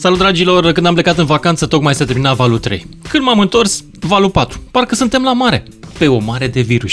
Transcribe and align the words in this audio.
Salut 0.00 0.18
dragilor, 0.18 0.72
când 0.72 0.86
am 0.86 0.94
plecat 0.94 1.18
în 1.18 1.24
vacanță 1.24 1.66
tocmai 1.66 1.94
s-a 1.94 2.04
terminat 2.04 2.36
valul 2.36 2.58
3. 2.58 2.86
Când 3.08 3.24
m-am 3.24 3.38
întors, 3.38 3.84
valul 4.00 4.30
4. 4.30 4.60
Parcă 4.70 4.94
suntem 4.94 5.22
la 5.22 5.32
mare, 5.32 5.62
pe 5.98 6.08
o 6.08 6.18
mare 6.18 6.48
de 6.48 6.60
virus. 6.60 6.92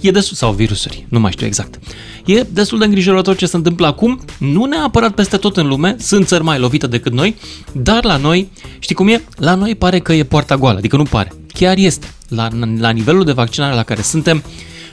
E 0.00 0.10
destul, 0.10 0.36
sau 0.36 0.52
virusuri, 0.52 1.06
nu 1.08 1.20
mai 1.20 1.32
știu 1.32 1.46
exact. 1.46 1.78
E 2.26 2.42
destul 2.42 2.78
de 2.78 2.84
îngrijorător 2.84 3.36
ce 3.36 3.46
se 3.46 3.56
întâmplă 3.56 3.86
acum, 3.86 4.20
nu 4.38 4.64
neapărat 4.64 5.14
peste 5.14 5.36
tot 5.36 5.56
în 5.56 5.66
lume, 5.66 5.96
sunt 5.98 6.26
țări 6.26 6.42
mai 6.42 6.58
lovite 6.58 6.86
decât 6.86 7.12
noi, 7.12 7.36
dar 7.72 8.04
la 8.04 8.16
noi, 8.16 8.50
știi 8.78 8.94
cum 8.94 9.08
e? 9.08 9.22
La 9.36 9.54
noi 9.54 9.74
pare 9.74 9.98
că 9.98 10.12
e 10.12 10.24
poarta 10.24 10.56
goală, 10.56 10.78
adică 10.78 10.96
nu 10.96 11.02
pare, 11.02 11.32
chiar 11.52 11.76
este. 11.76 12.14
La, 12.28 12.48
la 12.78 12.90
nivelul 12.90 13.24
de 13.24 13.32
vaccinare 13.32 13.74
la 13.74 13.82
care 13.82 14.02
suntem, 14.02 14.42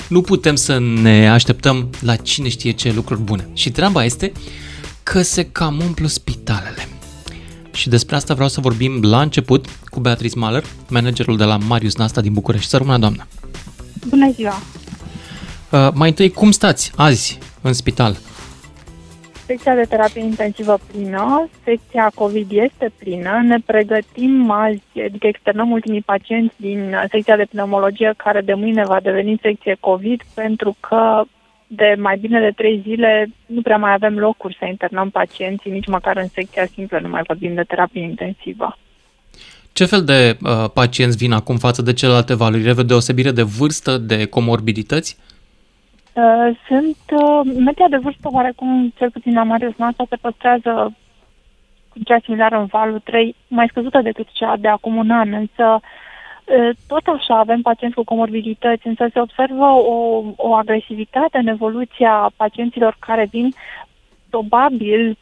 nu 0.08 0.22
putem 0.22 0.56
să 0.56 0.80
ne 1.02 1.30
așteptăm 1.30 1.90
la 2.00 2.16
cine 2.16 2.50
știe 2.50 2.72
ce 2.72 2.94
lucruri 2.94 3.22
bune. 3.22 3.50
Și 3.54 3.70
treaba 3.72 4.04
este 4.04 4.32
că 5.04 5.22
se 5.22 5.44
cam 5.44 5.82
umplu 5.86 6.08
spitalele. 6.08 6.88
Și 7.78 7.90
despre 7.90 8.16
asta 8.16 8.34
vreau 8.34 8.50
să 8.50 8.62
vorbim 8.62 9.00
la 9.02 9.22
început 9.22 9.66
cu 9.86 10.00
Beatrice 10.00 10.38
Mahler, 10.38 10.64
managerul 10.90 11.38
de 11.38 11.44
la 11.44 11.58
Marius 11.58 11.96
Nasta 11.96 12.22
din 12.22 12.34
București. 12.34 12.70
Să 12.70 12.78
rămână, 12.78 12.98
doamnă! 12.98 13.28
Bună 14.08 14.32
ziua! 14.32 14.54
Uh, 15.72 15.90
mai 15.94 16.10
întâi, 16.10 16.32
cum 16.32 16.52
stați 16.52 16.92
azi 16.96 17.38
în 17.62 17.74
spital? 17.74 18.18
Secția 19.46 19.76
de 19.76 19.86
terapie 19.90 20.24
intensivă 20.24 20.80
plină, 20.92 21.50
secția 21.64 22.12
COVID 22.16 22.48
este 22.52 22.92
plină, 22.98 23.42
ne 23.44 23.58
pregătim 23.66 24.52
azi, 24.52 24.82
adică 25.06 25.28
externăm 25.28 25.72
ultimii 25.72 26.02
pacienți 26.02 26.54
din 26.58 26.96
secția 27.12 27.36
de 27.36 27.48
pneumologie 27.50 28.14
care 28.18 28.42
de 28.42 28.54
mâine 28.54 28.84
va 28.84 29.00
deveni 29.00 29.40
secție 29.42 29.78
COVID 29.80 30.22
pentru 30.34 30.76
că 30.80 31.24
de 31.68 31.96
mai 31.98 32.18
bine 32.18 32.40
de 32.40 32.52
trei 32.56 32.82
zile 32.84 33.30
nu 33.46 33.62
prea 33.62 33.78
mai 33.78 33.94
avem 33.94 34.18
locuri 34.18 34.58
să 34.60 34.66
internăm 34.66 35.10
pacienții, 35.10 35.72
nici 35.72 35.88
măcar 35.88 36.18
în 36.18 36.28
secția 36.28 36.66
simplă 36.66 37.00
nu 37.00 37.10
mai 37.10 37.22
vorbim 37.28 37.54
de 37.54 37.64
terapie 37.64 38.02
intensivă. 38.02 38.78
Ce 39.74 39.86
fel 39.86 40.04
de 40.04 40.38
uh, 40.42 40.70
pacienți 40.74 41.18
vin 41.18 41.32
acum 41.32 41.58
față 41.58 41.82
de 41.82 41.94
celelalte 41.94 42.36
valuri? 42.36 42.64
Revă 42.64 42.84
deosebire 42.84 43.32
de 43.32 43.42
vârstă, 43.42 43.98
de 43.98 44.26
comorbidități? 44.26 45.18
Uh, 46.14 46.58
sunt 46.68 46.98
uh, 47.12 47.54
media 47.58 47.88
de 47.90 47.98
vârstă 47.98 48.30
oarecum, 48.32 48.94
cel 48.98 49.12
puțin 49.12 49.34
la 49.34 49.44
Marius 49.44 49.76
Nasa, 49.78 50.06
se 50.10 50.16
păstrează 50.16 50.94
cu 51.90 52.00
cea 52.04 52.20
similară 52.24 52.58
în 52.60 52.66
valul 52.66 53.00
3, 53.04 53.36
mai 53.48 53.68
scăzută 53.70 54.02
decât 54.02 54.28
cea 54.32 54.58
de 54.60 54.68
acum 54.68 54.96
un 54.96 55.10
an, 55.12 55.34
însă 55.34 55.80
tot 56.88 57.02
așa 57.06 57.40
avem 57.40 57.62
pacienți 57.62 57.96
cu 57.96 58.04
comorbidități, 58.04 58.88
însă 58.88 59.08
se 59.14 59.20
observă 59.20 59.66
o, 59.66 60.24
o 60.36 60.54
agresivitate 60.54 61.38
în 61.38 61.48
evoluția 61.48 62.32
pacienților 62.36 62.98
care 63.00 63.28
vin 63.32 63.54
probabil, 64.30 65.18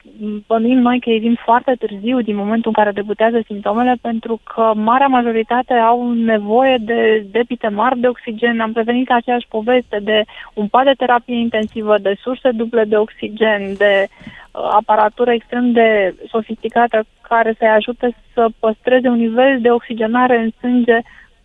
bănuim 0.47 0.77
noi 0.77 0.99
că 0.99 1.09
ei 1.09 1.19
vin 1.19 1.37
foarte 1.43 1.75
târziu 1.79 2.21
din 2.21 2.35
momentul 2.35 2.71
în 2.75 2.83
care 2.83 2.91
debutează 2.91 3.39
simptomele, 3.45 3.95
pentru 4.01 4.39
că 4.43 4.71
marea 4.75 5.07
majoritate 5.07 5.73
au 5.73 6.11
nevoie 6.11 6.77
de 6.77 7.25
debite 7.31 7.67
mari 7.67 7.99
de 7.99 8.07
oxigen. 8.07 8.59
Am 8.59 8.71
prevenit 8.71 9.11
aceeași 9.11 9.47
poveste 9.49 9.99
de 10.01 10.23
un 10.53 10.67
pat 10.67 10.83
de 10.83 10.91
terapie 10.97 11.35
intensivă, 11.35 11.97
de 12.01 12.15
surse 12.21 12.51
duble 12.51 12.83
de 12.83 12.97
oxigen, 12.97 13.73
de 13.77 14.07
uh, 14.09 14.44
aparatură 14.71 15.31
extrem 15.31 15.71
de 15.71 16.15
sofisticată 16.31 17.05
care 17.21 17.55
să-i 17.57 17.67
ajute 17.67 18.15
să 18.33 18.47
păstreze 18.59 19.07
un 19.07 19.17
nivel 19.17 19.61
de 19.61 19.71
oxigenare 19.71 20.37
în 20.37 20.49
sânge 20.59 20.99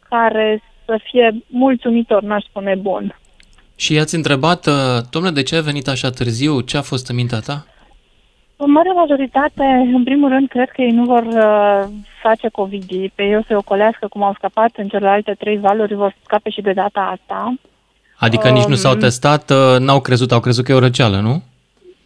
care 0.08 0.62
să 0.84 1.00
fie 1.02 1.42
mulțumitor, 1.46 2.22
n-aș 2.22 2.44
spune 2.44 2.74
bun. 2.74 3.14
Și 3.76 3.94
i-ați 3.94 4.14
întrebat, 4.14 4.66
uh, 4.66 4.74
domnule, 5.10 5.34
de 5.34 5.42
ce 5.42 5.56
a 5.56 5.60
venit 5.60 5.88
așa 5.88 6.10
târziu? 6.10 6.60
Ce 6.60 6.76
a 6.76 6.82
fost 6.82 7.08
în 7.08 7.16
mintea 7.16 7.38
ta? 7.38 7.66
În 8.56 8.70
mare 8.70 8.92
majoritate, 8.92 9.64
în 9.94 10.04
primul 10.04 10.28
rând, 10.28 10.48
cred 10.48 10.70
că 10.70 10.82
ei 10.82 10.90
nu 10.90 11.04
vor 11.04 11.22
uh, 11.22 11.88
face 12.22 12.48
covid 12.48 12.84
pe 13.14 13.22
ei 13.22 13.36
o 13.36 13.42
să 13.46 13.56
ocolească 13.56 14.06
cum 14.08 14.22
au 14.22 14.34
scăpat 14.36 14.70
în 14.76 14.88
celelalte 14.88 15.34
trei 15.38 15.58
valuri, 15.58 15.94
vor 15.94 16.16
scape 16.24 16.50
și 16.50 16.60
de 16.60 16.72
data 16.72 17.00
asta. 17.00 17.54
Adică 18.16 18.48
um, 18.48 18.54
nici 18.54 18.64
nu 18.64 18.74
s-au 18.74 18.92
um, 18.92 18.98
testat, 18.98 19.50
uh, 19.50 19.78
n-au 19.78 20.00
crezut, 20.00 20.32
au 20.32 20.40
crezut 20.40 20.64
că 20.64 20.72
e 20.72 20.74
o 20.74 20.78
răceală, 20.78 21.20
nu? 21.20 21.42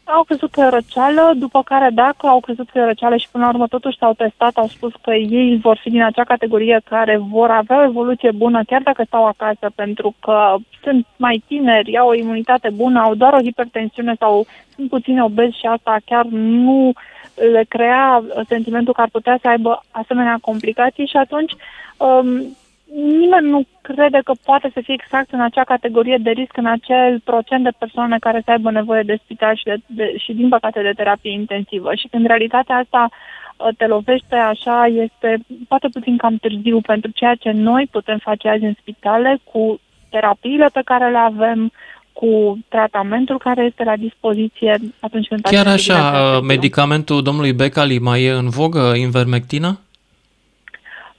Au 0.05 0.23
crezut 0.23 0.51
că 0.51 0.61
e 0.61 0.69
răceală, 0.69 1.33
după 1.37 1.63
care 1.63 1.91
dacă 1.93 2.27
au 2.27 2.41
crezut 2.41 2.71
că 2.71 2.79
e 2.79 2.85
răceală 2.85 3.17
și 3.17 3.29
până 3.31 3.45
la 3.45 3.51
urmă 3.51 3.67
totuși 3.67 3.99
s-au 3.99 4.13
testat, 4.13 4.57
au 4.57 4.67
spus 4.67 4.93
că 5.03 5.15
ei 5.15 5.59
vor 5.63 5.79
fi 5.83 5.91
din 5.91 6.03
acea 6.03 6.25
categorie 6.25 6.81
care 6.85 7.17
vor 7.17 7.51
avea 7.51 7.81
o 7.81 7.85
evoluție 7.85 8.31
bună 8.31 8.63
chiar 8.67 8.83
dacă 8.83 9.03
stau 9.07 9.27
acasă, 9.27 9.71
pentru 9.75 10.15
că 10.21 10.55
sunt 10.83 11.07
mai 11.17 11.43
tineri, 11.47 11.99
au 11.99 12.09
o 12.09 12.15
imunitate 12.15 12.71
bună, 12.71 13.01
au 13.01 13.15
doar 13.15 13.33
o 13.33 13.43
hipertensiune 13.43 14.15
sau 14.19 14.47
sunt 14.75 14.89
puțin 14.89 15.21
obezi 15.21 15.59
și 15.59 15.67
asta 15.67 15.97
chiar 16.05 16.25
nu 16.31 16.93
le 17.35 17.65
crea 17.69 18.25
sentimentul 18.49 18.93
că 18.93 19.01
ar 19.01 19.09
putea 19.13 19.39
să 19.41 19.49
aibă 19.49 19.83
asemenea 19.91 20.39
complicații 20.41 21.07
și 21.07 21.17
atunci 21.17 21.53
um, 21.97 22.57
nimeni 22.95 23.49
nu 23.49 23.67
crede 23.81 24.21
că 24.25 24.33
poate 24.45 24.71
să 24.75 24.81
fie 24.85 24.95
exact 24.95 25.33
în 25.33 25.41
acea 25.41 25.65
categorie 25.65 26.19
de 26.21 26.31
risc, 26.31 26.57
în 26.57 26.67
acel 26.67 27.21
procent 27.25 27.65
de 27.65 27.71
persoane 27.79 28.19
care 28.19 28.43
să 28.45 28.51
aibă 28.51 28.71
nevoie 28.71 29.03
de 29.03 29.21
spital 29.25 29.57
și, 29.57 29.65
de, 29.65 29.77
de, 29.87 30.15
și 30.19 30.33
din 30.33 30.49
păcate, 30.49 30.83
de 30.83 30.93
terapie 30.97 31.33
intensivă. 31.33 31.95
Și 31.95 32.09
când 32.11 32.27
realitatea 32.27 32.77
asta 32.77 33.09
uh, 33.11 33.69
te 33.77 33.87
lovește 33.87 34.35
așa, 34.35 34.87
este 34.87 35.39
poate 35.69 35.89
puțin 35.89 36.17
cam 36.17 36.37
târziu 36.37 36.81
pentru 36.81 37.11
ceea 37.15 37.35
ce 37.35 37.51
noi 37.51 37.89
putem 37.91 38.19
face 38.19 38.49
azi 38.49 38.65
în 38.65 38.75
spitale 38.81 39.39
cu 39.45 39.81
terapiile 40.11 40.69
pe 40.73 40.81
care 40.85 41.11
le 41.11 41.19
avem, 41.19 41.73
cu 42.13 42.59
tratamentul 42.69 43.39
care 43.39 43.65
este 43.65 43.85
la 43.85 43.97
dispoziție 43.97 44.81
atunci 45.01 45.27
când 45.27 45.41
Chiar 45.41 45.67
așa, 45.67 46.35
uh, 46.37 46.43
medicamentul 46.43 47.23
domnului 47.23 47.53
Becali 47.53 47.99
mai 47.99 48.23
e 48.23 48.31
în 48.31 48.49
vogă, 48.49 48.93
invermectina? 48.97 49.79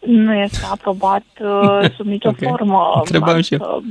Nu 0.05 0.33
este 0.33 0.65
aprobat 0.71 1.25
uh, 1.39 1.89
sub 1.95 2.05
nicio 2.05 2.29
okay. 2.29 2.49
formă. 2.49 2.91
Întrebam 2.95 3.41
și 3.41 3.53
eu. 3.53 3.83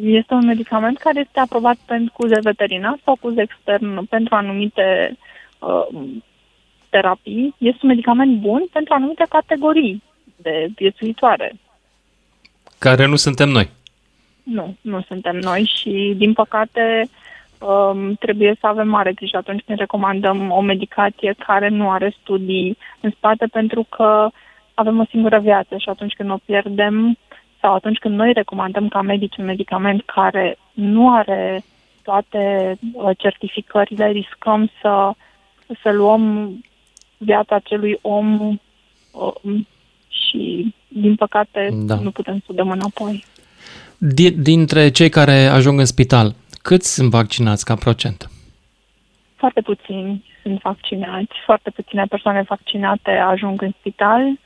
Este 0.00 0.34
un 0.34 0.46
medicament 0.46 0.98
care 0.98 1.20
este 1.20 1.40
aprobat 1.40 1.76
pentru 1.86 2.12
cu 2.16 2.26
de 2.26 2.38
veterinar 2.42 2.98
sau 3.04 3.16
cu 3.20 3.34
extern 3.36 4.04
pentru 4.04 4.34
anumite 4.34 5.16
uh, 5.58 5.98
terapii. 6.88 7.54
Este 7.58 7.78
un 7.82 7.88
medicament 7.88 8.40
bun 8.40 8.64
pentru 8.72 8.94
anumite 8.94 9.24
categorii 9.28 10.02
de 10.36 10.68
viețuitoare. 10.74 11.54
Care 12.78 13.06
nu 13.06 13.16
suntem 13.16 13.48
noi. 13.48 13.70
Nu, 14.42 14.76
nu 14.80 15.02
suntem 15.06 15.36
noi 15.36 15.70
și, 15.76 16.14
din 16.16 16.32
păcate, 16.32 17.08
um, 17.58 18.14
trebuie 18.14 18.56
să 18.60 18.66
avem 18.66 18.88
mare 18.88 19.12
grijă 19.12 19.36
atunci 19.36 19.62
când 19.66 19.78
recomandăm 19.78 20.50
o 20.50 20.60
medicație 20.60 21.34
care 21.46 21.68
nu 21.68 21.90
are 21.90 22.16
studii 22.20 22.76
în 23.00 23.10
spate, 23.10 23.46
pentru 23.52 23.86
că 23.88 24.28
avem 24.74 24.98
o 24.98 25.04
singură 25.10 25.38
viață 25.38 25.76
și 25.76 25.88
atunci 25.88 26.12
când 26.12 26.30
o 26.30 26.36
pierdem 26.44 27.18
sau 27.60 27.74
atunci 27.74 27.98
când 27.98 28.14
noi 28.14 28.32
recomandăm 28.32 28.88
ca 28.88 29.02
medici 29.02 29.36
un 29.36 29.44
medicament 29.44 30.02
care 30.04 30.58
nu 30.72 31.14
are 31.14 31.64
toate 32.02 32.76
uh, 32.92 33.10
certificările, 33.18 34.10
riscăm 34.10 34.70
să, 34.80 35.12
să 35.82 35.92
luăm 35.92 36.52
viața 37.16 37.54
acelui 37.54 37.98
om 38.02 38.40
um, 39.12 39.66
și, 40.08 40.74
din 40.88 41.14
păcate, 41.14 41.68
da. 41.72 41.94
nu 41.94 42.10
putem 42.10 42.38
să 42.38 42.44
o 42.46 42.54
dăm 42.54 42.70
înapoi. 42.70 43.24
Dintre 44.36 44.90
cei 44.90 45.08
care 45.08 45.46
ajung 45.46 45.78
în 45.78 45.84
spital, 45.84 46.34
câți 46.62 46.94
sunt 46.94 47.10
vaccinați 47.10 47.64
ca 47.64 47.74
procent? 47.74 48.30
Foarte 49.36 49.60
puțini 49.60 50.24
sunt 50.42 50.60
vaccinați, 50.60 51.32
foarte 51.44 51.70
puține 51.70 52.04
persoane 52.08 52.42
vaccinate 52.48 53.10
ajung 53.10 53.62
în 53.62 53.72
spital. 53.78 54.38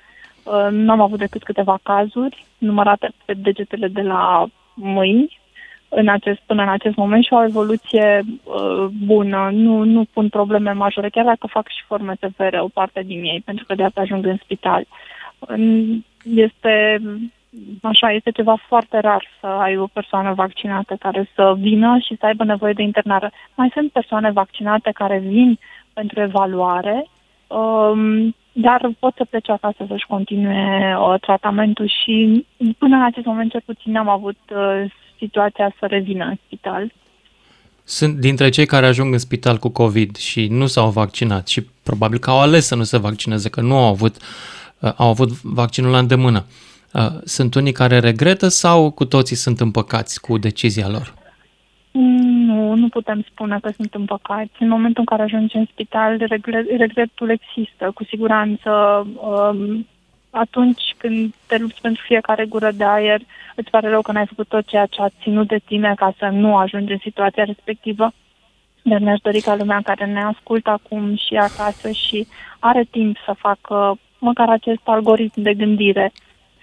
Uh, 0.49 0.69
nu 0.71 0.91
am 0.91 1.01
avut 1.01 1.19
decât 1.19 1.43
câteva 1.43 1.79
cazuri, 1.83 2.45
numărate 2.59 3.11
pe 3.25 3.35
degetele 3.35 3.89
de 3.89 4.01
la 4.01 4.47
mâini, 4.75 5.39
în 5.89 6.09
acest, 6.09 6.41
până 6.47 6.63
în 6.63 6.69
acest 6.69 6.97
moment 6.97 7.25
și 7.25 7.33
o 7.33 7.45
evoluție 7.45 8.23
uh, 8.43 8.87
bună. 9.05 9.49
Nu, 9.53 9.83
nu 9.83 10.05
pun 10.13 10.29
probleme 10.29 10.73
majore, 10.73 11.09
chiar 11.09 11.25
dacă 11.25 11.47
fac 11.47 11.69
și 11.69 11.85
forme 11.87 12.15
severe 12.21 12.61
o 12.61 12.69
parte 12.69 13.03
din 13.07 13.23
ei, 13.23 13.43
pentru 13.45 13.65
că 13.65 13.75
de 13.75 13.83
asta 13.83 14.01
ajung 14.01 14.27
în 14.27 14.37
spital. 14.37 14.87
Este 16.23 17.01
așa, 17.83 18.13
este 18.13 18.31
ceva 18.31 18.57
foarte 18.67 18.99
rar 18.99 19.25
să 19.41 19.47
ai 19.47 19.77
o 19.77 19.87
persoană 19.87 20.33
vaccinată 20.33 20.97
care 20.99 21.31
să 21.35 21.55
vină 21.59 21.99
și 21.99 22.17
să 22.17 22.27
aibă 22.27 22.45
nevoie 22.45 22.73
de 22.73 22.83
internare. 22.83 23.33
Mai 23.55 23.71
sunt 23.73 23.93
persoane 23.93 24.31
vaccinate 24.31 24.91
care 24.95 25.19
vin 25.19 25.59
pentru 25.93 26.21
evaluare, 26.21 27.07
um, 27.47 28.35
dar 28.61 28.91
pot 28.99 29.15
să 29.17 29.25
plece 29.25 29.53
acasă 29.53 29.85
să-și 29.89 30.07
continue 30.07 30.97
uh, 30.99 31.21
tratamentul 31.21 31.89
și 32.03 32.47
până 32.79 32.97
în 32.97 33.05
acest 33.05 33.27
moment 33.27 33.51
cel 33.51 33.63
puțin 33.65 33.97
am 33.97 34.09
avut 34.09 34.39
uh, 34.51 34.91
situația 35.19 35.75
să 35.79 35.87
revină 35.87 36.25
în 36.25 36.37
spital. 36.47 36.93
Sunt 37.85 38.17
dintre 38.19 38.49
cei 38.49 38.67
care 38.67 38.87
ajung 38.87 39.13
în 39.13 39.19
spital 39.19 39.59
cu 39.59 39.69
COVID 39.69 40.17
și 40.17 40.47
nu 40.47 40.67
s-au 40.67 40.91
vaccinat 40.91 41.49
și 41.49 41.67
probabil 41.83 42.19
că 42.19 42.31
au 42.31 42.41
ales 42.41 42.67
să 42.67 42.75
nu 42.75 42.83
se 42.83 42.99
vaccineze, 42.99 43.49
că 43.49 43.61
nu 43.61 43.77
au 43.77 43.85
avut, 43.85 44.17
uh, 44.79 44.93
au 44.97 45.09
avut 45.09 45.31
vaccinul 45.43 45.91
la 45.91 45.99
îndemână. 45.99 46.45
Uh, 46.93 47.07
sunt 47.25 47.55
unii 47.55 47.73
care 47.73 47.99
regretă 47.99 48.49
sau 48.49 48.91
cu 48.91 49.05
toții 49.05 49.37
sunt 49.37 49.61
împăcați 49.61 50.21
cu 50.21 50.39
decizia 50.39 50.89
lor? 50.89 51.15
Nu, 52.69 52.75
nu, 52.75 52.81
nu 52.81 52.89
putem 52.89 53.23
spune 53.31 53.59
că 53.61 53.71
sunt 53.77 53.95
împăcați. 53.95 54.53
În 54.59 54.69
momentul 54.69 55.01
în 55.01 55.17
care 55.17 55.23
ajungi 55.23 55.57
în 55.57 55.67
spital, 55.71 56.17
regretul 56.77 57.31
există, 57.31 57.91
cu 57.95 58.05
siguranță. 58.05 58.71
Um, 59.17 59.87
atunci 60.31 60.95
când 60.99 61.35
te 61.47 61.59
lupți 61.59 61.81
pentru 61.81 62.03
fiecare 62.07 62.45
gură 62.45 62.71
de 62.71 62.85
aer, 62.85 63.21
îți 63.55 63.71
pare 63.71 63.89
rău 63.89 64.03
că 64.03 64.13
n-ai 64.13 64.27
făcut 64.27 64.49
tot 64.49 64.67
ceea 64.67 64.87
ce 64.87 65.03
a 65.03 65.09
ținut 65.23 65.49
de 65.49 65.59
tine 65.65 65.95
ca 65.97 66.15
să 66.19 66.29
nu 66.33 66.57
ajungi 66.57 66.93
în 66.93 66.99
situația 66.99 67.45
respectivă. 67.45 68.13
Dar 68.83 69.01
mi-aș 69.01 69.19
dori 69.23 69.41
ca 69.41 69.57
lumea 69.57 69.81
care 69.85 70.07
ne 70.07 70.23
ascultă 70.23 70.71
acum 70.71 71.17
și 71.17 71.35
acasă 71.35 71.91
și 71.91 72.27
are 72.59 72.85
timp 72.91 73.17
să 73.25 73.35
facă 73.39 73.99
măcar 74.19 74.51
acest 74.51 74.81
algoritm 74.85 75.43
de 75.43 75.55
gândire, 75.55 76.13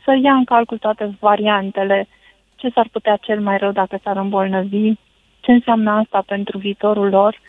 să 0.04 0.20
ia 0.24 0.34
în 0.34 0.44
calcul 0.44 0.78
toate 0.78 1.16
variantele, 1.20 2.08
ce 2.56 2.70
s-ar 2.70 2.88
putea 2.92 3.16
cel 3.16 3.42
mai 3.42 3.58
rău 3.58 3.72
dacă 3.72 4.00
s-ar 4.04 4.18
îmbolnăvi, 4.18 4.94
ce 5.46 5.52
înseamnă 5.52 5.92
asta 5.92 6.24
pentru 6.26 6.58
viitorul 6.58 7.10
lor 7.10 7.40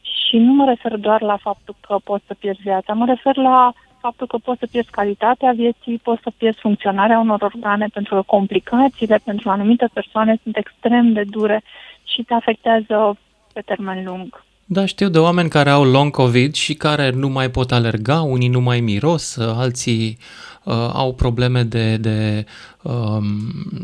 și 0.00 0.36
nu 0.36 0.52
mă 0.52 0.64
refer 0.64 0.96
doar 0.96 1.22
la 1.22 1.36
faptul 1.36 1.74
că 1.80 1.96
poți 2.04 2.24
să 2.26 2.34
pierzi 2.34 2.62
viața, 2.62 2.92
mă 2.92 3.06
refer 3.06 3.36
la 3.36 3.72
faptul 4.00 4.26
că 4.26 4.36
poți 4.36 4.58
să 4.58 4.66
pierzi 4.70 4.90
calitatea 4.90 5.52
vieții, 5.52 6.00
poți 6.02 6.22
să 6.22 6.30
pierzi 6.36 6.60
funcționarea 6.60 7.18
unor 7.18 7.42
organe, 7.42 7.86
pentru 7.92 8.14
că 8.14 8.22
complicațiile 8.26 9.20
pentru 9.24 9.50
anumite 9.50 9.88
persoane 9.92 10.40
sunt 10.42 10.56
extrem 10.56 11.12
de 11.12 11.24
dure 11.30 11.62
și 12.04 12.22
te 12.22 12.34
afectează 12.34 13.16
pe 13.52 13.60
termen 13.60 14.04
lung. 14.04 14.44
Da, 14.64 14.86
știu 14.86 15.08
de 15.08 15.18
oameni 15.18 15.48
care 15.48 15.70
au 15.70 15.84
long 15.84 16.10
COVID 16.12 16.54
și 16.54 16.74
care 16.74 17.10
nu 17.10 17.28
mai 17.28 17.50
pot 17.50 17.72
alerga, 17.72 18.20
unii 18.20 18.48
nu 18.48 18.60
mai 18.60 18.80
miros, 18.80 19.36
alții 19.36 20.18
uh, 20.64 20.74
au 20.92 21.14
probleme 21.14 21.62
de, 21.62 21.96
de 21.96 22.46
um, 22.82 23.24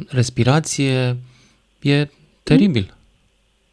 respirație. 0.09 1.17
E 1.81 2.09
teribil. 2.43 2.95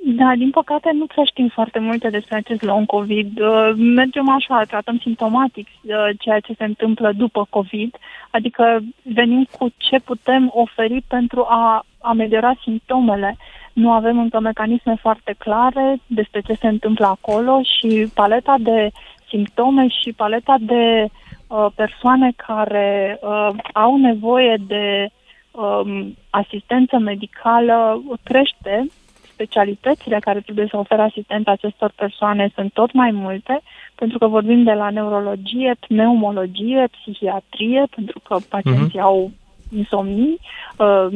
Da, 0.06 0.36
din 0.36 0.50
păcate 0.50 0.90
nu 0.94 1.06
prea 1.06 1.24
știm 1.24 1.48
foarte 1.48 1.80
multe 1.80 2.10
despre 2.10 2.36
acest 2.36 2.62
long 2.62 2.86
COVID. 2.86 3.40
Uh, 3.40 3.72
mergem 3.76 4.30
așa, 4.30 4.64
tratăm 4.64 4.98
simptomatic 4.98 5.68
uh, 5.68 6.10
ceea 6.20 6.40
ce 6.40 6.54
se 6.58 6.64
întâmplă 6.64 7.12
după 7.12 7.48
COVID, 7.50 7.96
adică 8.32 8.80
venim 9.02 9.48
cu 9.58 9.70
ce 9.78 10.00
putem 10.00 10.52
oferi 10.54 11.04
pentru 11.08 11.46
a 11.50 11.86
ameliora 12.02 12.54
simptomele. 12.64 13.38
Nu 13.74 13.92
avem 13.92 14.20
încă 14.20 14.40
mecanisme 14.40 14.96
foarte 14.96 15.36
clare 15.38 16.00
despre 16.08 16.42
ce 16.42 16.54
se 16.54 16.68
întâmplă 16.68 17.06
acolo 17.06 17.62
și 17.64 18.12
paleta 18.14 18.56
de 18.60 18.90
simptome 19.30 19.88
și 19.88 20.14
paleta 20.14 20.56
de 20.60 21.06
uh, 21.48 21.66
persoane 21.76 22.32
care 22.48 23.20
uh, 23.22 23.50
au 23.74 23.98
nevoie 23.98 24.58
de 24.68 25.10
um, 25.52 26.16
asistență 26.30 26.98
medicală 26.98 28.04
crește 28.24 28.88
specialitățile 29.40 30.20
care 30.20 30.40
trebuie 30.40 30.68
să 30.70 30.78
ofere 30.78 31.02
asistență 31.02 31.50
acestor 31.50 31.92
persoane 31.96 32.52
sunt 32.56 32.74
tot 32.74 32.94
mai 32.94 33.12
multe, 33.12 33.62
pentru 33.96 34.18
că 34.18 34.28
vorbim 34.28 34.64
de 34.64 34.72
la 34.72 34.90
neurologie, 34.90 35.76
pneumologie, 35.88 36.88
psihiatrie, 36.92 37.84
pentru 37.96 38.20
că 38.20 38.38
pacienții 38.50 39.00
uh-huh. 39.00 39.10
au 39.10 39.32
insomnii, 39.76 40.40
uh, 40.78 41.08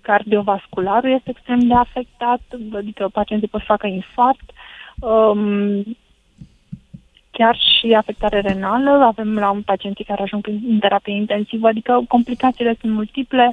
cardiovascularul 0.00 1.10
este 1.10 1.30
extrem 1.30 1.58
de 1.58 1.74
afectat, 1.74 2.40
adică 2.74 3.08
pacienții 3.12 3.48
pot 3.48 3.60
să 3.60 3.66
facă 3.68 3.86
infarct, 3.86 4.50
um, 5.00 5.84
chiar 7.30 7.56
și 7.56 7.94
afectare 7.94 8.40
renală, 8.40 8.90
avem 8.90 9.34
la 9.34 9.50
un 9.50 9.62
pacienții 9.62 10.04
care 10.04 10.22
ajung 10.22 10.46
în 10.46 10.78
terapie 10.78 11.14
intensivă, 11.14 11.68
adică 11.68 12.04
complicațiile 12.08 12.76
sunt 12.80 12.92
multiple, 12.92 13.52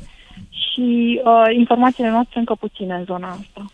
și 0.58 1.22
uh, 1.24 1.56
informațiile 1.58 2.10
noastre 2.10 2.40
încă 2.40 2.56
puține 2.60 2.94
în 2.94 3.04
zona 3.04 3.28
asta. 3.28 3.72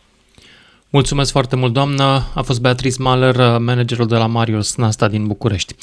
Mulțumesc 0.89 1.31
foarte 1.31 1.55
mult, 1.55 1.73
doamnă. 1.73 2.23
A 2.35 2.41
fost 2.41 2.61
Beatrice 2.61 3.01
Mahler, 3.01 3.35
uh, 3.35 3.55
managerul 3.59 4.07
de 4.07 4.15
la 4.15 4.25
Marius 4.25 4.75
Nasta 4.75 5.07
din 5.07 5.27
București. 5.27 5.75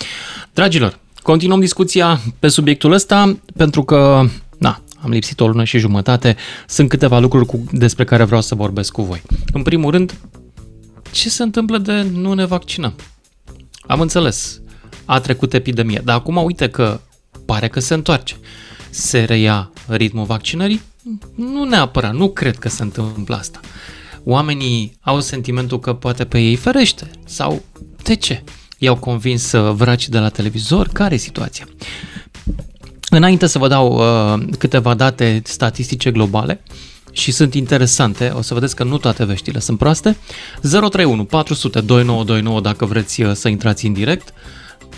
Dragilor, 0.54 0.98
continuăm 1.22 1.60
discuția 1.60 2.20
pe 2.38 2.48
subiectul 2.48 2.92
ăsta 2.92 3.38
pentru 3.56 3.82
că, 3.82 4.24
na, 4.58 4.80
am 5.02 5.10
lipsit 5.10 5.40
o 5.40 5.46
lună 5.46 5.64
și 5.64 5.78
jumătate. 5.78 6.36
Sunt 6.66 6.88
câteva 6.88 7.18
lucruri 7.18 7.46
cu, 7.46 7.64
despre 7.72 8.04
care 8.04 8.24
vreau 8.24 8.40
să 8.40 8.54
vorbesc 8.54 8.92
cu 8.92 9.02
voi. 9.02 9.22
În 9.52 9.62
primul 9.62 9.90
rând, 9.90 10.18
ce 11.12 11.28
se 11.28 11.42
întâmplă 11.42 11.78
de 11.78 12.06
nu 12.14 12.32
ne 12.32 12.44
vaccinăm? 12.44 12.94
Am 13.86 14.00
înțeles, 14.00 14.60
a 15.04 15.20
trecut 15.20 15.54
epidemia, 15.54 16.00
dar 16.04 16.16
acum 16.16 16.36
uite 16.36 16.68
că 16.68 17.00
pare 17.44 17.68
că 17.68 17.80
se 17.80 17.94
întoarce 17.94 18.36
se 18.90 19.24
reia 19.24 19.70
ritmul 19.86 20.24
vaccinării? 20.24 20.80
Nu 21.34 21.64
neapărat, 21.64 22.14
nu 22.14 22.30
cred 22.30 22.58
că 22.58 22.68
se 22.68 22.82
întâmplă 22.82 23.36
asta. 23.36 23.60
Oamenii 24.24 24.98
au 25.00 25.20
sentimentul 25.20 25.78
că 25.78 25.92
poate 25.92 26.24
pe 26.24 26.38
ei 26.38 26.56
ferește 26.56 27.10
sau 27.26 27.62
de 28.02 28.14
ce? 28.14 28.42
I-au 28.78 28.96
convins 28.96 29.52
uh, 29.52 29.72
vraci 29.74 30.08
de 30.08 30.18
la 30.18 30.28
televizor? 30.28 30.88
Care 30.88 31.14
e 31.14 31.18
situația? 31.18 31.68
Înainte 33.10 33.46
să 33.46 33.58
vă 33.58 33.68
dau 33.68 33.92
uh, 33.92 34.42
câteva 34.58 34.94
date 34.94 35.42
statistice 35.44 36.10
globale, 36.10 36.62
și 37.12 37.30
sunt 37.30 37.54
interesante, 37.54 38.32
o 38.36 38.42
să 38.42 38.54
vedeți 38.54 38.76
că 38.76 38.84
nu 38.84 38.98
toate 38.98 39.24
veștile 39.24 39.58
sunt 39.58 39.78
proaste. 39.78 40.16
031 40.62 41.24
400 41.24 41.80
2929 41.80 42.60
dacă 42.60 42.84
vreți 42.84 43.22
uh, 43.22 43.32
să 43.34 43.48
intrați 43.48 43.86
în 43.86 43.92
direct 43.92 44.32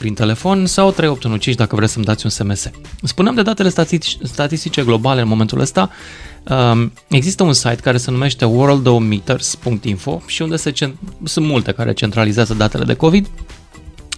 prin 0.02 0.14
telefon 0.14 0.66
sau 0.66 0.90
3815 0.90 1.64
dacă 1.64 1.76
vreți 1.76 1.93
să-mi 1.93 2.04
dați 2.04 2.25
un 2.25 2.31
SMS. 2.31 2.70
Spuneam 3.02 3.34
de 3.34 3.43
datele 3.43 3.72
statistice 4.22 4.82
globale 4.82 5.20
în 5.20 5.28
momentul 5.28 5.60
ăsta. 5.60 5.90
Um, 6.49 6.93
există 7.08 7.43
un 7.43 7.52
site 7.52 7.78
care 7.82 7.96
se 7.96 8.10
numește 8.10 8.44
worldometers.info 8.44 10.22
și 10.26 10.43
unde 10.43 10.56
se 10.56 10.70
cent- 10.70 10.99
sunt 11.25 11.46
multe 11.46 11.72
care 11.72 11.93
centralizează 11.93 12.54
datele 12.54 12.84
de 12.84 12.94
COVID. 12.94 13.26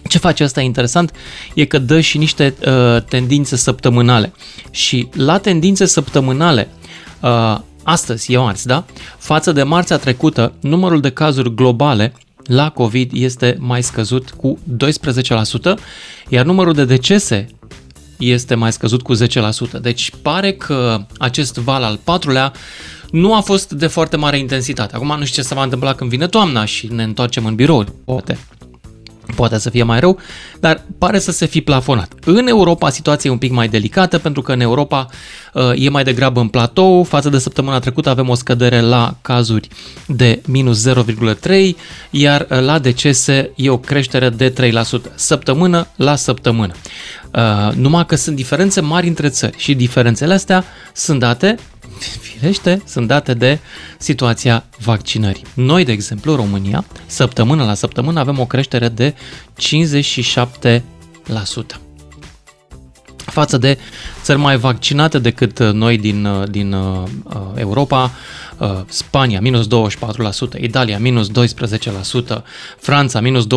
Ce 0.07 0.17
face 0.17 0.43
asta 0.43 0.61
interesant 0.61 1.11
e 1.53 1.65
că 1.65 1.79
dă 1.79 1.99
și 1.99 2.17
niște 2.17 2.55
uh, 2.67 3.01
tendințe 3.01 3.55
săptămânale. 3.55 4.33
Și 4.71 5.07
la 5.13 5.37
tendințe 5.37 5.85
săptămânale, 5.85 6.69
uh, 7.19 7.57
astăzi, 7.83 8.33
e 8.33 8.37
marți, 8.37 8.67
da? 8.67 8.85
Față 9.17 9.51
de 9.51 9.63
marțea 9.63 9.97
trecută, 9.97 10.53
numărul 10.59 11.01
de 11.01 11.09
cazuri 11.09 11.55
globale 11.55 12.13
la 12.45 12.69
COVID 12.69 13.11
este 13.13 13.57
mai 13.59 13.83
scăzut 13.83 14.29
cu 14.29 14.59
12%, 15.71 15.73
iar 16.29 16.45
numărul 16.45 16.73
de 16.73 16.85
decese 16.85 17.47
este 18.17 18.55
mai 18.55 18.71
scăzut 18.71 19.01
cu 19.01 19.15
10%. 19.15 19.19
Deci 19.81 20.11
pare 20.21 20.53
că 20.53 21.05
acest 21.17 21.55
val 21.55 21.83
al 21.83 21.99
patrulea 22.03 22.53
nu 23.11 23.35
a 23.35 23.41
fost 23.41 23.71
de 23.71 23.87
foarte 23.87 24.17
mare 24.17 24.37
intensitate. 24.37 24.95
Acum 24.95 25.15
nu 25.17 25.25
știu 25.25 25.41
ce 25.41 25.47
se 25.47 25.53
va 25.53 25.63
întâmpla 25.63 25.93
când 25.93 26.09
vine 26.09 26.27
toamna 26.27 26.65
și 26.65 26.87
ne 26.87 27.03
întoarcem 27.03 27.45
în 27.45 27.55
birouri, 27.55 27.91
poate 28.05 28.37
poate 29.35 29.57
să 29.57 29.69
fie 29.69 29.83
mai 29.83 29.99
rău, 29.99 30.19
dar 30.59 30.81
pare 30.97 31.19
să 31.19 31.31
se 31.31 31.45
fi 31.45 31.61
plafonat. 31.61 32.13
În 32.25 32.47
Europa 32.47 32.89
situația 32.89 33.29
e 33.29 33.33
un 33.33 33.39
pic 33.39 33.51
mai 33.51 33.67
delicată 33.67 34.17
pentru 34.17 34.41
că 34.41 34.51
în 34.51 34.59
Europa 34.59 35.07
uh, 35.53 35.71
e 35.75 35.89
mai 35.89 36.03
degrabă 36.03 36.39
în 36.39 36.47
platou, 36.47 37.03
față 37.03 37.29
de 37.29 37.37
săptămâna 37.37 37.79
trecută 37.79 38.09
avem 38.09 38.29
o 38.29 38.35
scădere 38.35 38.81
la 38.81 39.15
cazuri 39.21 39.67
de 40.07 40.41
minus 40.47 40.89
0,3, 40.89 41.69
iar 42.09 42.47
uh, 42.49 42.59
la 42.59 42.79
decese 42.79 43.51
e 43.55 43.69
o 43.69 43.77
creștere 43.77 44.29
de 44.29 44.53
3%, 44.53 45.15
săptămână 45.15 45.87
la 45.95 46.15
săptămână. 46.15 46.73
Uh, 47.33 47.73
numai 47.73 48.05
că 48.05 48.15
sunt 48.15 48.35
diferențe 48.35 48.81
mari 48.81 49.07
între 49.07 49.29
țări 49.29 49.57
și 49.57 49.73
diferențele 49.73 50.33
astea 50.33 50.63
sunt 50.93 51.19
date 51.19 51.55
firește, 51.99 52.81
sunt 52.85 53.07
date 53.07 53.33
de 53.33 53.59
situația 53.97 54.65
vaccinării. 54.79 55.43
Noi, 55.53 55.83
de 55.83 55.91
exemplu, 55.91 56.35
România, 56.35 56.85
săptămână 57.05 57.63
la 57.63 57.73
săptămână 57.73 58.19
avem 58.19 58.39
o 58.39 58.45
creștere 58.45 58.89
de 58.89 59.15
57% 61.75 61.79
față 63.35 63.57
de 63.57 63.77
țări 64.21 64.39
mai 64.39 64.57
vaccinate 64.57 65.19
decât 65.19 65.59
noi 65.59 65.97
din, 65.97 66.45
din 66.49 66.73
uh, 66.73 67.03
Europa, 67.55 68.11
uh, 68.57 68.69
Spania 68.87 69.41
minus 69.41 69.67
24%, 69.67 70.61
Italia 70.61 70.99
minus 70.99 71.29
12%, 71.29 72.41
Franța 72.77 73.19
minus 73.21 73.45
23%. 73.45 73.47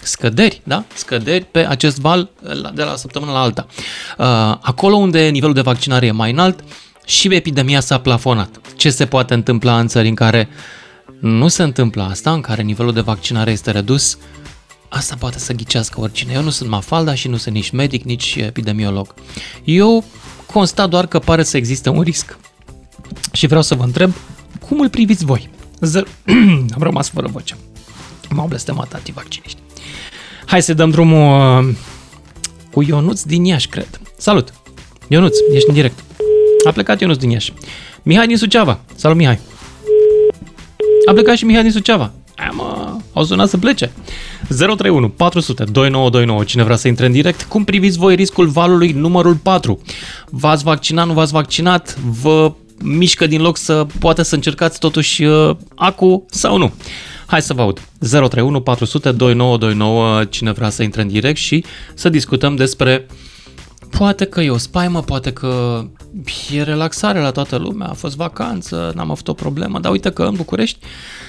Scăderi, 0.00 0.60
da? 0.64 0.84
Scăderi 0.94 1.44
pe 1.44 1.66
acest 1.66 2.00
val 2.00 2.30
de 2.74 2.82
la 2.82 2.96
săptămână 2.96 3.32
la 3.32 3.40
alta. 3.40 3.66
Uh, 4.18 4.24
acolo 4.60 4.96
unde 4.96 5.28
nivelul 5.28 5.54
de 5.54 5.60
vaccinare 5.60 6.06
e 6.06 6.10
mai 6.10 6.30
înalt, 6.30 6.64
și 7.08 7.34
epidemia 7.34 7.80
s-a 7.80 7.98
plafonat. 7.98 8.60
Ce 8.76 8.90
se 8.90 9.06
poate 9.06 9.34
întâmpla 9.34 9.78
în 9.78 9.86
țări 9.86 10.08
în 10.08 10.14
care 10.14 10.48
nu 11.20 11.48
se 11.48 11.62
întâmplă 11.62 12.02
asta, 12.02 12.32
în 12.32 12.40
care 12.40 12.62
nivelul 12.62 12.92
de 12.92 13.00
vaccinare 13.00 13.50
este 13.50 13.70
redus? 13.70 14.18
Asta 14.88 15.16
poate 15.18 15.38
să 15.38 15.52
ghicească 15.52 16.00
oricine. 16.00 16.32
Eu 16.32 16.42
nu 16.42 16.50
sunt 16.50 16.68
mafalda 16.68 17.14
și 17.14 17.28
nu 17.28 17.36
sunt 17.36 17.54
nici 17.54 17.70
medic, 17.70 18.04
nici 18.04 18.34
epidemiolog. 18.34 19.14
Eu 19.64 20.04
constat 20.46 20.88
doar 20.88 21.06
că 21.06 21.18
pare 21.18 21.42
să 21.42 21.56
existe 21.56 21.88
un 21.88 22.00
risc. 22.00 22.38
Și 23.32 23.46
vreau 23.46 23.62
să 23.62 23.74
vă 23.74 23.82
întreb, 23.82 24.12
cum 24.68 24.80
îl 24.80 24.88
priviți 24.88 25.24
voi? 25.24 25.50
Zer... 25.80 26.06
Am 26.74 26.82
rămas 26.82 27.08
fără 27.08 27.28
voce. 27.32 27.56
M-au 28.30 28.46
blestemat 28.46 28.92
antivacciniști. 28.92 29.58
Hai 30.46 30.62
să 30.62 30.74
dăm 30.74 30.90
drumul 30.90 31.66
uh, 31.68 31.74
cu 32.70 32.82
Ionuț 32.82 33.22
din 33.22 33.44
Iași, 33.44 33.68
cred. 33.68 34.00
Salut! 34.16 34.52
Ionuț, 35.08 35.36
ești 35.52 35.68
în 35.68 35.74
direct. 35.74 36.02
A 36.68 36.72
plecat 36.72 37.00
Ionuț 37.00 37.16
din 37.16 37.30
Iași. 37.30 37.52
Mihai 38.02 38.26
din 38.26 38.36
Suceava. 38.36 38.80
Salut, 38.94 39.16
Mihai. 39.16 39.38
A 41.06 41.12
plecat 41.12 41.36
și 41.36 41.44
Mihai 41.44 41.62
din 41.62 41.72
Suceava. 41.72 42.12
Aia 42.36 42.50
mă, 42.50 42.96
au 43.12 43.24
sunat 43.24 43.48
să 43.48 43.58
plece. 43.58 43.92
031 44.48 45.08
400 45.08 45.64
2929. 45.64 46.44
Cine 46.44 46.62
vrea 46.62 46.76
să 46.76 46.88
intre 46.88 47.06
în 47.06 47.12
direct? 47.12 47.42
Cum 47.42 47.64
priviți 47.64 47.98
voi 47.98 48.14
riscul 48.14 48.46
valului 48.46 48.92
numărul 48.92 49.34
4? 49.34 49.80
V-ați 50.30 50.64
vaccinat, 50.64 51.06
nu 51.06 51.12
v-ați 51.12 51.32
vaccinat? 51.32 51.98
Vă 51.98 52.52
mișcă 52.82 53.26
din 53.26 53.40
loc 53.40 53.56
să 53.56 53.86
poate 53.98 54.22
să 54.22 54.34
încercați 54.34 54.78
totuși 54.78 55.24
uh, 55.24 55.56
acu 55.74 56.26
sau 56.30 56.56
nu? 56.56 56.72
Hai 57.26 57.42
să 57.42 57.54
vă 57.54 57.60
aud. 57.60 57.80
031 57.98 58.60
400 58.60 59.12
2929. 59.12 60.24
Cine 60.24 60.52
vrea 60.52 60.70
să 60.70 60.82
intre 60.82 61.02
în 61.02 61.08
direct 61.08 61.38
și 61.38 61.64
să 61.94 62.08
discutăm 62.08 62.56
despre 62.56 63.06
Poate 63.90 64.24
că 64.24 64.40
e 64.40 64.50
o 64.50 64.56
spaimă, 64.56 65.02
poate 65.02 65.32
că 65.32 65.84
e 66.52 66.62
relaxare 66.62 67.20
la 67.20 67.30
toată 67.30 67.56
lumea, 67.56 67.86
a 67.86 67.92
fost 67.92 68.16
vacanță, 68.16 68.92
n-am 68.94 69.10
avut 69.10 69.28
o 69.28 69.32
problemă, 69.32 69.78
dar 69.78 69.92
uite 69.92 70.10
că 70.10 70.22
în 70.22 70.34
București 70.34 70.78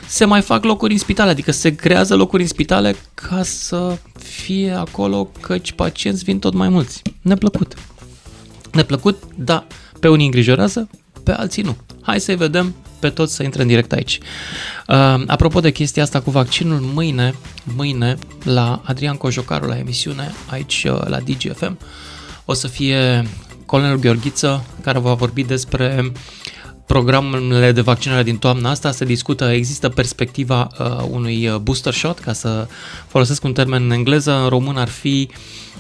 se 0.08 0.25
mai 0.25 0.42
fac 0.42 0.63
locuri 0.63 0.94
în 0.94 1.00
spitale, 1.00 1.30
adică 1.30 1.51
se 1.51 1.75
creează 1.75 2.16
locuri 2.16 2.42
în 2.42 2.48
spitale 2.48 2.96
ca 3.13 3.44
să 3.44 3.98
fie 4.20 4.72
acolo 4.72 5.32
căci 5.42 5.72
pacienți 5.72 6.24
vin 6.24 6.39
tot 6.39 6.54
mai 6.54 6.70
mulți. 6.70 7.01
Neplăcut. 7.22 7.74
Neplăcut, 8.72 9.24
da, 9.36 9.68
pe 10.00 10.08
unii 10.08 10.25
îngrijorează, 10.25 10.89
pe 11.24 11.32
alții 11.32 11.63
nu. 11.63 11.78
Hai 12.01 12.20
să-i 12.20 12.36
vedem 12.36 12.75
pe 13.00 13.10
toți 13.10 13.36
să 13.36 13.44
intre 13.44 13.62
în 13.62 13.68
direct 13.68 13.92
aici. 13.92 14.20
Uh, 14.88 15.24
apropo 15.28 15.60
de 15.60 15.72
chestia 15.72 16.04
asta 16.04 16.22
cu 16.22 16.32
vaccinul, 16.32 16.80
mâine, 16.80 17.34
mâine 17.75 18.18
la 18.44 18.82
Adrian 18.86 19.16
Cojocaru 19.16 19.68
la 19.68 19.78
emisiune 19.78 20.32
aici 20.50 20.86
uh, 20.89 21.08
la 21.08 21.20
DGFM 21.20 21.78
o 22.50 22.53
să 22.53 22.68
fie 22.68 23.24
colonel 23.65 24.00
Gheorghiță 24.00 24.65
care 24.82 25.00
va 25.00 25.13
vorbi 25.13 25.44
despre 25.44 26.12
programele 26.86 27.72
de 27.72 27.82
vaccinare 27.82 28.24
din 28.24 28.38
toamna 28.38 28.70
asta 28.70 28.91
se 28.91 29.06
discută, 29.06 29.46
există 29.51 29.89
perspectiva 29.89 30.68
uh, 30.79 31.06
unui 31.10 31.48
uh, 31.48 31.56
booster 31.56 31.94
shot, 31.94 32.20
ca 32.20 32.34
să 32.34 32.68
folosesc 33.08 33.44
un 33.44 33.53
termen 33.53 33.84
în 33.84 33.91
engleză, 33.91 34.32
în 34.32 34.48
român 34.48 34.77
ar 34.77 34.88
fi 34.88 35.29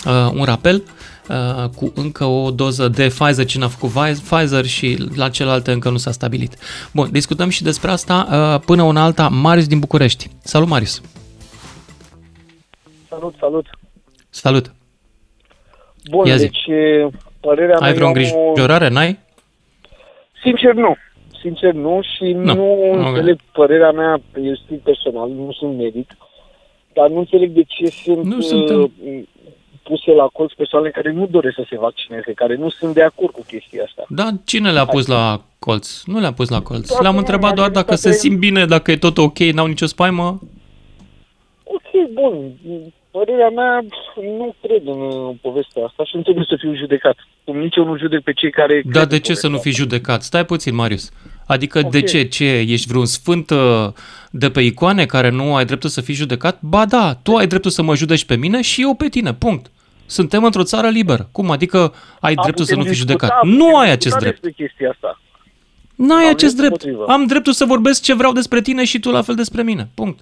uh, 0.05 0.31
un 0.33 0.43
rapel 0.43 0.83
uh, 1.29 1.69
cu 1.69 1.91
încă 1.95 2.25
o 2.25 2.51
doză 2.51 2.87
de 2.87 3.07
Pfizer, 3.07 3.45
cine 3.45 3.63
a 3.63 3.67
făcut 3.67 3.91
Pfizer 4.29 4.65
și 4.65 5.07
la 5.15 5.29
celelalte 5.29 5.71
încă 5.71 5.89
nu 5.89 5.97
s-a 5.97 6.11
stabilit. 6.11 6.55
Bun, 6.91 7.09
discutăm 7.11 7.49
și 7.49 7.63
despre 7.63 7.91
asta 7.91 8.27
uh, 8.31 8.65
până 8.65 8.83
una 8.83 9.03
alta. 9.03 9.27
Marius 9.27 9.67
din 9.67 9.79
București. 9.79 10.29
Salut, 10.43 10.67
Marius! 10.67 11.01
Salut, 13.09 13.35
salut! 13.39 13.65
Salut! 14.29 14.73
Bun, 16.09 16.25
Ia 16.25 16.35
zi. 16.35 16.45
deci 16.45 16.65
părerea 17.39 17.75
Ai 17.75 17.79
mea... 17.79 17.87
Ai 17.89 17.93
vreo 17.93 18.07
îngrijorare, 18.07 18.85
o... 18.85 18.89
n-ai? 18.89 19.19
Sincer, 20.41 20.73
nu. 20.73 20.95
Sincer, 21.41 21.73
nu 21.73 22.01
și 22.01 22.31
no. 22.31 22.53
nu 22.53 22.71
okay. 22.71 23.07
înțeleg 23.07 23.39
părerea 23.53 23.91
mea, 23.91 24.21
eu 24.43 24.55
stil 24.55 24.81
personal, 24.83 25.29
nu 25.29 25.51
sunt 25.51 25.77
medic, 25.77 26.17
dar 26.93 27.09
nu 27.09 27.17
înțeleg 27.17 27.51
de 27.51 27.63
ce 27.67 27.85
sunt 27.85 28.23
nu 28.23 28.37
uh, 28.37 28.89
puse 29.83 30.11
la 30.11 30.27
colț 30.33 30.53
persoane 30.53 30.89
care 30.89 31.11
nu 31.11 31.27
doresc 31.27 31.55
să 31.55 31.65
se 31.69 31.77
vaccineze, 31.77 32.31
care 32.33 32.55
nu 32.55 32.69
sunt 32.69 32.93
de 32.93 33.03
acord 33.03 33.33
cu 33.33 33.43
chestia 33.47 33.83
asta. 33.83 34.05
Da, 34.09 34.27
cine 34.45 34.71
le-a 34.71 34.85
pus 34.85 35.07
la 35.07 35.41
colț? 35.59 36.03
Nu 36.03 36.19
le-a 36.19 36.33
pus 36.33 36.49
la 36.49 36.61
colț. 36.61 36.99
Le-am 36.99 37.17
întrebat 37.17 37.53
doar 37.53 37.69
dacă 37.69 37.95
se 37.95 38.11
simt 38.11 38.37
bine, 38.37 38.65
dacă 38.65 38.91
e 38.91 38.97
tot 38.97 39.17
ok, 39.17 39.37
n-au 39.37 39.65
nicio 39.65 39.85
spaimă. 39.85 40.39
Ok, 41.75 42.09
bun. 42.13 42.51
Părerea 43.11 43.49
mea, 43.49 43.85
nu 44.37 44.55
cred 44.61 44.81
în 44.85 45.01
uh, 45.01 45.35
povestea 45.41 45.85
asta 45.85 46.03
și 46.03 46.15
nu 46.15 46.21
trebuie 46.21 46.45
să 46.49 46.55
fiu 46.59 46.75
judecat. 46.75 47.17
Cum 47.43 47.57
nici 47.57 47.75
eu 47.75 47.85
nu 47.85 47.97
judec 47.97 48.21
pe 48.21 48.33
cei 48.33 48.51
care... 48.51 48.81
Da, 48.85 49.05
de 49.05 49.19
ce 49.19 49.33
să 49.33 49.47
nu 49.47 49.57
fii 49.57 49.71
judecat? 49.71 50.21
Stai 50.21 50.45
puțin, 50.45 50.75
Marius. 50.75 51.11
Adică 51.47 51.77
okay. 51.77 51.89
de 51.89 52.01
ce? 52.01 52.23
Ce? 52.23 52.57
Ești 52.57 52.87
vreun 52.87 53.05
sfânt 53.05 53.49
uh, 53.49 53.87
de 54.31 54.49
pe 54.49 54.61
icoane 54.61 55.05
care 55.05 55.29
nu 55.29 55.55
ai 55.55 55.65
dreptul 55.65 55.89
să 55.89 56.01
fii 56.01 56.13
judecat? 56.13 56.61
Ba 56.61 56.85
da, 56.85 57.13
tu 57.23 57.35
ai 57.35 57.47
dreptul 57.47 57.71
să 57.71 57.81
mă 57.81 57.95
judeci 57.95 58.25
pe 58.25 58.35
mine 58.35 58.61
și 58.61 58.81
eu 58.81 58.93
pe 58.93 59.07
tine, 59.07 59.33
punct. 59.33 59.71
Suntem 60.05 60.43
într-o 60.43 60.63
țară 60.63 60.87
liberă. 60.87 61.29
Cum? 61.31 61.51
Adică 61.51 61.93
ai 62.19 62.33
A, 62.35 62.41
dreptul 62.41 62.65
să 62.65 62.75
nu 62.75 62.83
fii 62.83 62.93
judecat? 62.93 63.43
Nu 63.43 63.77
ai 63.77 63.91
acest 63.91 64.17
drept. 64.17 64.55
chestia 64.55 64.89
asta. 64.89 65.21
N-ai 65.95 66.29
acest 66.29 66.55
drept. 66.55 66.85
Motivă. 66.85 67.05
Am 67.05 67.25
dreptul 67.25 67.53
să 67.53 67.65
vorbesc 67.65 68.03
ce 68.03 68.13
vreau 68.13 68.31
despre 68.31 68.61
tine 68.61 68.83
și 68.83 68.99
tu 68.99 69.11
la 69.11 69.21
fel 69.21 69.35
despre 69.35 69.63
mine. 69.63 69.89
Punct. 69.93 70.19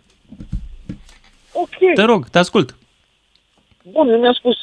Ok. 1.63 1.93
Te 1.93 2.03
rog, 2.03 2.27
te 2.29 2.37
ascult. 2.37 2.75
Bun, 3.91 4.09
eu 4.09 4.19
mi-am 4.19 4.33
spus, 4.33 4.57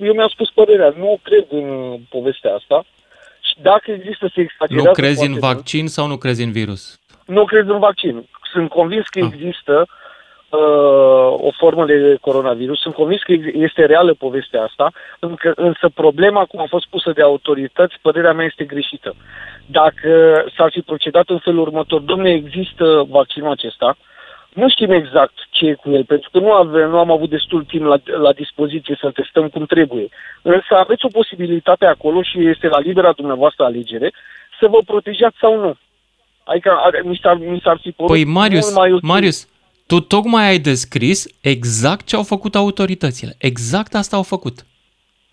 eu 0.00 0.12
mi-am 0.12 0.28
spus 0.28 0.50
părerea. 0.50 0.94
Nu 0.96 1.18
cred 1.22 1.46
în 1.50 1.98
povestea 2.08 2.54
asta. 2.54 2.84
Și 3.40 3.54
dacă 3.62 3.90
există 3.90 4.30
să 4.34 4.40
exagerează... 4.40 4.88
Nu 4.88 4.92
crezi 4.92 5.26
în 5.26 5.38
vaccin 5.38 5.80
mult, 5.80 5.90
sau 5.90 6.06
nu 6.06 6.16
crezi 6.16 6.42
în 6.42 6.52
virus? 6.52 7.00
Nu 7.26 7.44
crezi 7.44 7.68
în 7.68 7.78
vaccin. 7.78 8.28
Sunt 8.52 8.68
convins 8.68 9.06
că 9.08 9.18
ah. 9.18 9.30
există 9.32 9.86
uh, 9.86 11.46
o 11.48 11.50
formă 11.58 11.84
de 11.86 12.16
coronavirus. 12.20 12.80
Sunt 12.80 12.94
convins 12.94 13.22
că 13.22 13.32
este 13.52 13.84
reală 13.84 14.14
povestea 14.14 14.62
asta, 14.62 14.92
încă, 15.18 15.52
însă 15.56 15.88
problema, 15.94 16.44
cum 16.44 16.60
a 16.60 16.66
fost 16.68 16.86
pusă 16.86 17.12
de 17.12 17.22
autorități, 17.22 17.94
părerea 18.02 18.32
mea 18.32 18.44
este 18.44 18.64
greșită. 18.64 19.14
Dacă 19.66 20.44
s-ar 20.56 20.70
fi 20.70 20.80
procedat 20.80 21.28
în 21.28 21.38
felul 21.38 21.60
următor, 21.60 22.00
domne, 22.00 22.30
există 22.30 23.06
vaccinul 23.08 23.50
acesta, 23.50 23.96
uh, 23.98 24.12
nu 24.54 24.68
știm 24.68 24.90
exact 24.90 25.34
ce 25.50 25.66
e 25.66 25.74
cu 25.74 25.90
el, 25.90 26.04
pentru 26.04 26.28
că 26.32 26.38
nu, 26.38 26.52
avem, 26.52 26.90
nu 26.90 26.98
am 26.98 27.10
avut 27.10 27.30
destul 27.30 27.64
timp 27.64 27.84
la, 27.84 27.96
la 28.18 28.32
dispoziție 28.32 28.98
să-l 29.00 29.12
testăm 29.12 29.48
cum 29.48 29.64
trebuie. 29.66 30.08
Însă 30.42 30.74
aveți 30.76 31.04
o 31.04 31.08
posibilitate 31.08 31.86
acolo 31.86 32.22
și 32.22 32.48
este 32.48 32.68
la 32.68 32.78
libera 32.78 33.12
dumneavoastră 33.12 33.64
alegere 33.64 34.12
să 34.60 34.66
vă 34.68 34.78
protejați 34.86 35.36
sau 35.40 35.60
nu. 35.60 35.74
Adică 36.44 36.70
mi 37.04 37.18
s-ar, 37.22 37.36
mi 37.36 37.60
s-ar 37.64 37.78
fi 37.82 37.90
părut 37.90 38.10
Păi 38.10 38.24
Marius, 38.24 38.74
mai 38.74 38.98
Marius, 39.02 39.48
tu 39.86 40.00
tocmai 40.00 40.46
ai 40.46 40.58
descris 40.58 41.26
exact 41.40 42.06
ce 42.06 42.16
au 42.16 42.22
făcut 42.22 42.54
autoritățile. 42.54 43.34
Exact 43.38 43.94
asta 43.94 44.16
au 44.16 44.22
făcut. 44.22 44.64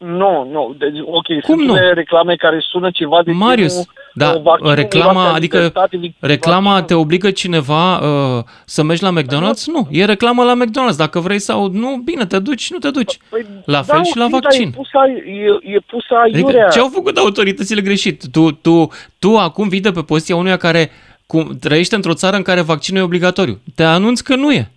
Nu, 0.06 0.48
nu. 0.52 0.76
Deci, 0.78 1.00
ok, 1.06 1.42
Cum 1.42 1.58
sunt 1.58 1.68
nu? 1.68 1.94
reclame 1.94 2.36
care 2.36 2.58
sună 2.60 2.90
ceva 2.92 3.24
de 3.24 3.32
Marius, 3.32 3.72
genul, 3.72 3.86
da, 4.14 4.42
uh, 4.62 4.74
reclama, 4.74 5.34
adică 5.34 5.74
reclama 6.20 6.82
te 6.82 6.94
obligă 6.94 7.32
cineva 7.32 7.98
uh, 7.98 8.44
să 8.66 8.84
mergi 8.84 9.04
la 9.04 9.14
McDonald's? 9.22 9.64
Nu, 9.66 9.88
e 9.90 10.06
reclamă 10.06 10.44
la 10.44 10.54
McDonald's. 10.64 10.98
Dacă 10.98 11.20
vrei 11.20 11.40
sau 11.40 11.70
nu, 11.72 12.02
bine, 12.04 12.26
te 12.26 12.40
duci, 12.40 12.72
nu 12.72 12.78
te 12.78 12.90
duci. 12.90 13.18
Păi, 13.30 13.46
la 13.66 13.82
fel 13.82 13.98
da, 13.98 14.04
și 14.04 14.18
la 14.18 14.28
vaccin. 14.32 14.68
E 14.68 14.72
pusă, 14.76 14.98
e, 15.26 15.74
e 15.76 15.80
pusă 15.80 16.16
adică, 16.24 16.68
Ce 16.72 16.80
au 16.80 16.90
făcut 16.94 17.18
autoritățile 17.18 17.82
greșit? 17.82 18.24
Tu, 18.32 18.52
tu, 18.52 18.90
tu 19.20 19.38
acum 19.38 19.68
vii 19.68 19.80
de 19.80 19.92
pe 19.92 20.02
poziția 20.02 20.36
unuia 20.36 20.58
care 20.58 20.92
cum, 21.26 21.58
trăiește 21.60 21.96
într-o 21.96 22.14
țară 22.14 22.36
în 22.36 22.42
care 22.42 22.62
vaccinul 22.62 23.02
e 23.02 23.04
obligatoriu. 23.04 23.60
Te 23.76 23.84
anunți 23.84 24.24
că 24.24 24.36
nu 24.36 24.52
e. 24.52 24.72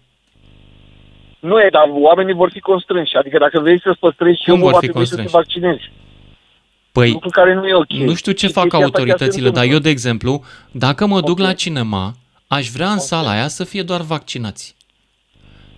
Nu 1.50 1.60
e, 1.60 1.68
dar 1.72 1.84
oamenii 1.90 2.34
vor 2.34 2.50
fi 2.50 2.60
constrânși. 2.60 3.16
Adică 3.16 3.38
dacă 3.38 3.60
vrei 3.60 3.80
să-ți 3.80 3.98
păstrezi 3.98 4.42
și 4.42 4.50
omul, 4.50 4.70
va 4.70 4.78
trebui 4.78 5.06
să 5.06 5.16
te 5.16 5.22
vaccinezi. 5.22 5.90
Păi, 6.92 7.10
Lucru 7.10 7.28
care 7.28 7.54
nu, 7.54 7.66
e 7.66 7.74
okay. 7.74 8.04
nu 8.04 8.14
știu 8.14 8.32
ce 8.32 8.46
și 8.46 8.52
fac 8.52 8.72
autoritățile, 8.72 9.50
dar 9.50 9.64
eu, 9.64 9.78
de 9.78 9.88
exemplu, 9.88 10.44
dacă 10.70 11.06
mă 11.06 11.20
duc 11.20 11.38
okay. 11.38 11.46
la 11.46 11.52
cinema, 11.52 12.14
aș 12.46 12.68
vrea 12.68 12.86
în 12.86 12.92
okay. 12.92 13.04
sala 13.04 13.30
aia 13.30 13.48
să 13.48 13.64
fie 13.64 13.82
doar 13.82 14.00
vaccinați. 14.00 14.76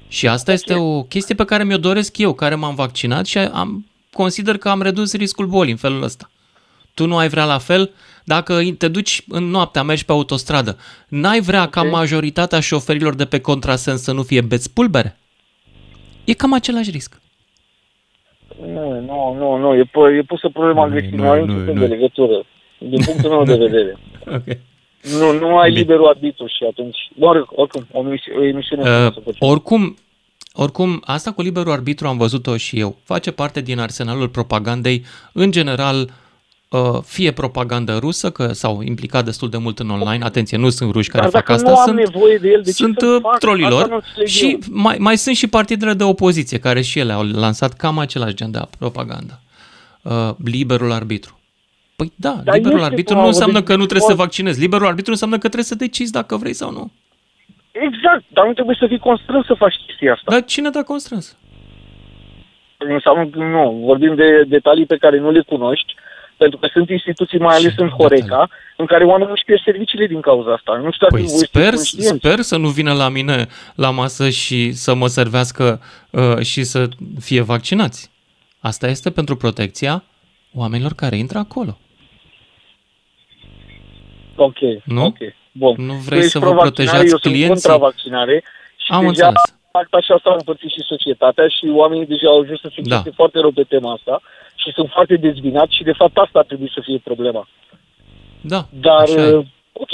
Și 0.08 0.28
asta 0.28 0.52
okay. 0.52 0.54
este 0.54 0.74
o 0.74 1.02
chestie 1.02 1.34
pe 1.34 1.44
care 1.44 1.64
mi-o 1.64 1.78
doresc 1.78 2.18
eu, 2.18 2.32
care 2.34 2.54
m-am 2.54 2.74
vaccinat 2.74 3.26
și 3.26 3.38
am, 3.38 3.86
consider 4.12 4.56
că 4.56 4.68
am 4.68 4.82
redus 4.82 5.16
riscul 5.16 5.46
bolii 5.46 5.72
în 5.72 5.78
felul 5.78 6.02
ăsta. 6.02 6.30
Tu 6.94 7.06
nu 7.06 7.16
ai 7.16 7.28
vrea 7.28 7.44
la 7.44 7.58
fel? 7.58 7.90
Dacă 8.24 8.60
te 8.78 8.88
duci 8.88 9.22
în 9.28 9.44
noaptea, 9.44 9.82
mergi 9.82 10.04
pe 10.04 10.12
autostradă, 10.12 10.78
n-ai 11.08 11.40
vrea 11.40 11.62
okay. 11.62 11.82
ca 11.82 11.88
majoritatea 11.88 12.60
șoferilor 12.60 13.14
de 13.14 13.24
pe 13.24 13.40
contrasens 13.40 14.02
să 14.02 14.12
nu 14.12 14.22
fie 14.22 14.40
beți 14.40 14.72
pulbere? 14.72 15.16
E 16.26 16.32
cam 16.32 16.52
același 16.52 16.90
risc. 16.90 17.20
Nu, 18.60 19.00
nu, 19.00 19.34
nu, 19.38 19.56
nu. 19.56 19.74
E, 19.74 19.90
e 20.18 20.22
pusă 20.22 20.48
problema 20.48 20.88
greșit. 20.88 21.12
Nu, 21.12 21.34
nu, 21.34 21.44
nu, 21.44 21.72
nu. 21.72 21.80
de 21.80 21.86
legătură. 21.86 22.44
Din 22.78 23.02
punctul 23.04 23.30
meu 23.30 23.44
de 23.44 23.56
vedere. 23.66 23.96
okay. 24.26 24.60
Nu, 25.18 25.38
nu 25.38 25.58
ai 25.58 25.68
Bine. 25.68 25.80
liberul 25.80 26.06
arbitru 26.06 26.46
și 26.46 26.64
atunci... 26.70 26.96
Doar, 27.16 27.44
oricum, 27.48 27.86
o, 27.92 27.98
o 28.38 28.44
emisiune... 28.44 29.06
Uh, 29.06 29.34
oricum, 29.38 29.96
oricum, 30.52 31.02
asta 31.04 31.32
cu 31.32 31.42
liberul 31.42 31.72
arbitru 31.72 32.06
am 32.06 32.16
văzut-o 32.16 32.56
și 32.56 32.78
eu. 32.78 32.96
Face 33.04 33.32
parte 33.32 33.60
din 33.60 33.78
arsenalul 33.78 34.28
propagandei. 34.28 35.04
În 35.32 35.50
general, 35.50 36.00
uh, 36.00 36.06
Uh, 36.06 36.25
fie 37.04 37.32
propagandă 37.32 37.96
rusă, 38.00 38.30
că 38.30 38.46
s-au 38.46 38.82
implicat 38.82 39.24
destul 39.24 39.50
de 39.50 39.56
mult 39.56 39.78
în 39.78 39.90
online, 39.90 40.24
atenție, 40.24 40.56
nu 40.56 40.68
sunt 40.68 40.92
ruși 40.92 41.10
care 41.10 41.22
Dar 41.22 41.30
fac 41.30 41.48
asta, 41.48 41.74
sunt, 41.74 41.96
nevoie 41.96 42.36
de 42.36 42.48
el, 42.48 42.62
de 42.62 42.70
sunt 42.70 43.00
uh, 43.00 43.22
trolilor 43.38 44.04
și 44.24 44.58
mai, 44.70 44.96
mai 44.98 45.16
sunt 45.16 45.36
și 45.36 45.48
partidele 45.48 45.92
de 45.92 46.02
opoziție 46.02 46.58
care 46.58 46.80
și 46.80 46.98
ele 46.98 47.12
au 47.12 47.22
lansat 47.22 47.72
cam 47.72 47.98
același 47.98 48.34
gen 48.34 48.50
de 48.50 48.58
propagandă. 48.78 49.40
Uh, 50.02 50.30
liberul 50.44 50.92
arbitru. 50.92 51.40
Păi 51.96 52.12
da, 52.14 52.40
Dar 52.44 52.54
liberul 52.54 52.82
arbitru 52.82 53.14
nu 53.14 53.26
înseamnă 53.26 53.62
că 53.62 53.76
nu 53.76 53.86
trebuie 53.86 54.08
să 54.10 54.14
vaccinezi. 54.14 54.60
Liberul 54.60 54.86
arbitru 54.86 55.10
înseamnă 55.10 55.36
că 55.36 55.46
trebuie 55.46 55.64
să 55.64 55.74
decizi 55.74 56.12
dacă 56.12 56.36
vrei 56.36 56.52
sau 56.52 56.70
nu. 56.70 56.90
Exact, 57.70 58.24
dar 58.28 58.46
nu 58.46 58.52
trebuie 58.52 58.76
să 58.78 58.86
fii 58.86 58.98
constrâns 58.98 59.46
să 59.46 59.54
faci 59.54 59.74
chestia 59.86 60.12
asta. 60.12 60.30
Dar 60.30 60.44
cine 60.44 60.70
te-a 60.70 60.82
constrâns? 60.82 61.36
Înseamnă 62.78 63.26
că 63.26 63.38
nu, 63.38 63.82
vorbim 63.84 64.14
de 64.14 64.44
detalii 64.48 64.86
pe 64.86 64.96
care 64.96 65.18
nu 65.18 65.30
le 65.30 65.40
cunoști 65.40 65.94
Pentru 66.36 66.58
că 66.58 66.68
sunt 66.72 66.88
instituții, 66.88 67.38
mai 67.38 67.56
ales 67.56 67.72
în 67.76 67.88
Horeca, 67.88 68.48
în 68.76 68.86
care 68.86 69.04
oamenii 69.04 69.32
își 69.32 69.44
pierd 69.44 69.62
serviciile 69.62 70.06
din 70.06 70.20
cauza 70.20 70.52
asta. 70.52 70.76
Nu 70.76 70.90
știu 70.90 71.06
păi 71.06 71.28
sper, 71.28 71.74
sper 71.74 72.40
să 72.40 72.56
nu 72.56 72.68
vină 72.68 72.92
la 72.92 73.08
mine 73.08 73.46
la 73.74 73.90
masă 73.90 74.30
și 74.30 74.72
să 74.72 74.94
mă 74.94 75.06
servească 75.06 75.80
uh, 76.10 76.38
și 76.38 76.64
să 76.64 76.88
fie 77.20 77.40
vaccinați. 77.40 78.10
Asta 78.60 78.86
este 78.86 79.10
pentru 79.10 79.36
protecția 79.36 80.04
oamenilor 80.54 80.92
care 80.92 81.16
intră 81.16 81.38
acolo. 81.38 81.78
Ok, 84.36 84.58
nu? 84.84 85.04
ok. 85.04 85.18
Bun. 85.52 85.74
Nu 85.78 85.94
vrei 85.94 86.22
să 86.22 86.38
vă 86.38 86.54
protejați 86.54 87.10
eu 87.10 87.18
clienții? 87.18 87.60
sunt 87.60 87.78
vaccinare 87.78 88.44
și 88.76 88.90
Am 88.92 89.00
deja 89.00 89.26
înțeles. 89.26 89.54
fapt 89.70 89.94
așa 89.94 90.20
s-a 90.22 90.34
împărțit 90.38 90.70
și 90.70 90.80
societatea 90.92 91.48
și 91.48 91.64
oamenii 91.72 92.06
deja 92.06 92.28
au 92.28 92.40
ajuns 92.40 92.60
să 92.60 92.70
se 92.74 92.80
da. 92.84 93.02
foarte 93.14 93.38
rău 93.40 93.50
pe 93.50 93.62
tema 93.62 93.92
asta 93.92 94.22
și 94.66 94.72
sunt 94.74 94.90
foarte 94.90 95.16
dezvinați 95.16 95.74
și 95.74 95.82
de 95.82 95.92
fapt 95.92 96.16
asta 96.16 96.38
ar 96.38 96.44
trebui 96.44 96.70
să 96.74 96.80
fie 96.84 96.98
problema. 97.04 97.48
Da, 98.40 98.66
Dar, 98.70 99.08
uh, 99.08 99.46
ok. 99.72 99.90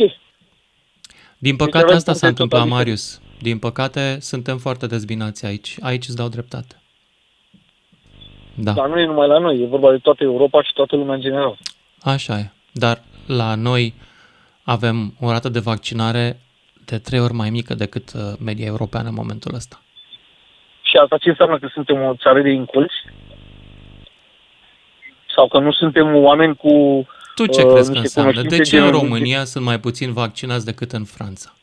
Din 1.38 1.56
deci 1.56 1.56
păcate 1.56 1.86
deci 1.86 1.94
asta 1.94 2.12
s-a 2.12 2.26
întâmplat, 2.26 2.66
Marius. 2.66 3.20
Din 3.40 3.58
păcate 3.58 4.16
suntem 4.20 4.58
foarte 4.58 4.86
dezbinați 4.86 5.46
aici. 5.46 5.76
Aici 5.80 6.06
îți 6.06 6.16
dau 6.16 6.28
dreptate. 6.28 6.80
Da. 8.54 8.72
Dar 8.72 8.88
nu 8.88 8.98
e 8.98 9.06
numai 9.06 9.28
la 9.28 9.38
noi, 9.38 9.62
e 9.62 9.66
vorba 9.66 9.90
de 9.90 9.98
toată 9.98 10.24
Europa 10.24 10.62
și 10.62 10.72
toată 10.72 10.96
lumea 10.96 11.14
în 11.14 11.20
general. 11.20 11.58
Așa 12.02 12.38
e. 12.38 12.50
Dar 12.72 13.02
la 13.26 13.54
noi 13.54 13.94
avem 14.62 15.14
o 15.20 15.30
rată 15.30 15.48
de 15.48 15.58
vaccinare 15.58 16.36
de 16.84 16.98
trei 16.98 17.20
ori 17.20 17.32
mai 17.32 17.50
mică 17.50 17.74
decât 17.74 18.12
uh, 18.12 18.20
media 18.44 18.66
europeană 18.66 19.08
în 19.08 19.14
momentul 19.14 19.54
ăsta. 19.54 19.80
Și 20.82 20.96
asta 20.96 21.16
ce 21.16 21.28
înseamnă 21.28 21.58
că 21.58 21.68
suntem 21.72 22.02
o 22.02 22.14
țară 22.14 22.40
de 22.40 22.50
inculți? 22.50 22.94
Sau 25.34 25.48
că 25.48 25.58
nu 25.58 25.72
suntem 25.72 26.14
oameni 26.14 26.56
cu 26.56 27.06
Tu 27.34 27.46
ce 27.46 27.62
uh, 27.62 27.72
crezi 27.72 27.92
că 27.92 27.98
înseamnă? 27.98 28.42
De 28.42 28.58
ce 28.58 28.78
în 28.78 28.90
România 28.90 29.44
sunt 29.44 29.64
mai 29.64 29.80
puțin 29.80 30.12
vaccinați 30.12 30.64
decât 30.64 30.92
în 30.92 31.04
Franța? 31.04 31.54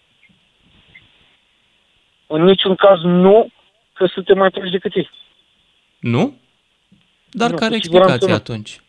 În 2.28 2.44
niciun 2.44 2.76
caz 2.76 3.02
nu, 3.02 3.50
că 3.94 4.06
suntem 4.06 4.38
mai 4.38 4.50
proști 4.50 4.72
decât 4.72 4.96
ei. 4.96 5.10
Nu? 6.00 6.38
Dar 7.32 7.50
nu, 7.50 7.56
care 7.56 7.76
explicația 7.76 8.34
atunci? 8.34 8.82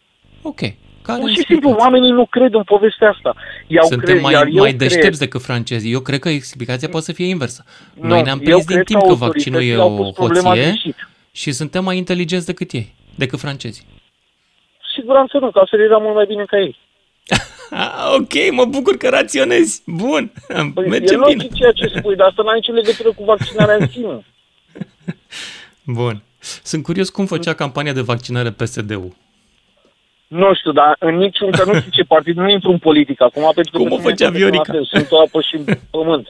Ok. 0.42 0.60
Care 1.02 1.20
Pur 1.20 1.30
și 1.30 1.44
simplu, 1.46 1.70
oamenii 1.70 2.10
nu 2.10 2.26
cred 2.26 2.54
în 2.54 2.62
povestea 2.62 3.10
asta. 3.10 3.34
Iau 3.66 3.87
Suntem 3.87 4.08
cred, 4.08 4.20
mai, 4.20 4.32
iar 4.32 4.49
mai 4.49 4.72
deștepți 4.72 5.06
cred... 5.06 5.18
decât 5.18 5.42
francezii. 5.42 5.92
Eu 5.92 6.00
cred 6.00 6.18
că 6.18 6.28
explicația 6.28 6.88
poate 6.88 7.04
să 7.04 7.12
fie 7.12 7.26
inversă. 7.26 7.64
Noi 7.94 8.18
nu, 8.18 8.25
ne-am 8.25 8.38
prins 8.38 8.64
din 8.64 8.82
timp 8.82 9.00
că, 9.00 9.06
că 9.06 9.14
vaccinul 9.14 9.62
e 9.62 9.76
o 9.76 10.12
hoție 10.12 10.94
și 11.32 11.52
suntem 11.52 11.84
mai 11.84 11.96
inteligenți 11.96 12.46
decât 12.46 12.72
ei, 12.72 12.94
decât 13.14 13.38
francezii. 13.38 13.84
Siguranță 15.00 15.38
nu, 15.38 15.50
că 15.50 15.62
să 15.71 15.76
era 15.76 15.99
mult 15.99 16.14
mai 16.14 16.26
bine 16.26 16.45
ca 16.45 16.59
ei. 16.59 16.76
ok, 18.19 18.35
mă 18.50 18.64
bucur 18.64 18.97
că 18.97 19.09
raționezi. 19.09 19.83
Bun, 19.87 20.33
păi 20.75 20.88
merge 20.88 21.14
e 21.14 21.19
bine. 21.28 21.47
ceea 21.54 21.73
ce 21.73 21.92
spui, 21.97 22.16
dar 22.16 22.26
asta 22.26 22.42
n-are 22.42 22.57
nicio 22.57 22.73
legătură 22.73 23.12
cu 23.12 23.25
vaccinarea 23.25 23.75
în 23.75 23.88
sine. 23.88 24.25
Bun. 26.00 26.23
Sunt 26.62 26.83
curios 26.83 27.09
cum 27.09 27.26
făcea 27.26 27.54
campania 27.54 27.92
de 27.92 28.00
vaccinare 28.00 28.50
PSD-ul. 28.50 29.12
Nu 30.26 30.54
știu, 30.54 30.73
dar 30.73 30.97
în 30.99 31.16
niciun 31.16 31.50
că 31.50 31.64
nu 31.64 31.75
știu 31.75 31.90
ce 31.90 32.02
partid, 32.02 32.37
nu 32.37 32.50
intru 32.50 32.71
în 32.71 32.78
politică 32.78 33.25
acum, 33.25 33.50
pentru 33.54 33.73
că... 33.73 33.78
Cum 33.78 33.92
o 33.92 33.99
făcea 33.99 34.30
Viorica? 34.30 34.73
Sunt 34.85 35.11
o 35.11 35.21
apă 35.21 35.40
și 35.40 35.64
pământ. 35.90 36.28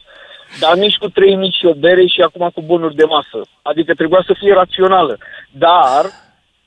Dar 0.60 0.74
nici 0.76 0.96
cu 0.96 1.08
trei 1.08 1.34
mici 1.34 1.54
și 1.54 1.66
o 1.66 1.74
bere 1.74 2.06
și 2.06 2.20
acum 2.20 2.50
cu 2.54 2.62
bunuri 2.62 2.94
de 2.94 3.04
masă. 3.04 3.40
Adică 3.62 3.94
trebuia 3.94 4.22
să 4.26 4.34
fie 4.38 4.52
rațională. 4.52 5.18
Dar, 5.50 6.04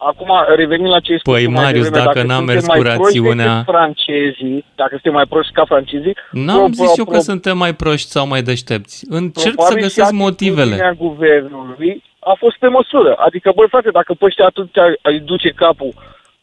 acum 0.06 0.32
revenind 0.56 0.90
la 0.90 1.00
ce 1.00 1.20
Păi, 1.24 1.48
Marius, 1.48 1.90
dacă, 1.90 2.06
dacă 2.06 2.24
n-am 2.24 2.44
mers 2.44 2.66
cu 2.66 2.82
rațiunea... 2.82 3.64
francezii, 3.66 4.66
dacă 4.76 4.90
suntem 4.92 5.14
mai 5.14 5.26
proști 5.26 5.54
ca 5.54 5.66
francezii... 5.66 6.16
N-am 6.32 6.72
pro, 6.72 6.86
zis 6.86 6.98
eu 6.98 7.06
că 7.06 7.20
suntem 7.20 7.58
mai 7.58 7.74
proști 7.74 8.10
sau 8.10 8.28
mai 8.28 8.42
deștepți. 8.42 9.06
Încerc 9.10 9.62
să 9.62 9.74
găsesc 9.74 10.12
motivele. 10.12 10.96
guvernului 10.98 12.04
a 12.20 12.36
fost 12.38 12.58
pe 12.58 12.68
măsură. 12.68 13.16
Adică, 13.18 13.52
băi, 13.56 13.68
frate, 13.70 13.90
dacă 13.90 14.14
pe 14.14 14.26
ăștia 14.26 14.46
atât 14.46 14.70
ai 15.02 15.20
duce 15.20 15.50
capul 15.50 15.94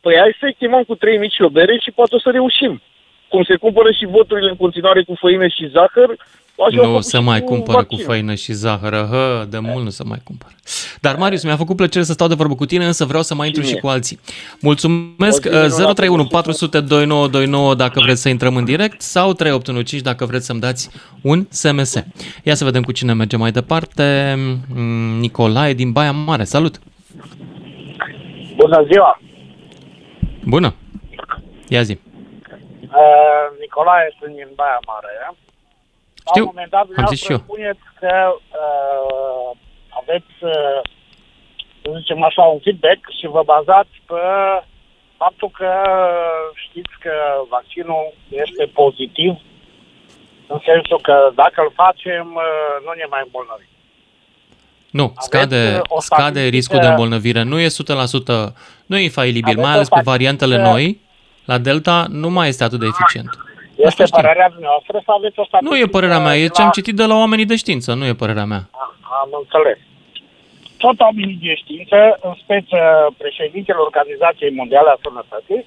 Păi 0.00 0.16
hai 0.18 0.36
să-i 0.40 0.56
chemăm 0.58 0.82
cu 0.82 0.94
trei 0.94 1.18
mici 1.18 1.40
o 1.40 1.48
bere 1.48 1.78
și 1.78 1.90
poate 1.90 2.14
o 2.14 2.18
să 2.18 2.30
reușim. 2.30 2.82
Cum 3.28 3.42
se 3.42 3.56
cumpără 3.56 3.90
și 3.90 4.06
voturile 4.06 4.50
în 4.50 4.56
continuare 4.56 5.02
cu 5.02 5.14
făină 5.14 5.46
și 5.46 5.70
zahăr, 5.74 6.10
Așa 6.66 6.86
nu 6.86 7.00
se 7.00 7.18
mai 7.18 7.40
cumpără 7.40 7.76
vaccin. 7.76 7.98
cu 7.98 8.04
făină 8.04 8.34
și 8.34 8.52
zahăr, 8.52 8.92
hă, 8.92 9.46
de 9.48 9.58
mult 9.58 9.84
nu 9.84 9.90
se 9.90 10.04
mai 10.04 10.18
cumpără. 10.24 10.52
Dar, 11.00 11.16
Marius, 11.16 11.44
mi-a 11.44 11.56
făcut 11.56 11.76
plăcere 11.76 12.04
să 12.04 12.12
stau 12.12 12.28
de 12.28 12.34
vorbă 12.34 12.54
cu 12.54 12.66
tine, 12.66 12.86
însă 12.86 13.04
vreau 13.04 13.22
să 13.22 13.34
mai 13.34 13.46
intru 13.46 13.62
și 13.62 13.74
cu 13.74 13.86
alții. 13.86 14.20
Mulțumesc, 14.60 15.48
031 15.48 16.26
400 16.26 16.80
2929 16.80 17.74
dacă 17.74 18.00
vreți 18.00 18.20
să 18.20 18.28
intrăm 18.28 18.56
în 18.56 18.64
direct 18.64 19.00
sau 19.00 19.32
3815 19.32 20.10
dacă 20.10 20.24
vreți 20.24 20.46
să-mi 20.46 20.60
dați 20.60 20.90
un 21.22 21.46
SMS. 21.48 21.94
Ia 22.42 22.54
să 22.54 22.64
vedem 22.64 22.82
cu 22.82 22.92
cine 22.92 23.12
merge 23.12 23.36
mai 23.36 23.50
departe. 23.50 24.34
Mm, 24.74 25.18
Nicolae 25.18 25.72
din 25.72 25.92
Baia 25.92 26.12
Mare, 26.12 26.44
salut! 26.44 26.78
Bună 28.56 28.84
ziua! 28.92 29.20
Bună! 30.44 30.74
Ia 31.68 31.82
zi! 31.82 31.98
Uh, 32.82 33.44
Nicolae, 33.60 34.16
sunt 34.20 34.34
din 34.34 34.48
Baia 34.54 34.78
Mare. 34.86 35.34
Știu, 36.30 36.44
La 36.44 36.48
un 36.48 36.54
moment 36.54 36.70
dat, 36.76 36.86
am 36.96 37.06
zis 37.14 37.22
și 37.24 37.32
eu. 37.32 37.38
spuneți 37.46 37.84
că 38.00 38.14
uh, 38.64 39.50
aveți, 40.00 40.34
uh, 40.40 40.80
să 41.82 41.88
zicem 42.00 42.22
așa, 42.22 42.42
un 42.42 42.60
feedback 42.64 43.00
și 43.18 43.26
vă 43.36 43.42
bazați 43.54 43.94
pe 44.06 44.22
faptul 45.22 45.50
că 45.60 45.72
știți 46.64 46.94
că 47.04 47.14
vaccinul 47.48 48.04
este 48.42 48.64
pozitiv, 48.80 49.32
în 50.52 50.60
sensul 50.68 50.98
că 51.08 51.16
dacă 51.34 51.58
îl 51.64 51.72
facem, 51.84 52.24
uh, 52.34 52.74
nu 52.84 52.90
ne 53.00 53.06
mai 53.14 53.22
îmbolnăvim. 53.24 53.68
Nu, 54.90 55.12
scade, 55.18 55.80
scade 55.98 56.42
riscul 56.46 56.78
de 56.78 56.86
îmbolnăvire. 56.86 57.42
Nu 57.42 57.58
e 57.58 57.66
100%, 57.68 58.52
nu 58.86 58.96
e 58.96 59.02
infailibil, 59.02 59.56
mai 59.58 59.72
ales 59.72 59.88
pe 59.88 60.00
variantele 60.04 60.56
noi. 60.62 61.00
La 61.44 61.58
Delta 61.58 62.06
nu 62.08 62.30
mai 62.30 62.48
este 62.48 62.64
atât 62.64 62.78
de 62.78 62.86
eficient. 62.86 63.28
Este 63.88 64.02
Asta 64.02 64.20
părerea 64.20 64.52
noastră 64.60 65.02
sau 65.06 65.16
aveți 65.16 65.38
o 65.38 65.44
Nu 65.60 65.76
e 65.76 65.86
părerea 65.96 66.18
mea, 66.18 66.36
e 66.36 66.48
ce 66.48 66.62
am 66.62 66.70
citit 66.70 66.96
de 66.96 67.04
la 67.04 67.14
oamenii 67.14 67.46
de 67.52 67.56
știință, 67.56 67.94
nu 67.94 68.04
e 68.06 68.22
părerea 68.22 68.44
mea. 68.44 68.62
Am 69.22 69.30
înțeles. 69.42 69.78
Tot 70.76 71.00
oamenii 71.00 71.38
de 71.42 71.54
știință, 71.54 72.18
în 72.22 72.34
speță 72.42 72.78
președintele 73.18 73.78
Organizației 73.78 74.50
Mondiale 74.50 74.90
a 74.90 75.02
Sănătății, 75.02 75.64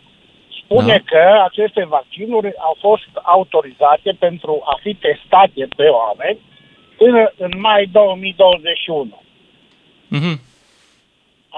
spune 0.63 0.95
da. 0.97 1.04
că 1.12 1.23
aceste 1.49 1.86
vaccinuri 1.86 2.52
au 2.58 2.76
fost 2.80 3.10
autorizate 3.21 4.15
pentru 4.19 4.62
a 4.65 4.76
fi 4.84 4.93
testate 4.93 5.67
pe 5.76 5.88
oameni 6.02 6.39
până 6.97 7.32
în 7.38 7.52
mai 7.60 7.89
2021. 7.91 9.21
Mm-hmm. 10.15 10.38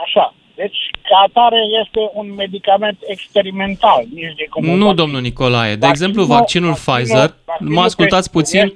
Așa. 0.03 0.33
Deci, 0.55 0.77
ca 1.01 1.23
atare 1.27 1.57
este 1.83 1.99
un 2.13 2.33
medicament 2.35 2.97
experimental. 3.07 4.05
Nici 4.13 4.35
de 4.35 4.45
cum 4.49 4.65
nu, 4.65 4.93
domnul 4.93 5.21
Nicolae. 5.21 5.75
De 5.75 5.87
exemplu, 5.87 6.23
vaccinul, 6.23 6.69
vaccinul 6.69 6.95
Pfizer, 6.95 7.33
vaccinul 7.45 7.73
mă 7.73 7.81
ascultați 7.81 8.31
puțin, 8.31 8.73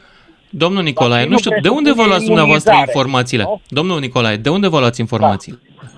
Domnul 0.50 0.84
Nicolae, 0.84 1.26
nu 1.26 1.38
știu, 1.38 1.52
de 1.62 1.70
unde 1.70 1.92
vă 1.94 2.04
luați 2.06 2.26
dumneavoastră 2.26 2.74
informațiile? 2.80 3.44
Nu? 3.44 3.62
Domnul 3.68 4.00
Nicolae, 4.00 4.36
de 4.36 4.50
unde 4.50 4.68
vă 4.68 4.80
luați 4.80 5.00
informațiile? 5.00 5.60
Da. 5.64 5.90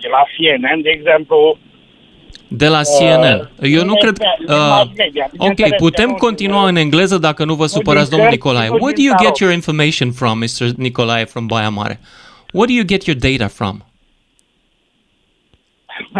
De 0.00 0.08
la 0.08 0.22
CNN, 0.36 0.82
de 0.82 0.90
exemplu, 0.90 1.58
de 2.48 2.68
la 2.68 2.80
CNN. 2.82 3.50
Uh, 3.60 3.72
Eu 3.72 3.84
nu 3.84 3.94
cred... 3.94 4.18
Uh, 4.48 4.82
ok, 5.38 5.76
putem 5.76 6.10
continua 6.10 6.68
în 6.68 6.76
engleză 6.76 7.18
dacă 7.18 7.44
nu 7.44 7.54
vă 7.54 7.66
supărați, 7.66 8.10
domnul 8.10 8.28
Nicolae. 8.28 8.68
Where 8.68 8.94
do 8.96 9.02
you 9.02 9.14
get 9.22 9.38
your 9.38 9.52
information 9.52 10.12
from, 10.12 10.38
Mr. 10.38 10.66
Nicolae 10.76 11.24
from 11.24 11.46
Baia 11.46 11.68
Mare? 11.68 12.00
Where 12.52 12.66
do 12.66 12.72
you 12.72 12.84
get 12.84 13.04
your 13.04 13.16
data 13.18 13.48
from? 13.48 13.87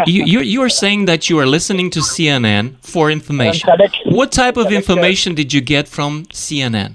You, 0.05 0.23
you're, 0.25 0.43
you're 0.43 0.69
saying 0.69 1.05
that 1.05 1.29
you 1.29 1.39
are 1.39 1.47
listening 1.47 1.89
to 1.89 1.99
CNN 1.99 2.65
for 2.81 3.11
information. 3.11 3.69
What 4.05 4.31
type 4.31 4.57
of 4.57 4.71
information 4.71 5.33
did 5.33 5.51
you 5.53 5.61
get 5.61 5.87
from 5.87 6.23
CNN? 6.31 6.91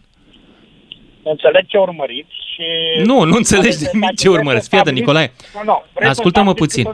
Înțeleg 1.23 1.67
ce 1.67 1.79
urmăriți 1.79 2.35
și... 2.55 2.65
Nu, 3.05 3.23
nu 3.23 3.37
înțelegi 3.37 3.79
de 3.79 3.91
ce 4.17 4.29
urmăriți. 4.29 4.69
Fii 4.69 4.79
atent, 4.79 4.97
Nicolae. 4.97 5.33
Ascultă-mă 6.09 6.55
puțin. 6.55 6.87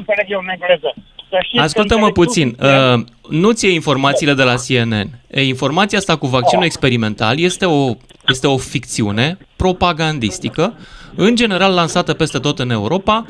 Ascultă-mă 1.57 2.11
puțin. 2.11 2.57
Uh, 2.61 3.05
nu 3.31 3.53
ți 3.53 3.75
informațiile 3.75 4.35
de 4.35 4.43
la 4.43 4.55
CNN. 4.55 5.09
E, 5.31 5.43
informația 5.43 5.99
asta 5.99 6.17
cu 6.17 6.27
vaccinul 6.27 6.65
experimental 6.65 7.39
este 7.39 7.67
o, 7.67 7.95
este 8.27 8.47
o 8.47 8.57
ficțiune 8.57 9.39
propagandistică, 9.57 10.79
în 11.15 11.37
general 11.37 11.75
lansată 11.75 12.15
peste 12.15 12.39
tot 12.39 12.59
în 12.59 12.71
Europa, 12.71 13.27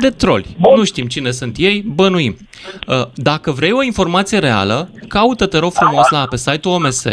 de 0.00 0.10
troli. 0.10 0.56
Nu 0.76 0.84
știm 0.84 1.06
cine 1.06 1.30
sunt 1.30 1.56
ei, 1.58 1.84
bănuim. 1.94 2.36
Uh, 2.88 3.06
dacă 3.14 3.50
vrei 3.50 3.72
o 3.72 3.82
informație 3.82 4.38
reală, 4.38 4.90
caută-te 5.08 5.58
rog 5.58 5.72
frumos 5.72 6.10
la 6.10 6.26
pe 6.30 6.36
site-ul 6.36 6.74
OMS, 6.74 7.04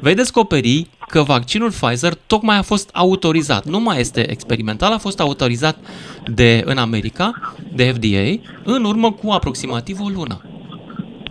vei 0.00 0.14
descoperi 0.14 0.86
că 1.08 1.22
vaccinul 1.22 1.70
Pfizer 1.70 2.14
tocmai 2.26 2.58
a 2.58 2.62
fost 2.62 2.90
autorizat. 2.92 3.64
Nu 3.64 3.80
mai 3.80 4.00
este 4.00 4.30
experimental, 4.30 4.92
a 4.92 4.98
fost 4.98 5.20
autorizat 5.20 5.78
de, 6.26 6.62
în 6.64 6.78
America, 6.78 7.54
de 7.74 7.92
FDA, 7.92 8.48
în 8.64 8.84
urmă 8.84 9.12
cu 9.12 9.30
aproximativ 9.30 10.00
o 10.00 10.08
lună. 10.08 10.40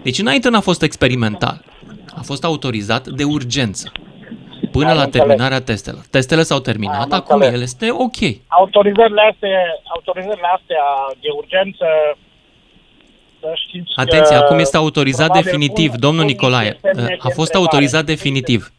Deci 0.04 0.20
înainte 0.20 0.50
n-a 0.50 0.60
fost 0.60 0.82
experimental. 0.82 1.64
A 2.16 2.22
fost 2.22 2.44
autorizat 2.44 3.08
de 3.08 3.24
urgență 3.24 3.92
până 4.72 4.90
Am 4.90 4.96
la 4.96 5.04
înțeles. 5.04 5.26
terminarea 5.28 5.62
testelor. 5.62 6.02
Testele 6.12 6.44
s-au 6.44 6.60
terminat, 6.60 7.02
Am 7.12 7.20
acum 7.20 7.36
înțeles. 7.36 7.56
el 7.56 7.62
este 7.62 7.88
ok. 7.92 8.20
Autorizările 8.48 9.22
astea, 9.32 9.60
autorizările 9.96 10.48
astea 10.58 10.84
de 11.22 11.28
urgență, 11.38 11.86
să 13.40 13.48
știți 13.68 13.92
că 13.96 14.02
Atenție, 14.02 14.36
acum 14.36 14.60
este 14.60 14.78
autorizat 14.78 15.26
probabil 15.26 15.52
definitiv, 15.52 15.90
pun- 15.92 16.00
domnul 16.00 16.24
pun 16.24 16.32
Nicolae. 16.32 16.70
niște 16.70 16.80
semne 16.94 17.08
de 17.08 17.14
A 17.14 17.18
fost 17.18 17.38
întrebare. 17.40 17.58
autorizat 17.64 18.06
definitiv. 18.06 18.72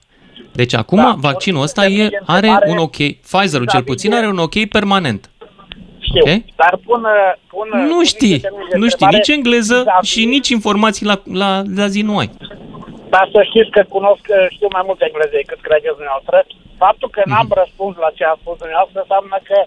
Deci 0.53 0.75
acum 0.75 0.99
Da, 0.99 1.14
vaccinul 1.19 1.57
pun 1.59 1.64
ăsta 1.64 1.85
niște 1.85 2.03
e, 2.03 2.05
semne 2.05 2.19
de 2.27 2.33
are 2.33 2.47
întrebare 2.47 2.71
un 2.71 2.79
ok, 2.79 2.97
Pfizer-ul 2.97 3.49
cel 3.51 3.61
vis-a-vis 3.64 3.85
puțin 3.87 4.11
de- 4.11 4.17
are 4.17 4.27
un 4.29 4.38
ok 4.38 4.64
permanent. 4.69 5.31
Știu, 6.01 6.21
Ok. 6.21 6.43
dar 6.57 6.79
pun, 6.85 7.07
pun 7.49 7.69
Nu 7.87 7.95
pun 7.95 8.05
știi, 8.05 8.29
niște 8.31 8.49
semne 8.49 8.64
de 8.71 8.77
nu 8.77 8.88
știi 8.88 9.07
întrebare 9.07 9.17
nici 9.17 9.29
engleză 9.29 9.75
vis-a-vis- 9.77 10.09
și 10.11 10.25
nici 10.25 10.49
informații 10.49 11.07
la, 11.07 11.21
la, 11.33 11.62
la 11.75 11.87
zi 11.87 12.03
nu 12.03 12.19
ai. 12.19 12.31
Dar 13.14 13.25
să 13.35 13.40
știți 13.51 13.71
că 13.77 13.83
cunosc, 13.94 14.25
știu 14.57 14.68
mai 14.77 14.85
mult 14.88 15.01
engleză 15.07 15.35
decât 15.40 15.61
credeți 15.66 15.99
dumneavoastră. 16.01 16.37
Faptul 16.85 17.09
că 17.16 17.21
Mhm. 17.25 17.31
n-am 17.31 17.49
răspuns 17.62 17.94
la 18.05 18.11
ce 18.18 18.25
a 18.33 18.35
spus 18.42 18.57
dumneavoastră 18.62 18.99
înseamnă 19.05 19.37
că 19.51 19.59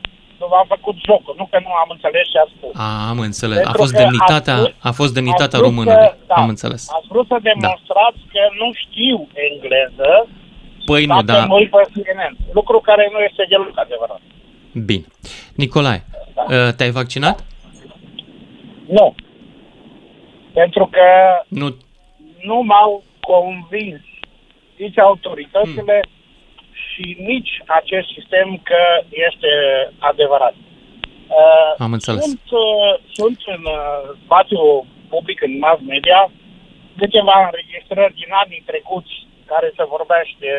nu 0.41 0.45
v-am 0.53 0.67
făcut 0.75 0.95
jocul, 1.07 1.33
nu 1.41 1.45
că 1.51 1.57
nu 1.65 1.71
am 1.83 1.89
înțeles 1.95 2.25
ce 2.33 2.39
a 2.45 2.47
spus. 2.55 2.71
A, 2.85 2.87
am 3.11 3.19
înțeles. 3.29 3.57
A 3.59 3.61
Pentru 3.65 3.81
fost 3.81 3.93
că 3.93 4.01
demnitatea, 4.03 4.53
ați 4.55 4.61
vrut- 4.63 4.75
a 4.89 4.91
fost 4.99 5.13
demnitatea 5.17 5.57
ați 5.57 5.61
vrut 5.61 5.69
românului. 5.69 6.07
Să, 6.11 6.17
da, 6.29 6.35
Am 6.41 6.49
înțeles. 6.55 6.81
Ați 6.97 7.07
vrut 7.13 7.25
să 7.31 7.37
demonstrați 7.51 8.21
că 8.33 8.41
nu 8.61 8.67
știu 8.83 9.17
engleză, 9.49 10.11
Păi 10.89 11.03
nu, 11.05 11.13
dacă 11.21 11.31
da. 11.31 11.45
nu-i 11.51 11.67
pe 11.73 11.81
CNN. 11.93 12.33
Lucru 12.59 12.77
care 12.89 13.03
nu 13.13 13.19
este 13.29 13.43
deloc 13.51 13.75
adevărat. 13.85 14.21
Bine. 14.89 15.05
Nicolae, 15.61 15.99
uh, 16.35 16.69
te-ai 16.77 16.91
vaccinat? 16.99 17.37
Nu. 18.97 19.15
Pentru 20.53 20.85
că 20.95 21.05
Nu. 21.47 21.67
nu 22.49 22.57
m-au 22.71 23.03
convins 23.21 24.01
nici 24.77 24.99
autoritățile 24.99 25.97
Hmm. 26.01 26.11
și 26.85 27.05
nici 27.31 27.53
acest 27.65 28.07
sistem 28.17 28.47
că 28.63 28.81
este 29.27 29.51
adevărat. 29.99 30.55
Uh, 31.39 31.73
Am 31.77 31.93
înțeles. 31.93 32.23
Sunt, 32.23 32.47
uh, 32.51 32.93
sunt 33.11 33.39
în 33.55 33.63
uh, 33.77 34.01
spațiu 34.23 34.85
public, 35.09 35.41
în 35.41 35.57
mass 35.57 35.79
media, 35.93 36.31
câteva 36.97 37.35
înregistrări 37.45 38.19
din 38.21 38.31
anii 38.43 38.63
trecuți 38.65 39.13
care 39.51 39.67
se 39.77 39.83
vorbește 39.95 40.49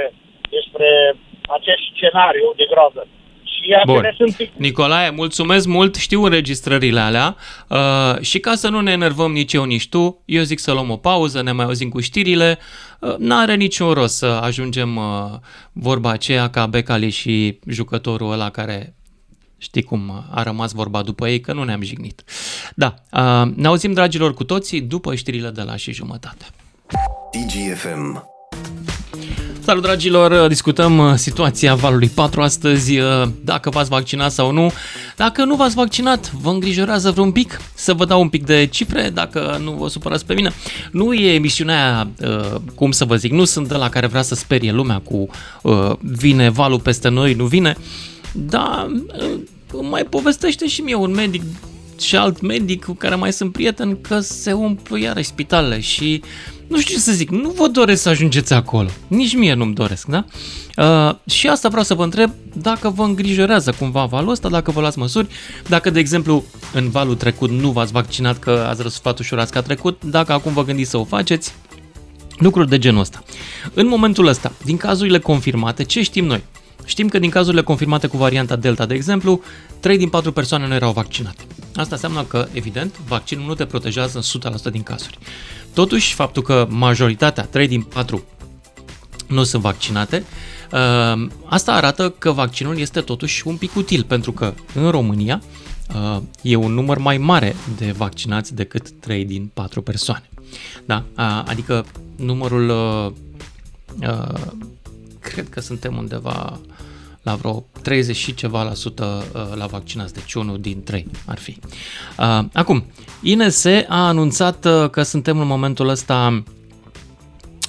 despre 0.55 0.89
acest 1.57 1.83
scenariu 1.93 2.47
de 2.57 2.67
groază. 2.73 3.03
Și 3.63 3.87
Bun. 3.87 3.97
acele 3.97 4.15
sunt 4.17 4.51
Nicolae, 4.57 5.11
mulțumesc 5.11 5.67
mult, 5.67 5.95
știu 5.95 6.23
înregistrările 6.23 7.01
alea 7.01 7.37
uh, 7.69 8.21
și 8.21 8.39
ca 8.39 8.55
să 8.55 8.69
nu 8.69 8.81
ne 8.81 8.91
enervăm 8.91 9.33
nici 9.33 9.53
eu, 9.53 9.65
nici 9.65 9.89
tu, 9.89 10.23
eu 10.25 10.43
zic 10.43 10.59
să 10.59 10.73
luăm 10.73 10.91
o 10.91 10.97
pauză, 10.97 11.43
ne 11.43 11.53
mai 11.53 11.65
auzim 11.65 11.89
cu 11.89 12.01
știrile. 12.01 12.59
Uh, 12.99 13.15
n-are 13.19 13.55
niciun 13.55 13.91
rost 13.91 14.17
să 14.17 14.27
ajungem 14.27 14.97
uh, 14.97 15.05
vorba 15.73 16.11
aceea 16.11 16.51
ca 16.51 16.67
Becali 16.67 17.11
și 17.11 17.59
jucătorul 17.67 18.33
ăla 18.33 18.51
care 18.51 18.95
știi 19.59 19.83
cum 19.83 20.25
a 20.31 20.43
rămas 20.43 20.73
vorba 20.73 21.03
după 21.03 21.29
ei, 21.29 21.41
că 21.41 21.53
nu 21.53 21.65
ne-am 21.65 21.83
jignit. 21.83 22.23
Da, 22.75 22.95
uh, 23.13 23.53
ne 23.55 23.67
auzim, 23.67 23.93
dragilor, 23.93 24.35
cu 24.35 24.45
toții 24.45 24.81
după 24.81 25.15
știrile 25.15 25.51
de 25.51 25.63
la 25.63 25.77
și 25.77 25.93
jumătate. 25.93 26.45
DGFM. 27.33 28.32
Salut 29.65 29.83
dragilor, 29.83 30.49
discutăm 30.49 30.99
uh, 30.99 31.15
situația 31.15 31.75
valului 31.75 32.09
4 32.09 32.43
astăzi, 32.43 32.99
uh, 32.99 33.29
dacă 33.45 33.71
v-ați 33.71 33.89
vaccinat 33.89 34.33
sau 34.33 34.53
nu. 34.53 34.73
Dacă 35.17 35.45
nu 35.45 35.55
v-ați 35.55 35.75
vaccinat, 35.75 36.33
vă 36.33 36.51
îngrijorează 36.51 37.11
vreun 37.11 37.33
pic? 37.33 37.61
Să 37.75 37.95
vă 37.95 38.05
dau 38.05 38.21
un 38.21 38.29
pic 38.29 38.45
de 38.45 38.67
cifre, 38.67 39.11
dacă 39.15 39.61
nu 39.63 39.71
vă 39.71 39.89
supărați 39.89 40.27
pe 40.27 40.35
mine. 40.35 40.53
Nu 40.93 41.13
e 41.13 41.35
emisiunea 41.35 41.95
aia, 41.95 42.09
uh, 42.21 42.61
cum 42.75 42.91
să 42.91 43.05
vă 43.05 43.17
zic, 43.17 43.33
nu 43.33 43.45
sunt 43.45 43.69
de 43.69 43.75
la 43.75 43.89
care 43.89 44.07
vrea 44.07 44.23
să 44.23 44.35
sperie 44.35 44.73
lumea 44.73 44.99
cu 44.99 45.29
uh, 45.63 45.93
vine 46.01 46.49
valul 46.49 46.81
peste 46.81 47.09
noi, 47.09 47.35
nu 47.35 47.45
vine, 47.45 47.77
dar 48.33 48.91
uh, 49.73 49.81
mai 49.91 50.05
povestește 50.05 50.67
și 50.67 50.81
mie 50.81 50.95
un 50.95 51.11
medic 51.11 51.43
și 52.01 52.17
alt 52.17 52.41
medic 52.41 52.85
cu 52.85 52.93
care 52.93 53.15
mai 53.15 53.33
sunt 53.33 53.53
prieten 53.53 54.01
că 54.01 54.21
se 54.21 54.53
umplu 54.53 54.97
iarăși 54.97 55.29
spitalele 55.29 55.81
și 55.81 56.23
nu 56.73 56.81
știu 56.81 56.95
ce 56.95 57.01
să 57.01 57.13
zic, 57.13 57.31
nu 57.31 57.51
vă 57.51 57.69
doresc 57.69 58.03
să 58.03 58.09
ajungeți 58.09 58.53
acolo. 58.53 58.89
Nici 59.07 59.37
mie 59.37 59.55
nu-mi 59.55 59.75
doresc, 59.75 60.07
da? 60.07 60.25
Uh, 60.77 61.33
și 61.33 61.49
asta 61.49 61.69
vreau 61.69 61.85
să 61.85 61.95
vă 61.95 62.05
întreb 62.05 62.31
dacă 62.53 62.91
vă 62.91 63.03
îngrijorează 63.03 63.75
cumva 63.79 64.05
valul 64.05 64.31
ăsta, 64.31 64.49
dacă 64.49 64.71
vă 64.71 64.81
luați 64.81 64.99
măsuri, 64.99 65.27
dacă, 65.69 65.91
de 65.91 65.99
exemplu, 65.99 66.45
în 66.73 66.91
valul 66.91 67.15
trecut 67.15 67.51
nu 67.51 67.71
v-ați 67.71 67.93
vaccinat 67.93 68.39
că 68.39 68.67
ați 68.69 68.83
răsuflat 68.83 69.19
ușurați 69.19 69.53
ca 69.53 69.63
trecut, 69.63 70.05
dacă 70.05 70.33
acum 70.33 70.53
vă 70.53 70.65
gândiți 70.65 70.91
să 70.91 70.97
o 70.97 71.05
faceți, 71.05 71.55
lucruri 72.37 72.69
de 72.69 72.79
genul 72.79 73.01
ăsta. 73.01 73.23
În 73.75 73.87
momentul 73.87 74.27
ăsta, 74.27 74.53
din 74.65 74.77
cazurile 74.77 75.19
confirmate, 75.19 75.85
ce 75.85 76.03
știm 76.03 76.25
noi? 76.25 76.43
Știm 76.85 77.09
că 77.09 77.19
din 77.19 77.31
cazurile 77.31 77.63
confirmate 77.63 78.07
cu 78.07 78.17
varianta 78.17 78.57
Delta, 78.57 78.87
de 78.87 78.95
exemplu, 78.95 79.43
3 79.81 79.99
din 79.99 80.09
4 80.09 80.33
persoane 80.33 80.67
nu 80.67 80.75
erau 80.75 80.93
vaccinate. 80.93 81.43
Asta 81.75 81.95
înseamnă 81.95 82.23
că, 82.23 82.49
evident, 82.53 82.95
vaccinul 83.07 83.47
nu 83.47 83.55
te 83.55 83.65
protejează 83.65 84.21
în 84.35 84.53
100% 84.53 84.71
din 84.71 84.83
cazuri. 84.83 85.19
Totuși, 85.75 86.15
faptul 86.15 86.43
că 86.43 86.67
majoritatea, 86.71 87.45
3 87.45 87.69
din 87.69 87.83
4, 87.83 88.25
nu 89.29 89.45
sunt 89.45 89.63
vaccinate, 89.63 90.25
uh, 90.73 91.27
asta 91.45 91.73
arată 91.73 92.11
că 92.11 92.33
vaccinul 92.33 92.79
este 92.79 93.01
totuși 93.01 93.47
un 93.47 93.57
pic 93.57 93.77
util, 93.77 94.05
pentru 94.05 94.33
că 94.33 94.55
în 94.75 94.91
România 94.91 95.43
uh, 95.95 96.23
e 96.43 96.57
un 96.57 96.73
număr 96.73 96.99
mai 96.99 97.19
mare 97.19 97.57
de 97.77 97.91
vaccinați 97.91 98.55
decât 98.55 98.91
3 98.91 99.25
din 99.25 99.51
4 99.55 99.83
persoane. 99.83 100.29
Da? 100.85 101.05
Uh, 101.19 101.43
Adică 101.47 101.87
numărul, 102.17 102.69
uh, 102.69 103.13
uh, 104.09 104.41
cred 105.21 105.49
că 105.49 105.61
suntem 105.61 105.97
undeva 105.97 106.61
la 107.23 107.35
vreo 107.35 107.65
30 107.83 108.17
și 108.17 108.35
ceva 108.35 108.63
la 108.63 108.75
sută 108.75 109.25
uh, 109.35 109.57
la 109.57 109.67
vaccinați, 109.67 110.15
deci 110.15 110.35
unul 110.35 110.61
din 110.61 110.83
trei 110.83 111.07
ar 111.27 111.39
fi. 111.39 111.59
Uh, 112.19 112.45
Acum, 112.53 112.85
INS 113.23 113.65
a 113.65 114.07
anunțat 114.07 114.65
uh, 114.65 114.91
că 114.91 115.03
suntem 115.03 115.39
în 115.39 115.47
momentul 115.47 115.89
ăsta 115.89 116.43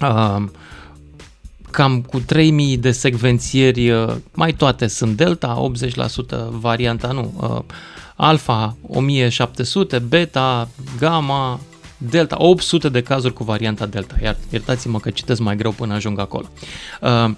uh, 0.01 0.43
cam 1.71 2.01
cu 2.01 2.19
3000 2.19 2.77
de 2.77 2.91
secvențieri, 2.91 3.89
uh, 3.91 4.15
mai 4.33 4.53
toate 4.53 4.87
sunt 4.87 5.17
Delta, 5.17 5.69
80% 6.47 6.49
varianta 6.49 7.11
nu, 7.11 7.33
uh, 7.39 7.75
Alpha 8.15 8.77
1700, 8.87 9.99
Beta, 9.99 10.69
Gamma, 10.99 11.59
Delta, 11.97 12.35
800 12.39 12.89
de 12.89 13.01
cazuri 13.01 13.33
cu 13.33 13.43
varianta 13.43 13.85
Delta. 13.85 14.15
Iar 14.23 14.37
iertați-mă 14.49 14.99
că 14.99 15.09
citesc 15.09 15.39
mai 15.39 15.55
greu 15.55 15.71
până 15.71 15.93
ajung 15.93 16.19
acolo. 16.19 16.45
Uh, 17.01 17.31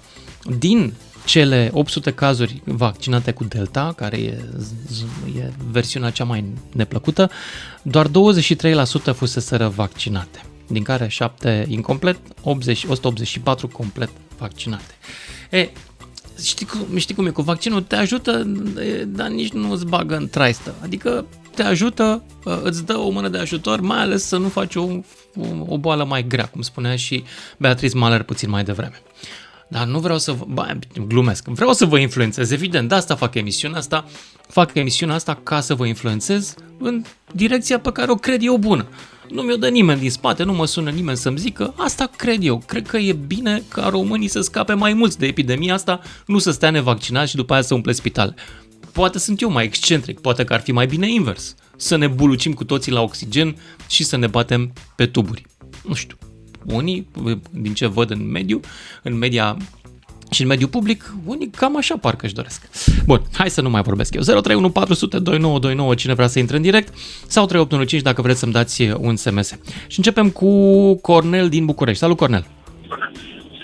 Din 0.58 0.94
cele 1.26 1.70
800 1.72 2.10
cazuri 2.10 2.62
vaccinate 2.64 3.32
cu 3.32 3.44
Delta, 3.44 3.92
care 3.96 4.16
e, 4.16 4.38
z- 4.58 5.36
e 5.38 5.52
versiunea 5.70 6.10
cea 6.10 6.24
mai 6.24 6.44
neplăcută, 6.72 7.30
doar 7.82 8.06
23% 8.08 8.10
fuseseră 9.14 9.68
vaccinate, 9.68 10.44
din 10.66 10.82
care 10.82 11.08
7 11.08 11.66
incomplet, 11.68 12.18
80, 12.42 12.84
184 12.88 13.68
complet 13.68 14.10
vaccinate. 14.38 14.94
E, 15.50 15.68
știi 16.42 16.66
cum, 16.66 16.96
știi 16.96 17.14
cum 17.14 17.26
e, 17.26 17.30
cu 17.30 17.42
vaccinul 17.42 17.82
te 17.82 17.96
ajută, 17.96 18.46
e, 18.78 19.04
dar 19.04 19.28
nici 19.28 19.52
nu 19.52 19.70
îți 19.72 19.86
bagă 19.86 20.16
în 20.16 20.28
traistă. 20.28 20.74
Adică 20.82 21.26
te 21.54 21.62
ajută, 21.62 22.22
îți 22.62 22.84
dă 22.84 22.96
o 22.96 23.10
mână 23.10 23.28
de 23.28 23.38
ajutor, 23.38 23.80
mai 23.80 24.00
ales 24.00 24.24
să 24.24 24.36
nu 24.36 24.48
faci 24.48 24.74
o, 24.74 24.82
o, 24.82 25.46
o 25.66 25.78
boală 25.78 26.04
mai 26.04 26.26
grea, 26.26 26.46
cum 26.46 26.62
spunea 26.62 26.96
și 26.96 27.24
Beatrice 27.58 27.96
Maler 27.96 28.22
puțin 28.22 28.50
mai 28.50 28.64
devreme. 28.64 29.02
Dar 29.68 29.86
nu 29.86 29.98
vreau 29.98 30.18
să 30.18 30.32
vă... 30.32 30.44
Bă, 30.48 30.78
glumesc. 31.06 31.48
Vreau 31.48 31.72
să 31.72 31.84
vă 31.84 31.98
influențez. 31.98 32.50
Evident, 32.50 32.88
de 32.88 32.94
asta 32.94 33.14
fac 33.14 33.34
emisiunea 33.34 33.78
asta. 33.78 34.04
Fac 34.48 34.74
emisiunea 34.74 35.14
asta 35.14 35.40
ca 35.42 35.60
să 35.60 35.74
vă 35.74 35.86
influențez 35.86 36.54
în 36.78 37.04
direcția 37.32 37.78
pe 37.78 37.92
care 37.92 38.10
o 38.10 38.14
cred 38.14 38.42
eu 38.42 38.58
bună. 38.58 38.86
Nu 39.30 39.42
mi-o 39.42 39.56
dă 39.56 39.68
nimeni 39.68 40.00
din 40.00 40.10
spate, 40.10 40.42
nu 40.42 40.52
mă 40.52 40.66
sună 40.66 40.90
nimeni 40.90 41.16
să-mi 41.16 41.38
zică, 41.38 41.74
asta 41.76 42.10
cred 42.16 42.44
eu. 42.44 42.62
Cred 42.66 42.86
că 42.86 42.96
e 42.96 43.12
bine 43.12 43.62
ca 43.68 43.88
românii 43.88 44.28
să 44.28 44.40
scape 44.40 44.72
mai 44.72 44.92
mulți 44.92 45.18
de 45.18 45.26
epidemia 45.26 45.74
asta, 45.74 46.00
nu 46.26 46.38
să 46.38 46.50
stea 46.50 46.70
nevaccinați 46.70 47.30
și 47.30 47.36
după 47.36 47.52
aia 47.52 47.62
să 47.62 47.74
umple 47.74 47.92
spitale. 47.92 48.34
Poate 48.92 49.18
sunt 49.18 49.40
eu 49.40 49.50
mai 49.50 49.64
excentric, 49.64 50.20
poate 50.20 50.44
că 50.44 50.52
ar 50.52 50.60
fi 50.60 50.72
mai 50.72 50.86
bine 50.86 51.12
invers. 51.12 51.54
Să 51.76 51.96
ne 51.96 52.06
bulucim 52.06 52.52
cu 52.52 52.64
toții 52.64 52.92
la 52.92 53.02
oxigen 53.02 53.56
și 53.88 54.04
să 54.04 54.16
ne 54.16 54.26
batem 54.26 54.72
pe 54.96 55.06
tuburi. 55.06 55.46
Nu 55.88 55.94
știu, 55.94 56.16
unii, 56.72 57.06
din 57.50 57.74
ce 57.74 57.86
văd 57.86 58.10
în 58.10 58.30
mediu, 58.30 58.60
în 59.02 59.18
media 59.18 59.56
și 60.30 60.42
în 60.42 60.48
mediul 60.48 60.68
public, 60.68 61.14
unii 61.26 61.50
cam 61.50 61.76
așa 61.76 61.96
parcă 61.96 62.24
își 62.24 62.34
doresc. 62.34 62.68
Bun, 63.06 63.20
hai 63.32 63.50
să 63.50 63.60
nu 63.60 63.70
mai 63.70 63.82
vorbesc 63.82 64.14
eu. 64.14 64.22
031 64.22 64.70
400 64.70 65.18
2929, 65.18 65.94
cine 65.94 66.14
vrea 66.14 66.26
să 66.26 66.38
intre 66.38 66.56
în 66.56 66.62
direct, 66.62 66.94
sau 67.26 67.46
3815 67.46 68.10
dacă 68.10 68.22
vreți 68.22 68.38
să-mi 68.38 68.52
dați 68.52 68.82
un 69.00 69.16
SMS. 69.16 69.48
Și 69.86 69.98
începem 69.98 70.30
cu 70.30 70.50
Cornel 70.94 71.48
din 71.48 71.64
București. 71.64 72.00
Salut, 72.00 72.16
Cornel! 72.16 72.46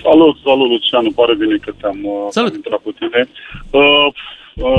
Salut, 0.03 0.37
salut, 0.45 0.69
Lucian, 0.71 1.05
îmi 1.05 1.15
pare 1.15 1.35
bine 1.35 1.57
că 1.57 1.73
te-am 1.81 2.01
uh, 2.05 2.27
Salut. 2.31 2.55
intrat 2.55 2.81
pe 2.81 2.91
tine. 2.99 3.29
Uh, 3.71 4.07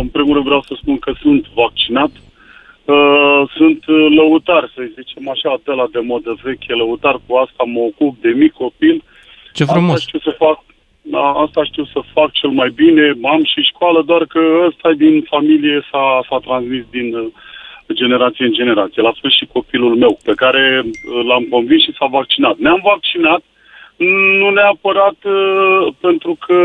în 0.01 0.07
primul 0.07 0.33
rând 0.33 0.45
vreau 0.45 0.63
să 0.67 0.73
spun 0.81 0.97
că 0.97 1.13
sunt 1.21 1.45
vaccinat. 1.55 2.11
Uh, 2.85 3.41
sunt 3.55 3.85
uh, 3.87 4.07
lăutar, 4.15 4.71
să 4.75 4.81
zicem 4.95 5.29
așa, 5.29 5.61
de 5.63 5.71
la 5.71 5.85
de 5.91 5.99
modă 5.99 6.35
veche, 6.43 6.73
lăutar 6.73 7.19
cu 7.25 7.35
asta 7.35 7.63
mă 7.65 7.79
ocup 7.79 8.21
de 8.21 8.29
mic 8.29 8.51
copil. 8.51 9.03
Ce 9.53 9.63
frumos. 9.63 9.93
Asta 9.93 10.05
știu 10.07 10.19
să 10.19 10.35
fac, 10.37 10.63
da, 11.01 11.25
asta 11.45 11.63
știu 11.63 11.85
să 11.85 11.99
fac 12.13 12.31
cel 12.31 12.49
mai 12.49 12.69
bine, 12.69 13.13
am 13.23 13.43
și 13.43 13.61
școală, 13.61 14.01
doar 14.01 14.25
că 14.25 14.39
ăsta 14.67 14.91
din 14.91 15.21
familie 15.21 15.87
s-a, 15.91 16.25
s-a 16.29 16.37
transmis 16.37 16.83
din 16.89 17.15
uh, 17.15 17.27
generație 17.93 18.45
în 18.45 18.53
generație. 18.53 19.01
La 19.01 19.13
fel 19.21 19.31
și 19.31 19.45
copilul 19.45 19.95
meu, 19.95 20.19
pe 20.23 20.33
care 20.35 20.81
uh, 20.85 21.25
l-am 21.25 21.43
convins 21.49 21.83
și 21.83 21.95
s-a 21.97 22.05
vaccinat. 22.05 22.57
Ne-am 22.57 22.81
vaccinat, 22.83 23.41
nu 24.39 24.49
neapărat 24.49 25.17
uh, 25.23 25.93
pentru 26.01 26.37
că 26.45 26.57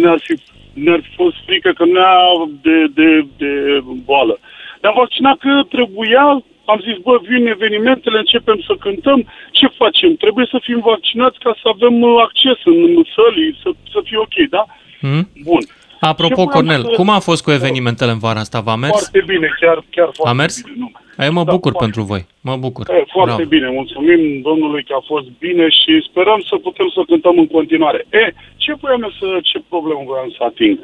ne-ar 0.00 0.20
fi, 0.22 0.34
ne-ar 0.74 1.00
fi 1.02 1.14
fost 1.14 1.36
frică 1.46 1.70
că 1.72 1.84
ne-a 1.84 2.18
de, 2.62 2.86
de, 2.94 3.26
de 3.36 3.80
boală. 4.04 4.38
Ne-am 4.80 4.94
vaccinat 4.96 5.38
că 5.38 5.62
trebuia, 5.68 6.24
am 6.64 6.80
zis, 6.86 6.96
bă, 7.06 7.20
vin 7.28 7.46
evenimentele, 7.46 8.18
începem 8.18 8.60
să 8.66 8.74
cântăm, 8.80 9.20
ce 9.50 9.66
facem? 9.66 10.14
Trebuie 10.14 10.46
să 10.50 10.58
fim 10.62 10.80
vaccinați 10.80 11.38
ca 11.38 11.52
să 11.62 11.68
avem 11.74 12.02
uh, 12.02 12.22
acces 12.22 12.58
în 12.64 13.02
sălii, 13.14 13.58
să, 13.62 13.70
să 13.92 14.00
fie 14.04 14.18
ok, 14.18 14.36
da? 14.50 14.64
Hmm? 15.00 15.28
Bun. 15.42 15.62
Apropo, 16.00 16.28
Ce 16.28 16.34
voiam 16.34 16.50
Cornel, 16.56 16.82
să- 16.82 16.96
cum 16.98 17.08
a 17.10 17.18
fost 17.18 17.42
cu 17.44 17.50
evenimentele 17.50 18.10
în 18.10 18.18
vara 18.18 18.40
asta? 18.40 18.60
V-a 18.60 18.76
mers? 18.84 18.98
Foarte 18.98 19.22
bine, 19.32 19.48
chiar, 19.60 19.78
chiar 19.94 20.08
foarte 20.16 20.32
A 20.32 20.40
mers? 20.42 20.54
bine. 20.62 20.76
Nu. 20.82 20.88
Eu 21.26 21.32
mă 21.38 21.44
Da, 21.44 21.52
bucur 21.54 21.72
foarte. 21.72 21.84
pentru 21.86 22.02
voi. 22.10 22.22
Mă 22.48 22.54
bucur. 22.64 22.84
E, 22.90 23.04
foarte 23.16 23.34
Bravo. 23.42 23.52
bine, 23.54 23.68
mulțumim 23.80 24.20
domnului 24.48 24.82
că 24.88 24.92
a 25.00 25.02
fost 25.12 25.26
bine 25.44 25.64
și 25.78 25.92
sperăm 26.08 26.40
să 26.50 26.54
putem 26.66 26.88
să 26.96 27.00
cântăm 27.10 27.36
în 27.44 27.48
continuare. 27.56 28.00
E, 28.22 28.24
ce 28.64 28.70
voiam 28.80 29.02
eu 29.06 29.12
să, 29.20 29.26
ce 29.50 29.58
problemă 29.72 30.00
voiam 30.10 30.30
să 30.36 30.42
ating? 30.50 30.74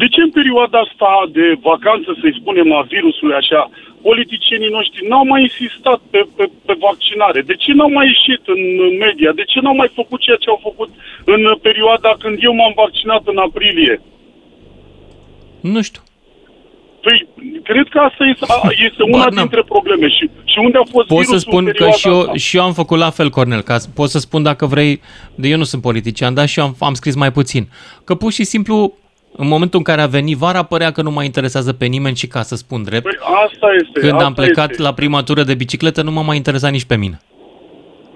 De 0.00 0.06
ce 0.12 0.20
în 0.26 0.30
perioada 0.38 0.78
asta 0.86 1.10
de 1.38 1.46
vacanță, 1.70 2.10
să-i 2.20 2.38
spunem, 2.40 2.68
a 2.78 2.82
virusului 2.94 3.36
așa, 3.42 3.62
politicienii 4.08 4.74
noștri 4.78 5.06
n-au 5.10 5.24
mai 5.32 5.42
insistat 5.48 6.00
pe, 6.12 6.20
pe, 6.36 6.44
pe 6.66 6.74
vaccinare? 6.88 7.40
De 7.50 7.54
ce 7.62 7.70
n-au 7.72 7.90
mai 7.98 8.06
ieșit 8.12 8.42
în 8.54 8.60
media? 9.04 9.30
De 9.40 9.44
ce 9.50 9.58
n-au 9.60 9.76
mai 9.80 9.90
făcut 10.00 10.18
ceea 10.26 10.40
ce 10.44 10.48
au 10.50 10.60
făcut 10.68 10.90
în 11.34 11.40
perioada 11.66 12.10
când 12.22 12.36
eu 12.48 12.54
m-am 12.54 12.72
vaccinat 12.84 13.22
în 13.32 13.38
aprilie? 13.48 13.94
Nu 15.60 15.82
știu. 15.82 16.02
Păi, 17.02 17.28
cred 17.62 17.86
că 17.90 17.98
asta 17.98 18.24
este, 18.24 18.44
a, 18.48 18.68
este 18.70 19.02
una 19.02 19.16
Bar, 19.18 19.28
n-am. 19.32 19.36
dintre 19.46 19.62
probleme. 19.68 20.08
Și, 20.08 20.30
și 20.44 20.58
unde 20.58 20.78
a 20.78 20.86
fost 20.90 21.06
Pot 21.06 21.16
virusul 21.16 21.38
să 21.38 21.44
spun 21.48 21.58
în 21.58 21.64
că 21.64 21.70
perioada 21.70 21.96
și 21.96 22.08
eu, 22.08 22.18
asta? 22.20 22.34
și 22.34 22.56
eu 22.56 22.62
am 22.62 22.72
făcut 22.72 22.98
la 22.98 23.10
fel, 23.10 23.30
Cornel, 23.30 23.60
ca 23.62 23.78
să- 23.78 23.88
pot 23.94 24.08
să 24.10 24.18
spun 24.18 24.42
dacă 24.42 24.66
vrei, 24.66 25.00
de 25.34 25.48
eu 25.48 25.56
nu 25.56 25.64
sunt 25.64 25.82
politician, 25.82 26.34
dar 26.34 26.48
și 26.48 26.58
eu 26.58 26.64
am, 26.64 26.76
am 26.78 26.94
scris 26.94 27.14
mai 27.14 27.32
puțin. 27.32 27.68
Că 28.04 28.14
pur 28.14 28.32
și 28.32 28.44
simplu, 28.44 28.92
în 29.36 29.48
momentul 29.48 29.78
în 29.78 29.84
care 29.84 30.00
a 30.00 30.06
venit 30.06 30.36
vara, 30.36 30.62
părea 30.62 30.90
că 30.92 31.02
nu 31.02 31.10
mai 31.10 31.24
interesează 31.24 31.72
pe 31.72 31.86
nimeni 31.86 32.16
și 32.16 32.26
ca 32.26 32.42
să 32.42 32.56
spun 32.56 32.82
drept, 32.82 33.02
Păi 33.04 33.18
asta 33.46 33.66
este. 33.82 34.00
când 34.00 34.12
asta 34.12 34.24
am 34.24 34.34
plecat 34.34 34.70
este. 34.70 34.82
la 34.82 34.92
prima 34.94 35.22
tură 35.22 35.42
de 35.42 35.54
bicicletă, 35.54 36.02
nu 36.02 36.10
m-a 36.12 36.22
mai 36.22 36.36
interesat 36.36 36.70
nici 36.70 36.84
pe 36.84 36.96
mine. 36.96 37.20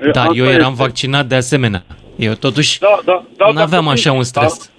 E, 0.02 0.10
Dar 0.10 0.22
asta 0.26 0.36
eu 0.38 0.44
eram 0.44 0.70
este. 0.72 0.82
vaccinat 0.82 1.26
de 1.26 1.34
asemenea. 1.34 1.84
Eu 2.16 2.32
totuși 2.34 2.78
Da, 2.80 3.00
da, 3.04 3.24
da, 3.36 3.50
nu 3.52 3.60
aveam 3.60 3.84
dacă 3.84 3.96
se 3.96 4.08
așa 4.08 4.12
un 4.12 4.22
insista- 4.24 4.46
stres. 4.46 4.70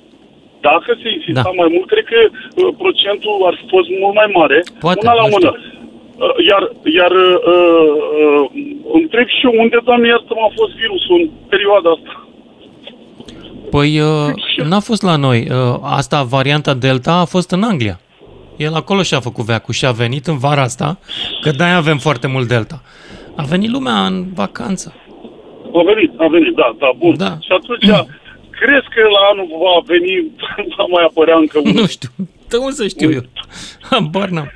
Dacă 0.70 0.90
se 1.02 1.08
insista 1.18 1.50
Da. 1.50 1.60
mai 1.62 1.70
mult, 1.76 1.88
cred 1.94 2.06
că 2.12 2.20
uh, 2.28 2.70
procentul 2.82 3.36
ar 3.50 3.54
fi 3.60 3.66
fost 3.76 3.88
mult 4.02 4.16
mai 4.22 4.30
mare. 4.40 4.58
Poate, 4.86 5.00
una 5.04 5.14
la 5.22 5.26
nu 5.28 5.34
mână. 5.36 5.52
Uh, 5.56 6.34
Iar, 6.52 6.64
iar 7.00 7.12
uh, 7.28 7.38
uh, 7.54 8.44
întreb 9.00 9.28
și 9.36 9.42
eu 9.48 9.54
unde, 9.64 9.78
doamne, 9.90 10.08
iartă 10.08 10.34
a 10.48 10.52
fost 10.60 10.74
virusul 10.84 11.16
în 11.22 11.26
perioada 11.54 11.90
asta. 11.98 12.14
Păi 13.76 13.92
uh, 14.00 14.66
n-a 14.70 14.80
fost 14.90 15.02
la 15.10 15.16
noi. 15.28 15.40
Uh, 15.50 15.80
Asta, 16.00 16.18
varianta 16.38 16.74
Delta, 16.74 17.14
a 17.14 17.26
fost 17.36 17.50
în 17.52 17.64
Anglia. 17.64 17.98
El 18.58 18.74
acolo 18.74 19.02
și-a 19.02 19.20
făcut 19.20 19.46
veacul 19.46 19.74
și 19.74 19.86
a 19.86 19.92
venit 19.92 20.26
în 20.28 20.38
vara 20.38 20.62
asta, 20.62 20.98
că 21.42 21.50
de-aia 21.58 21.76
avem 21.78 21.98
foarte 21.98 22.28
mult 22.28 22.48
Delta. 22.48 22.82
A 23.36 23.44
venit 23.44 23.70
lumea 23.70 24.06
în 24.06 24.26
vacanță. 24.34 24.94
A 25.74 25.82
venit, 25.84 26.12
a 26.18 26.28
venit, 26.28 26.54
da, 26.56 26.76
da, 26.80 26.90
bun. 26.98 27.14
Da. 27.18 27.32
Și 27.40 27.52
atunci, 27.60 27.86
crezi 28.60 28.88
că 28.96 29.02
la 29.16 29.22
anul 29.32 29.48
va 29.66 29.76
veni, 29.92 30.14
va 30.78 30.86
mai 30.96 31.04
apărea 31.10 31.38
încă 31.44 31.58
unul? 31.60 31.80
Nu 31.82 31.88
știu. 31.96 32.10
De 32.52 32.58
unde 32.66 32.76
să 32.82 32.88
știu 32.96 33.10
eu? 33.20 33.26
Habar 33.90 34.30
n-am. 34.36 34.50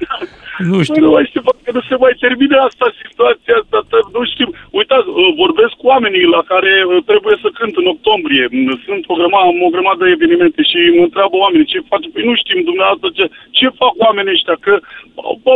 Nu 0.69 0.75
Păi 0.79 0.87
știu. 0.89 1.03
nu 1.05 1.11
mai 1.15 1.25
știu, 1.29 1.41
că 1.63 1.69
nu 1.77 1.81
se 1.89 1.95
mai 2.03 2.13
termine 2.25 2.57
asta, 2.67 2.85
situația 3.03 3.55
asta, 3.61 3.77
tă- 3.91 4.07
nu 4.17 4.23
știu. 4.31 4.47
Uitați, 4.79 5.07
uh, 5.21 5.29
vorbesc 5.43 5.73
cu 5.81 5.85
oamenii 5.93 6.25
la 6.35 6.41
care 6.51 6.73
uh, 6.83 6.91
trebuie 7.09 7.35
să 7.43 7.47
cânt 7.59 7.73
în 7.81 7.87
octombrie. 7.95 8.45
Mm, 8.55 8.75
Sunt 8.87 9.03
o 9.11 9.13
grămadă, 9.19 9.45
am 9.51 9.61
o 9.67 9.73
grămadă 9.75 10.01
de 10.05 10.11
evenimente 10.17 10.61
și 10.69 10.79
mă 10.97 11.03
întreabă 11.07 11.35
oamenii 11.45 11.71
ce 11.73 11.87
fac. 11.91 12.01
Păi 12.13 12.23
nu 12.29 12.33
știm 12.41 12.59
dumneavoastră 12.69 13.07
ce, 13.17 13.25
ce 13.57 13.67
fac 13.81 13.93
oamenii 14.05 14.35
ăștia, 14.37 14.57
că 14.65 14.73
bă, 15.45 15.53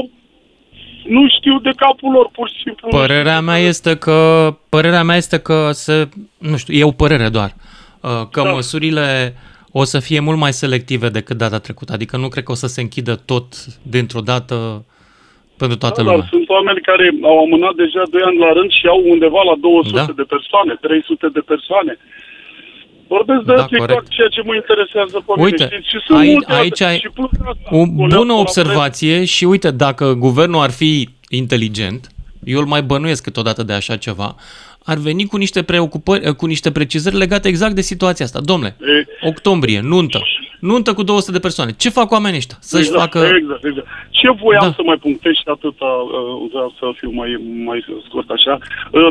nu 1.15 1.23
știu 1.35 1.55
de 1.67 1.73
capul 1.83 2.11
lor, 2.17 2.27
pur 2.37 2.47
și 2.53 2.59
simplu. 2.65 2.85
Părerea 2.99 3.39
mea 3.49 3.59
este 3.71 3.91
că 4.05 4.17
părerea 4.75 5.03
mea 5.09 5.17
este 5.23 5.37
că 5.47 5.57
se, 5.83 5.95
nu 6.51 6.55
știu, 6.61 6.73
e 6.79 6.91
o 6.93 6.99
părere 7.03 7.27
doar, 7.37 7.51
uh, 7.57 7.61
că 8.31 8.41
Da. 8.43 8.51
măsurile 8.51 9.35
o 9.71 9.83
să 9.83 9.99
fie 9.99 10.19
mult 10.19 10.37
mai 10.37 10.53
selective 10.53 11.09
decât 11.09 11.37
data 11.37 11.59
trecută. 11.59 11.93
Adică 11.93 12.17
nu 12.17 12.27
cred 12.27 12.43
că 12.43 12.51
o 12.51 12.61
să 12.63 12.67
se 12.67 12.81
închidă 12.81 13.15
tot 13.31 13.47
dintr-o 13.81 14.19
dată 14.31 14.85
pentru 15.57 15.77
toată 15.77 15.99
Da, 16.01 16.07
dar 16.07 16.13
lumea. 16.15 16.29
sunt 16.33 16.49
oameni 16.49 16.81
care 16.89 17.05
au 17.31 17.37
amânat 17.45 17.75
deja 17.83 18.01
2 18.11 18.21
ani 18.29 18.37
la 18.45 18.51
rând 18.57 18.69
și 18.79 18.85
au 18.93 18.99
undeva 19.13 19.41
la 19.49 19.55
200 19.61 19.95
Da. 20.11 20.19
de 20.21 20.25
persoane, 20.35 20.73
300 20.87 21.27
de 21.37 21.39
persoane. 21.51 21.93
Vorbesc 23.07 23.41
de 23.49 23.53
Da, 23.53 23.61
asta 23.61 23.75
exact 23.75 23.91
corect. 23.91 24.09
ceea 24.17 24.27
ce 24.35 24.41
mă 24.47 24.55
interesează 24.55 25.17
pe 25.25 25.31
Uite, 25.45 25.63
mine. 25.63 25.81
Și, 25.83 25.89
și 25.89 25.97
sunt 26.05 26.19
ai- 26.19 26.31
multe 26.31 26.51
alte- 26.51 26.61
aici 26.63 26.81
ai 26.81 26.97
și 27.05 27.09
plus 27.17 27.29
de 27.31 27.43
asta, 27.51 27.63
O 27.65 27.69
colegul 27.77 27.93
bună 27.95 28.33
la 28.33 28.39
observație 28.45 29.25
și 29.25 29.43
uite, 29.45 29.71
dacă 29.71 30.05
guvernul 30.25 30.61
ar 30.61 30.71
fi 30.71 31.09
inteligent, 31.29 32.07
eu 32.43 32.59
îl 32.59 32.65
mai 32.65 32.81
bănuiesc 32.83 33.23
câteodată 33.23 33.63
de 33.63 33.73
așa 33.73 33.95
ceva, 33.95 34.35
ar 34.85 34.97
veni 34.97 35.25
cu 35.25 35.37
niște 35.37 35.63
preocupări, 35.63 36.35
cu 36.35 36.45
niște 36.45 36.71
precizări 36.71 37.15
legate 37.17 37.47
exact 37.47 37.75
de 37.75 37.81
situația 37.81 38.25
asta. 38.25 38.39
Domnule, 38.41 38.75
E- 38.79 39.27
octombrie, 39.27 39.79
nuntă, 39.83 40.19
nuntă 40.59 40.93
cu 40.93 41.03
200 41.03 41.31
de 41.31 41.39
persoane. 41.39 41.71
Ce 41.77 41.89
fac 41.89 42.11
oamenii 42.11 42.37
ăștia? 42.37 42.57
Să-și 42.59 42.87
exact, 42.87 43.01
facă... 43.03 43.19
Exact, 43.35 43.63
exact. 43.65 43.87
Ce 44.09 44.31
voiam 44.31 44.67
Da. 44.67 44.73
să 44.75 44.81
mai 44.85 44.97
punctez 44.97 45.33
și 45.33 45.43
atâta, 45.55 45.85
uh, 45.85 46.49
vreau 46.51 46.73
să 46.79 46.85
fiu 46.99 47.11
mai, 47.11 47.29
mai 47.69 47.85
scurt 48.07 48.29
așa. 48.29 48.57
Uh, 48.91 49.07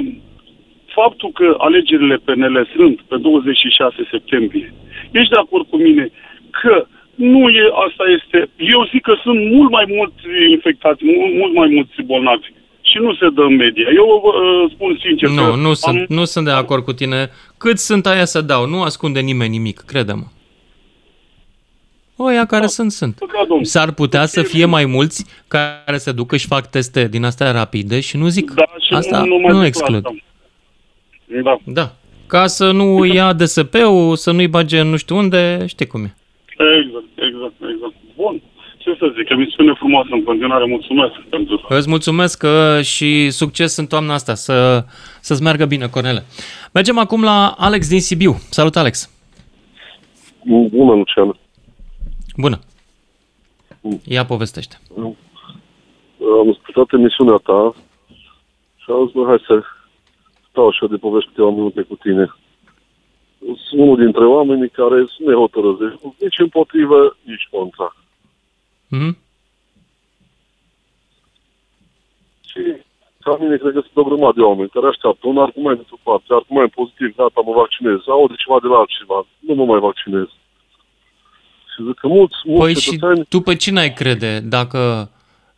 faptul 1.01 1.31
că 1.39 1.55
alegerile 1.59 2.17
PNL 2.25 2.69
sunt 2.77 3.01
pe 3.09 3.17
26 3.17 3.95
septembrie, 4.11 4.75
ești 5.11 5.33
de 5.35 5.39
acord 5.45 5.67
cu 5.69 5.77
mine 5.77 6.11
că 6.61 6.87
nu 7.15 7.49
e, 7.49 7.63
asta 7.87 8.05
este, 8.19 8.39
eu 8.57 8.81
zic 8.93 9.03
că 9.03 9.15
sunt 9.23 9.41
mult 9.55 9.71
mai 9.71 9.85
mulți 9.97 10.23
infectați, 10.51 11.01
mult, 11.05 11.35
mult 11.41 11.55
mai 11.55 11.69
mulți 11.75 12.03
bolnavi 12.11 12.49
și 12.93 12.99
nu 12.99 13.15
se 13.15 13.29
dă 13.35 13.43
în 13.43 13.57
media. 13.57 13.85
Eu 13.95 14.23
uh, 14.25 14.71
spun 14.75 14.99
sincer 15.03 15.29
Nu, 15.29 15.51
că 15.51 15.57
nu 15.57 15.69
am, 15.69 15.75
sunt, 15.75 16.09
nu 16.09 16.25
sunt 16.25 16.45
de 16.45 16.51
acord 16.51 16.85
cu 16.85 16.93
tine. 16.93 17.31
Cât 17.59 17.79
sunt 17.79 18.07
aia 18.07 18.25
să 18.25 18.41
dau? 18.41 18.67
Nu 18.67 18.83
ascunde 18.83 19.21
nimeni 19.21 19.51
nimic, 19.51 19.79
crede-mă. 19.81 20.25
Oia 22.17 22.45
care 22.47 22.67
sunt, 22.67 22.93
sunt. 22.93 23.19
Da, 23.19 23.27
domnule. 23.39 23.63
S-ar 23.63 23.93
putea 23.93 24.27
să 24.27 24.43
fie 24.43 24.65
mai 24.65 24.85
mulți 24.85 25.27
care 25.49 25.97
se 25.97 26.13
duc 26.13 26.37
și 26.37 26.47
fac 26.47 26.71
teste 26.71 27.09
din 27.09 27.25
astea 27.25 27.51
rapide 27.51 28.01
și 28.01 28.17
nu 28.17 28.29
zic. 28.29 28.51
Da, 28.51 28.65
și 28.81 28.95
Asta 28.95 29.19
nu, 29.19 29.27
nu, 29.27 29.39
mai 29.39 29.53
nu 29.53 29.59
zic 29.59 29.67
exclud. 29.67 30.07
asta. 30.07 30.17
Da. 31.43 31.57
Da. 31.65 31.93
Ca 32.27 32.47
să 32.47 32.71
nu 32.71 33.05
ia 33.05 33.33
DSP-ul, 33.33 34.17
să 34.17 34.31
nu-i 34.33 34.49
bage 34.49 34.79
în 34.81 34.89
nu 34.89 34.97
știu 34.97 35.17
unde, 35.17 35.65
știi 35.67 35.87
cum 35.87 36.05
e. 36.05 36.15
Exact, 36.49 37.05
exact, 37.15 37.55
exact. 37.75 37.95
Bun. 38.17 38.43
Ce 38.83 38.97
să 38.99 39.12
zic, 39.16 39.29
emisiune 39.29 39.73
frumoasă 39.75 40.09
în 40.11 40.25
continuare, 40.25 40.64
mulțumesc 40.66 41.12
pentru 41.31 41.66
Îți 41.68 41.88
mulțumesc 41.88 42.38
că 42.38 42.81
și 42.83 43.31
succes 43.31 43.77
în 43.77 43.87
toamna 43.87 44.14
asta, 44.14 44.35
să, 44.35 44.85
să-ți 45.21 45.42
meargă 45.42 45.64
bine, 45.64 45.88
Cornele. 45.88 46.25
Mergem 46.73 46.99
acum 46.99 47.23
la 47.23 47.55
Alex 47.59 47.88
din 47.88 48.01
Sibiu. 48.01 48.33
Salut, 48.51 48.77
Alex! 48.77 49.11
Bună, 50.45 50.92
Lucian. 50.92 51.37
Bună! 52.37 52.59
Ia 54.05 54.25
povestește. 54.25 54.77
Am 56.40 56.51
ascultat 56.51 56.92
emisiunea 56.92 57.37
ta 57.37 57.75
și 58.77 58.90
am 58.90 59.05
zis, 59.05 59.14
bă, 59.14 59.25
hai 59.27 59.45
să 59.47 59.62
stau 60.51 60.68
așa 60.68 60.87
de 60.87 60.97
povești 60.97 61.29
câteva 61.29 61.51
minute 61.51 61.83
cu 61.83 61.95
tine. 61.95 62.35
Sunt 63.38 63.81
unul 63.81 63.97
dintre 63.97 64.25
oamenii 64.25 64.68
care 64.68 65.05
sunt 65.09 65.29
nehotărăți, 65.29 66.01
nici 66.18 66.38
împotrivă, 66.38 67.16
nici 67.23 67.49
contra. 67.51 67.97
Mhm. 68.95 69.17
Și 72.51 72.61
ca 73.25 73.37
mine 73.41 73.57
cred 73.57 73.73
că 73.73 73.81
sunt 73.81 73.97
o 74.05 74.09
grămadă 74.09 74.33
de 74.37 74.43
oameni 74.51 74.75
care 74.75 74.87
așteaptă 74.87 75.25
un 75.27 75.39
argument 75.39 75.79
într-o 75.79 75.99
parte, 76.03 76.27
argument 76.29 76.71
pozitiv, 76.71 77.15
gata, 77.17 77.41
mă 77.47 77.53
vaccinez, 77.53 77.99
aude 78.07 78.35
ceva 78.45 78.59
de 78.61 78.69
la 78.73 78.79
altceva, 78.79 79.19
nu 79.47 79.55
mă 79.55 79.65
mai 79.65 79.81
vaccinez. 79.89 80.29
Și 81.71 81.79
zic 81.87 81.97
că 82.01 82.09
mulți, 82.09 82.37
mulți 82.45 82.63
Păi 82.63 82.75
și 82.75 82.91
cetățeni, 82.91 83.27
tu 83.29 83.41
pe 83.41 83.57
cine 83.57 83.81
ai 83.81 83.93
crede 83.93 84.41
dacă... 84.41 85.11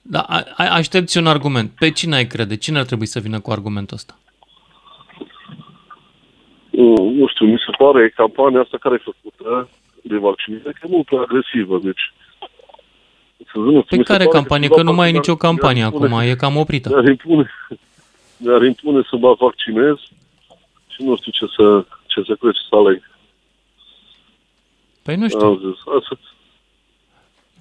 Da, 0.07 0.21
a- 0.21 0.47
a- 0.57 0.75
aștepți 0.75 1.19
un 1.19 1.27
argument. 1.27 1.71
Pe 1.79 1.91
cine 1.91 2.15
ai 2.17 2.27
crede? 2.27 2.57
Cine 2.57 2.79
ar 2.79 2.85
trebui 2.85 3.07
să 3.07 3.21
vină 3.21 3.41
cu 3.41 3.51
argumentul 3.51 3.97
ăsta? 3.97 4.15
uh, 6.71 7.13
nu 7.19 7.27
știu, 7.27 7.47
mi 7.47 7.63
se 7.67 7.73
pare 7.79 8.09
campania 8.09 8.61
asta 8.61 8.77
care 8.79 8.95
e 8.95 9.11
făcută 9.13 9.69
de 10.03 10.17
vaccinare 10.17 10.73
că 10.73 10.81
e 10.83 10.89
mult 10.91 11.07
prea 11.07 11.21
agresivă, 11.21 11.79
deci 11.79 12.13
Nu 13.55 13.71
știu, 13.71 13.83
Pe 13.83 13.97
mi 13.97 14.05
se 14.05 14.13
care 14.13 14.25
pare 14.25 14.37
campanie? 14.39 14.69
ceva 14.69 14.77
Că 14.81 14.83
nu 14.83 14.93
mai 14.93 15.09
e 15.09 15.11
mi-ar- 15.11 15.23
nicio 15.23 15.37
campanie 15.37 15.81
mi-ar 15.83 15.93
impune- 15.93 16.15
acum, 16.15 16.29
e 16.29 16.35
cam 16.35 16.57
oprită. 16.57 16.89
Mi-ar 16.89 17.05
impune, 17.09 17.51
mi-ar 18.37 18.63
impune 18.63 19.03
să 19.11 19.17
mă 19.17 19.35
vaccinez 19.39 19.97
și 20.89 21.03
nu 21.03 21.17
știu 21.17 21.31
ce 21.33 21.47
să, 21.57 21.85
ce 22.07 22.23
să 22.27 22.35
crezi 22.41 22.59
să 22.69 22.77
aleg. 22.77 23.03
Păi 25.03 25.17
nu 25.17 25.29
știu. 25.29 25.47
Am 25.47 25.57
zis, 25.59 25.79
hai 25.87 25.99
să, 26.09 26.17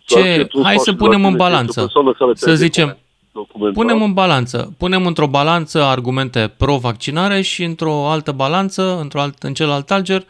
Ce, 0.05 0.35
dacă 0.37 0.43
tu 0.43 0.63
hai 0.63 0.75
faci 0.75 0.83
să 0.83 0.93
punem 0.93 1.25
în 1.25 1.35
vaccine, 1.35 1.37
balanță. 1.49 1.79
ești 1.81 1.97
o 1.97 2.03
persoană 2.03 2.13
care 2.13 2.31
Să 2.35 2.45
te-ai 2.45 2.57
zicem, 2.57 2.97
documentat. 3.31 3.83
punem 3.83 4.01
în 4.01 4.13
balanță. 4.13 4.73
Punem 4.77 5.05
într-o 5.05 5.27
balanță 5.27 5.83
argumente 5.83 6.53
pro-vaccinare 6.57 7.41
și 7.41 7.63
într-o 7.63 8.07
altă 8.07 8.31
balanță, 8.31 8.97
într-o 8.99 9.19
alt, 9.21 9.43
în 9.43 9.53
celălalt 9.53 9.91
alger, 9.91 10.23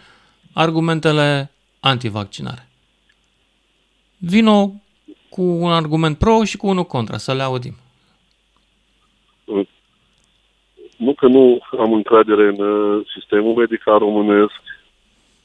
argumentele 0.54 1.52
anti-vaccinare. 1.80 2.68
Vino 4.18 4.74
cu 5.36 5.42
un 5.42 5.72
argument 5.72 6.18
pro 6.18 6.44
și 6.44 6.58
cu 6.58 6.68
unul 6.68 6.84
contra, 6.84 7.18
să 7.18 7.34
le 7.34 7.42
audim. 7.42 7.76
Nu 10.98 11.14
că 11.14 11.28
nu 11.28 11.60
am 11.80 11.94
încredere 11.94 12.48
în 12.48 12.60
uh, 12.60 13.06
sistemul 13.18 13.54
medical 13.54 13.98
românesc, 14.00 14.62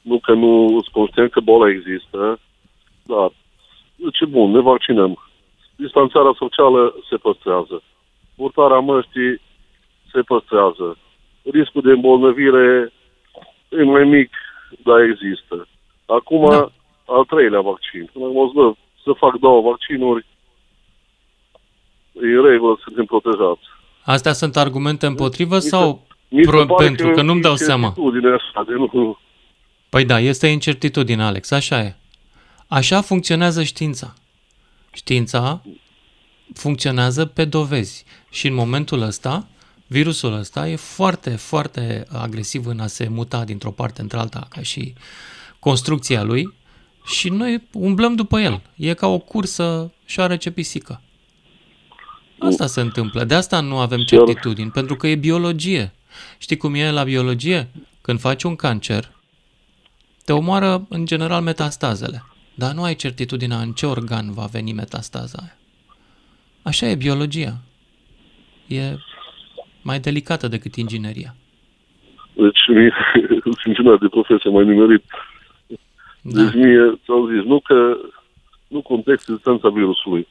nu 0.01 0.19
că 0.19 0.33
nu 0.33 0.67
sunt 0.69 0.93
conștient 0.93 1.31
că 1.31 1.39
boala 1.39 1.69
există, 1.69 2.39
dar 3.03 3.31
ce 4.13 4.25
bun, 4.25 4.51
ne 4.51 4.59
vaccinăm. 4.59 5.27
Distanțarea 5.75 6.33
socială 6.37 6.95
se 7.09 7.15
păstrează. 7.17 7.81
Purtarea 8.35 8.79
măștii 8.79 9.41
se 10.11 10.21
păstrează. 10.21 10.97
Riscul 11.51 11.81
de 11.81 11.91
îmbolnăvire 11.91 12.93
e 13.69 13.83
mai 13.83 14.03
mic, 14.03 14.29
dar 14.83 14.99
există. 14.99 15.67
Acum, 16.05 16.49
Da. 16.49 16.57
da. 16.57 16.71
al 17.15 17.23
treilea 17.25 17.61
vaccin. 17.61 18.09
Când 18.13 18.25
am 18.25 18.45
zis, 18.45 18.53
bă, 18.53 18.73
să 19.03 19.11
fac 19.17 19.35
două 19.39 19.61
vaccinuri, 19.61 20.25
e 22.13 22.25
în 22.37 22.45
regulă, 22.45 22.79
suntem 22.83 23.05
protejați. 23.05 23.61
Astea 24.03 24.33
sunt 24.33 24.57
argumente 24.57 25.05
împotrivă 25.05 25.55
Mi 25.55 25.61
se- 25.61 25.67
sau 25.67 26.07
Mi 26.29 26.43
se 26.43 26.49
pro- 26.49 26.65
pare 26.65 26.85
pentru 26.85 27.09
că 27.11 27.21
nu-mi 27.21 27.41
dau 27.41 27.53
e 27.53 27.55
seama? 27.55 27.85
certitudine 27.87 28.29
Asta, 28.33 28.63
de 28.67 28.73
nu, 28.73 29.17
Păi 29.89 30.05
da, 30.05 30.19
este 30.19 30.47
incertitudine, 30.47 31.23
Alex, 31.23 31.51
așa 31.51 31.79
e. 31.81 31.95
Așa 32.67 33.01
funcționează 33.01 33.63
știința. 33.63 34.13
Știința 34.91 35.61
funcționează 36.53 37.25
pe 37.25 37.45
dovezi 37.45 38.05
și 38.29 38.47
în 38.47 38.53
momentul 38.53 39.01
ăsta, 39.01 39.47
virusul 39.87 40.33
ăsta 40.33 40.67
e 40.69 40.75
foarte, 40.75 41.29
foarte 41.29 42.05
agresiv 42.11 42.65
în 42.65 42.79
a 42.79 42.87
se 42.87 43.07
muta 43.07 43.43
dintr-o 43.43 43.71
parte 43.71 44.01
într-alta, 44.01 44.47
ca 44.49 44.61
și 44.61 44.93
construcția 45.59 46.23
lui 46.23 46.53
și 47.05 47.29
noi 47.29 47.63
umblăm 47.73 48.15
după 48.15 48.39
el. 48.39 48.61
E 48.75 48.93
ca 48.93 49.07
o 49.07 49.19
cursă 49.19 49.93
șoarece 50.05 50.51
pisică. 50.51 51.01
Asta 52.39 52.65
se 52.65 52.81
întâmplă. 52.81 53.23
De 53.23 53.35
asta 53.35 53.59
nu 53.59 53.77
avem 53.77 54.03
Chiar. 54.03 54.07
certitudini, 54.07 54.71
pentru 54.71 54.95
că 54.95 55.07
e 55.07 55.15
biologie. 55.15 55.91
Știi 56.37 56.57
cum 56.57 56.73
e 56.73 56.91
la 56.91 57.03
biologie? 57.03 57.67
Când 58.01 58.19
faci 58.19 58.43
un 58.43 58.55
cancer, 58.55 59.11
te 60.25 60.33
omoară 60.33 60.85
în 60.89 61.05
general 61.05 61.41
metastazele, 61.41 62.23
dar 62.55 62.73
nu 62.73 62.83
ai 62.83 62.95
certitudinea 62.95 63.57
în 63.57 63.71
ce 63.71 63.85
organ 63.85 64.31
va 64.33 64.45
veni 64.45 64.73
metastaza 64.73 65.39
aia. 65.41 65.57
Așa 66.61 66.85
e 66.85 66.95
biologia. 66.95 67.57
E 68.67 68.95
mai 69.81 69.99
delicată 69.99 70.47
decât 70.47 70.75
ingineria. 70.75 71.35
Deci, 72.33 72.59
mie, 72.67 72.93
sunt 73.43 73.57
inginer 73.65 73.97
de 73.97 74.07
profesie 74.07 74.49
mai 74.49 74.65
nimerit. 74.65 75.03
Da. 76.21 76.41
Deci 76.43 76.53
mie, 76.53 76.99
ți-am 77.05 77.29
zis, 77.33 77.43
nu 77.45 77.59
că 77.59 77.97
nu 78.67 78.81
context 78.81 79.29
existența 79.29 79.69
virusului. 79.69 80.27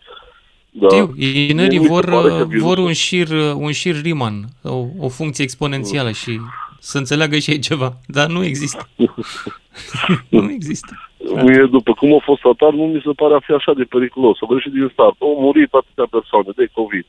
Da. 0.71 0.89
Știu, 0.89 1.13
inginerii 1.17 1.79
Mie 1.79 1.79
mi 1.79 1.85
se 1.85 1.91
vor, 1.93 2.05
pare 2.05 2.29
că 2.29 2.45
virusul- 2.45 2.69
vor 2.69 2.79
un 2.79 2.93
șir, 2.93 3.29
un 3.55 3.73
șir 3.73 4.01
Riemann, 4.03 4.45
o, 4.63 4.85
o 4.99 5.09
funcție 5.09 5.45
exponențială 5.45 6.11
și 6.11 6.41
să 6.81 6.99
înțeleagă 6.99 7.39
și 7.39 7.51
ei 7.51 7.59
ceva, 7.59 7.93
dar 8.07 8.27
nu 8.29 8.45
există. 8.45 8.89
nu 10.29 10.51
există. 10.51 11.11
Mie, 11.43 11.67
după 11.71 11.93
cum 11.93 12.15
a 12.15 12.21
fost 12.25 12.41
tratat, 12.41 12.73
nu 12.73 12.85
mi 12.87 13.01
se 13.05 13.11
pare 13.17 13.35
a 13.35 13.41
fi 13.41 13.53
așa 13.53 13.73
de 13.73 13.85
periculos. 13.85 14.37
Au 14.41 14.49
greșit 14.49 14.73
din 14.73 14.91
start. 14.93 15.15
Au 15.19 15.37
murit 15.41 15.73
atâtea 15.73 16.07
persoane 16.11 16.49
de 16.57 16.69
COVID. 16.73 17.07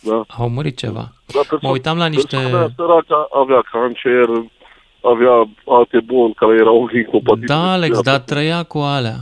Da? 0.00 0.24
Au 0.38 0.48
murit 0.48 0.76
ceva. 0.76 1.12
Dar 1.34 1.44
perso- 1.50 1.62
Mă 1.66 1.68
uitam 1.70 1.96
la 1.98 2.06
niște... 2.06 2.36
Persoana 2.36 2.68
săracă 2.76 3.26
avea 3.42 3.60
cancer, 3.72 4.26
avea 5.02 5.48
alte 5.66 6.00
boli 6.00 6.34
care 6.34 6.54
erau 6.54 6.88
incompatibile. 7.02 7.54
Da, 7.54 7.72
Alex, 7.72 7.96
cu 7.96 8.02
dar 8.02 8.14
viața. 8.16 8.34
trăia 8.34 8.62
cu 8.62 8.78
alea. 8.78 9.16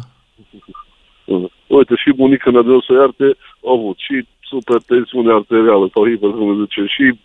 Uite, 1.67 1.95
și 1.97 2.13
bunica 2.17 2.51
mea 2.51 2.63
de 2.63 2.71
o 2.71 2.81
să 2.83 2.93
iarte 2.93 3.25
a 3.67 3.71
avut 3.77 3.97
și 3.99 4.27
supertensiune 4.41 5.33
arterială 5.33 5.91
sau 5.95 6.09
hipertensiune, 6.09 6.61
zice, 6.65 6.81
și 6.95 7.19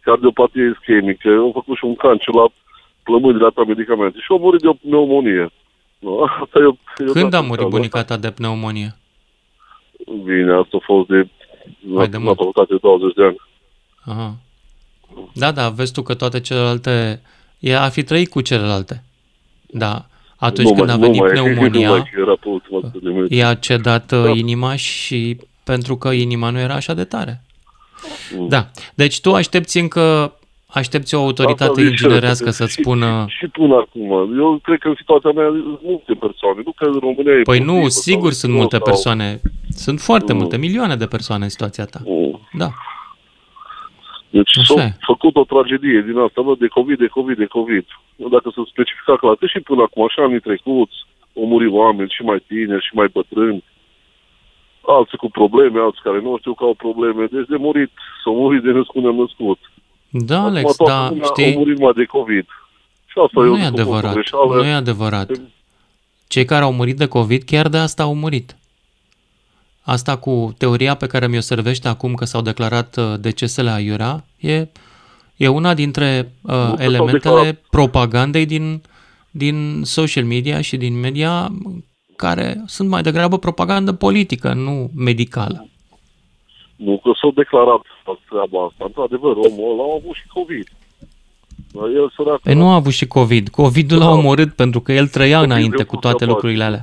cardiopatie 0.00 0.72
ischemică, 0.74 1.28
au 1.28 1.50
făcut 1.54 1.76
și 1.76 1.84
un 1.84 1.94
cancer 1.94 2.34
la 2.34 2.46
plămânile 3.02 3.50
ta 3.54 3.62
medicamente 3.64 4.18
și 4.18 4.26
au 4.30 4.38
murit 4.38 4.60
de 4.60 4.68
o 4.68 4.72
pneumonie. 4.72 5.52
Nu, 5.98 6.18
asta 6.42 6.58
e, 6.58 6.64
o- 6.64 6.76
e 7.04 7.08
o 7.08 7.12
Când 7.12 7.24
a 7.26 7.28
dată 7.36 7.42
murit 7.46 7.60
caldă. 7.60 7.76
bunica 7.76 8.04
ta 8.04 8.16
de 8.16 8.30
pneumonie? 8.30 8.90
Bine, 10.24 10.52
asta 10.52 10.76
a 10.80 10.84
fost 10.84 11.08
de, 11.08 11.28
Mai 11.80 12.08
de 12.08 12.16
la 12.16 12.22
mult. 12.22 12.36
facultate 12.36 12.72
de 12.72 12.78
20 12.82 13.14
de 13.14 13.24
ani. 13.24 13.36
Aha. 14.04 14.34
Da, 15.34 15.52
da, 15.52 15.68
vezi 15.68 15.92
tu 15.92 16.02
că 16.02 16.14
toate 16.14 16.40
celelalte... 16.40 17.22
Ea 17.62 17.82
a 17.82 17.88
fi 17.88 18.02
trăit 18.02 18.28
cu 18.30 18.40
celelalte. 18.40 19.02
Da. 19.66 20.06
Atunci 20.36 20.68
Nu 20.68 20.74
când 20.74 20.86
mai- 20.86 20.94
a 20.94 20.96
nu 20.98 21.02
venit 21.02 21.20
mai- 21.20 21.30
pneumonia, 21.30 21.88
Nu 21.88 21.92
mai 21.94 22.10
că 22.14 22.20
era 22.20 22.34
pe 22.40 22.48
ultima 22.48 22.80
sută 22.80 22.98
de 23.02 23.08
metri. 23.10 23.36
i-a 23.36 23.54
cedat 23.54 24.06
Da. 24.06 24.16
uh, 24.30 24.38
inima 24.38 24.76
și 24.76 25.36
pentru 25.64 25.96
că 25.96 26.08
inima 26.10 26.50
nu 26.50 26.58
era 26.58 26.74
așa 26.74 26.94
de 26.94 27.04
tare. 27.04 27.42
Mm. 28.38 28.48
Da. 28.48 28.70
Deci 28.94 29.20
tu 29.20 29.34
aștepți 29.34 29.78
încă 29.78 30.32
aștepți 30.66 31.14
o 31.14 31.18
Asta 31.18 31.28
autoritate 31.28 31.70
zic 31.72 31.76
și 31.80 31.84
eu, 31.84 31.90
inginerească 31.90 32.44
că 32.44 32.50
să-ți 32.50 32.72
și- 32.72 32.80
spună... 32.80 33.24
Și, 33.28 33.36
și 33.36 33.46
până 33.46 33.74
acum. 33.74 34.10
Eu 34.38 34.58
cred 34.62 34.78
că 34.78 34.88
în 34.88 34.94
situația 34.98 35.30
mea 35.30 35.46
sunt 35.48 35.80
multe 35.82 36.12
persoane. 36.20 36.60
Nu 36.64 36.72
că 36.72 36.84
în 36.84 36.98
România 37.00 37.32
e 37.32 37.42
Păi 37.42 37.58
nu, 37.58 37.64
potrivă 37.72 37.88
sigur 37.88 38.30
sau- 38.32 38.38
sunt 38.40 38.52
multe 38.52 38.76
sau- 38.76 38.84
persoane. 38.84 39.40
Sunt 39.70 40.00
foarte 40.00 40.32
Mm. 40.32 40.38
multe, 40.38 40.56
milioane 40.56 40.96
de 40.96 41.06
persoane 41.06 41.44
în 41.44 41.50
situația 41.50 41.84
ta. 41.84 42.00
Mm. 42.04 42.40
Da. 42.52 42.70
Deci 44.36 44.58
Așa 44.58 44.74
s-a 44.74 44.82
e. 44.82 44.96
făcut 45.10 45.34
o 45.36 45.44
tragedie 45.52 46.00
din 46.08 46.16
asta, 46.26 46.40
bă, 46.46 46.52
de 46.64 46.66
COVID, 46.76 46.98
de 46.98 47.10
COVID, 47.16 47.36
de 47.44 47.54
COVID. 47.56 47.86
Dacă 48.34 48.48
să 48.54 48.60
specifica 48.72 49.14
clar, 49.16 49.34
că 49.36 49.46
și 49.46 49.60
până 49.68 49.82
acum, 49.82 50.02
așa 50.04 50.20
anii 50.22 50.46
trecuți, 50.48 50.96
au 51.38 51.46
murit 51.52 51.72
oameni 51.82 52.14
și 52.16 52.22
mai 52.30 52.40
tineri 52.46 52.86
și 52.86 52.94
mai 52.98 53.08
bătrâni, 53.16 53.64
alții 54.96 55.18
cu 55.22 55.28
probleme, 55.38 55.78
alții 55.80 56.06
care 56.08 56.20
nu 56.20 56.36
știu 56.38 56.54
că 56.54 56.64
au 56.64 56.74
probleme, 56.84 57.22
deci 57.34 57.48
de 57.52 57.58
murit, 57.66 57.92
s-au 58.22 58.34
murit 58.42 58.62
de 58.62 58.70
născut 58.70 59.02
născut. 59.02 59.60
Da, 60.10 60.38
Acum 60.38 60.48
Alex, 60.50 60.76
toată 60.76 60.92
da, 60.92 61.08
lumea 61.08 61.24
știi, 61.24 61.54
Au 61.54 61.58
murit 61.60 61.78
mai 61.78 61.92
de 62.00 62.04
COVID. 62.04 62.46
Și 63.10 63.16
asta 63.24 63.40
eu 63.40 63.54
nu 63.54 63.58
e 63.58 63.62
zic 63.62 63.74
că 63.74 63.80
a 63.80 63.84
fost 63.84 63.88
o 63.88 63.94
adevărat. 63.94 64.12
greșeală. 64.12 64.54
Nu 64.54 64.64
e 64.64 64.72
adevărat. 64.72 65.30
Cei 66.28 66.44
care 66.44 66.64
au 66.64 66.72
murit 66.72 66.96
de 66.96 67.06
COVID, 67.06 67.42
chiar 67.42 67.68
de 67.68 67.78
asta 67.78 68.02
au 68.02 68.14
murit. 68.14 68.56
Asta 69.82 70.16
cu 70.16 70.54
teoria 70.58 70.94
pe 70.94 71.06
care 71.06 71.26
mi-o 71.28 71.40
servește 71.40 71.88
acum 71.88 72.14
că 72.14 72.24
s-au 72.24 72.40
declarat 72.40 72.96
uh, 72.96 73.14
decesele 73.20 73.70
aiurea, 73.70 74.24
e, 74.38 74.68
e 75.36 75.48
una 75.48 75.74
dintre 75.74 76.32
uh, 76.42 76.52
s-au 76.52 76.76
elementele 76.78 77.12
declarat. 77.12 77.54
propagandei 77.70 78.46
din, 78.46 78.82
din 79.30 79.80
social 79.84 80.24
media 80.24 80.60
și 80.60 80.76
din 80.76 81.00
media 81.00 81.48
care 82.16 82.62
sunt 82.66 82.88
mai 82.88 83.02
degrabă 83.02 83.38
propagandă 83.38 83.92
politică, 83.92 84.52
nu 84.52 84.90
medicală. 84.96 85.66
Nu 86.76 87.00
că 87.02 87.10
s-au 87.20 87.30
declarat 87.30 87.80
treaba 88.28 88.64
asta. 88.64 88.84
Într-adevăr, 88.84 89.36
omul 89.36 89.72
ăla 89.72 89.82
a 89.82 89.96
avut 90.00 90.14
și 90.14 90.26
COVID. 90.26 90.66
Dar 91.72 91.84
el 91.84 92.12
sărac... 92.16 92.40
Păi 92.40 92.54
nu 92.54 92.68
a 92.68 92.74
avut 92.74 92.92
și 92.92 93.06
COVID. 93.06 93.48
COVID-ul 93.48 93.98
l-a 93.98 94.04
Da. 94.04 94.10
omorât 94.10 94.54
pentru 94.54 94.80
că 94.80 94.92
el 94.92 95.08
trăia 95.08 95.38
COVID 95.38 95.50
înainte 95.50 95.76
de 95.76 95.82
cu 95.82 95.96
toate 95.96 96.16
capac. 96.16 96.34
lucrurile 96.34 96.64
alea. 96.64 96.80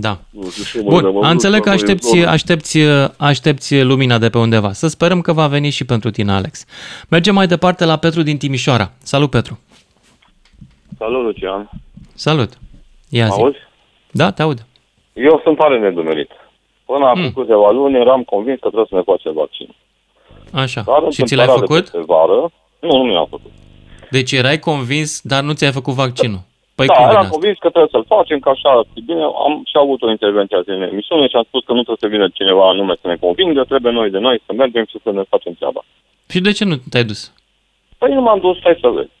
Da. 0.00 0.18
Nu 0.30 0.50
știu, 0.50 0.62
și 0.62 0.76
mâine 0.76 0.94
am 0.96 1.00
Bun, 1.02 1.06
avut 1.16 1.30
înțeleg 1.30 1.60
că 1.62 1.68
la 1.68 1.74
noi 1.74 1.82
în 1.82 1.88
aștepți, 1.90 2.08
zonă. 2.18 2.26
aștepți, 2.30 2.78
aștepți 3.16 3.80
lumina 3.82 4.18
de 4.18 4.28
pe 4.30 4.38
undeva. 4.38 4.72
Să 4.72 4.86
sperăm 4.88 5.20
că 5.20 5.32
va 5.32 5.46
veni 5.46 5.70
și 5.70 5.84
pentru 5.84 6.10
tine, 6.10 6.32
Alex. 6.32 6.64
Mergem 7.08 7.34
mai 7.34 7.46
departe 7.46 7.84
la 7.84 7.96
Petru 7.96 8.22
din 8.22 8.38
Timișoara. 8.38 8.92
Salut, 9.02 9.30
Petru. 9.30 9.58
Salut, 10.98 11.22
Lucian. 11.24 11.70
Salut. 12.14 12.52
Ia 13.08 13.26
zi. 13.26 13.40
Auzi? 13.40 13.56
Da, 14.10 14.30
te 14.30 14.42
aud. 14.42 14.66
Eu 15.12 15.40
sunt 15.44 15.56
tare 15.58 15.78
nedumerit. 15.78 16.30
Până 16.86 17.06
acum 17.06 17.22
Mm. 17.22 17.32
câteva 17.32 17.70
luni 17.70 17.96
eram 18.00 18.22
convins 18.22 18.58
că 18.60 18.66
trebuie 18.68 18.86
să 18.88 18.94
ne 18.94 19.02
facem 19.04 19.32
vaccin. 19.34 19.74
Așa. 20.52 20.82
Dar 20.86 21.12
și 21.12 21.22
ți 21.22 21.34
l-ai 21.34 21.46
întâmplarea 21.46 21.54
de 21.54 21.60
făcut? 21.60 21.82
peste 21.82 21.98
Vară, 22.06 22.50
nu, 22.80 22.96
nu 22.96 23.02
mi-am 23.10 23.26
făcut. 23.30 23.50
Deci 24.10 24.32
erai 24.32 24.58
convins, 24.58 25.20
dar 25.22 25.42
nu 25.42 25.52
ți-ai 25.52 25.72
făcut 25.72 25.94
vaccinul. 25.94 26.40
Păi 26.86 26.86
da, 26.86 26.94
cum 26.94 27.02
vine 27.04 27.12
eram 27.14 27.24
asta? 27.24 27.34
convins 27.36 27.58
că 27.58 27.68
trebuie 27.70 27.94
să-l 27.94 28.10
facem, 28.16 28.38
că 28.44 28.48
așa 28.48 28.70
ar 28.70 28.84
fi 28.92 29.00
bine. 29.10 29.22
Am 29.46 29.54
și 29.70 29.76
avut 29.84 30.02
o 30.02 30.10
intervenție 30.16 30.56
azi 30.56 30.70
în 30.70 30.82
emisiune 30.82 31.24
și 31.28 31.36
am 31.36 31.46
spus 31.50 31.62
că 31.64 31.72
nu 31.72 31.82
trebuie 31.86 32.04
să 32.04 32.12
vină 32.14 32.26
cineva 32.38 32.68
anume 32.68 32.94
să 33.00 33.06
ne 33.08 33.16
convingă, 33.24 33.60
trebuie 33.64 33.92
noi 33.92 34.10
de 34.10 34.18
noi 34.18 34.42
să 34.46 34.52
mergem 34.52 34.84
și 34.90 34.98
să 35.04 35.10
ne 35.10 35.22
facem 35.32 35.52
treaba. 35.52 35.80
Și 36.32 36.40
de 36.40 36.52
ce 36.52 36.64
nu 36.64 36.76
te-ai 36.90 37.04
dus? 37.04 37.20
Păi 37.98 38.12
nu 38.14 38.20
m-am 38.20 38.38
dus, 38.46 38.56
stai 38.58 38.78
să 38.80 38.88
vezi. 38.88 39.14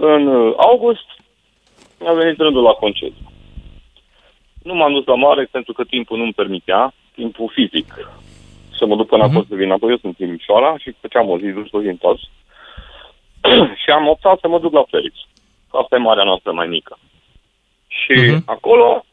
În 0.00 0.26
uh, 0.26 0.54
august 0.56 1.06
mi-a 2.00 2.12
venit 2.12 2.38
rândul 2.40 2.62
la 2.62 2.72
concediu. 2.72 3.24
Nu 4.62 4.74
m-am 4.74 4.92
dus 4.92 5.04
la 5.06 5.14
mare 5.14 5.48
pentru 5.50 5.72
că 5.72 5.84
timpul 5.84 6.18
nu-mi 6.18 6.32
permitea, 6.32 6.94
timpul 7.14 7.50
fizic. 7.54 7.94
Să 8.78 8.86
mă 8.86 8.96
duc 8.96 9.06
până 9.06 9.22
Mhm. 9.22 9.30
acolo 9.30 9.46
să 9.48 9.54
vin 9.54 9.70
apoi, 9.70 9.90
eu 9.90 9.96
sunt 9.96 10.16
din 10.16 10.26
Timișoara 10.26 10.78
și 10.78 10.94
făceam 11.00 11.28
o 11.30 11.38
zi, 11.38 11.46
dus 11.46 11.68
o 11.72 11.80
zi 11.80 11.86
întors. 11.86 12.20
și 13.82 13.90
am 13.90 14.08
optat 14.08 14.38
să 14.40 14.48
mă 14.48 14.58
duc 14.58 14.72
la 14.72 14.84
Felix. 14.90 15.14
Asta 15.82 15.96
e 15.96 15.98
marea 15.98 16.24
noastră 16.24 16.52
mai 16.52 16.66
mică. 16.66 16.98
Și 17.86 18.12
Mhm. 18.12 18.42
acolo, 18.46 19.04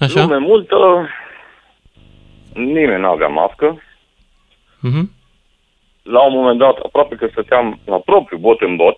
Așa? 0.00 0.20
lume 0.22 0.36
multă, 0.38 1.08
nimeni 2.54 3.00
nu 3.00 3.08
avea 3.08 3.28
mască. 3.28 3.82
Mhm. 4.80 5.10
La 6.02 6.20
un 6.26 6.32
moment 6.34 6.58
dat, 6.58 6.76
aproape 6.76 7.14
că 7.14 7.26
stăteam 7.30 7.80
la 7.84 7.98
propriu 7.98 8.38
bot 8.38 8.60
în 8.60 8.76
bot, 8.76 8.96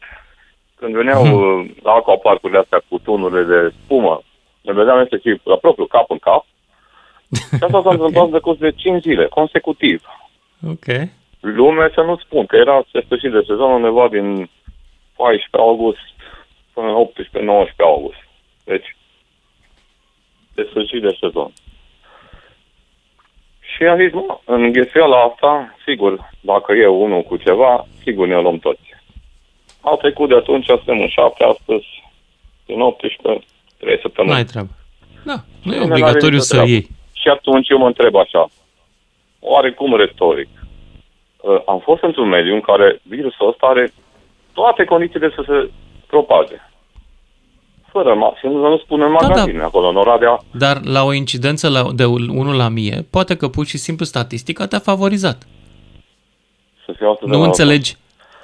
când 0.74 0.94
veneau 0.94 1.24
Mhm. 1.26 1.34
uh, 1.34 1.70
la 1.82 1.92
aquaparcurile 1.92 2.58
astea 2.58 2.82
cu 2.88 2.98
tunurile 2.98 3.42
de 3.42 3.74
spumă, 3.84 4.22
ne 4.60 4.72
vedeam 4.72 4.98
efectiv 5.00 5.40
la 5.44 5.56
propriu 5.56 5.86
cap 5.86 6.10
în 6.10 6.18
cap. 6.18 6.44
Și 7.58 7.64
asta 7.64 7.82
s-a 7.82 7.90
întâmplat 7.90 8.28
de 8.28 8.38
curs 8.38 8.58
de 8.58 8.70
5 8.72 9.02
zile, 9.02 9.26
consecutiv. 9.26 10.02
Ok. 10.68 10.84
Lume, 11.40 11.90
să 11.94 12.00
nu 12.00 12.16
spun, 12.16 12.46
că 12.46 12.56
era 12.56 12.84
spre 12.88 13.02
sfârșit 13.04 13.30
de 13.30 13.44
sezon 13.46 13.70
undeva 13.70 14.08
din 14.08 14.50
14 15.16 15.48
august 15.50 15.98
până 16.72 17.08
18-19 17.68 17.74
august. 17.76 18.18
Deci, 18.64 18.96
de 20.54 20.66
sfârșit 20.70 21.02
de 21.02 21.16
sezon. 21.20 21.52
Și 23.60 23.82
am 23.82 23.98
zis, 23.98 24.12
mă, 24.12 24.38
în 24.44 24.72
ghesuiala 24.72 25.22
asta, 25.22 25.74
sigur, 25.86 26.30
dacă 26.40 26.72
e 26.72 26.86
unul 26.86 27.22
cu 27.22 27.36
ceva, 27.36 27.86
sigur 28.02 28.26
ne 28.26 28.40
luăm 28.40 28.58
toți. 28.58 28.94
Au 29.80 29.96
trecut 29.96 30.28
de 30.28 30.34
atunci, 30.34 30.66
suntem 30.66 31.00
în 31.00 31.08
7 31.08 31.44
astăzi, 31.44 31.86
din 32.66 32.80
18, 32.80 33.44
3 33.78 33.98
săptămâni. 34.00 34.34
N-ai 34.34 34.44
treabă. 34.44 34.68
Da, 35.24 35.34
nu 35.62 35.72
e 35.72 35.78
Nimeni 35.78 35.90
obligatoriu 35.90 36.20
n-are 36.20 36.30
nicio 36.30 36.42
să 36.42 36.54
treabă. 36.54 36.70
iei. 36.70 36.88
Și 37.12 37.28
atunci 37.28 37.68
eu 37.68 37.78
mă 37.78 37.86
întreb 37.86 38.14
așa, 38.16 38.48
oarecum 39.40 39.96
retoric, 39.96 40.48
uh, 40.52 40.55
am 41.66 41.78
fost 41.84 42.02
într-un 42.02 42.28
mediu 42.28 42.54
în 42.54 42.60
care 42.60 43.00
virusul 43.02 43.48
ăsta 43.48 43.66
are 43.66 43.92
toate 44.52 44.84
condițiile 44.84 45.32
să 45.34 45.42
se 45.46 45.70
propage. 46.06 46.54
Fără 47.92 48.14
masă, 48.14 48.36
nu, 48.42 48.68
nu 48.68 48.78
spun 48.78 49.00
în 49.00 49.12
Da, 49.12 49.18
da. 49.20 49.26
magazine, 49.28 49.62
acolo, 49.62 49.88
în 49.88 49.96
Oradea, 49.96 50.38
Dar 50.50 50.80
la 50.84 51.02
o 51.04 51.12
incidență 51.12 51.68
la, 51.68 51.82
de 51.94 52.04
1 52.04 52.52
la 52.56 52.66
1000, 52.66 53.06
poate 53.10 53.36
că 53.36 53.48
pur 53.48 53.66
și 53.66 53.76
simplu 53.78 54.04
statistica 54.04 54.66
te-a 54.66 54.78
favorizat. 54.78 55.46
să 56.86 56.92
fie 56.96 57.06
atât 57.06 57.20
de 57.20 57.26
Nu 57.30 57.36
mult. 57.36 57.46
înțelegi? 57.46 57.96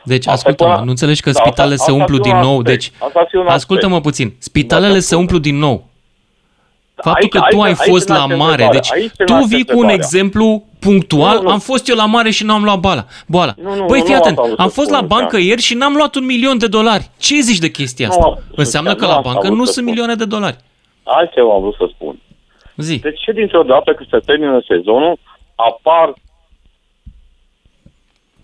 Deci, 0.05 0.19
Asta 0.27 0.31
e 0.31 0.35
ascultă-mă, 0.35 0.71
până- 0.73 0.85
nu 0.85 0.91
înțelegi 0.91 1.23
că 1.23 1.31
Da, 1.31 1.41
spitalele 1.41 1.75
asta- 1.75 1.85
se 1.85 1.91
asta 1.91 2.03
umplu 2.03 2.17
fi 2.17 2.23
din 2.23 2.33
un 2.39 2.41
nou, 2.49 2.57
aspect. 2.59 2.69
deci 2.79 2.93
Asta 2.99 3.25
fi 3.29 3.37
un 3.37 3.47
ascultă-mă 3.47 3.95
aspect. 3.95 4.09
puțin, 4.17 4.35
spitalele 4.39 4.93
Da, 4.93 4.99
se 5.01 5.15
da, 5.15 5.21
umplu 5.21 5.39
din 5.39 5.59
nou. 5.59 5.85
Faptul 7.03 7.23
Aici- 7.23 7.29
că 7.33 7.39
tu 7.39 7.61
aici- 7.61 7.65
ai 7.65 7.69
aici 7.79 7.91
fost 7.93 8.09
la 8.09 8.15
naște 8.15 8.35
mare, 8.35 8.51
întrebarea. 8.51 8.81
deci 8.81 8.93
Aici 8.93 9.11
se 9.17 9.25
tu 9.25 9.33
naște 9.33 9.47
vii 9.55 9.65
cu 9.65 9.71
un 9.71 9.77
întrebarea. 9.77 9.95
exemplu 9.95 10.65
punctual, 10.81 11.37
Nu, 11.37 11.43
nu. 11.43 11.49
am 11.49 11.59
fost 11.59 11.89
eu 11.89 11.97
la 11.97 12.05
mare 12.07 12.31
și 12.31 12.45
n-am 12.45 12.63
luat 12.63 12.79
bala. 12.79 13.05
boala. 13.27 13.55
Nu, 13.63 13.75
nu, 13.75 13.85
Băi, 13.87 13.99
nu 13.99 14.05
fii 14.05 14.15
asta 14.15 14.25
atent, 14.29 14.39
am 14.39 14.45
vrut 14.47 14.59
am 14.59 14.69
să 14.69 14.75
fost 14.75 14.89
spun, 14.89 15.01
la 15.01 15.07
bancă 15.07 15.25
Lucian. 15.37 15.49
ieri 15.49 15.61
și 15.61 15.75
n-am 15.75 15.95
luat 15.95 16.15
un 16.15 16.25
milion 16.25 16.59
de 16.59 16.67
dolari. 16.67 17.11
Ce 17.19 17.41
zici 17.41 17.59
de 17.59 17.71
chestia 17.71 18.07
Nu, 18.07 18.13
asta? 18.13 18.27
Lucian, 18.29 18.45
Înseamnă 18.57 18.95
că 18.95 19.01
nu 19.05 19.11
la 19.11 19.17
asta 19.17 19.29
am 19.29 19.33
bancă 19.35 19.47
vrut 19.47 19.59
nu 19.59 19.65
să 19.65 19.73
sunt 19.73 19.85
spun. 19.85 19.93
milioane 19.95 20.15
de 20.23 20.25
dolari. 20.35 20.57
Altceva 21.03 21.53
am 21.55 21.61
vrut 21.61 21.75
să 21.75 21.87
spun. 21.95 22.15
Zi. 22.77 22.99
De 22.99 23.13
ce 23.13 23.33
dintr-o 23.33 23.63
dată 23.63 23.93
când 23.95 24.09
se 24.09 24.19
termină 24.19 24.63
sezonul 24.69 25.19
apar 25.55 26.15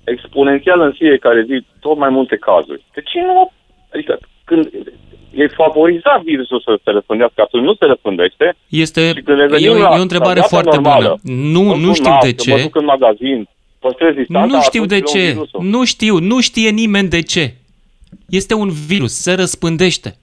exponențial 0.05 0.81
în 0.81 0.93
fiecare 0.93 1.43
zi 1.49 1.67
tot 1.81 1.97
mai 1.99 2.09
multe 2.09 2.37
cazuri? 2.37 2.85
De 2.95 3.01
ce 3.01 3.21
nu? 3.21 3.51
Adică 3.95 4.19
când 4.45 4.69
e 5.35 5.47
favorizat 5.47 6.23
virusul 6.23 6.61
să 6.65 6.79
se 6.85 6.91
răspândească, 6.91 7.41
atunci 7.43 7.65
nu 7.65 7.75
se 7.75 7.85
răspândește. 7.85 8.57
Este, 8.69 9.13
Și 9.17 9.23
când 9.23 9.39
revenim 9.39 9.67
e, 9.67 9.71
o, 9.71 9.79
la- 9.79 9.95
e 9.95 9.99
o 9.99 10.03
întrebare 10.03 10.41
la 10.41 10.47
viața 10.47 10.57
foarte 10.57 10.75
normală, 10.77 11.19
bună. 11.25 11.37
Nu, 11.55 11.61
Îmi 11.73 11.81
nu 11.81 11.85
pun 11.87 11.95
știu 11.95 12.05
de 12.05 12.11
mască, 12.11 12.51
Mă 12.51 12.57
ce. 12.57 12.63
duc 12.63 12.77
în 12.77 12.85
magazin, 12.85 13.49
păstrez 13.79 14.15
distanța, 14.15 14.57
Nu 14.57 14.63
știu 14.63 14.85
de 14.85 14.95
atunci 14.95 15.13
luăm 15.15 15.25
ce. 15.25 15.31
virusul. 15.33 15.61
Nu 15.63 15.85
știu. 15.85 16.19
Nu 16.19 16.41
știe 16.41 16.71
nimeni 16.71 17.09
de 17.09 17.23
ce. 17.23 17.55
Este 18.29 18.55
un 18.55 18.69
virus, 18.87 19.13
se 19.15 19.33
răspândește. 19.35 20.17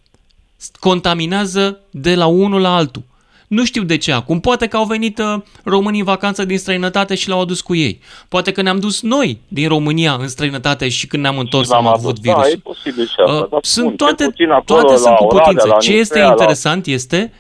Contaminează 0.80 1.80
de 1.92 2.16
la 2.16 2.26
unul 2.26 2.62
la 2.62 2.76
altul. 2.76 3.02
Nu 3.48 3.66
știu 3.66 3.84
de 3.84 3.98
ce 3.98 4.12
acum. 4.12 4.40
Poate 4.40 4.68
că 4.68 4.78
au 4.78 4.86
venit 4.86 5.18
uh, 5.20 5.36
românii 5.64 6.00
în 6.00 6.06
vacanță 6.06 6.46
din 6.46 6.58
străinătate 6.58 7.16
și 7.16 7.30
l-au 7.30 7.42
adus 7.42 7.62
cu 7.62 7.76
ei. 7.76 8.00
Poate 8.30 8.52
că 8.52 8.62
ne-am 8.62 8.80
dus 8.80 9.02
noi 9.02 9.40
din 9.48 9.68
România 9.68 10.14
în 10.20 10.28
străinătate 10.28 10.90
și 10.90 11.08
când 11.08 11.22
ne-am 11.24 11.38
întors 11.40 11.72
am 11.72 11.84
L-am 11.84 11.94
avut 11.94 12.10
adus. 12.10 12.24
Da, 12.24 12.34
virus. 12.34 12.52
e 12.54 12.58
posibil 12.64 13.06
și 13.08 13.14
asta. 13.26 13.34
Uh, 13.34 13.50
dar 13.50 13.60
spun, 13.62 13.62
sunt 13.62 13.86
cel 13.88 13.96
toate, 13.96 14.26
puțin 14.26 14.50
acolo 14.50 14.64
toate 14.82 14.92
la 14.92 14.98
sunt 14.98 15.16
cu 15.16 15.24
Oradea, 15.24 15.44
putință. 15.44 15.68
la 15.68 15.78
Ce 15.78 15.94
este 15.94 16.14
Nicea, 16.16 16.26
la- 16.28 16.32
interesant 16.32 16.86
este 16.86 17.34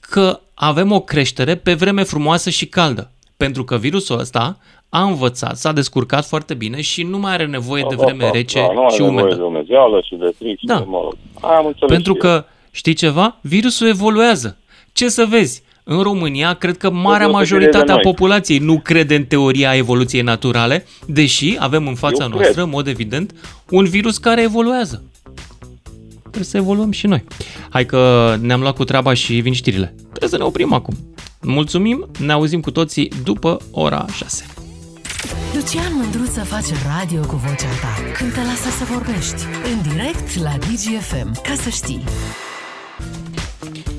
că 0.00 0.40
avem 0.54 0.92
o 0.92 1.00
creștere 1.00 1.54
pe 1.54 1.74
vreme 1.74 2.02
frumoasă 2.02 2.50
și 2.50 2.66
caldă. 2.66 3.10
Pentru 3.36 3.64
că 3.64 3.76
virusul 3.76 4.18
ăsta 4.18 4.58
a 4.88 5.02
învățat, 5.02 5.56
s-a 5.56 5.72
descurcat 5.72 6.26
foarte 6.26 6.54
bine 6.54 6.80
și 6.80 7.02
nu 7.02 7.18
mai 7.18 7.32
are 7.32 7.46
nevoie 7.46 7.84
de 7.88 7.94
Da, 7.94 8.04
vreme 8.04 8.24
da, 8.24 8.30
rece 8.30 8.58
da, 8.60 8.72
nu 8.72 8.84
are 8.84 8.94
și 8.94 9.00
nevoie 9.00 9.20
umedă. 9.22 9.36
de 9.36 9.42
umezeală 9.42 10.00
și 10.04 10.14
de 10.14 10.32
fric 10.38 10.58
și 10.58 10.66
Da. 10.66 10.78
de, 10.78 10.84
mă 10.86 11.00
rog. 11.02 11.16
Aia 11.40 11.56
am 11.56 11.66
înțeles 11.66 11.90
Pentru 11.90 12.12
și 12.14 12.18
eu. 12.26 12.30
că, 12.32 12.44
știi 12.70 12.94
ceva? 12.94 13.36
Virusul 13.40 13.86
evoluează. 13.88 14.56
Ce 15.00 15.08
să 15.08 15.26
vezi? 15.28 15.62
În 15.84 16.02
România, 16.02 16.54
cred 16.54 16.76
că 16.76 16.90
marea 16.90 17.08
Trebuie 17.08 17.46
să 17.46 17.54
majoritate 17.54 17.76
fie 17.76 17.84
de 17.84 17.92
a 17.92 17.94
noi. 17.94 18.02
populației 18.02 18.58
nu 18.58 18.80
crede 18.80 19.14
în 19.14 19.24
teoria 19.24 19.74
evoluției 19.76 20.22
naturale, 20.22 20.86
deși 21.06 21.56
avem 21.58 21.86
în 21.86 21.94
fața 21.94 22.22
Eu 22.22 22.28
noastră, 22.28 22.52
cred. 22.52 22.64
în 22.64 22.70
mod 22.70 22.86
evident, 22.86 23.34
un 23.70 23.84
virus 23.84 24.18
care 24.18 24.42
evoluează. 24.42 25.02
Trebuie 26.20 26.44
să 26.44 26.56
evoluăm 26.56 26.90
și 26.90 27.06
noi. 27.06 27.24
Hai 27.70 27.86
că 27.86 28.36
ne-am 28.40 28.60
luat 28.60 28.74
cu 28.74 28.84
treaba 28.84 29.14
și 29.14 29.34
vin 29.34 29.52
știrile. 29.52 29.94
Trebuie 30.08 30.30
să 30.30 30.36
ne 30.36 30.44
oprim 30.44 30.72
acum. 30.72 30.94
Mulțumim, 31.40 32.10
ne 32.18 32.32
auzim 32.32 32.60
cu 32.60 32.70
toții 32.70 33.12
după 33.24 33.60
ora 33.70 34.06
6. 34.14 34.46
Lucian 35.54 35.92
Mândruță 35.94 36.40
face 36.40 36.74
radio 36.98 37.20
cu 37.20 37.36
vocea 37.36 37.68
ta 37.80 38.12
când 38.18 38.32
te 38.32 38.40
lasă 38.40 38.68
să 38.78 38.84
vorbești. 38.92 39.42
În 39.72 39.90
direct 39.92 40.42
la 40.42 40.52
DGFM. 40.58 41.42
Ca 41.42 41.54
să 41.62 41.68
știi. 41.68 42.02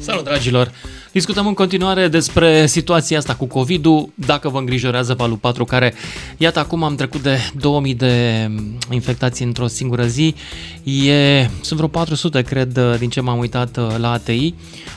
Salut, 0.02 0.24
dragilor! 0.24 0.72
Discutăm 1.12 1.48
în 1.48 1.54
continuare 1.54 2.08
despre 2.08 2.66
situația 2.66 3.18
asta 3.18 3.36
cu 3.36 3.46
COVID-ul, 3.46 4.10
dacă 4.16 4.50
vă 4.50 4.58
îngrijorează 4.58 5.14
valul 5.14 5.36
4, 5.38 5.66
care, 5.66 5.94
iată, 6.38 6.60
acum 6.60 6.84
am 6.84 6.96
trecut 6.96 7.22
de 7.22 7.38
2000 7.60 7.96
de 7.96 8.48
infectați 8.90 9.44
într-o 9.44 9.68
singură 9.68 10.06
zi. 10.06 10.36
E, 10.84 11.50
sunt 11.62 11.80
vreo 11.80 11.88
400, 11.88 12.42
cred, 12.42 12.80
din 13.00 13.10
ce 13.10 13.22
m-am 13.22 13.40
uitat 13.40 13.78
uh, 13.78 13.96
la 13.98 14.12
ATI. 14.12 14.54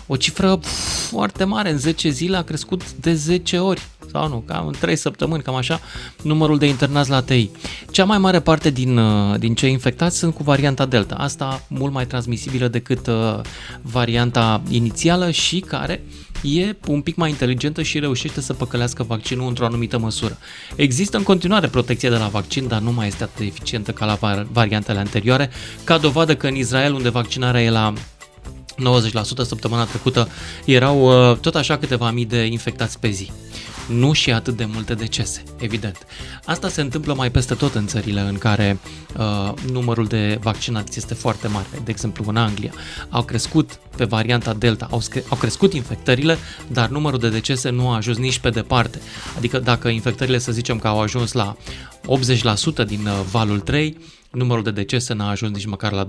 O 0.07 0.16
cifră 0.16 0.57
pf, 0.57 0.68
foarte 1.09 1.44
mare, 1.44 1.70
în 1.70 1.78
10 1.78 2.09
zile 2.09 2.36
a 2.36 2.42
crescut 2.42 2.92
de 2.92 3.14
10 3.14 3.59
ori 3.59 3.82
sau 4.15 4.29
nu, 4.29 4.43
cam 4.47 4.67
în 4.67 4.75
3 4.81 4.97
săptămâni, 4.97 5.43
cam 5.43 5.55
așa, 5.55 5.81
numărul 6.23 6.59
de 6.59 6.67
internați 6.67 7.11
la 7.11 7.17
ATI. 7.17 7.51
Cea 7.91 8.05
mai 8.05 8.19
mare 8.19 8.41
parte 8.41 8.71
din, 8.71 8.97
uh, 8.97 9.39
din 9.39 9.55
cei 9.55 9.71
infectați 9.71 10.19
sunt 10.19 10.35
cu 10.35 10.43
varianta 10.43 10.87
Delta. 10.87 11.15
Asta 11.15 11.62
mult 11.69 11.93
mai 11.93 12.07
transmisibilă 12.07 12.69
decât 12.69 13.07
uh, 13.07 13.41
varianta 13.83 14.62
inițială 14.69 15.31
și 15.31 15.61
care 15.61 16.05
e 16.43 16.77
un 16.89 17.01
pic 17.01 17.17
mai 17.17 17.31
inteligentă 17.31 17.83
și 17.83 17.99
reușește 17.99 18.41
să 18.41 18.53
păcălească 18.53 19.03
vaccinul 19.03 19.49
într-o 19.49 19.65
anumită 19.65 19.99
măsură. 19.99 20.39
Există 20.77 21.17
în 21.17 21.23
continuare 21.23 21.67
protecție 21.67 22.09
de 22.09 22.17
la 22.17 22.27
vaccin, 22.27 22.69
dar 22.69 22.81
nu 22.81 22.93
mai 22.93 23.07
este 23.07 23.23
atât 23.23 23.39
de 23.39 23.45
eficientă 23.45 23.93
ca 23.93 24.05
la 24.05 24.15
var- 24.15 24.47
variantele 24.53 24.99
anterioare, 24.99 25.51
ca 25.85 25.99
dovadă 25.99 26.37
că 26.37 26.47
în 26.47 26.55
Israel, 26.55 26.95
unde 26.95 27.09
vaccinarea 27.09 27.62
e 27.62 27.71
la 27.71 27.93
90% 28.77 29.43
săptămâna 29.43 29.85
trecută 29.85 30.29
erau 30.65 31.31
uh, 31.31 31.37
tot 31.37 31.55
așa 31.55 31.77
câteva 31.77 32.11
mii 32.11 32.25
de 32.25 32.45
infectați 32.45 32.99
pe 32.99 33.11
zi. 33.11 33.31
Nu 33.89 34.12
și 34.12 34.32
atât 34.32 34.57
de 34.57 34.64
multe 34.64 34.95
decese, 34.95 35.43
evident. 35.59 36.07
Asta 36.45 36.68
se 36.68 36.80
întâmplă 36.80 37.14
mai 37.14 37.30
peste 37.30 37.55
tot 37.55 37.74
în 37.74 37.87
țările 37.87 38.20
în 38.20 38.39
care 38.39 38.78
uh, 39.16 39.53
numărul 39.70 40.07
de 40.07 40.39
vaccinați 40.43 40.99
este 40.99 41.14
foarte 41.14 41.49
mare. 41.49 41.66
De 41.85 41.91
exemplu, 41.91 42.24
în 42.28 42.37
Anglia 42.37 42.72
au 43.09 43.22
crescut 43.22 43.78
pe 43.97 44.05
varianta 44.05 44.53
Delta, 44.53 44.89
au, 44.91 45.01
scre- 45.01 45.24
au 45.28 45.37
crescut 45.37 45.72
infectările, 45.72 46.39
dar 46.66 46.89
numărul 46.89 47.18
de 47.18 47.28
decese 47.28 47.70
nu 47.70 47.89
a 47.89 47.97
ajuns 47.97 48.16
nici 48.16 48.39
pe 48.39 48.51
departe. 48.51 49.01
Adică 49.37 49.59
dacă 49.59 49.89
infectările 49.89 50.39
să 50.39 50.53
zicem 50.53 50.78
că 50.78 50.89
au 50.89 51.01
ajuns 51.01 51.32
la 51.32 51.57
80% 52.82 52.87
din 52.87 53.07
uh, 53.07 53.20
valul 53.30 53.61
3, 53.61 53.97
numărul 54.35 54.62
de 54.62 54.70
decese 54.70 55.14
n-a 55.14 55.28
ajuns 55.28 55.53
nici 55.53 55.66
măcar 55.66 55.93
la 55.93 56.07
20% 56.07 56.09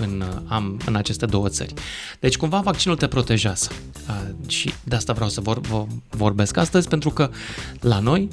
în, 0.00 0.20
uh, 0.20 0.40
am, 0.46 0.80
în 0.86 0.96
aceste 0.96 1.26
două 1.26 1.48
țări. 1.48 1.74
Deci 2.20 2.36
cumva 2.36 2.60
vaccinul 2.60 2.96
te 2.96 3.06
protejează 3.06 3.70
uh, 4.08 4.48
și 4.50 4.72
de 4.84 4.94
asta 4.94 5.12
vreau 5.12 5.28
să 5.28 5.40
vor, 5.40 5.60
vor, 5.60 5.86
vorbesc 6.10 6.56
astăzi 6.56 6.88
pentru 6.88 7.10
că 7.10 7.30
la 7.80 7.98
noi 7.98 8.28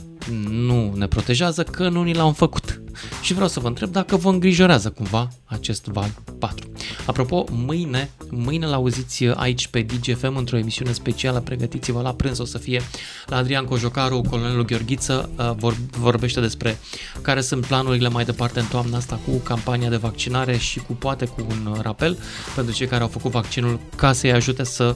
nu 0.50 0.94
ne 0.96 1.08
protejează, 1.08 1.64
că 1.64 1.90
nu 1.90 2.04
ni 2.04 2.14
l-am 2.14 2.34
făcut. 2.34 2.82
Și 3.22 3.34
vreau 3.34 3.48
să 3.48 3.60
vă 3.60 3.68
întreb 3.68 3.92
dacă 3.92 4.16
vă 4.16 4.30
îngrijorează 4.30 4.90
cumva 4.90 5.28
acest 5.46 5.86
val 5.86 6.10
4. 6.40 6.72
Apropo, 7.06 7.46
mâine, 7.52 8.10
mâine 8.30 8.66
l-auziți 8.66 9.24
aici 9.26 9.68
pe 9.68 9.82
DGFM 9.82 10.36
într-o 10.36 10.58
emisiune 10.58 10.92
specială, 10.92 11.40
pregătiți-vă 11.40 12.02
la 12.02 12.14
prânz, 12.14 12.40
o 12.40 12.46
să 12.46 12.58
fie 12.58 12.82
la 13.26 13.36
Adrian 13.36 13.66
Cojocaru, 13.66 14.22
colonelul 14.30 14.66
Gheorghiță, 14.66 15.30
uh, 15.62 15.74
vorbește 16.00 16.40
despre 16.40 16.78
care 17.22 17.42
sunt 17.42 17.66
planurile 17.66 18.10
mai 18.10 18.26
departe 18.26 18.60
în 18.60 18.66
toamna 18.66 18.98
asta 18.98 19.20
cu 19.26 19.38
campania 19.38 19.90
de 19.90 19.96
vaccinare 19.96 20.58
și 20.58 20.80
cu 20.80 20.94
poate 20.94 21.26
cu 21.26 21.46
un 21.50 21.78
rapel 21.82 22.18
pentru 22.56 22.74
cei 22.74 22.88
care 22.88 23.02
au 23.02 23.10
făcut 23.10 23.32
vaccinul 23.32 23.80
ca 23.96 24.14
să-i 24.14 24.32
ajute 24.32 24.64
să 24.64 24.96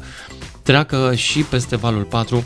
treacă 0.62 1.16
și 1.16 1.40
peste 1.42 1.76
valul 1.76 2.04
4 2.04 2.44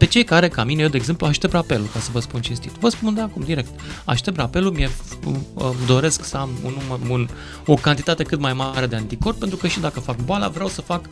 pe 0.00 0.06
cei 0.06 0.24
care, 0.24 0.48
ca 0.48 0.64
mine, 0.64 0.82
eu, 0.82 0.88
de 0.88 0.96
exemplu, 0.96 1.26
aștept 1.26 1.52
rapelul, 1.52 1.86
ca 1.92 1.98
să 1.98 2.08
vă 2.12 2.20
spun 2.20 2.40
cinstit. 2.40 2.70
Vă 2.70 2.88
spun 2.88 3.14
de 3.14 3.20
acum, 3.20 3.42
direct. 3.42 3.80
Aștept 4.04 4.36
rapelul, 4.36 4.72
mi 4.72 4.90
doresc 5.86 6.24
să 6.24 6.36
am 6.36 6.50
un, 6.64 6.74
un, 7.08 7.28
o 7.66 7.74
cantitate 7.74 8.22
cât 8.22 8.38
mai 8.38 8.52
mare 8.52 8.86
de 8.86 8.96
anticorp, 8.96 9.38
pentru 9.38 9.56
că 9.56 9.66
și 9.66 9.80
dacă 9.80 10.00
fac 10.00 10.16
boala, 10.16 10.48
vreau 10.48 10.68
să 10.68 10.80
fac 10.80 11.04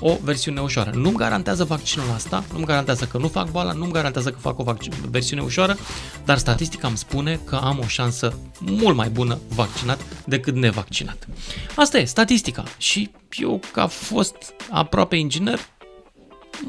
o 0.00 0.16
versiune 0.22 0.60
ușoară. 0.60 0.90
Nu-mi 0.94 1.16
garantează 1.16 1.64
vaccinul 1.64 2.10
asta, 2.14 2.44
nu-mi 2.52 2.64
garantează 2.64 3.04
că 3.04 3.18
nu 3.18 3.28
fac 3.28 3.50
boala, 3.50 3.72
nu-mi 3.72 3.92
garantează 3.92 4.30
că 4.30 4.38
fac 4.38 4.58
o 4.58 4.62
vaccin, 4.62 4.92
versiune 5.10 5.42
ușoară, 5.42 5.76
dar 6.24 6.38
statistica 6.38 6.88
îmi 6.88 6.96
spune 6.96 7.40
că 7.44 7.56
am 7.56 7.78
o 7.82 7.86
șansă 7.86 8.38
mult 8.58 8.96
mai 8.96 9.08
bună 9.08 9.38
vaccinat 9.54 10.00
decât 10.24 10.54
nevaccinat. 10.54 11.28
Asta 11.74 11.98
e 11.98 12.04
statistica 12.04 12.64
și 12.76 13.10
eu, 13.30 13.60
ca 13.72 13.86
fost 13.86 14.36
aproape 14.70 15.16
inginer, 15.16 15.58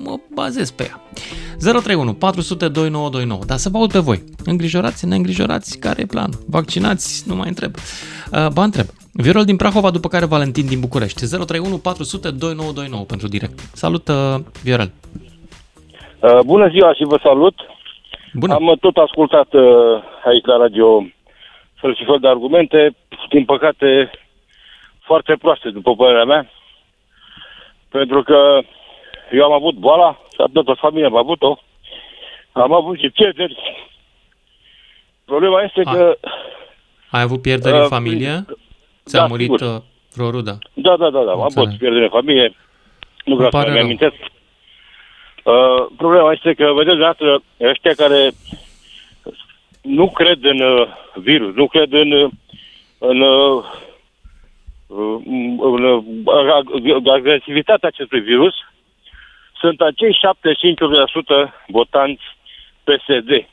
mă 0.03 0.15
bazez 0.33 0.71
pe 0.71 0.83
ea. 0.83 1.01
031 1.59 2.13
400 2.13 2.67
2929. 2.67 3.41
Dar 3.47 3.57
să 3.57 3.69
vă 3.69 3.77
aud 3.77 3.91
pe 3.91 3.99
voi. 3.99 4.23
Îngrijorați, 4.45 5.07
neîngrijorați, 5.07 5.79
care 5.79 6.01
e 6.01 6.05
plan? 6.05 6.31
Vaccinați? 6.49 7.23
Nu 7.27 7.35
mai 7.35 7.47
întreb. 7.47 7.71
Uh, 7.75 8.47
ba 8.53 8.63
întreb. 8.63 8.85
Viorel 9.13 9.45
din 9.45 9.55
Prahova, 9.55 9.91
după 9.91 10.07
care 10.07 10.25
Valentin 10.25 10.65
din 10.65 10.79
București. 10.79 11.27
031 11.29 11.77
400 11.77 12.31
2929 12.31 13.03
pentru 13.03 13.27
direct. 13.27 13.59
Salut, 13.59 14.07
uh, 14.07 14.35
Viorel. 14.63 14.91
Uh, 16.19 16.39
bună 16.45 16.67
ziua 16.67 16.93
și 16.93 17.03
vă 17.03 17.19
salut. 17.23 17.55
Bună. 18.33 18.53
Am 18.53 18.77
tot 18.79 18.97
ascultat 18.97 19.53
uh, 19.53 19.63
aici 20.23 20.45
la 20.45 20.57
radio 20.57 21.05
fel 21.85 21.95
și 21.95 22.05
fel 22.05 22.19
de 22.21 22.27
argumente, 22.27 22.95
din 23.29 23.45
păcate 23.45 24.11
foarte 25.01 25.35
proaste, 25.41 25.69
după 25.69 25.95
părerea 25.95 26.25
mea, 26.25 26.49
pentru 27.89 28.23
că 28.23 28.59
eu 29.31 29.43
am 29.43 29.51
avut 29.51 29.75
boala, 29.75 30.19
și 30.29 30.43
toată 30.53 30.73
familia 30.73 31.07
am 31.07 31.15
avut-o. 31.15 31.57
Am 32.51 32.73
avut 32.73 32.99
și 32.99 33.09
pierderi. 33.09 33.85
Problema 35.25 35.61
este 35.61 35.81
A. 35.83 35.93
că... 35.93 36.17
Ai 37.11 37.21
avut 37.21 37.41
pierderi 37.41 37.75
uh, 37.75 37.81
în 37.81 37.87
familie? 37.87 38.45
Ți-a 39.05 39.19
da, 39.19 39.25
murit 39.25 39.51
sigur. 39.51 39.75
Uh, 39.75 39.81
vreo 40.13 40.29
rudă? 40.29 40.57
Da, 40.73 40.97
da, 40.97 41.09
da, 41.09 41.23
da. 41.23 41.31
Am 41.31 41.41
avut 41.41 41.77
pierderi 41.77 42.03
în 42.03 42.09
familie. 42.09 42.55
Nu 43.25 43.35
vreau 43.35 43.51
să 43.51 43.69
mi 43.71 43.79
amintesc. 43.79 44.15
Uh, 45.43 45.85
problema 45.97 46.31
este 46.31 46.53
că, 46.53 46.73
vedeți, 46.73 46.97
dată, 46.97 47.43
ăștia 47.61 47.93
care 47.93 48.31
nu 49.81 50.09
cred 50.09 50.43
în 50.43 50.59
uh, 50.59 50.87
virus, 51.13 51.55
nu 51.55 51.67
cred 51.67 51.93
în, 51.93 52.11
uh, 52.11 52.31
în, 52.97 53.21
uh, 53.21 53.63
în, 55.25 55.59
în, 55.61 56.03
în 56.71 57.09
agresivitatea 57.09 57.87
acestui 57.87 58.19
virus, 58.19 58.53
sunt 59.59 59.81
acei 59.81 60.17
75% 61.47 61.53
votanți 61.67 62.23
PSD. 62.83 63.47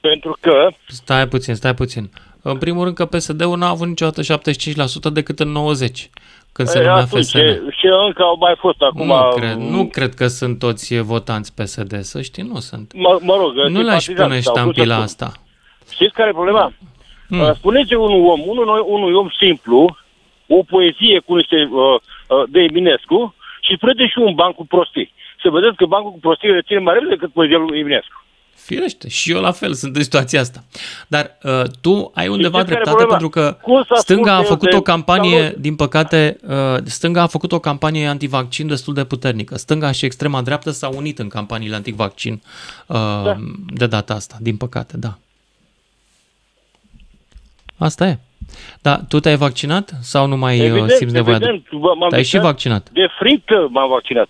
Pentru 0.00 0.36
că... 0.40 0.68
Stai 0.86 1.28
puțin, 1.28 1.54
stai 1.54 1.74
puțin. 1.74 2.10
În 2.42 2.58
primul 2.58 2.84
rând 2.84 2.96
că 2.96 3.06
PSD-ul 3.06 3.58
n-a 3.58 3.68
avut 3.68 3.86
niciodată 3.86 4.20
75% 4.22 5.12
decât 5.12 5.40
în 5.40 5.48
90, 5.48 6.10
când 6.52 6.68
se 6.68 6.78
numea 6.78 6.94
atunci, 6.94 7.24
FSN. 7.24 7.38
Și 7.70 7.86
încă 8.06 8.22
au 8.22 8.36
mai 8.40 8.54
fost 8.58 8.82
acum... 8.82 9.06
Nu 9.06 9.34
cred, 9.36 9.56
nu 9.56 9.86
cred 9.86 10.14
că 10.14 10.26
sunt 10.26 10.58
toți 10.58 10.98
votanți 10.98 11.54
PSD, 11.54 12.00
să 12.00 12.22
știi, 12.22 12.42
nu 12.42 12.58
sunt. 12.58 12.92
Mă, 12.94 13.18
mă 13.22 13.36
rog, 13.36 13.54
nu 13.68 13.82
le-aș 13.82 14.04
pune 14.04 14.40
ștampila 14.40 14.96
asta. 14.96 15.32
Știți 15.90 16.12
care 16.12 16.28
e 16.28 16.32
problema? 16.32 16.72
Hmm. 17.28 17.54
Spuneți 17.54 17.94
unul 17.94 18.26
om, 18.26 18.40
unul, 18.46 18.84
unui 18.86 19.12
om 19.12 19.28
simplu, 19.38 19.96
o 20.46 20.62
poezie 20.62 21.18
cu 21.26 21.34
niște 21.34 21.68
uh, 21.70 22.00
uh, 22.28 22.42
de 22.48 22.60
Eminescu 22.60 23.34
și 23.66 23.76
prede 23.76 24.06
și 24.06 24.18
un 24.18 24.34
ban 24.34 24.52
cu 24.52 24.66
prostii. 24.66 25.12
Să 25.42 25.48
vedeți 25.50 25.76
că 25.76 25.84
bancul 25.86 26.12
cu 26.12 26.18
prostii 26.18 26.50
reține 26.58 26.78
mai 26.78 26.94
repede 26.94 27.14
decât 27.14 27.34
modelul 27.34 27.76
Eminescu. 27.76 28.18
Firește, 28.54 29.08
și 29.08 29.32
eu 29.32 29.40
la 29.40 29.50
fel 29.52 29.72
sunt 29.74 29.96
în 29.96 30.02
situația 30.02 30.40
asta. 30.40 30.64
Dar 31.06 31.38
uh, 31.42 31.62
tu 31.80 32.10
ai 32.14 32.28
undeva 32.28 32.62
dreptate 32.62 33.04
pentru 33.04 33.28
că 33.28 33.58
stânga 33.94 34.34
a 34.34 34.42
făcut 34.42 34.72
o 34.72 34.80
campanie, 34.80 35.40
de... 35.40 35.56
din 35.58 35.76
păcate, 35.76 36.36
uh, 36.48 36.76
stânga 36.84 37.22
a 37.22 37.26
făcut 37.26 37.52
o 37.52 37.58
campanie 37.58 38.06
antivaccin 38.06 38.66
destul 38.66 38.94
de 38.94 39.04
puternică. 39.04 39.56
Stânga 39.56 39.90
și 39.90 40.04
extrema 40.04 40.42
dreaptă 40.42 40.70
s-au 40.70 40.92
unit 40.96 41.18
în 41.18 41.28
campaniile 41.28 41.74
antivaccin 41.74 42.42
uh, 42.86 42.96
da. 42.96 43.36
de 43.74 43.86
data 43.86 44.14
asta, 44.14 44.36
din 44.40 44.56
păcate, 44.56 44.96
da. 44.96 45.18
Asta 47.78 48.06
e. 48.06 48.18
Da, 48.82 49.00
tu 49.08 49.20
te-ai 49.20 49.36
vaccinat 49.36 49.90
sau 50.00 50.26
nu 50.26 50.36
mai 50.36 50.58
uh, 50.58 50.66
evident, 50.66 50.90
simți 50.90 51.14
nevoia? 51.14 51.36
Evident, 51.36 51.66
m-am 51.98 52.08
te-ai 52.08 52.24
și 52.24 52.38
vaccinat? 52.38 52.90
De 52.90 53.06
frică 53.18 53.68
m-am 53.70 53.88
vaccinat. 53.88 54.28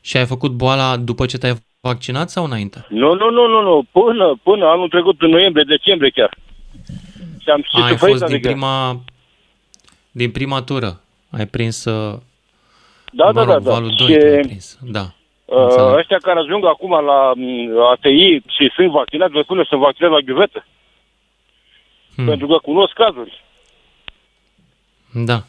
Și 0.00 0.16
ai 0.16 0.26
făcut 0.26 0.52
boala 0.52 0.96
după 0.96 1.26
ce 1.26 1.38
te-ai 1.38 1.54
vaccinat 1.80 2.30
sau 2.30 2.44
înainte? 2.44 2.86
Nu, 2.88 3.14
nu, 3.14 3.30
nu, 3.30 3.46
nu, 3.46 3.62
nu. 3.62 3.86
Până, 3.92 4.38
până 4.42 4.66
anul 4.66 4.88
trecut, 4.88 5.22
în 5.22 5.30
noiembrie, 5.30 5.64
decembrie 5.66 6.10
chiar. 6.10 6.36
Și 7.38 7.50
am 7.50 7.64
A, 7.72 7.84
ai 7.84 7.96
fost 7.96 8.24
din 8.24 8.40
prima, 8.40 9.00
din 10.10 10.30
prima 10.30 10.62
tură. 10.62 11.00
Ai 11.30 11.46
prins 11.46 11.84
uh, 11.84 12.18
da, 13.12 13.32
da, 13.32 13.44
da, 13.44 13.58
da. 13.58 13.70
valul 13.70 13.92
2 13.96 14.06
și, 14.06 14.14
ai 14.14 14.40
prins. 14.40 14.78
Da. 14.82 15.04
Uh, 15.44 15.94
ăștia 15.96 16.18
care 16.20 16.38
ajung 16.38 16.64
acum 16.66 16.90
la 16.90 17.32
mm, 17.34 17.68
ATI 17.92 18.42
și 18.56 18.72
sunt 18.74 18.90
vaccinați, 18.90 19.32
vă 19.32 19.40
spune, 19.42 19.64
sunt 19.68 19.80
vaccinați 19.80 20.14
la 20.14 20.20
ghiuvetă. 20.20 20.64
Hmm. 22.16 22.26
Pentru 22.26 22.46
că 22.46 22.58
cunosc 22.62 22.92
cazuri. 22.92 23.44
Da. 25.12 25.42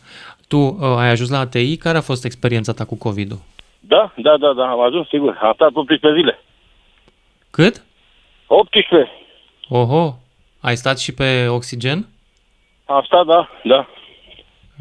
Tu 0.48 0.58
uh, 0.58 0.98
ai 0.98 1.10
ajuns 1.10 1.30
la 1.30 1.40
ATI. 1.40 1.78
Care 1.78 1.98
a 1.98 2.02
fost 2.02 2.26
experiența 2.26 2.74
ta 2.74 2.86
cu 2.86 2.98
COVID-ul? 2.98 3.40
Da, 3.80 4.14
da, 4.16 4.38
da, 4.38 4.54
da, 4.54 4.70
am 4.70 4.82
ajuns, 4.82 5.08
sigur. 5.08 5.38
Am 5.42 5.54
stat 5.54 5.72
18 5.74 6.14
zile. 6.14 6.40
Cât? 7.52 7.84
18. 8.48 9.12
Oho, 9.70 10.14
ai 10.62 10.76
stat 10.76 11.00
și 11.00 11.14
pe 11.14 11.48
oxigen? 11.48 12.08
Am 12.86 13.04
stat, 13.06 13.26
da, 13.26 13.50
da. 13.64 13.88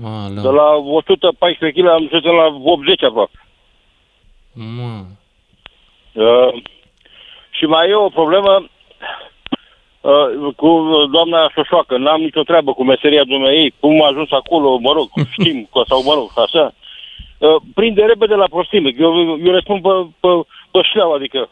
Ală. 0.05 0.41
De 0.41 0.49
la 0.49 0.71
114 0.75 1.81
kg 1.81 1.87
am 1.87 2.09
ajuns 2.13 2.25
la 2.25 2.71
80 2.71 3.03
aproape. 3.03 3.47
Mă. 4.53 5.05
Uh, 6.13 6.63
și 7.51 7.65
mai 7.65 7.89
e 7.89 7.95
o 7.95 8.09
problemă, 8.09 8.67
Uh, 10.05 10.55
cu 10.57 10.69
doamna 11.11 11.51
Șoșoacă. 11.55 11.97
N-am 11.99 12.21
nicio 12.21 12.43
treabă 12.43 12.73
cu 12.73 12.85
meseria 12.85 13.25
dumneai. 13.25 13.75
Cum 13.81 14.03
a 14.03 14.07
ajuns 14.07 14.31
acolo, 14.31 14.79
mă 14.79 14.93
rog, 14.93 15.09
știm, 15.37 15.69
sau 15.89 16.03
mă 16.03 16.15
rog, 16.15 16.31
așa. 16.45 16.75
Uh, 17.39 17.57
prinde 17.75 18.03
repede 18.03 18.35
la 18.35 18.53
prostime. 18.55 18.91
Eu, 18.99 19.39
eu 19.47 19.53
răspund 19.53 19.83
pe, 19.83 19.89
pe, 20.21 20.29
pe 20.71 20.81
șleau, 20.83 21.13
adică 21.13 21.49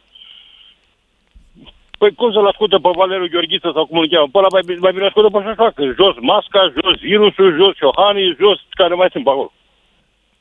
Păi 1.99 2.15
cum 2.15 2.33
să-l 2.33 2.47
ascultă 2.47 2.79
pe 2.79 2.91
Valeriu 2.97 3.29
Gheorghiță 3.33 3.71
sau 3.75 3.87
cum 3.87 3.99
îl 3.99 4.09
cheamă? 4.09 4.29
Pe 4.33 4.39
ăla 4.39 4.47
mai, 4.51 4.63
mai 4.79 4.93
bine 4.93 5.07
ascultă 5.07 5.29
pe 5.31 5.45
Șoșoacă. 5.47 5.83
Jos 5.85 6.15
masca, 6.21 6.73
jos 6.75 6.97
virusul, 7.01 7.57
jos 7.57 7.75
Iohanii, 7.79 8.37
jos 8.41 8.59
care 8.71 8.95
mai 8.95 9.09
sunt 9.13 9.25
pe 9.25 9.31
acolo. 9.31 9.53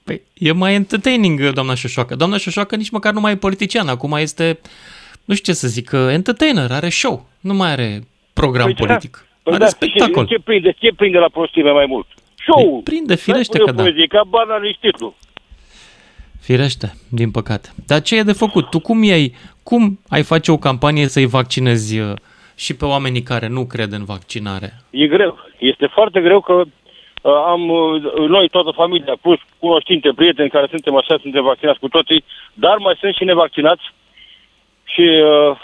Păi 0.03 0.21
e 0.33 0.51
mai 0.51 0.73
entertaining, 0.73 1.49
doamna 1.49 1.75
Șoșoacă. 1.75 2.15
Doamna 2.15 2.37
Șoșoacă 2.37 2.75
nici 2.75 2.89
măcar 2.89 3.13
nu 3.13 3.19
mai 3.19 3.31
e 3.31 3.45
politician. 3.47 3.87
Acum 3.87 4.11
este 4.11 4.59
nu 5.25 5.33
știu 5.33 5.53
ce 5.53 5.59
să 5.59 5.67
zic, 5.67 5.91
entertainer, 5.91 6.71
are 6.71 6.89
show, 6.89 7.25
nu 7.41 7.53
mai 7.53 7.71
are 7.71 7.99
program 8.33 8.65
păi, 8.65 8.73
da. 8.73 8.85
politic. 8.85 9.25
Păi 9.43 9.53
are 9.53 9.63
da, 9.63 9.69
spectacol. 9.69 10.25
Ce 10.25 10.39
prinde, 10.43 10.75
ce 10.79 10.89
prinde 10.95 11.17
la 11.17 11.29
prostime 11.29 11.71
mai 11.71 11.85
mult? 11.85 12.07
Show! 12.35 12.71
Păi, 12.71 12.81
prinde, 12.83 13.15
firește 13.15 13.57
că 13.57 13.71
da. 13.71 13.83
Ca 14.09 14.23
banal 14.27 14.77
titlu. 14.79 15.15
Firește, 16.41 16.93
din 17.09 17.31
păcate. 17.31 17.69
Dar 17.87 18.01
ce 18.01 18.17
e 18.17 18.23
de 18.23 18.31
făcut? 18.33 18.69
Tu 18.69 18.79
cum 18.79 19.01
ai, 19.01 19.35
cum 19.63 19.99
ai 20.09 20.23
face 20.23 20.51
o 20.51 20.57
campanie 20.57 21.07
să-i 21.07 21.25
vaccinezi 21.25 21.99
uh, 21.99 22.13
și 22.55 22.75
pe 22.75 22.85
oamenii 22.85 23.21
care 23.21 23.47
nu 23.47 23.65
cred 23.65 23.91
în 23.91 24.05
vaccinare? 24.05 24.69
E 24.89 25.07
greu. 25.07 25.37
Este 25.57 25.85
foarte 25.85 26.21
greu 26.21 26.41
că 26.41 26.53
uh, 26.53 26.67
am 27.45 27.69
uh, 27.69 28.27
noi, 28.27 28.49
toată 28.49 28.71
familia, 28.71 29.15
plus 29.21 29.39
cunoștințe, 29.59 30.09
prieteni 30.15 30.49
care 30.49 30.67
suntem 30.69 30.95
așa, 30.95 31.17
suntem 31.21 31.43
vaccinați 31.43 31.79
cu 31.79 31.87
toții, 31.87 32.23
dar 32.53 32.77
mai 32.77 32.95
sunt 32.99 33.15
și 33.15 33.23
nevaccinați 33.23 33.83
și 34.83 35.01
uh, 35.01 35.57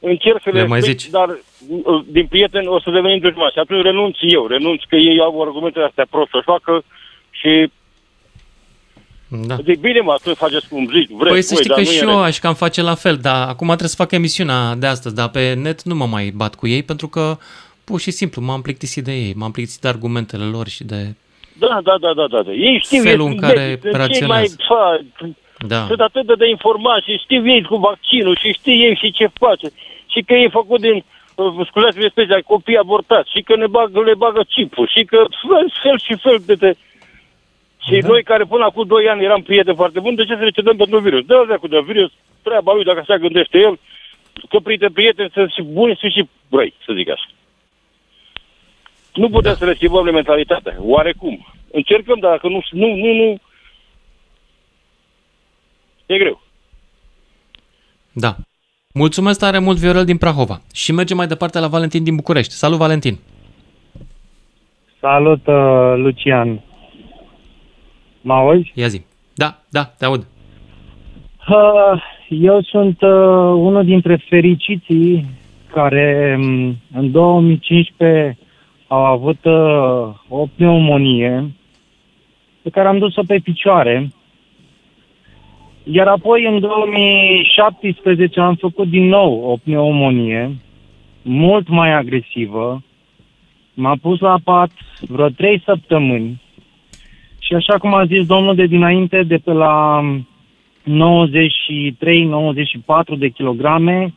încerc 0.00 0.40
să 0.42 0.50
le, 0.52 0.60
le 0.60 0.66
mai 0.66 0.80
zici. 0.80 1.08
dar 1.08 1.28
uh, 1.28 2.04
din 2.06 2.26
prieten 2.26 2.66
o 2.66 2.80
să 2.80 2.90
devenim 2.90 3.18
dușmani. 3.18 3.52
Și 3.52 3.58
atunci 3.58 3.82
renunț 3.82 4.16
eu, 4.20 4.46
renunț 4.46 4.82
că 4.88 4.96
ei 4.96 5.20
au 5.20 5.42
argumentele 5.42 5.84
astea 5.84 6.06
prost 6.10 6.30
să 6.30 6.40
facă 6.44 6.84
și 7.30 7.70
Da. 9.28 9.56
Zic, 9.64 9.80
bine 9.80 10.00
mă, 10.00 10.12
atunci 10.12 10.36
faceți 10.36 10.68
cum 10.68 10.90
zic, 10.92 11.08
vreți 11.08 11.32
Păi 11.32 11.42
să 11.42 11.54
voi, 11.54 11.62
știi 11.62 11.68
dar 11.68 11.78
că 11.78 11.84
nu 11.84 11.90
și 11.90 11.98
e 11.98 12.02
eu 12.02 12.22
aș 12.22 12.38
cam 12.38 12.54
face 12.54 12.82
la 12.82 12.94
fel, 12.94 13.16
dar 13.16 13.48
acum 13.48 13.66
trebuie 13.66 13.88
să 13.88 13.96
fac 13.96 14.12
emisiunea 14.12 14.74
de 14.74 14.86
astăzi, 14.86 15.14
dar 15.14 15.28
pe 15.28 15.54
net 15.54 15.82
nu 15.82 15.94
mă 15.94 16.06
mai 16.06 16.32
bat 16.36 16.54
cu 16.54 16.66
ei 16.66 16.82
pentru 16.82 17.08
că 17.08 17.36
pur 17.84 18.00
și 18.00 18.10
simplu 18.10 18.42
m-am 18.42 18.62
plictisit 18.62 19.04
de 19.04 19.12
ei, 19.12 19.32
m-am 19.36 19.50
plictisit 19.50 19.80
de 19.80 19.88
argumentele 19.88 20.44
lor 20.44 20.68
și 20.68 20.84
de... 20.84 21.14
Da, 21.58 21.80
da, 21.82 21.96
da, 22.00 22.12
da, 22.14 22.26
da. 22.26 22.42
da. 22.42 22.52
Ei 22.52 22.80
știu, 22.84 23.02
Felul 23.02 23.26
ei 23.26 23.32
în 23.32 23.38
sunt 23.38 23.40
care 23.40 23.66
medici, 23.66 23.80
sunt 23.82 24.12
cei 24.12 24.26
mai, 24.26 24.40
raționează. 24.40 24.56
fa, 24.68 25.00
Da. 25.58 25.86
sunt 25.86 26.00
atât 26.00 26.26
de, 26.26 26.34
de 26.34 26.48
informații, 26.48 27.22
știu 27.24 27.48
ei 27.48 27.62
cu 27.62 27.76
vaccinul 27.76 28.36
și 28.36 28.52
știu 28.52 28.72
ei 28.72 28.96
și 28.96 29.12
ce 29.12 29.26
face. 29.26 29.68
Și 30.06 30.22
că 30.22 30.34
e 30.34 30.48
făcut 30.48 30.80
din, 30.80 31.04
uh, 31.34 31.66
scuzați-mi 31.66 32.04
expresia, 32.04 32.40
copii 32.46 32.76
abortați 32.76 33.30
și 33.30 33.42
că 33.42 33.56
ne 33.56 33.66
bagă, 33.66 34.02
le 34.02 34.14
bagă 34.14 34.42
chipul 34.48 34.88
și 34.94 35.04
că 35.04 35.16
fel, 35.48 35.72
fel 35.82 35.98
și 35.98 36.14
fel 36.22 36.38
de... 36.46 36.54
de 36.54 36.76
și 37.82 37.98
da. 38.00 38.08
noi 38.08 38.22
care 38.22 38.44
până 38.44 38.64
acum 38.64 38.86
2 38.86 39.08
ani 39.08 39.24
eram 39.24 39.42
prieteni 39.42 39.76
foarte 39.76 40.00
buni, 40.00 40.16
de 40.16 40.24
ce 40.24 40.36
să 40.36 40.44
ne 40.44 40.50
cedăm 40.50 40.76
pentru 40.76 40.98
virus? 40.98 41.24
Dă-o 41.24 41.58
cu 41.58 41.68
de 41.68 41.80
virus, 41.86 42.10
treaba 42.42 42.72
lui 42.72 42.84
dacă 42.84 42.98
așa 42.98 43.16
gândește 43.16 43.58
el, 43.58 43.78
că 44.48 44.58
printre 44.58 44.88
prieteni 44.88 45.30
sunt 45.32 45.50
și 45.50 45.62
buni, 45.62 45.96
sunt 46.00 46.12
și 46.12 46.28
răi, 46.50 46.74
să 46.84 46.92
zic 46.96 47.08
așa. 47.10 47.28
Nu 49.14 49.28
putem 49.28 49.52
da. 49.52 49.58
să 49.58 49.64
le 49.64 49.74
schimbăm 49.74 50.04
de 50.04 50.10
mentalitate, 50.10 50.76
oarecum. 50.78 51.46
Încercăm, 51.72 52.18
dar 52.18 52.30
dacă 52.30 52.48
nu, 52.48 52.60
nu, 52.70 52.94
nu, 52.94 53.12
nu, 53.12 53.38
e 56.08 56.18
greu. 56.18 56.40
Da. 58.12 58.36
Mulțumesc 58.94 59.38
tare 59.38 59.58
mult, 59.58 59.78
Viorel 59.78 60.04
din 60.04 60.16
Prahova. 60.16 60.60
Și 60.74 60.92
mergem 60.92 61.16
mai 61.16 61.26
departe 61.26 61.58
la 61.58 61.66
Valentin 61.66 62.04
din 62.04 62.16
București. 62.16 62.52
Salut, 62.52 62.78
Valentin! 62.78 63.18
Salut, 65.00 65.46
uh, 65.46 65.94
Lucian. 65.96 66.60
Mă 68.20 68.34
auzi? 68.34 68.72
Ia 68.74 68.86
zi. 68.86 69.02
Da, 69.34 69.58
da, 69.68 69.84
te 69.84 70.04
aud. 70.04 70.26
Uh, 71.48 72.02
eu 72.28 72.62
sunt 72.62 73.00
uh, 73.00 73.10
unul 73.68 73.84
dintre 73.84 74.16
fericiții 74.28 75.24
care 75.72 76.36
um, 76.38 76.76
în 76.94 77.10
2015 77.10 78.38
au 78.86 79.04
avut 79.04 79.44
uh, 79.44 80.14
o 80.28 80.46
pneumonie 80.56 81.50
pe 82.62 82.70
care 82.70 82.88
am 82.88 82.98
dus-o 82.98 83.22
pe 83.26 83.38
picioare. 83.38 84.12
Iar 85.92 86.06
apoi 86.06 86.46
în 86.46 86.60
2017 86.60 88.40
am 88.40 88.54
făcut 88.54 88.88
din 88.88 89.04
nou 89.08 89.40
o 89.50 89.56
pneumonie 89.64 90.56
mult 91.22 91.68
mai 91.68 91.92
agresivă. 91.92 92.82
M-a 93.74 93.96
pus 94.02 94.18
la 94.20 94.38
pat 94.44 94.70
vreo 95.00 95.28
trei 95.28 95.62
săptămâni 95.64 96.42
și 97.38 97.54
așa 97.54 97.78
cum 97.78 97.94
a 97.94 98.04
zis 98.06 98.26
domnul 98.26 98.54
de 98.54 98.66
dinainte, 98.66 99.22
de 99.22 99.36
pe 99.36 99.52
la 99.52 100.00
93-94 100.84 100.88
de 103.18 103.28
kilograme, 103.28 104.14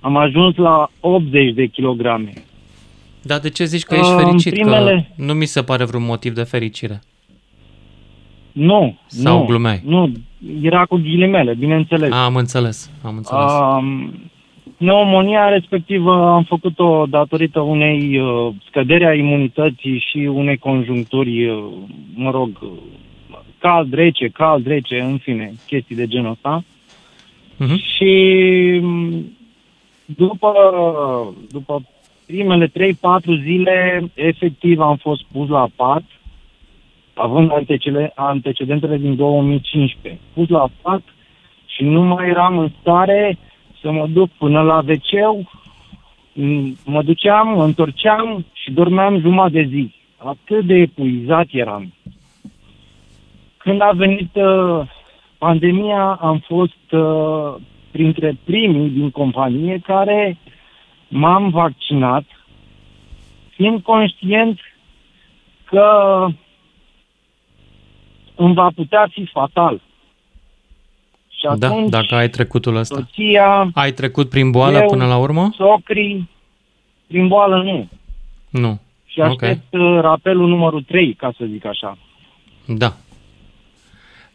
am 0.00 0.16
ajuns 0.16 0.56
la 0.56 0.90
80 1.00 1.54
de 1.54 1.66
kilograme. 1.66 2.32
Dar 3.22 3.38
de 3.38 3.50
ce 3.50 3.64
zici 3.64 3.82
că 3.82 3.94
ești 3.94 4.12
Uh, 4.12 4.20
fericit? 4.24 4.52
primele- 4.52 5.12
Că 5.16 5.22
nu 5.22 5.32
mi 5.32 5.46
se 5.46 5.62
pare 5.62 5.84
vreun 5.84 6.04
motiv 6.04 6.32
de 6.34 6.42
fericire. 6.42 7.00
Nu, 8.52 8.98
Sau 9.06 9.38
nu, 9.38 9.44
glumeai? 9.44 9.82
Nu, 9.84 10.12
era 10.60 10.84
cu 10.84 10.96
ghilimele, 10.96 11.54
bineînțeles. 11.54 12.12
A, 12.12 12.24
am 12.24 12.36
înțeles, 12.36 12.90
am 13.02 13.16
înțeles. 13.16 13.52
Um, 13.52 14.14
pneumonia 14.76 15.48
respectivă 15.48 16.30
am 16.30 16.42
făcut-o 16.42 17.06
datorită 17.08 17.60
unei 17.60 18.18
uh, 18.18 18.54
scăderi 18.68 19.04
a 19.04 19.14
imunității 19.14 20.04
și 20.10 20.18
unei 20.18 20.56
conjuncturi, 20.56 21.48
uh, 21.48 21.64
mă 22.14 22.30
rog, 22.30 22.50
uh, 22.62 22.70
cald-rece, 23.58 24.28
cald-rece, 24.28 25.00
în 25.00 25.18
fine, 25.18 25.52
chestii 25.66 25.96
de 25.96 26.06
genul 26.06 26.30
ăsta. 26.30 26.64
Mhm. 27.56 27.76
Și 27.76 28.12
m, 28.82 29.24
după, 30.04 30.52
după 31.50 31.82
primele 32.26 32.66
3-4 32.68 32.70
zile, 33.42 34.10
efectiv 34.14 34.80
am 34.80 34.96
fost 34.96 35.22
pus 35.32 35.48
la 35.48 35.66
pat, 35.76 36.02
având 37.14 37.52
antecele, 37.52 38.12
antecedentele 38.14 38.96
din 38.96 39.16
2015. 39.16 40.20
Pus 40.34 40.48
la 40.48 40.68
pat 40.82 41.02
și 41.66 41.84
nu 41.84 42.02
mai 42.02 42.28
eram 42.28 42.58
în 42.58 42.70
stare 42.80 43.38
să 43.80 43.90
mă 43.90 44.06
duc 44.06 44.30
până 44.38 44.60
la 44.60 44.76
wc 44.76 45.46
mă 46.84 47.02
duceam, 47.02 47.48
mă 47.48 47.64
întorceam 47.64 48.44
și 48.52 48.70
dormeam 48.70 49.20
jumătate 49.20 49.52
de 49.52 49.68
zi. 49.68 49.94
Atât 50.16 50.64
de 50.64 50.74
epuizat 50.74 51.46
eram. 51.50 51.92
Când 53.56 53.80
a 53.80 53.90
venit 53.94 54.34
uh, 54.34 54.80
pandemia, 55.38 56.18
am 56.20 56.38
fost 56.38 56.92
uh, 56.92 57.54
printre 57.90 58.36
primii 58.44 58.88
din 58.88 59.10
companie 59.10 59.80
care 59.82 60.38
m-am 61.08 61.48
vaccinat, 61.48 62.24
fiind 63.50 63.82
conștient 63.82 64.60
că 65.64 66.26
îmi 68.44 68.54
va 68.54 68.70
putea 68.74 69.08
fi 69.10 69.26
fatal. 69.32 69.80
Și 71.28 71.48
Da, 71.58 71.66
atunci, 71.68 71.90
dacă 71.90 72.14
ai 72.14 72.28
trecutul 72.28 72.76
ăsta. 72.76 72.94
soția, 72.94 73.70
Ai 73.74 73.92
trecut 73.92 74.28
prin 74.28 74.50
boală 74.50 74.78
eu, 74.78 74.86
până 74.88 75.06
la 75.06 75.16
urmă? 75.16 75.50
socrii, 75.56 76.28
prin 77.06 77.28
boală 77.28 77.62
nu. 77.62 77.88
Nu. 78.60 78.80
Și 79.06 79.20
aștept 79.20 79.72
uh, 79.74 79.98
rapelul 80.00 80.48
numărul 80.48 80.82
3, 80.82 81.14
ca 81.14 81.32
să 81.38 81.44
zic 81.50 81.64
așa. 81.64 81.98
Da. 82.66 82.92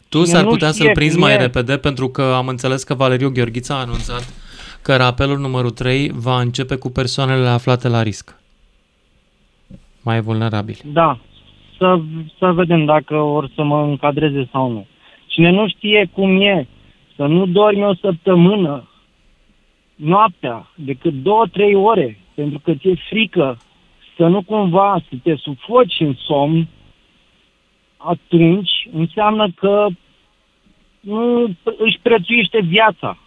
Tu 0.09 0.23
Cine 0.23 0.33
s-ar 0.35 0.43
nu 0.43 0.49
putea 0.49 0.71
știe 0.71 0.85
să-l 0.85 0.93
prinzi 0.93 1.15
cum 1.15 1.23
mai 1.23 1.33
e- 1.33 1.37
repede 1.37 1.77
pentru 1.77 2.07
că 2.07 2.21
am 2.21 2.47
înțeles 2.47 2.83
că 2.83 2.93
Valeriu 2.93 3.29
Gheorghița 3.29 3.75
a 3.75 3.79
anunțat 3.79 4.33
că 4.81 4.95
rapelul 4.95 5.37
numărul 5.37 5.69
3 5.71 6.11
va 6.13 6.39
începe 6.39 6.75
cu 6.75 6.89
persoanele 6.89 7.47
aflate 7.47 7.87
la 7.87 8.01
risc. 8.03 8.35
Mai 10.01 10.21
vulnerabili. 10.21 10.79
Da, 10.85 11.19
să, 11.77 11.99
să 12.37 12.51
vedem 12.51 12.85
dacă 12.85 13.15
or 13.15 13.49
să 13.55 13.63
mă 13.63 13.81
încadreze 13.81 14.47
sau 14.51 14.71
nu. 14.71 14.85
Cine 15.25 15.49
nu 15.49 15.67
știe 15.67 16.09
cum 16.13 16.41
e 16.41 16.67
să 17.15 17.25
nu 17.25 17.45
dormi 17.45 17.83
o 17.83 17.93
săptămână 17.93 18.89
noaptea, 19.95 20.67
decât 20.75 21.13
două, 21.13 21.45
trei 21.45 21.75
ore, 21.75 22.19
pentru 22.35 22.59
că 22.59 22.73
ți-e 22.73 22.95
frică 23.09 23.57
să 24.17 24.27
nu 24.27 24.41
cumva 24.41 25.01
să 25.09 25.15
te 25.23 25.35
sufoci 25.35 25.99
în 25.99 26.13
somn, 26.13 26.67
atunci 27.97 28.87
înseamnă 28.93 29.47
că 29.55 29.87
nu 30.99 31.43
își 31.77 31.99
prețuiește 32.01 32.59
viața. 32.61 33.17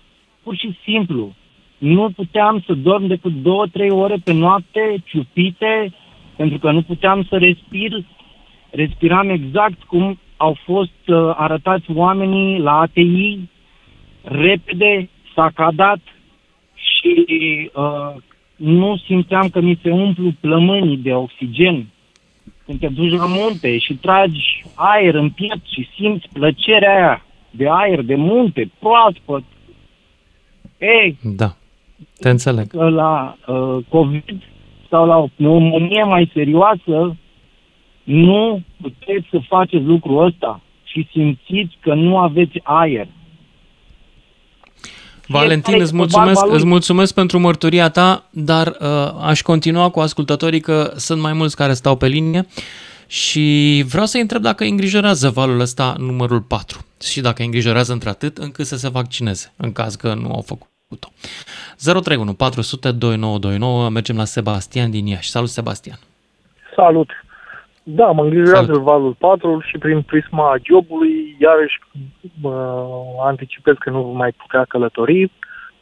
Pur 0.42 0.56
și 0.56 0.78
simplu. 0.82 1.34
Nu 1.78 2.10
puteam 2.10 2.62
să 2.66 2.74
dorm 2.74 3.06
decât 3.06 3.32
două, 3.32 3.66
trei 3.66 3.90
ore 3.90 4.16
pe 4.24 4.32
noapte, 4.32 5.02
ciupite, 5.04 5.92
pentru 6.36 6.58
că 6.58 6.70
nu 6.70 6.82
puteam 6.82 7.24
să 7.28 7.36
respir. 7.36 8.04
Respiram 8.70 9.28
exact 9.28 9.82
cum 9.82 10.18
au 10.36 10.56
fost 10.64 11.06
uh, 11.06 11.32
arătați 11.36 11.90
oamenii 11.94 12.58
la 12.58 12.78
ATI, 12.78 13.38
repede, 14.22 15.08
sacadat 15.34 16.00
și 16.74 17.70
uh, 17.74 18.22
nu 18.56 18.96
simțeam 18.96 19.48
că 19.48 19.60
mi 19.60 19.78
se 19.82 19.90
umplu 19.90 20.32
plămânii 20.40 20.96
de 20.96 21.14
oxigen. 21.14 21.86
Când 22.64 22.78
te 22.80 22.88
duci 22.88 23.18
la 23.18 23.26
munte 23.26 23.78
și 23.78 23.94
tragi 23.94 24.64
aer 24.74 25.14
în 25.14 25.30
piept 25.30 25.66
și 25.66 25.88
simți 25.94 26.28
plăcerea 26.32 26.94
aia 26.94 27.24
de 27.50 27.68
aer, 27.68 28.02
de 28.02 28.14
munte, 28.14 28.70
proaspăt. 28.78 29.42
Ei, 30.78 31.18
Da. 31.22 31.54
Te 32.18 32.28
înțeleg. 32.28 32.66
că 32.66 32.88
la 32.88 33.36
uh, 33.46 33.84
COVID 33.88 34.42
sau 34.88 35.06
la 35.06 35.16
o 35.16 35.26
pneumonie 35.36 36.02
mai 36.02 36.30
serioasă, 36.32 37.16
nu 38.02 38.62
puteți 38.80 39.26
să 39.30 39.38
faceți 39.48 39.84
lucrul 39.84 40.24
ăsta 40.24 40.60
și 40.84 41.08
simțiți 41.10 41.76
că 41.80 41.94
nu 41.94 42.18
aveți 42.18 42.60
aer. 42.62 43.08
Valentin, 45.26 45.62
Fiecare 45.62 45.82
îți 45.82 45.90
cu 45.90 45.96
mulțumesc, 45.96 46.34
barba 46.34 46.46
lui. 46.48 46.56
îți 46.56 46.66
mulțumesc 46.66 47.14
pentru 47.14 47.38
mărturia 47.38 47.88
ta, 47.88 48.28
dar 48.30 48.66
uh, 48.66 48.86
aș 49.22 49.42
continua 49.42 49.88
cu 49.90 50.00
ascultătorii 50.00 50.60
că 50.60 50.92
sunt 50.96 51.20
mai 51.20 51.32
mulți 51.32 51.56
care 51.56 51.72
stau 51.72 51.96
pe 51.96 52.06
linie 52.06 52.46
și 53.06 53.84
vreau 53.88 54.06
să-i 54.06 54.20
întreb 54.20 54.42
dacă 54.42 54.64
îi 54.64 54.70
îngrijorează 54.70 55.30
valul 55.30 55.60
ăsta 55.60 55.94
numărul 55.98 56.40
4 56.40 56.78
și 57.02 57.20
dacă 57.20 57.36
îi 57.38 57.44
îngrijorează 57.44 57.92
într-atât 57.92 58.38
încât 58.38 58.66
să 58.66 58.76
se 58.76 58.88
vaccineze, 58.88 59.52
în 59.56 59.72
caz 59.72 59.94
că 59.94 60.14
nu 60.14 60.32
au 60.32 60.40
făcut-o. 60.40 61.08
031 61.84 62.32
400 62.34 62.90
2929, 62.90 63.88
mergem 63.88 64.16
la 64.16 64.24
Sebastian 64.24 64.90
din 64.90 65.06
Iași. 65.06 65.30
Salut, 65.30 65.48
Sebastian! 65.48 65.98
Salut! 66.76 67.08
Da, 67.94 68.10
mă 68.10 68.22
îngrijorează 68.22 68.78
valul 68.78 69.14
4 69.18 69.60
și 69.62 69.78
prin 69.78 70.02
prisma 70.02 70.56
jobului, 70.62 71.36
iarăși 71.38 71.78
mă 72.40 72.54
anticipez 73.22 73.74
că 73.78 73.90
nu 73.90 74.02
vom 74.02 74.16
mai 74.16 74.32
putea 74.32 74.64
călători. 74.64 75.30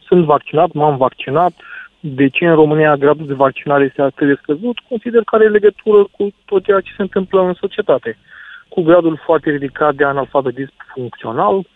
Sunt 0.07 0.25
vaccinat, 0.25 0.73
m-am 0.73 0.97
vaccinat. 0.97 1.53
De 2.01 2.29
ce 2.29 2.47
în 2.47 2.55
România 2.55 2.97
gradul 2.97 3.27
de 3.27 3.35
vaccinare 3.35 3.85
este 3.85 4.03
atât 4.03 4.27
de 4.27 4.39
scăzut? 4.43 4.79
Consider 4.89 5.23
că 5.23 5.35
are 5.35 5.49
legătură 5.49 6.09
cu 6.11 6.31
tot 6.45 6.65
ceea 6.65 6.81
ce 6.81 6.93
se 6.97 7.03
întâmplă 7.03 7.41
în 7.43 7.55
societate. 7.55 8.19
cu 8.69 8.83
gradul 8.83 9.21
foarte 9.25 9.51
ridicat 9.51 9.95
de 9.95 10.05
analfabetism 10.05 10.73
funcțional, 10.95 11.67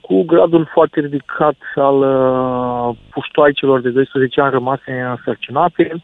cu 0.00 0.22
gradul 0.22 0.68
foarte 0.72 1.00
ridicat 1.00 1.56
al 1.74 1.98
uh, 1.98 2.96
puștoaicelor 3.10 3.80
de 3.80 3.90
12 3.90 4.40
ani 4.40 4.50
rămase 4.50 4.92
însărcinate, 5.10 6.02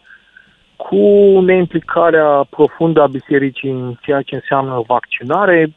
cu 0.89 1.41
neimplicarea 1.41 2.47
profundă 2.51 3.03
a 3.03 3.07
bisericii 3.07 3.71
în 3.71 3.97
ceea 4.01 4.23
ce 4.23 4.35
înseamnă 4.35 4.85
vaccinare, 4.87 5.75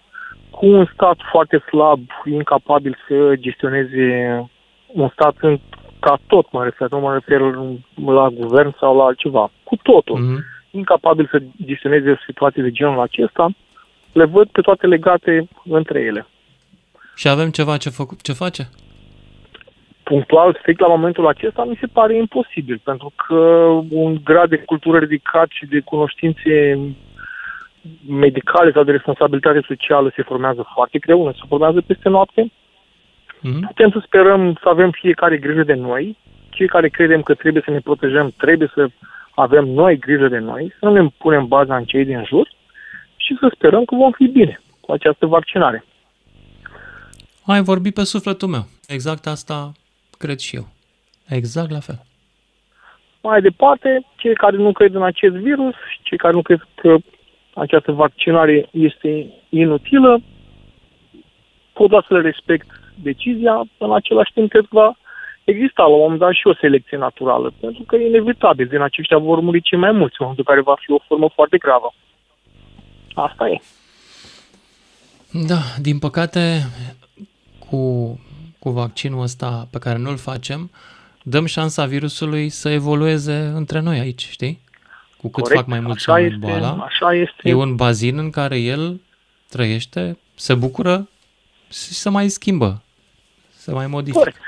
cu 0.49 0.66
un 0.66 0.86
stat 0.93 1.18
foarte 1.32 1.64
slab, 1.70 1.99
incapabil 2.26 2.97
să 3.07 3.34
gestioneze 3.36 4.05
un 4.88 5.10
stat 5.14 5.36
în, 5.39 5.60
ca 5.99 6.20
tot, 6.28 6.51
mă 6.51 6.64
refer, 6.64 6.89
nu 6.89 6.99
mă 6.99 7.14
refer 7.14 7.39
la 8.05 8.28
guvern 8.30 8.76
sau 8.80 8.97
la 8.97 9.03
altceva, 9.03 9.51
cu 9.64 9.76
totul, 9.76 10.20
mm-hmm. 10.20 10.72
incapabil 10.72 11.28
să 11.32 11.41
gestioneze 11.66 12.12
o 12.12 12.24
situație 12.26 12.64
de 12.64 12.72
genul 12.72 12.99
acesta, 12.99 13.49
le 14.12 14.26
văd 14.26 14.47
pe 14.47 14.62
toate 14.62 14.88
legate 14.88 15.47
între 15.64 15.99
ele. 15.99 16.28
Și 17.16 17.28
avem 17.28 17.49
ceva 17.49 17.78
ce, 17.78 17.89
făcut, 17.89 18.22
ce 18.22 18.34
face? 18.34 18.70
Punctual, 20.10 20.57
strict 20.60 20.80
la 20.80 20.88
momentul 20.88 21.28
acesta, 21.28 21.64
mi 21.64 21.78
se 21.80 21.88
pare 21.88 22.16
imposibil, 22.16 22.82
pentru 22.84 23.12
că 23.16 23.36
un 23.89 24.20
grad 24.24 24.49
de 24.49 24.57
cultură 24.57 24.97
ridicat 24.97 25.49
și 25.49 25.66
de 25.66 25.80
cunoștințe 25.80 26.80
medicale 28.07 28.72
sau 28.72 28.84
de 28.84 28.91
responsabilitate 28.91 29.62
socială 29.68 30.12
se 30.16 30.22
formează 30.22 30.70
foarte 30.74 30.97
greu, 30.99 31.24
nu 31.24 31.32
se 31.32 31.47
formează 31.47 31.82
peste 31.82 32.10
noapte. 32.10 32.51
Mm-hmm. 32.51 33.66
Putem 33.68 33.89
să 33.91 34.01
sperăm 34.05 34.57
să 34.62 34.70
avem 34.70 34.91
fiecare 34.91 35.38
grijă 35.38 35.64
de 35.64 35.74
noi. 35.74 36.18
Cei 36.49 36.68
care 36.68 36.89
credem 36.89 37.22
că 37.22 37.34
trebuie 37.34 37.64
să 37.66 37.72
ne 37.72 37.80
protejăm, 37.80 38.34
trebuie 38.38 38.72
să 38.74 38.88
avem 39.36 39.66
noi 39.66 39.97
grijă 39.97 40.28
de 40.28 40.38
noi, 40.38 40.74
să 40.80 40.86
nu 40.86 40.91
ne 40.91 41.10
punem 41.18 41.47
baza 41.47 41.76
în 41.76 41.84
cei 41.84 42.05
din 42.05 42.24
jur 42.28 42.47
și 43.16 43.38
să 43.39 43.51
sperăm 43.55 43.86
că 43.86 43.95
vom 43.95 44.12
fi 44.12 44.28
bine 44.28 44.62
cu 44.80 44.91
această 44.91 45.26
vaccinare. 45.26 45.84
Ai 47.45 47.62
vorbit 47.62 47.93
pe 47.93 48.03
sufletul 48.03 48.47
meu. 48.47 48.66
Exact 48.88 49.26
asta 49.26 49.72
cred 50.24 50.39
și 50.39 50.55
eu. 50.55 50.67
Exact 51.28 51.72
la 51.72 51.80
fel. 51.80 51.99
Mai 53.22 53.41
departe, 53.41 54.05
cei 54.17 54.36
care 54.36 54.57
nu 54.57 54.72
cred 54.72 54.93
în 54.93 55.03
acest 55.03 55.36
virus, 55.36 55.76
cei 56.01 56.17
care 56.17 56.34
nu 56.34 56.41
cred 56.41 56.61
că 56.76 56.95
această 57.53 57.91
vaccinare 57.91 58.67
este 58.72 59.34
inutilă, 59.49 60.22
pot 61.74 61.89
da 61.89 62.05
să 62.07 62.13
le 62.13 62.22
respect 62.22 62.67
decizia, 62.95 63.55
în 63.78 63.93
același 63.93 64.34
timp 64.34 64.49
cred 64.49 64.65
că 64.70 64.76
va 64.76 64.97
exista 65.43 65.84
la 65.84 65.95
un 65.95 65.99
moment 65.99 66.20
dat 66.20 66.34
și 66.34 66.47
o 66.47 66.55
selecție 66.55 66.97
naturală, 66.97 67.53
pentru 67.59 67.84
că 67.84 67.95
e 67.95 68.07
inevitabil, 68.07 68.67
din 68.67 68.82
aceștia 68.82 69.17
vor 69.17 69.39
muri 69.39 69.61
cei 69.61 69.78
mai 69.78 69.91
mulți, 69.91 70.15
în 70.17 70.26
momentul 70.26 70.45
în 70.47 70.53
care 70.53 70.70
va 70.70 70.76
fi 70.80 70.91
o 70.91 71.05
formă 71.07 71.30
foarte 71.34 71.57
gravă. 71.57 71.93
Asta 73.13 73.49
e. 73.49 73.57
Da, 75.47 75.61
din 75.82 75.99
păcate, 75.99 76.41
cu, 77.70 77.80
cu 78.60 78.70
vaccinul 78.70 79.22
ăsta 79.22 79.68
pe 79.72 79.80
care 79.80 79.97
nu-l 79.97 80.18
facem, 80.18 80.72
dăm 81.24 81.45
șansa 81.45 81.86
virusului 81.86 82.49
să 82.49 82.70
evolueze 82.70 83.51
între 83.55 83.80
noi 83.80 83.99
aici, 83.99 84.28
știi? 84.30 84.60
Cu 85.18 85.30
cât 85.30 85.43
Corect, 85.43 85.60
fac 85.60 85.70
mai 85.70 85.80
mulți 85.80 86.10
așa 86.10 86.12
oameni 86.12 86.34
este, 86.34 86.45
boala, 86.45 86.86
așa 86.86 87.14
este. 87.14 87.49
e 87.49 87.53
un 87.53 87.76
bazin 87.76 88.18
în 88.18 88.30
care 88.30 88.57
el 88.57 89.01
trăiește, 89.49 90.18
se 90.36 90.53
bucură 90.55 91.07
și 91.68 91.93
se 91.93 92.10
mai 92.10 92.28
schimbă, 92.28 92.82
se 93.49 93.72
mai 93.72 93.88
modifică. 93.88 94.18
Corect. 94.18 94.41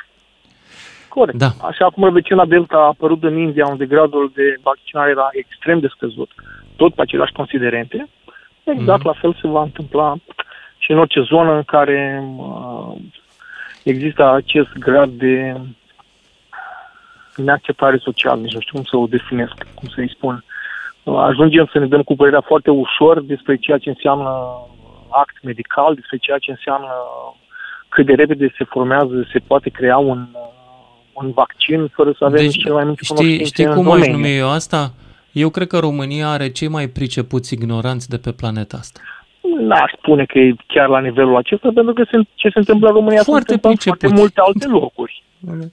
Corect. 1.09 1.37
Da. 1.37 1.51
Așa 1.61 1.89
cum 1.89 2.03
rădăcina 2.03 2.45
Delta 2.45 2.77
a 2.77 2.91
apărut 2.93 3.23
în 3.23 3.37
India, 3.37 3.65
unde 3.67 3.85
gradul 3.85 4.31
de 4.35 4.55
vaccinare 4.61 5.09
era 5.09 5.29
extrem 5.31 5.79
de 5.79 5.87
scăzut, 5.87 6.29
tot 6.75 6.93
pe 6.93 7.01
aceleași 7.01 7.31
considerente, 7.31 8.09
exact 8.63 9.03
mm. 9.03 9.09
la 9.11 9.19
fel 9.19 9.37
se 9.41 9.47
va 9.47 9.61
întâmpla 9.61 10.15
și 10.77 10.91
în 10.91 10.97
orice 10.97 11.21
zonă 11.21 11.55
în 11.55 11.63
care 11.63 12.23
uh, 12.37 12.95
există 13.83 14.31
acest 14.31 14.71
grad 14.73 15.09
de 15.09 15.55
neacceptare 17.35 17.97
socială, 17.97 18.41
nici 18.41 18.53
nu 18.53 18.59
știu 18.59 18.73
cum 18.75 18.83
să 18.83 18.97
o 18.97 19.07
definesc, 19.07 19.53
cum 19.73 19.87
să-i 19.87 20.13
spun. 20.15 20.43
Uh, 21.03 21.17
ajungem 21.17 21.69
să 21.71 21.79
ne 21.79 21.87
dăm 21.87 22.01
cu 22.01 22.15
părerea 22.15 22.41
foarte 22.41 22.69
ușor 22.69 23.21
despre 23.21 23.55
ceea 23.55 23.77
ce 23.77 23.89
înseamnă 23.89 24.29
act 25.09 25.43
medical, 25.43 25.95
despre 25.95 26.17
ceea 26.17 26.37
ce 26.37 26.51
înseamnă 26.51 26.89
cât 27.89 28.05
de 28.05 28.13
repede 28.13 28.53
se 28.57 28.63
formează, 28.63 29.27
se 29.31 29.39
poate 29.39 29.69
crea 29.69 29.97
un, 29.97 30.27
un 31.13 31.31
vaccin 31.31 31.87
fără 31.87 32.11
să 32.17 32.25
avem 32.25 32.41
deci, 32.41 32.57
cel 32.57 32.73
mai 32.73 32.85
mici 32.85 32.99
știi, 33.01 33.45
știi 33.45 33.65
cum 33.65 33.91
aș 33.91 34.07
numi 34.07 34.37
eu 34.37 34.49
asta? 34.49 34.93
Eu 35.31 35.49
cred 35.49 35.67
că 35.67 35.79
România 35.79 36.29
are 36.29 36.51
cei 36.51 36.67
mai 36.67 36.87
pricepuți 36.87 37.53
ignoranți 37.53 38.09
de 38.09 38.17
pe 38.17 38.31
planeta 38.31 38.77
asta. 38.77 38.99
N-aș 39.59 39.91
spune 39.97 40.25
că 40.25 40.39
e 40.39 40.55
chiar 40.67 40.87
la 40.87 40.99
nivelul 40.99 41.35
acesta, 41.35 41.69
pentru 41.73 41.93
că 41.93 42.03
ce 42.35 42.49
se 42.49 42.59
întâmplă 42.59 42.87
în 42.87 42.93
România 42.93 43.23
foarte 43.23 43.47
se 43.47 43.53
întâmplă 43.53 43.87
în 43.89 43.97
foarte 43.97 44.19
multe 44.19 44.41
alte 44.45 44.67
locuri. 44.67 45.23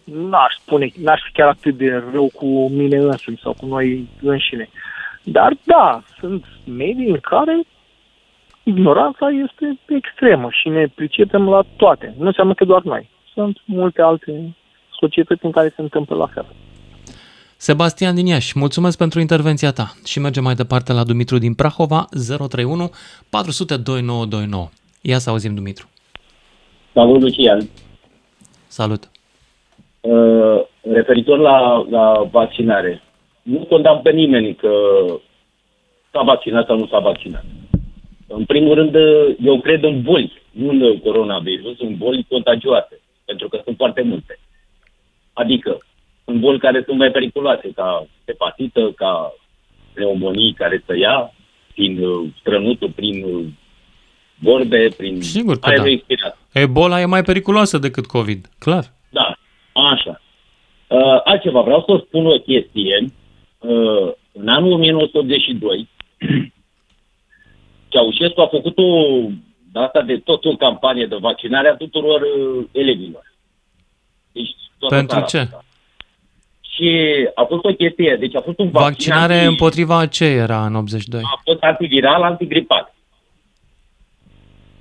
N-aș 0.05 0.55
spune, 0.55 0.91
n-aș 1.03 1.21
fi 1.25 1.33
chiar 1.33 1.49
atât 1.49 1.77
de 1.77 2.03
rău 2.13 2.31
cu 2.35 2.69
mine 2.69 2.97
însumi 2.97 3.41
sau 3.43 3.53
cu 3.61 3.67
noi 3.67 4.09
înșine. 4.23 4.69
Dar 5.23 5.57
da, 5.65 6.03
sunt 6.19 6.45
medii 6.65 7.09
în 7.09 7.21
care 7.21 7.61
ignoranța 8.63 9.29
este 9.29 9.79
extremă 9.89 10.49
și 10.51 10.69
ne 10.69 10.87
pricepem 10.95 11.49
la 11.49 11.63
toate. 11.77 12.15
Nu 12.19 12.27
înseamnă 12.27 12.55
că 12.55 12.65
doar 12.65 12.83
noi. 12.83 13.09
Sunt 13.33 13.59
multe 13.65 14.03
alte 14.03 14.57
societăți 15.01 15.45
în 15.45 15.51
care 15.51 15.69
se 15.69 15.81
întâmplă 15.81 16.17
la 16.17 16.27
fel. 16.27 16.47
Sebastian 17.61 18.15
din 18.15 18.27
Iași, 18.27 18.59
mulțumesc 18.59 18.99
pentru 18.99 19.21
intervenția 19.21 19.73
ta 19.73 19.95
și 20.05 20.21
mergem 20.21 20.43
mai 20.43 20.55
departe 20.55 20.93
la 20.93 21.05
Dumitru 21.05 21.39
din 21.39 21.55
Prahova, 21.55 22.07
031 22.11 22.91
400 23.31 23.77
2929. 23.77 24.69
Ia 25.03 25.19
să 25.19 25.31
auzim, 25.31 25.55
Dumitru. 25.55 25.89
Salut, 26.93 27.21
Lucian. 27.21 27.69
Salut. 28.67 29.11
Uh, 30.01 30.61
referitor 30.81 31.39
la, 31.39 31.87
la 31.91 32.29
vaccinare, 32.31 33.03
nu 33.43 33.67
condamn 33.69 34.03
pe 34.03 34.11
nimeni 34.11 34.55
că 34.55 34.73
s-a 36.13 36.23
vaccinat 36.23 36.67
sau 36.67 36.79
nu 36.79 36.87
s-a 36.87 36.99
vaccinat. 36.99 37.45
În 38.27 38.45
primul 38.45 38.75
rând, 38.75 38.95
eu 39.45 39.61
cred 39.61 39.83
în 39.83 40.03
boli, 40.03 40.43
nu 40.51 40.69
în 40.69 40.99
coronavirus, 40.99 41.81
în 41.81 41.97
boli 41.97 42.27
contagioase, 42.29 43.01
pentru 43.25 43.49
că 43.49 43.61
sunt 43.65 43.77
foarte 43.77 44.03
multe. 44.03 44.39
Adică, 45.33 45.79
în 46.29 46.41
boli 46.41 46.59
care 46.59 46.83
sunt 46.87 46.99
mai 46.99 47.11
periculoase, 47.11 47.71
ca 47.75 48.07
hepatită, 48.27 48.93
ca 48.97 49.35
pneumonii 49.93 50.53
care 50.53 50.83
să 50.87 50.97
ia, 50.97 51.35
prin 51.75 52.03
uh, 52.03 52.29
strănutul, 52.41 52.91
prin 52.91 53.25
uh, 53.25 53.45
vorbe, 54.39 54.89
prin 54.97 55.23
Sigur 55.23 55.59
că 55.59 55.75
da. 55.77 56.61
Ebola 56.61 57.01
e 57.01 57.05
mai 57.05 57.23
periculoasă 57.23 57.79
decât 57.79 58.07
COVID, 58.07 58.49
clar. 58.59 58.85
Da, 59.11 59.35
așa. 59.73 60.21
Uh, 60.87 61.21
altceva, 61.25 61.61
vreau 61.61 61.85
să 61.87 62.05
spun 62.07 62.27
o 62.27 62.39
chestie. 62.39 63.05
Uh, 63.59 64.13
în 64.33 64.49
anul 64.49 64.73
1982, 64.73 65.89
Ceaușescu 67.89 68.41
a 68.41 68.47
făcut 68.47 68.79
o 68.79 69.19
data 69.73 70.03
de 70.03 70.17
tot 70.19 70.45
o 70.45 70.57
campanie 70.57 71.07
de 71.07 71.17
vaccinare 71.21 71.69
a 71.69 71.77
tuturor 71.77 72.21
uh, 72.21 72.65
elevilor. 72.73 73.33
Deci, 74.33 74.51
Pentru 74.89 75.25
ce? 75.29 75.39
Asta. 75.39 75.63
Și 76.79 77.29
a 77.35 77.45
fost 77.45 77.65
o 77.65 77.73
chestie, 77.73 78.17
deci 78.21 78.35
a 78.35 78.41
fost 78.41 78.59
un 78.59 78.71
vaccin 78.71 78.89
Vaccinare 78.89 79.35
anti... 79.35 79.47
împotriva 79.47 80.07
ce 80.07 80.25
era 80.25 80.67
în 80.67 80.75
82? 80.75 81.21
A 81.25 81.41
fost 81.45 81.63
antiviral, 81.63 82.23
antigripal. 82.23 82.95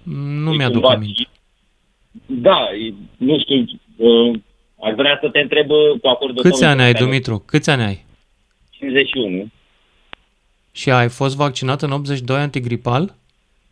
Nu 0.03 0.49
deci 0.49 0.57
mi-aduc 0.57 0.85
aminte. 0.85 1.27
Da, 2.25 2.67
nu 3.17 3.39
știu, 3.39 3.65
uh, 3.95 4.39
aș 4.83 4.93
vrea 4.95 5.17
să 5.21 5.29
te 5.29 5.39
întreb 5.39 5.69
uh, 5.69 5.99
cu 6.01 6.07
acordul 6.07 6.41
Câți 6.41 6.63
ani 6.63 6.81
ai, 6.81 6.93
Dumitru? 6.93 7.43
Câți 7.45 7.69
ani 7.69 7.83
ai? 7.83 8.05
51. 8.69 9.47
Și 10.71 10.91
ai 10.91 11.09
fost 11.09 11.35
vaccinat 11.35 11.81
în 11.81 11.91
82 11.91 12.37
antigripal? 12.37 13.15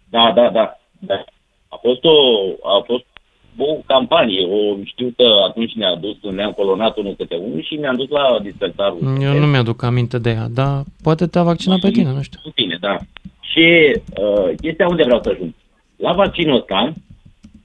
Da, 0.09 0.31
da, 0.35 0.49
da. 0.49 0.79
da. 0.99 1.23
A 1.67 1.75
fost 1.81 2.03
o, 2.03 2.15
a 2.63 2.83
fost 2.85 3.05
o 3.57 3.77
campanie. 3.85 4.45
O, 4.45 4.77
știu 4.83 5.13
că 5.17 5.27
atunci 5.47 5.73
ne-a 5.73 5.95
dus, 5.95 6.15
ne-am 6.21 6.51
colonat 6.51 6.97
unul 6.97 7.15
câte 7.17 7.35
unul 7.35 7.63
și 7.63 7.75
ne-am 7.75 7.95
dus 7.95 8.09
la 8.09 8.39
dispersarul. 8.43 9.17
Eu 9.21 9.39
nu 9.39 9.45
mi-aduc 9.45 9.83
aminte 9.83 10.19
de 10.19 10.29
ea, 10.29 10.47
dar 10.53 10.83
poate 11.03 11.27
te-a 11.27 11.43
vaccinat 11.43 11.79
pe 11.79 11.89
tine, 11.91 12.11
nu 12.11 12.21
știu. 12.21 12.39
Cu 12.43 12.49
tine, 12.49 12.77
da. 12.79 12.97
Și 13.41 13.95
uh, 14.17 14.49
chestia 14.61 14.87
unde 14.87 15.03
vreau 15.03 15.21
să 15.23 15.29
ajung. 15.29 15.53
La 15.95 16.11
vaccinul 16.11 16.55
ăsta, 16.55 16.93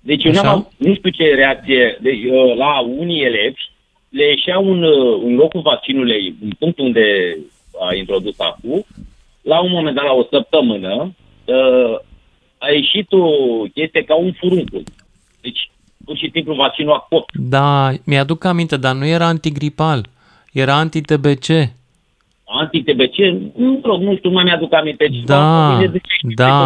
deci 0.01 0.24
eu 0.24 0.32
n-am, 0.32 0.68
nu 0.76 0.95
știu 0.95 1.11
ce 1.11 1.34
reacție, 1.34 1.99
deci, 2.01 2.24
uh, 2.24 2.57
la 2.57 2.80
unii 2.80 3.24
elevi 3.24 3.68
le 4.09 4.24
ieșea 4.24 4.59
un, 4.59 4.82
uh, 4.82 5.20
un 5.22 5.34
locul 5.34 5.61
vaccinului, 5.61 6.34
în 6.43 6.51
punctul 6.59 6.84
unde 6.84 7.36
a 7.80 7.95
introdus 7.95 8.38
acum, 8.38 8.84
la 9.43 9.61
un 9.61 9.70
moment 9.70 9.97
dat, 9.97 10.05
la 10.05 10.12
o 10.12 10.26
săptămână, 10.30 11.14
uh, 11.45 11.99
a 12.59 12.70
ieșit 12.70 13.12
o 13.12 13.28
chestie 13.74 14.03
ca 14.03 14.14
un 14.14 14.32
furuncul. 14.32 14.82
Deci, 16.01 16.07
pur 16.07 16.17
și 16.17 16.31
simplu, 16.33 16.55
vaccinul 16.55 16.93
a 16.93 17.07
copt. 17.09 17.37
Da, 17.37 17.91
mi-aduc 18.05 18.45
aminte, 18.45 18.77
dar 18.77 18.95
nu 18.95 19.07
era 19.07 19.27
antigripal, 19.27 20.07
era 20.53 20.75
anti-TBC. 20.75 21.49
Anti-TBC? 22.45 23.17
Nu, 23.57 23.81
rog, 23.85 24.01
nu 24.01 24.17
știu, 24.17 24.31
nu 24.31 24.41
mi-aduc 24.43 24.75
aminte. 24.75 25.09
Da, 25.25 25.77
da. 26.35 26.61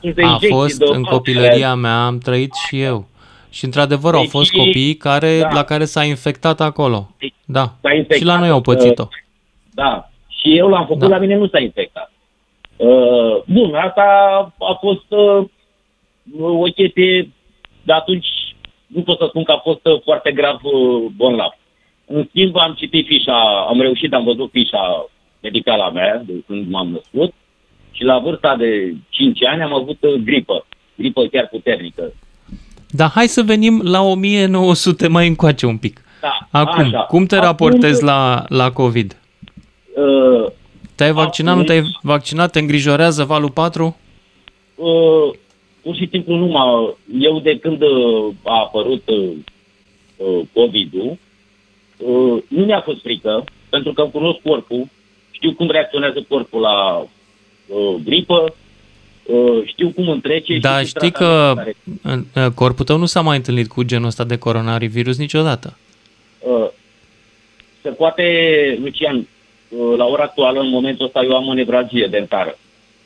de 0.00 0.22
A 0.22 0.26
injecții 0.26 0.48
fost 0.50 0.78
de 0.78 0.84
în 0.92 1.02
copilăria 1.02 1.74
mea, 1.74 2.04
am 2.06 2.18
trăit 2.18 2.54
și 2.68 2.80
eu. 2.80 3.08
Și 3.50 3.64
într-adevăr 3.64 4.14
au 4.14 4.20
Deci, 4.20 4.30
fost 4.30 4.50
copii 4.52 4.94
care, 4.94 5.38
da. 5.40 5.48
la 5.52 5.62
care 5.62 5.84
s-a 5.84 6.04
infectat 6.04 6.60
acolo. 6.60 7.10
Da. 7.44 7.74
S-a 7.80 7.92
infectat, 7.92 8.18
Și 8.18 8.24
la 8.24 8.38
noi 8.38 8.48
au 8.48 8.60
pățit-o. 8.60 9.08
Da. 9.74 10.10
Și 10.28 10.56
eu 10.56 10.68
l-am 10.68 10.86
făcut, 10.86 11.00
Da. 11.00 11.08
la 11.08 11.18
mine 11.18 11.36
nu 11.36 11.48
s-a 11.48 11.58
infectat. 11.58 12.12
Uh, 12.76 13.42
bun, 13.46 13.74
asta 13.74 14.02
a 14.58 14.78
fost 14.80 15.04
uh, 15.08 15.44
o 16.40 16.62
chestie, 16.62 17.30
de 17.82 17.92
atunci 17.92 18.26
nu 18.94 19.02
pot 19.02 19.18
să 19.18 19.26
spun 19.28 19.42
că 19.44 19.52
a 19.52 19.58
fost 19.58 19.86
uh, 19.86 20.00
foarte 20.04 20.32
grav 20.32 20.60
uh, 20.62 21.04
bolnav. 21.16 21.52
În 22.06 22.26
schimb, 22.28 22.56
am 22.56 22.74
citit 22.78 23.06
fișa, 23.06 23.66
am 23.68 23.80
reușit, 23.80 24.12
am 24.12 24.24
văzut 24.24 24.50
fișa 24.50 25.06
medicală 25.40 25.82
a 25.82 25.90
mea 25.90 26.22
de 26.26 26.32
când 26.46 26.70
m-am 26.70 26.88
născut 26.88 27.34
și 27.90 28.04
la 28.04 28.18
vârsta 28.18 28.56
de 28.56 28.94
5 29.08 29.44
ani 29.44 29.62
am 29.62 29.74
avut 29.74 29.98
uh, 30.02 30.14
gripă, 30.24 30.66
gripă 30.94 31.22
chiar 31.26 31.48
puternică. 31.48 32.12
Dar 32.90 33.10
hai 33.14 33.26
să 33.26 33.42
venim 33.42 33.80
la 33.84 34.00
1900 34.02 35.08
mai 35.08 35.26
încoace 35.28 35.66
un 35.66 35.76
pic. 35.76 36.00
Da, 36.20 36.38
Acum, 36.50 36.84
așa. 36.84 36.98
cum 36.98 37.26
te 37.26 37.36
Acum- 37.36 37.46
raportezi 37.46 38.02
la, 38.04 38.44
la 38.48 38.70
COVID? 38.72 39.16
Uh, 39.96 40.50
Te-ai 40.94 41.12
vaccinat, 41.12 41.56
nu 41.56 41.62
te-ai 41.62 41.82
vaccinat? 42.02 42.50
Te 42.50 42.58
îngrijorează 42.58 43.24
valul 43.24 43.50
4? 43.50 43.96
uh, 44.74 45.30
pur 45.82 45.94
și 45.94 46.08
simplu 46.10 46.34
nu 46.34 46.46
m-a... 46.46 46.94
Eu 47.20 47.40
de 47.40 47.58
când 47.58 47.82
uh, 47.82 48.32
a 48.42 48.58
apărut 48.58 49.02
uh, 49.08 49.30
uh, 50.16 50.40
COVID-ul, 50.52 51.18
uh, 51.96 52.42
nu 52.48 52.64
mi-a 52.64 52.80
fost 52.80 53.00
frică, 53.00 53.44
pentru 53.68 53.92
că 53.92 54.02
îmi 54.02 54.10
cunosc 54.10 54.38
corpul, 54.42 54.88
știu 55.30 55.52
cum 55.52 55.70
reacționează 55.70 56.24
corpul 56.28 56.60
la 56.60 56.98
uh, 56.98 57.94
gripă, 58.04 58.54
uh, 59.26 59.62
știu 59.64 59.90
cum 59.90 60.08
îmi 60.08 60.20
trece. 60.20 60.58
Da, 60.58 60.80
și 60.80 60.86
știi 60.86 61.12
că 61.12 61.54
uh, 62.34 62.46
corpul 62.54 62.84
tău 62.84 62.96
nu 62.96 63.06
s-a 63.06 63.20
mai 63.20 63.36
întâlnit 63.36 63.68
cu 63.68 63.82
genul 63.82 64.06
ăsta 64.06 64.24
de 64.24 64.38
coronavirus 64.38 65.18
niciodată. 65.18 65.76
Uh, 66.38 66.68
se 67.82 67.88
poate, 67.88 68.24
Lucian, 68.82 69.16
uh, 69.68 69.96
la 69.96 70.04
ora 70.04 70.22
actuală, 70.22 70.60
în 70.60 70.68
momentul 70.68 71.06
ăsta, 71.06 71.22
eu 71.22 71.36
am 71.36 71.46
o 71.46 71.54
nevralgie 71.54 72.06
dentară. 72.06 72.58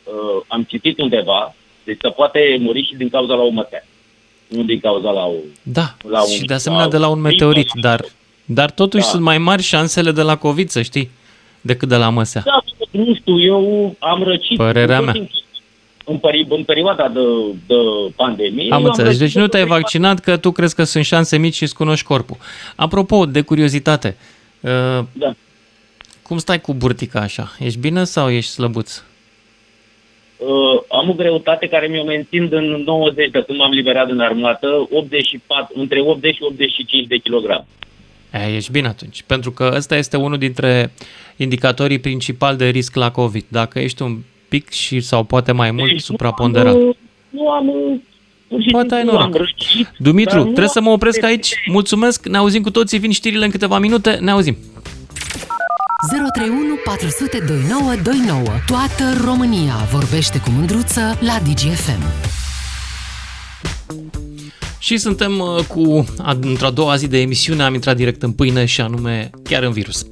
Uh, 0.05 0.43
am 0.49 0.63
citit 0.63 0.99
undeva, 0.99 1.55
deci 1.85 1.99
se 2.01 2.09
poate 2.09 2.57
muri 2.61 2.87
și 2.91 2.95
din 2.97 3.09
cauza 3.09 3.35
la 3.35 3.43
o 3.43 3.49
mătea. 3.49 3.87
Nu 4.49 4.63
din 4.63 4.81
cauza 4.81 5.11
la 5.11 5.25
o... 5.25 5.35
Da, 5.63 5.95
La 6.09 6.23
un- 6.23 6.29
și 6.31 6.45
de 6.45 6.55
asemenea 6.55 6.85
la 6.85 6.91
de 6.91 6.97
la 6.99 7.09
un 7.09 7.17
un 7.17 7.21
meteorit, 7.23 7.69
dar, 7.81 8.05
dar 8.45 8.71
totuși 8.71 9.03
Da. 9.05 9.09
sunt 9.11 9.23
mai 9.23 9.39
mari 9.39 9.63
șansele 9.63 10.11
de 10.13 10.23
la 10.23 10.37
COVID, 10.37 10.69
să 10.69 10.83
știi, 10.83 11.11
decât 11.61 11.89
de 11.89 11.97
la 11.97 12.09
măsea. 12.09 12.43
Da, 12.45 12.65
nu 12.91 13.15
știu, 13.15 13.41
eu 13.43 13.95
am 13.99 14.23
răcit. 14.23 14.57
Părerea 14.57 14.97
tot 14.97 15.05
mea. 15.05 15.13
timpul. 15.15 15.43
În, 16.07 16.17
peri- 16.19 16.47
în 16.49 16.65
perioada 16.65 17.09
de, 17.09 17.21
de 17.67 17.75
pandemie... 18.17 18.73
Am 18.73 18.81
eu 18.81 18.87
înțeles. 18.87 19.07
răcit 19.11 19.21
Deci 19.25 19.35
nu 19.35 19.41
tot 19.43 19.51
te-ai 19.51 19.63
perioada- 19.63 19.81
vaccinat 19.81 20.21
că 20.21 20.37
tu 20.37 20.51
crezi 20.51 20.75
că 20.75 20.85
sunt 20.85 21.05
șanse 21.05 21.37
mici 21.39 21.55
și 21.55 21.63
îți 21.63 21.75
cunoști 21.75 22.05
corpul. 22.07 22.37
Apropo, 22.77 23.27
de 23.27 23.41
curiozitate, 23.41 24.17
uh, 24.61 24.71
Da. 25.13 25.35
cum 26.23 26.39
stai 26.39 26.61
cu 26.61 26.75
burtica 26.75 27.21
așa? 27.21 27.53
Ești 27.59 27.79
bine 27.79 28.05
sau 28.05 28.31
ești 28.31 28.51
slăbuț? 28.51 29.03
Uh, 30.47 30.81
am 30.89 31.09
o 31.11 31.13
greutate 31.13 31.67
care 31.67 31.87
mi-o 31.87 32.05
mențin 32.05 32.49
în 32.51 32.83
90 32.87 33.31
de 33.31 33.43
când 33.47 33.59
m-am 33.59 33.71
liberat 33.71 34.07
din 34.07 34.21
armată, 34.21 34.67
84, 34.91 35.73
între 35.81 36.01
80 36.01 36.35
și 36.35 36.43
85 36.43 37.07
de 37.07 37.17
kilograme. 37.17 37.67
E, 38.33 38.55
ești 38.57 38.71
bine 38.71 38.87
atunci, 38.87 39.23
pentru 39.27 39.51
că 39.51 39.73
ăsta 39.77 39.97
este 39.97 40.17
unul 40.17 40.39
dintre 40.39 40.93
indicatorii 41.37 41.99
principali 41.99 42.57
de 42.57 42.69
risc 42.69 42.95
la 42.97 43.11
COVID. 43.11 43.45
Dacă 43.49 43.79
ești 43.79 44.03
un 44.03 44.19
pic 44.49 44.71
și 44.71 45.01
sau 45.01 45.23
poate 45.25 45.53
mai 45.53 45.71
mult 45.71 46.01
supraponderat. 46.01 46.75
Nu, 46.75 46.97
nu 47.31 47.49
am... 47.51 47.69
uh, 47.69 47.99
Pur 48.49 48.63
și 48.63 48.69
Poate 48.71 48.95
ai 48.95 49.01
simplu 49.01 49.19
am 49.19 49.31
noroc. 49.31 49.47
răcit, 49.47 49.93
Dumitru, 49.99 50.35
dar 50.37 50.39
nu 50.39 50.45
trebuie 50.45 50.69
să 50.69 50.81
mă 50.81 50.87
am 50.89 50.93
opresc 50.95 51.21
de- 51.21 51.27
aici. 51.27 51.55
Mulțumesc, 51.67 52.27
ne 52.29 52.37
auzim 52.37 52.63
cu 52.63 52.71
toții, 52.71 52.99
vin 52.99 53.11
știrile 53.11 53.45
în 53.45 53.51
câteva 53.51 53.79
minute, 53.79 54.11
ne 54.21 54.31
auzim. 54.31 54.57
031 56.11 56.75
400 56.85 57.39
2929. 57.39 58.43
Toată 58.67 59.25
România 59.25 59.75
vorbește 59.91 60.39
cu 60.39 60.51
mândruță 60.51 61.19
la 61.21 61.39
DGFM. 61.47 62.03
Și 64.79 64.97
suntem 64.97 65.39
uh, 65.39 65.65
cu, 65.65 66.05
a- 66.19 66.39
într-a 66.41 66.71
doua 66.71 66.97
zi 66.97 67.07
de 67.09 67.21
emisiune, 67.21 67.63
am 67.63 67.75
intrat 67.75 67.97
direct 67.97 68.23
în 68.23 68.33
pâine 68.33 68.65
și 68.65 68.81
anume 68.81 69.31
chiar 69.43 69.63
în 69.63 69.73
virus. 69.73 70.07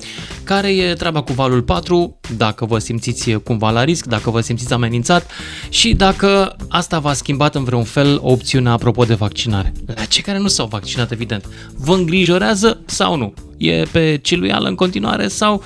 Care 0.45 0.69
e 0.69 0.95
treaba 0.95 1.23
cu 1.23 1.33
valul 1.33 1.63
4, 1.63 2.21
dacă 2.37 2.65
vă 2.65 2.79
simțiți 2.79 3.31
cumva 3.33 3.71
la 3.71 3.85
risc, 3.85 4.07
dacă 4.07 4.31
vă 4.31 4.41
simțiți 4.41 4.73
amenințat 4.73 5.31
și 5.69 5.95
dacă 5.95 6.57
asta 6.69 6.99
v-a 6.99 7.13
schimbat 7.13 7.55
în 7.55 7.65
vreun 7.65 7.85
fel 7.85 8.19
opțiunea 8.23 8.73
apropo 8.73 9.05
de 9.05 9.15
vaccinare. 9.15 9.73
La 9.87 10.05
cei 10.05 10.23
care 10.23 10.39
nu 10.39 10.49
s-au 10.49 10.67
vaccinat, 10.67 11.11
evident, 11.11 11.45
vă 11.77 11.95
îngrijorează 11.95 12.81
sau 12.85 13.17
nu? 13.17 13.35
E 13.63 13.83
pe 13.93 14.19
ciluială 14.23 14.69
în 14.69 14.75
continuare 14.75 15.29
sau 15.29 15.63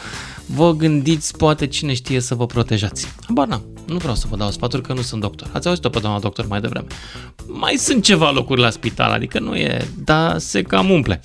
vă 0.46 0.72
gândiți, 0.72 1.36
poate 1.36 1.66
cine 1.66 1.94
știe, 1.94 2.20
să 2.20 2.34
vă 2.34 2.46
protejați? 2.46 3.08
Habar 3.26 3.46
n-am. 3.46 3.62
Nu 3.86 3.96
vreau 3.96 4.14
să 4.14 4.26
vă 4.30 4.36
dau 4.36 4.50
sfaturi 4.50 4.82
că 4.82 4.92
nu 4.92 5.00
sunt 5.00 5.20
doctor. 5.20 5.48
Ați 5.52 5.68
auzit-o 5.68 5.88
pe 5.88 5.98
doamna 5.98 6.18
doctor 6.18 6.46
mai 6.46 6.60
devreme. 6.60 6.86
Mai 7.46 7.74
sunt 7.74 8.02
ceva 8.04 8.30
locuri 8.30 8.60
la 8.60 8.70
spital, 8.70 9.10
adică 9.10 9.38
nu 9.38 9.56
e, 9.56 9.88
dar 10.04 10.38
se 10.38 10.62
cam 10.62 10.90
umple. 10.90 11.20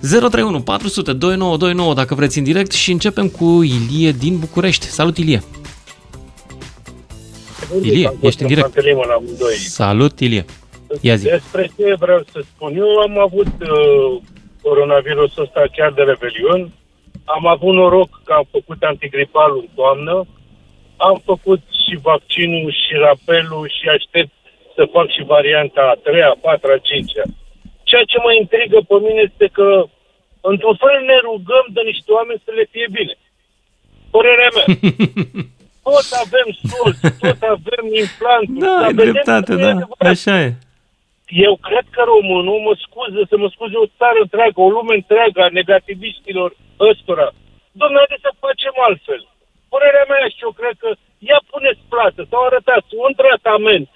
031 0.00 0.60
400 0.60 1.12
2929 1.12 1.94
dacă 1.94 2.14
vreți 2.14 2.38
în 2.38 2.44
direct 2.44 2.72
și 2.72 2.90
începem 2.90 3.28
cu 3.28 3.62
Ilie 3.62 4.12
din 4.12 4.38
București. 4.38 4.86
Salut 4.86 5.18
Ilie! 5.18 5.42
Ilie, 7.82 8.12
ești 8.20 8.42
în 8.42 8.48
direct. 8.48 8.66
Pantelimă 8.72 9.02
la 9.06 9.14
amândoi. 9.14 9.54
Salut 9.54 10.20
Ilie! 10.20 10.44
Ia 11.00 11.16
zi. 11.16 11.24
Despre 11.24 11.70
ce 11.76 11.94
vreau 11.98 12.24
să 12.32 12.44
spun. 12.54 12.76
Eu 12.76 12.98
am 12.98 13.18
avut 13.18 13.46
uh, 13.46 14.22
coronavirusul 14.66 15.42
ăsta 15.46 15.62
chiar 15.76 15.90
de 15.92 16.02
Revelion. 16.02 16.62
Am 17.36 17.44
avut 17.54 17.74
noroc 17.74 18.10
că 18.24 18.32
am 18.32 18.46
făcut 18.56 18.78
antigripalul 18.82 19.60
în 19.64 19.70
toamnă. 19.78 20.14
Am 21.08 21.16
făcut 21.30 21.62
și 21.82 21.94
vaccinul 22.08 22.70
și 22.82 22.92
rapelul 23.06 23.64
și 23.76 23.86
aștept 23.96 24.32
să 24.76 24.92
fac 24.94 25.06
și 25.16 25.22
varianta 25.34 25.82
a 25.92 26.00
treia, 26.04 26.28
a 26.30 26.38
patra, 26.44 26.72
a 26.74 26.84
cincea. 26.88 27.24
Ceea 27.88 28.04
ce 28.10 28.18
mă 28.24 28.32
intrigă 28.42 28.78
pe 28.90 28.96
mine 29.06 29.20
este 29.28 29.46
că 29.58 29.68
într-un 30.50 30.76
fel 30.82 30.96
ne 31.10 31.18
rugăm 31.28 31.66
de 31.76 31.82
niște 31.90 32.08
oameni 32.18 32.42
să 32.46 32.50
le 32.58 32.64
fie 32.72 32.86
bine. 32.98 33.14
Părerea 34.14 34.50
mea. 34.56 34.66
Tot 35.86 36.08
avem 36.24 36.48
sos, 36.68 36.96
tot 37.20 37.40
avem 37.54 37.84
implanturi. 38.02 38.62
Da, 38.64 38.74
dar 38.78 38.86
ai 38.88 38.94
vedem 38.94 39.12
dreptate, 39.12 39.50
că 39.50 39.54
nu 39.54 39.60
e 39.60 39.64
da, 39.64 39.70
adevărat. 39.70 40.08
așa 40.14 40.34
e. 40.46 40.48
Eu 41.28 41.56
cred 41.68 41.86
că 41.94 42.02
românul, 42.12 42.60
mă 42.66 42.74
scuză, 42.84 43.20
să 43.30 43.36
mă 43.36 43.48
scuze 43.54 43.76
o 43.76 43.92
țară 43.98 44.18
întreagă, 44.22 44.58
o 44.60 44.74
lume 44.76 44.94
întreagă 44.94 45.40
a 45.42 45.56
negativiștilor 45.60 46.50
ăstora. 46.90 47.28
Dom'le, 47.80 48.00
haideți 48.02 48.26
să 48.26 48.40
facem 48.46 48.74
altfel. 48.88 49.22
Părerea 49.72 50.06
mea 50.12 50.26
și 50.34 50.44
eu 50.46 50.52
cred 50.60 50.74
că 50.82 50.90
ia 51.30 51.40
puneți 51.52 51.82
plată 51.92 52.20
sau 52.30 52.40
arătați 52.44 52.90
un 53.06 53.12
tratament 53.22 53.88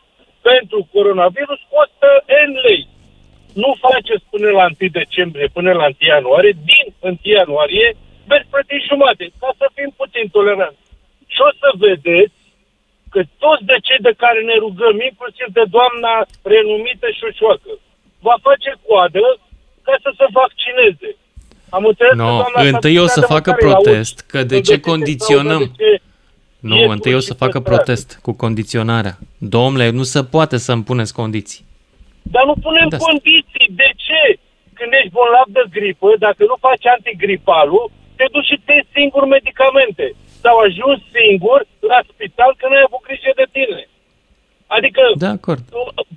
pentru 0.49 0.79
coronavirus 0.95 1.61
costă 1.73 2.11
N 2.49 2.53
lei. 2.67 2.83
Nu 3.63 3.71
faceți 3.87 4.25
până 4.33 4.49
la 4.59 4.67
1 4.81 4.89
decembrie, 5.01 5.47
până 5.57 5.73
la 5.81 5.87
1 5.87 5.95
ianuarie, 5.99 6.55
din 6.73 6.87
1 7.01 7.19
ianuarie 7.23 7.89
veți 8.31 8.51
plăti 8.53 8.87
jumate, 8.89 9.25
ca 9.41 9.51
să 9.61 9.67
fim 9.77 9.91
puțin 10.01 10.27
toleranți. 10.37 10.83
Și 11.33 11.41
o 11.49 11.51
să 11.61 11.69
vedeți 11.87 12.40
că 13.13 13.21
toți 13.45 13.65
de 13.71 13.77
cei 13.87 14.01
de 14.09 14.15
care 14.25 14.41
ne 14.51 14.57
rugăm, 14.65 14.97
inclusiv 15.11 15.47
de 15.59 15.65
doamna 15.77 16.13
renumită 16.53 17.07
Șoșoacă, 17.19 17.71
va 18.27 18.37
face 18.47 18.71
coadă 18.87 19.25
ca 19.87 19.95
să 20.05 20.11
se 20.19 20.27
vaccineze. 20.41 21.11
Am 21.77 21.85
înțeles 21.91 22.13
că 22.17 22.23
No, 22.25 22.33
doamna 22.43 22.69
întâi 22.75 22.97
o 23.05 23.07
să 23.17 23.21
Capitană 23.21 23.35
facă 23.35 23.51
măcar 23.51 23.65
îi 23.67 23.73
auzi, 23.75 23.85
protest, 23.89 24.15
că 24.31 24.39
de 24.53 24.55
să 24.57 24.61
ce 24.69 24.75
găsește 24.77 24.89
condiționăm? 24.91 25.63
sau 25.67 25.73
de 25.77 25.85
ce 25.85 25.93
Nu, 26.69 26.77
e 26.77 26.87
întâi 26.97 27.15
o 27.21 27.23
să 27.29 27.35
facă 27.45 27.59
păstrat. 27.61 27.75
protest 27.77 28.09
cu 28.27 28.33
condiționarea. 28.43 29.15
Domnule, 29.57 29.87
nu 29.99 30.03
se 30.13 30.21
poate 30.35 30.57
să-mi 30.67 30.87
puneți 30.91 31.15
condiții. 31.21 31.65
Dar 32.35 32.45
nu 32.51 32.55
punem 32.67 32.89
De 32.89 32.97
asta. 32.97 33.09
condiții. 33.11 33.67
De 33.81 33.89
ce? 34.07 34.23
Când 34.79 34.91
ești 34.99 35.15
bolnav 35.19 35.47
de 35.59 35.65
gripă, 35.77 36.09
dacă 36.27 36.43
nu 36.51 36.57
faci 36.67 36.87
antigripalul, 36.97 37.91
te 38.17 38.25
duci 38.33 38.45
și 38.51 38.61
te 38.65 38.73
iei 38.73 38.87
singur 38.97 39.25
medicamente. 39.37 40.05
Sau 40.45 40.55
ajungi 40.67 41.05
singur 41.17 41.59
la 41.91 41.99
spital 42.11 42.51
că 42.59 42.65
nu 42.69 42.75
ai 42.77 42.87
avut 42.89 43.03
grijă 43.07 43.33
de 43.41 43.47
tine. 43.57 43.81
Adică 44.77 45.03
De 45.25 45.31
acord. 45.37 45.63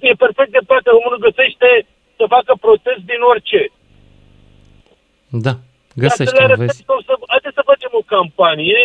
e 0.10 0.22
perfect 0.26 0.52
de 0.58 0.64
plată. 0.70 0.88
Românul 0.90 1.26
găsește 1.28 1.70
să 2.18 2.24
facă 2.36 2.52
protest 2.66 3.04
din 3.12 3.22
orice. 3.32 3.62
Da, 5.46 5.54
găsește, 6.04 6.38
Dacă 6.38 6.48
le 6.54 6.56
vezi. 6.64 6.84
arătăm 6.88 7.00
să, 7.08 7.14
haideți 7.34 7.58
să 7.60 7.70
facem 7.72 7.92
o 8.02 8.04
campanie 8.16 8.82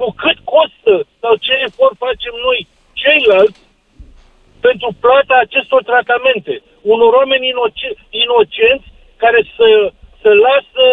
cu 0.00 0.06
cât 0.22 0.38
costă 0.54 0.94
sau 1.22 1.32
ce 1.44 1.54
efort 1.66 1.96
facem 2.06 2.34
noi 2.46 2.58
ceilalți 3.02 3.60
pentru 4.66 4.88
plata 5.04 5.34
acestor 5.46 5.80
tratamente. 5.90 6.52
Unor 6.94 7.10
oameni 7.20 7.48
inoce- 7.54 7.98
inocenți 8.24 8.86
care 9.22 9.40
să, 9.56 9.68
să 10.22 10.30
lasă 10.46 10.84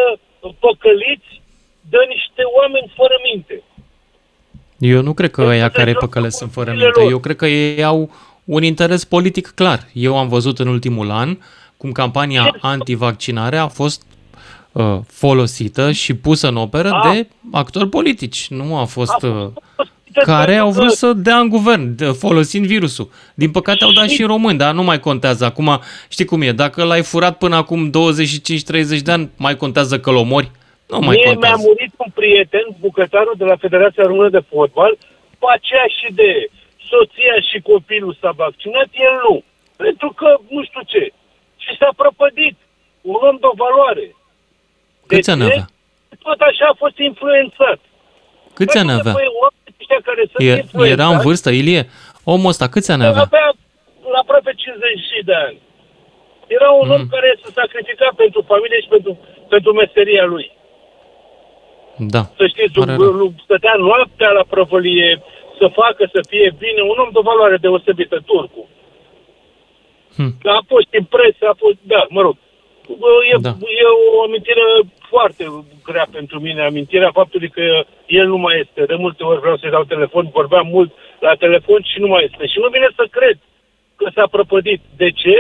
păcăliți 0.66 1.32
de 1.94 2.00
niște 2.14 2.42
oameni 2.58 2.92
fără 3.00 3.16
minte. 3.30 3.56
Eu 4.78 5.02
nu 5.02 5.14
cred 5.14 5.32
că 5.32 5.42
ăia 5.42 5.70
care 5.70 5.94
păcăle 5.94 6.30
sunt 6.30 6.52
fără 6.52 6.72
minte. 6.72 7.10
Eu 7.10 7.20
cred 7.20 7.36
că 7.36 7.48
ei 7.48 7.84
au 7.84 8.10
un 8.44 8.64
interes 8.64 9.04
politic 9.04 9.48
clar. 9.48 9.88
Eu 9.94 10.18
am 10.18 10.28
văzut 10.28 10.60
în 10.60 10.68
ultimul 10.68 11.12
an 11.12 11.38
cum 11.78 11.92
campania 11.92 12.56
antivaccinare 12.62 13.58
a 13.58 13.68
fost 13.68 14.02
uh, 14.72 14.98
folosită 15.08 15.92
și 15.92 16.14
pusă 16.14 16.48
în 16.48 16.56
operă 16.56 16.90
A. 16.92 17.12
de 17.14 17.28
actori 17.52 17.90
politici. 17.90 18.48
Nu 18.50 18.78
a 18.78 18.84
fost... 18.86 19.24
A 19.24 19.28
Uh, 19.28 19.52
care 20.24 20.56
au 20.56 20.72
vrut 20.72 20.92
să 20.92 21.14
dea 21.14 21.38
în 21.38 21.50
guvern, 21.50 21.96
de- 21.96 22.06
folosind 22.06 22.66
virusul. 22.66 23.10
Din 23.34 23.52
păcate 23.52 23.84
au 23.84 23.92
dat 23.92 24.10
și 24.10 24.24
români, 24.24 24.58
dar 24.58 24.74
nu 24.74 24.84
mai 24.84 25.00
contează. 25.00 25.46
Acum, 25.46 25.80
știi 26.08 26.26
cum 26.26 26.42
e, 26.42 26.52
dacă 26.52 26.84
l-ai 26.84 27.02
furat 27.04 27.38
până 27.38 27.56
acum 27.56 27.90
25-30 27.90 27.92
de 29.04 29.12
ani, 29.12 29.30
mai 29.38 29.58
contează 29.58 30.00
că 30.00 30.12
l-omori? 30.12 30.52
Nu 30.92 31.00
mai 31.00 31.16
Mie 31.16 31.24
mi-a 31.26 31.32
contează. 31.34 31.62
murit 31.68 31.94
un 32.06 32.12
prieten, 32.20 32.66
bucătarul 32.86 33.36
de 33.38 33.46
la 33.52 33.56
Federația 33.64 34.04
Română 34.12 34.30
de 34.38 34.44
Fotbal, 34.52 34.98
cu 35.40 35.46
aceeași 35.58 36.00
idee. 36.10 36.44
Soția 36.92 37.36
și 37.50 37.58
copilul 37.72 38.18
s-a 38.22 38.32
vaccinat, 38.44 38.90
el 39.08 39.16
nu. 39.28 39.36
Pentru 39.84 40.10
că 40.20 40.30
nu 40.54 40.64
știu 40.68 40.82
ce. 40.94 41.04
Și 41.64 41.72
s-a 41.80 41.90
prăpădit. 42.00 42.58
Un 43.12 43.20
om 43.30 43.38
de 43.44 43.50
valoare. 43.64 44.06
Câți 45.12 45.30
ani 45.32 45.42
ce? 45.42 45.46
avea? 45.52 45.66
Tot 46.28 46.40
așa 46.50 46.66
a 46.72 46.76
fost 46.84 46.98
influențat. 47.10 47.80
Câți 48.58 48.78
ani 48.78 48.92
avea? 49.00 49.14
Păi, 49.20 49.30
oamenii 49.44 49.76
ăștia 49.82 50.00
care 50.10 50.22
sunt 50.32 50.42
E, 50.50 50.52
influențați, 50.64 50.92
era 50.96 51.08
în 51.16 51.20
vârstă, 51.28 51.50
Ilie? 51.62 51.82
Omul 52.34 52.52
ăsta 52.54 52.66
câți 52.74 52.92
ani 52.92 53.06
avea? 53.06 53.22
avea 53.30 53.48
la 54.14 54.20
aproape 54.24 54.52
50 54.56 55.26
de 55.30 55.36
ani. 55.48 55.60
Era 56.58 56.70
un 56.82 56.88
Mm. 56.88 56.94
om 56.96 57.04
care 57.16 57.30
se 57.44 57.50
sacrifica 57.60 58.08
pentru 58.22 58.40
familie 58.52 58.80
și 58.84 58.88
pentru, 58.96 59.12
pentru 59.54 59.72
meseria 59.82 60.26
lui. 60.34 60.48
Da. 61.98 62.22
Să 62.38 62.48
știți, 62.48 62.74
Pare 62.80 62.92
un- 62.92 62.98
rău. 62.98 63.14
un- 63.26 63.34
stătea 63.44 63.74
noaptea 63.78 64.30
la 64.30 64.44
prăvălie 64.50 65.22
să 65.60 65.68
facă 65.68 66.10
să 66.14 66.20
fie 66.30 66.56
bine, 66.58 66.82
un 66.82 66.98
om 67.04 67.10
de 67.14 67.20
valoare 67.24 67.58
deosebită, 67.58 68.18
turcu. 68.26 68.70
Hm. 70.16 70.32
A 70.44 70.60
fost 70.68 70.88
în 71.00 71.04
presă, 71.04 71.44
a 71.50 71.56
fost, 71.64 71.78
da, 71.82 72.06
mă 72.10 72.22
rog. 72.22 72.36
E, 73.32 73.36
Da. 73.42 73.50
e 73.82 73.84
o 74.18 74.22
amintire 74.28 74.62
foarte 75.12 75.44
grea 75.84 76.08
pentru 76.12 76.40
mine, 76.40 76.62
amintirea 76.62 77.12
faptului 77.20 77.50
că 77.50 77.84
el 78.06 78.28
nu 78.28 78.38
mai 78.38 78.60
este. 78.60 78.86
De 78.92 78.96
multe 78.96 79.24
ori 79.24 79.40
vreau 79.40 79.58
să-i 79.58 79.70
dau 79.76 79.84
telefon, 79.84 80.30
vorbeam 80.40 80.68
mult 80.68 80.92
la 81.20 81.34
telefon 81.36 81.82
și 81.92 82.00
nu 82.00 82.08
mai 82.08 82.24
este. 82.24 82.46
Și 82.48 82.60
nu 82.60 82.68
vine 82.70 82.88
să 82.96 83.06
cred 83.18 83.38
că 83.96 84.06
s-a 84.16 84.28
prăpădit. 84.32 84.82
De 85.02 85.10
ce? 85.12 85.38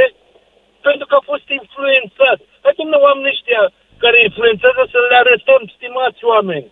Pentru 0.82 1.06
că 1.08 1.16
a 1.16 1.24
fost 1.32 1.47
influențat. 1.60 2.39
Hai, 2.64 2.74
domnule, 2.78 3.01
oamenii 3.08 3.34
ăștia 3.36 3.62
care 4.03 4.17
influențează 4.27 4.83
să 4.91 4.97
le 5.09 5.15
arestăm, 5.23 5.61
stimați 5.75 6.21
oameni. 6.33 6.71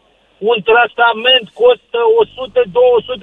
Un 0.51 0.59
tratament 0.71 1.45
costă 1.61 1.99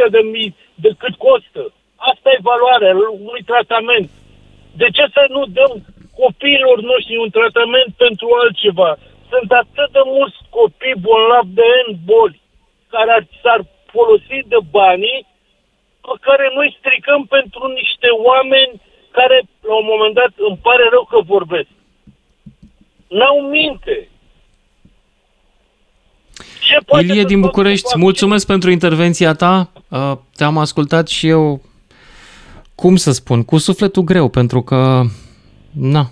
100-200 0.07 0.11
de 0.17 0.23
mii 0.35 0.57
de 0.85 0.91
cât 1.01 1.15
costă. 1.27 1.63
Asta 2.11 2.29
e 2.31 2.49
valoarea 2.53 2.93
unui 3.29 3.43
tratament. 3.51 4.09
De 4.81 4.89
ce 4.97 5.05
să 5.17 5.23
nu 5.35 5.43
dăm 5.59 5.73
copiilor 6.23 6.79
noștri 6.91 7.23
un 7.25 7.31
tratament 7.39 7.91
pentru 8.05 8.27
altceva? 8.41 8.91
Sunt 9.31 9.49
atât 9.63 9.91
de 9.97 10.03
mulți 10.17 10.39
copii 10.57 11.03
bolnavi 11.07 11.57
de 11.59 11.69
N 11.87 11.91
boli 12.11 12.41
care 12.95 13.11
ar, 13.19 13.25
s-ar 13.43 13.61
folosi 13.95 14.39
de 14.53 14.61
banii 14.79 15.21
pe 16.07 16.15
care 16.27 16.51
noi 16.55 16.77
stricăm 16.79 17.21
pentru 17.37 17.63
niște 17.81 18.09
oameni 18.29 18.73
care, 19.17 19.37
la 19.69 19.75
un 19.83 19.87
moment 19.93 20.15
dat, 20.15 20.33
îmi 20.49 20.63
pare 20.67 20.85
rău 20.91 21.05
că 21.13 21.19
vorbesc. 21.35 21.71
N-au 23.11 23.49
minte. 23.51 24.09
Ce 26.61 26.77
poate 26.87 27.05
Ilie 27.05 27.21
să 27.21 27.27
din 27.27 27.37
facă 27.41 27.47
București, 27.47 27.83
vaccin? 27.83 28.01
mulțumesc 28.01 28.47
pentru 28.47 28.71
intervenția 28.71 29.33
ta. 29.35 29.71
Uh, 29.89 30.13
Te-am 30.37 30.59
ascultat 30.59 31.09
și 31.09 31.29
eu, 31.29 31.63
cum 32.75 32.97
să 32.97 33.13
spun, 33.13 33.43
cu 33.45 33.59
sufletul 33.59 34.03
greu, 34.03 34.29
pentru 34.29 34.63
că, 34.63 35.03
na, 35.71 36.11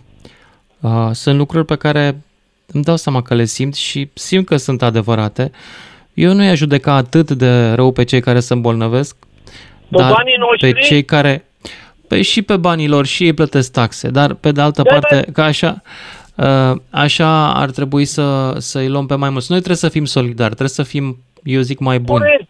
uh, 0.80 1.08
sunt 1.12 1.36
lucruri 1.36 1.64
pe 1.64 1.76
care 1.76 2.22
îmi 2.66 2.84
dau 2.84 2.96
seama 2.96 3.22
că 3.22 3.34
le 3.34 3.44
simt 3.44 3.74
și 3.74 4.10
simt 4.14 4.46
că 4.46 4.56
sunt 4.56 4.82
adevărate. 4.82 5.50
Eu 6.14 6.32
nu 6.32 6.42
i-aș 6.42 6.58
judeca 6.58 6.92
atât 6.94 7.30
de 7.30 7.70
rău 7.72 7.92
pe 7.92 8.04
cei 8.04 8.20
care 8.20 8.40
se 8.40 8.52
îmbolnăvesc, 8.52 9.16
Pe 9.90 9.96
dar 9.96 10.12
banii 10.12 10.36
noștri? 10.38 10.72
pe 10.72 10.78
cei 10.80 11.04
care... 11.04 11.42
Pe 12.08 12.22
și 12.22 12.42
pe 12.42 12.56
banii 12.56 12.88
lor 12.88 13.06
și 13.06 13.24
ei 13.24 13.32
plătesc 13.32 13.72
taxe, 13.72 14.08
dar 14.08 14.34
pe 14.34 14.52
de 14.52 14.60
altă 14.60 14.82
Da, 14.82 14.90
parte, 14.90 15.30
ca 15.32 15.44
așa, 15.44 15.82
uh, 15.84 15.90
așa 17.04 17.30
ar 17.62 17.70
trebui 17.70 18.04
să, 18.04 18.26
să-i 18.58 18.88
luăm 18.88 19.06
pe 19.06 19.14
mai 19.22 19.30
mulți. 19.30 19.50
Noi 19.50 19.58
trebuie 19.66 19.84
să 19.86 19.94
fim 19.96 20.04
solidari, 20.04 20.54
trebuie 20.58 20.78
să 20.80 20.90
fim, 20.92 21.06
eu 21.56 21.60
zic, 21.70 21.78
mai 21.90 21.98
buni 22.08 22.24
Corect. 22.24 22.48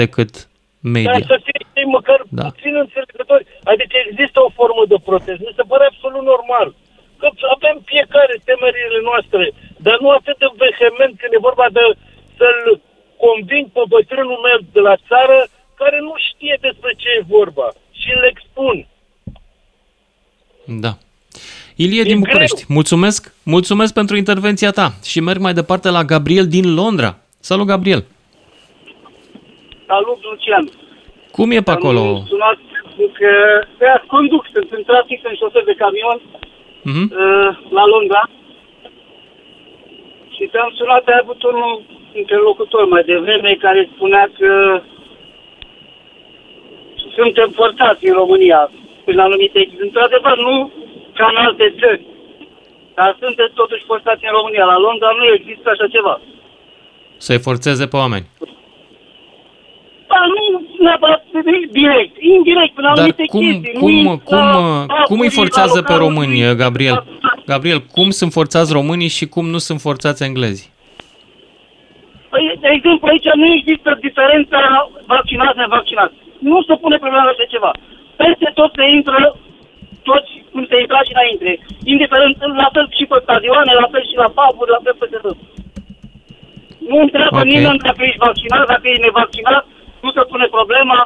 decât 0.00 0.32
Dar 0.80 0.92
media. 0.92 1.26
să 1.32 1.36
fie 1.46 1.84
măcar 1.98 2.20
Da. 2.28 2.42
da. 2.42 2.48
puțin 2.54 2.74
înțelegători. 2.84 3.44
Adică 3.72 3.94
există 4.10 4.38
o 4.46 4.50
formă 4.58 4.82
de 4.92 4.98
protest. 5.08 5.40
Mi 5.48 5.56
se 5.58 5.64
pare 5.70 5.84
absolut 5.90 6.24
normal. 6.32 6.68
Că 7.20 7.26
avem 7.56 7.76
fiecare 7.92 8.34
temerile 8.48 9.00
noastre, 9.10 9.44
dar 9.86 9.96
nu 10.02 10.08
atât 10.18 10.36
de 10.42 10.48
vehement 10.64 11.12
când 11.20 11.32
e 11.36 11.46
vorba 11.50 11.66
de 11.78 11.84
să-l 12.38 12.60
conving 13.24 13.66
pe 13.76 13.82
bătrânul 13.94 14.40
meu 14.48 14.58
de 14.76 14.80
la 14.88 14.96
țară 15.10 15.38
care 15.80 15.98
nu 16.08 16.14
știe 16.28 16.56
despre 16.66 16.92
ce 17.00 17.08
e 17.18 17.32
vorba 17.38 17.66
și 18.00 18.08
îl 18.16 18.22
expun. 18.32 18.76
Da. 20.84 20.92
Ilie 21.84 22.02
din 22.02 22.18
București, 22.18 22.64
mulțumesc, 22.68 23.20
mulțumesc 23.56 23.92
pentru 24.00 24.16
intervenția 24.16 24.70
ta 24.70 24.88
și 25.10 25.20
merg 25.20 25.40
mai 25.40 25.52
departe 25.60 25.88
la 25.96 26.02
Gabriel 26.12 26.46
din 26.56 26.74
Londra. 26.74 27.10
Salut, 27.50 27.66
Gabriel! 27.66 28.02
Salut, 29.86 30.18
Lucian. 30.30 30.64
Cum 31.36 31.50
e 31.50 31.60
pe 31.68 31.70
acolo? 31.70 32.00
Am 32.00 32.24
sunat 32.34 32.58
că 33.20 33.32
pe 33.78 33.86
conduc, 34.06 34.44
sunt 34.54 34.68
în 34.78 34.82
trafic, 34.90 35.18
sunt 35.24 35.36
șofer 35.40 35.64
de 35.70 35.74
camion 35.84 36.18
Mhm. 36.90 37.04
uh, 37.22 37.50
la 37.78 37.84
Londra 37.94 38.22
și 40.34 40.44
te-am 40.52 40.72
sunat, 40.78 41.02
ai 41.06 41.18
avut 41.22 41.42
unul 41.42 41.82
interlocutor 42.22 42.84
mai 42.88 43.02
devreme 43.12 43.56
care 43.64 43.88
spunea 43.94 44.24
că 44.38 44.50
suntem 47.16 47.48
forțați 47.60 48.06
în 48.08 48.14
România 48.22 48.70
prin 49.04 49.18
anumite 49.18 49.68
Într-adevăr, 49.86 50.36
nu 50.48 50.70
ca 51.18 51.26
în 51.32 51.38
alte 51.46 51.66
țări, 51.80 52.02
dar 52.98 53.10
sunteți 53.22 53.54
totuși 53.60 53.88
forțați 53.90 54.24
în 54.28 54.32
România. 54.38 54.64
La 54.72 54.78
Londra 54.86 55.10
nu 55.20 55.24
există 55.36 55.66
așa 55.70 55.86
ceva. 55.94 56.14
Să-i 57.26 57.44
forțeze 57.46 57.84
pe 57.86 57.96
oameni. 57.96 58.26
Da, 60.10 60.20
nu 60.34 60.42
neapărat 60.84 61.22
direct, 61.80 62.14
indirect, 62.34 62.72
prin 62.74 62.86
Dar 62.86 62.96
anumite 62.96 63.24
cum, 63.26 63.40
chestii. 63.40 63.72
cum, 63.82 63.94
nu 64.02 64.18
cum, 64.30 64.36
la 64.36 65.02
cum 65.10 65.18
îi 65.20 65.28
papurii, 65.28 65.30
forțează 65.40 65.78
la 65.78 65.86
pe 65.88 65.92
localul 65.92 66.08
români, 66.08 66.44
lui. 66.44 66.56
Gabriel? 66.62 66.98
Gabriel, 67.52 67.80
cum 67.96 68.08
sunt 68.10 68.32
forțați 68.32 68.72
românii 68.78 69.12
și 69.18 69.26
cum 69.34 69.44
nu 69.54 69.58
sunt 69.58 69.80
forțați 69.80 70.22
englezii? 70.28 70.70
Păi, 72.30 72.44
de 72.60 72.68
exemplu, 72.76 73.06
aici 73.10 73.28
nu 73.42 73.46
există 73.58 73.98
diferența 74.06 74.60
vaccinați-nevaccinați. 75.06 76.14
Nu 76.38 76.62
se 76.68 76.74
pune 76.82 76.96
problema 76.98 77.32
de 77.42 77.46
ceva. 77.54 77.70
Peste 78.16 78.50
tot 78.54 78.70
se 78.76 78.84
intră 78.96 79.36
toți 80.08 80.30
cum 80.52 80.62
se 80.70 80.76
intra 80.84 81.00
și 81.06 81.14
înainte. 81.16 81.50
Indiferent, 81.92 82.36
la 82.62 82.68
fel 82.74 82.86
și 82.98 83.04
pe 83.10 83.16
stadioane, 83.24 83.72
la 83.82 83.88
fel 83.92 84.04
și 84.10 84.16
la 84.22 84.28
puburi, 84.36 84.74
la 84.76 84.80
fel 84.84 84.94
peste 85.00 85.18
tot. 85.26 85.38
Nu 86.90 86.96
întreabă 87.06 87.36
Ok. 87.40 87.42
okay. 87.44 87.52
nimeni 87.54 87.84
dacă 87.88 88.00
ești 88.08 88.22
vaccinat, 88.28 88.64
dacă 88.72 88.84
ești 88.90 89.04
nevaccinat, 89.06 89.62
nu 90.04 90.10
se 90.16 90.22
pune 90.30 90.46
problema 90.56 90.98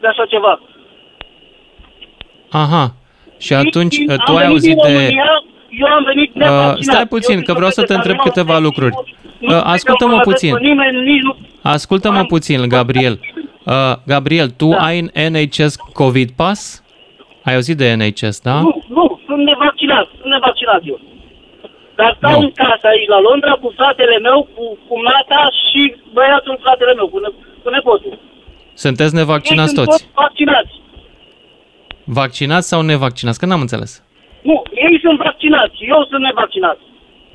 de 0.00 0.06
așa 0.12 0.24
ceva. 0.32 0.54
Aha. 2.50 2.94
Și 3.38 3.52
atunci 3.54 3.94
Și 3.94 4.04
uh, 4.08 4.14
am 4.18 4.22
tu 4.24 4.30
ai 4.32 4.36
venit 4.36 4.50
auzit 4.52 4.74
din 4.74 4.82
de... 4.86 4.92
România, 4.92 5.30
eu 5.82 5.86
am 5.96 6.04
venit 6.04 6.30
Uh, 6.34 6.40
nevaccinat. 6.40 6.82
stai 6.82 7.06
puțin, 7.06 7.36
Eu 7.36 7.42
că 7.42 7.52
vreau 7.52 7.68
să 7.68 7.74
sunt 7.74 7.86
te 7.86 7.94
întreb 7.94 8.16
camion, 8.16 8.32
câteva 8.34 8.58
lucruri. 8.58 8.94
nu 8.94 9.02
Uh, 9.48 9.60
știu 9.60 9.70
ascultă-mă 9.74 10.10
că 10.10 10.16
mă 10.16 10.22
puțin. 10.30 10.54
pe 10.54 10.60
nimeni, 10.60 11.02
nici 11.12 11.22
nu... 11.22 11.36
Ascultă-mă 11.62 12.24
puțin, 12.24 12.68
Gabriel. 12.68 13.20
Uh, 13.64 13.92
Gabriel, 14.06 14.50
tu 14.50 14.68
Da. 14.68 14.76
ai 14.76 14.98
în 14.98 15.32
NHS 15.32 15.76
COVID 15.92 16.30
Pass? 16.36 16.83
Ai 17.46 17.54
auzit 17.54 17.76
de 17.76 17.94
NHS, 17.94 18.40
da? 18.40 18.54
Nu, 18.60 18.82
nu, 18.88 19.20
sunt 19.26 19.42
nevaccinat, 19.50 20.06
sunt 20.20 20.30
nevaccinat 20.36 20.80
eu. 20.92 21.00
Dar 21.98 22.14
stau 22.18 22.32
Nu. 22.32 22.38
în 22.46 22.52
casă 22.62 22.86
aici 22.92 23.08
la 23.14 23.20
Londra 23.28 23.52
cu 23.62 23.72
fratele 23.76 24.18
meu, 24.18 24.48
cu, 24.54 24.78
cu 24.88 24.94
mata 25.10 25.40
și 25.64 25.82
băiatul 26.12 26.58
fratele 26.62 26.94
meu, 26.94 27.06
cu, 27.08 27.18
ne, 27.18 27.28
cu 27.62 27.68
nepotul. 27.70 28.18
Sunteți 28.74 29.14
nevaccinați 29.14 29.70
Ei 29.70 29.74
sunt 29.76 29.86
toți? 29.88 30.02
toți 30.02 30.12
vaccinați. 30.14 30.72
Vaccinați 32.04 32.68
sau 32.68 32.80
nevaccinați? 32.82 33.38
Că 33.38 33.46
n-am 33.46 33.60
înțeles. 33.60 34.02
Nu, 34.42 34.62
ei 34.74 35.00
sunt 35.02 35.18
vaccinați, 35.18 35.76
eu 35.92 36.06
sunt 36.10 36.22
nevaccinat. 36.22 36.78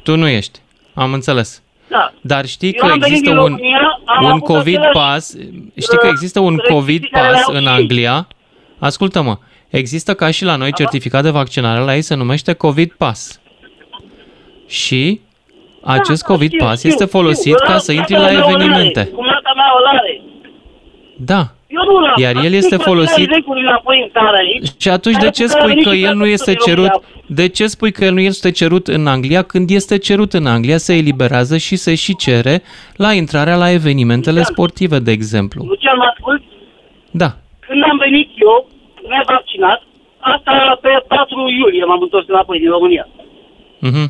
Tu 0.03 0.15
nu 0.15 0.27
ești. 0.27 0.59
Am 0.93 1.13
înțeles. 1.13 1.63
Da. 1.87 2.13
Dar 2.21 2.45
știi 2.45 2.71
Eu 2.73 2.79
că 2.79 2.91
am 2.91 2.99
venit 2.99 3.03
există 3.05 3.29
din 3.29 3.37
un, 3.37 3.45
România, 3.45 3.99
am 4.05 4.23
un 4.25 4.29
avut 4.31 4.43
COVID 4.43 4.77
același, 4.77 4.97
pass, 4.97 5.37
știi 5.85 5.97
că 5.97 6.05
uh, 6.05 6.11
există 6.11 6.39
un 6.39 6.55
COVID 6.57 7.01
restricții 7.01 7.09
care 7.09 7.27
pass 7.33 7.47
le-au 7.47 7.55
în 7.61 7.67
și- 7.67 7.73
Anglia? 7.81 8.27
Ascultă-mă, 8.79 9.37
există 9.69 10.13
ca 10.13 10.31
și 10.31 10.43
la 10.43 10.55
noi 10.55 10.73
certificat 10.73 11.23
de 11.23 11.29
vaccinare, 11.29 11.79
la 11.83 11.95
ei 11.95 12.01
se 12.01 12.15
numește 12.15 12.53
COVID 12.53 12.91
pass. 12.97 13.39
Și 14.67 15.21
acest 15.83 16.21
da, 16.21 16.27
COVID 16.33 16.51
știu, 16.51 16.65
pass 16.65 16.77
știu, 16.77 16.89
este 16.89 17.05
folosit 17.05 17.53
știu. 17.53 17.65
ca 17.65 17.73
Ăla- 17.75 17.77
să 17.79 17.91
intri 17.91 18.13
fratele 18.13 18.33
la 18.37 18.39
meu 18.39 18.47
îl 18.49 18.53
are, 18.55 18.63
evenimente. 18.63 19.05
Cu 19.05 19.21
mata 19.21 19.51
mea 19.55 19.65
o 19.75 19.97
are. 19.97 20.21
Da. 21.17 21.53
Eu 21.67 21.81
Eu 21.85 21.93
nu 21.93 21.99
l-am. 21.99 22.13
Iar 22.17 22.35
el 22.45 22.53
este 22.53 22.75
Atunci, 22.75 22.87
folosit- 22.87 23.29
leguri 23.29 23.59
înapoi 23.61 24.01
în 24.03 24.09
țară 24.11 24.37
aici. 24.37 24.67
Și 24.81 24.89
atunci 24.89 25.15
de 25.15 25.19
Care 25.19 25.33
ce 25.35 25.43
putea 25.43 25.59
spui 25.59 25.69
veni 25.73 25.83
că 25.83 25.93
și 25.93 26.03
el 26.03 26.15
nu 26.15 26.23
să 26.23 26.29
este 26.31 26.51
vină 26.51 26.63
cerut? 26.65 26.85
la- 26.85 27.01
De 27.27 27.47
ce 27.47 27.67
spui 27.67 27.91
că 27.91 28.05
el 28.05 28.13
nu 28.13 28.19
este 28.19 28.51
cerut 28.51 28.87
în 28.87 29.07
Anglia 29.07 29.41
când 29.41 29.69
este 29.69 29.97
cerut 29.97 30.33
în 30.33 30.45
Anglia 30.45 30.77
se 30.77 30.93
eliberează 30.95 31.57
și 31.57 31.75
se 31.75 31.95
și 31.95 32.15
cere 32.15 32.61
la 32.95 33.13
intrarea 33.13 33.55
la 33.55 33.71
evenimentele 33.71 34.43
sportive, 34.43 34.99
de 34.99 35.11
exemplu? 35.11 35.63
Lucian, 35.65 35.97
mă 35.97 36.03
ascult? 36.15 36.41
Da. 37.11 37.37
Când 37.59 37.83
am 37.91 37.97
venit 37.97 38.29
eu, 38.35 38.69
nevaccinat, 39.07 39.81
asta 40.19 40.77
pe 40.81 41.03
4 41.07 41.49
iulie 41.49 41.83
m-am 41.85 42.01
întors 42.01 42.27
înapoi 42.27 42.59
din 42.59 42.69
România. 42.69 43.07
Mhm. 43.79 44.03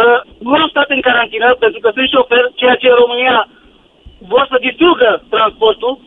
Uh, 0.00 0.20
nu 0.38 0.52
am 0.52 0.68
stat 0.68 0.88
în 0.90 1.00
carantină 1.00 1.54
pentru 1.64 1.80
că 1.80 1.90
sunt 1.94 2.08
șofer, 2.08 2.44
ceea 2.54 2.74
ce 2.74 2.86
în 2.88 2.98
România 3.04 3.48
vor 4.18 4.46
să 4.50 4.56
distrugă 4.66 5.22
transportul. 5.28 5.98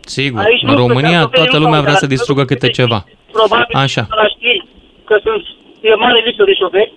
Sigur. 0.00 0.40
Aici 0.40 0.62
nu 0.62 0.70
În 0.70 0.76
sunt 0.76 0.86
România 0.88 1.20
șoferii, 1.20 1.42
toată 1.42 1.56
nu 1.58 1.62
lumea 1.64 1.78
au 1.80 1.86
vrea 1.86 1.94
să 2.02 2.06
garantit. 2.06 2.18
distrugă 2.18 2.44
câte 2.50 2.68
ceva. 2.78 3.00
Probabil 3.38 3.74
Așa. 3.84 4.04
la 4.20 4.26
știri 4.34 4.66
că 5.08 5.14
sunt 5.24 5.42
e 5.80 5.94
mare 5.94 6.20
lipsă 6.26 6.44
de 6.44 6.54
șoferi. 6.60 6.92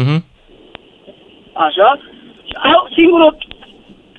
Mhm. 0.00 0.24
Așa. 1.52 1.88
Au, 2.72 2.80
singurul, 2.96 3.36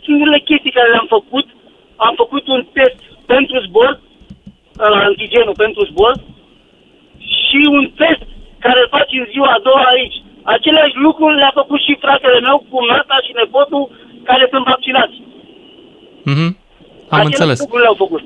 singurele 0.05 0.39
chestii 0.49 0.71
care 0.77 0.89
le-am 0.89 1.09
făcut, 1.17 1.47
am 1.95 2.13
făcut 2.21 2.47
un 2.47 2.61
test 2.73 2.99
pentru 3.25 3.55
zbor, 3.65 3.89
la 3.89 3.99
antigenul 4.77 5.55
pentru 5.63 5.85
zbor, 5.85 6.13
și 7.45 7.59
un 7.77 7.85
test 8.01 8.23
care 8.59 8.79
îl 8.81 8.87
faci 8.95 9.11
în 9.19 9.25
ziua 9.31 9.49
a 9.53 9.59
doua 9.67 9.83
aici. 9.95 10.17
Aceleași 10.43 10.95
lucruri 10.95 11.35
le-a 11.35 11.51
făcut 11.53 11.79
și 11.81 11.97
fratele 11.99 12.39
meu, 12.39 12.65
cumnata 12.69 13.17
și 13.25 13.31
nepotul 13.35 13.83
care 14.23 14.47
sunt 14.51 14.63
vaccinați. 14.65 15.15
Mhm. 16.31 16.47
Am 16.47 17.19
Aceleași 17.19 17.25
înțeles. 17.25 17.59
lucruri 17.59 17.81
le-au 17.81 17.93
făcut. 18.03 18.21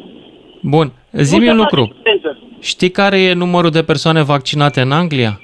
Bun. 0.61 0.87
Zi-mi 1.11 1.45
Nu 1.45 1.51
un 1.51 1.57
se 1.57 1.61
lucru. 1.63 1.81
face 1.81 1.93
diferență. 1.97 2.29
Știi 2.61 2.91
care 2.91 3.17
e 3.21 3.33
numărul 3.33 3.69
de 3.69 3.83
persoane 3.83 4.21
vaccinate 4.23 4.81
în 4.81 4.91
Anglia? 4.91 5.41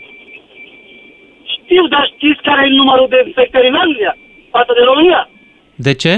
Știu, 1.56 1.88
dar 1.88 2.12
știți 2.16 2.42
care 2.42 2.66
e 2.66 2.70
numărul 2.70 3.08
de 3.10 3.24
infectări 3.26 3.68
în 3.68 3.76
Anglia 3.76 4.18
față 4.52 4.72
de 4.78 4.84
România? 4.86 5.30
De 5.76 5.94
ce? 5.94 6.14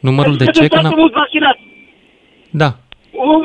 Numărul 0.00 0.36
de 0.36 0.44
Pentru 0.44 0.62
ce? 0.62 0.68
că 0.68 0.74
Că 0.74 0.80
sunt 0.80 0.86
foarte 0.86 0.96
n-a- 0.96 1.00
mulți 1.00 1.14
vaccinați. 1.22 1.62
Da. 2.60 2.68
Un 3.32 3.40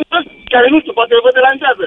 care 0.54 0.68
nu 0.74 0.80
știu, 0.82 0.94
poate 1.00 1.14
vă 1.26 1.32
deranjează. 1.40 1.86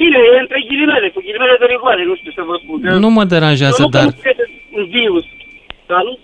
Bine, 0.00 0.18
e 0.34 0.42
între 0.44 0.58
ghilimele, 0.68 1.08
cu 1.14 1.20
ghilimele 1.26 1.56
de 1.62 1.66
rigoare, 1.74 2.02
nu 2.10 2.14
știu 2.20 2.32
să 2.38 2.42
vă 2.48 2.54
spun. 2.62 2.78
Nu 3.04 3.10
mă 3.16 3.24
deranjează, 3.34 3.80
Eu 3.82 3.84
nu 3.88 3.94
dar 3.96 4.04
Nu 4.04 4.14
cred 4.24 4.38
în 4.78 4.84
virus, 4.96 5.24
dar 5.90 6.02
nu, 6.08 6.14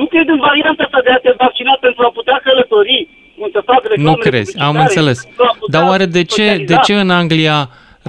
nu 0.00 0.04
cred 0.12 0.26
în 0.34 0.40
varianta 0.48 0.82
asta 0.86 1.00
de 1.06 1.10
a 1.16 1.18
te 1.24 1.32
vaccina 1.44 1.74
pentru 1.86 2.02
a 2.08 2.10
putea 2.18 2.38
călători, 2.46 3.08
cum 3.38 3.48
să 3.54 3.60
fac 3.70 3.80
reclame 3.90 4.08
nu 4.10 4.14
crezi. 4.26 4.52
Am 4.58 4.64
publicitare, 4.66 4.82
înțeles. 4.86 5.18
pentru 5.24 5.44
a 5.50 5.52
putea 5.58 5.80
Dar 5.80 5.88
oare 5.90 6.06
de 6.16 6.22
ce, 6.34 6.44
de 6.44 6.48
socializa. 6.48 6.80
ce 6.86 6.94
în 7.04 7.10
Anglia, 7.20 7.58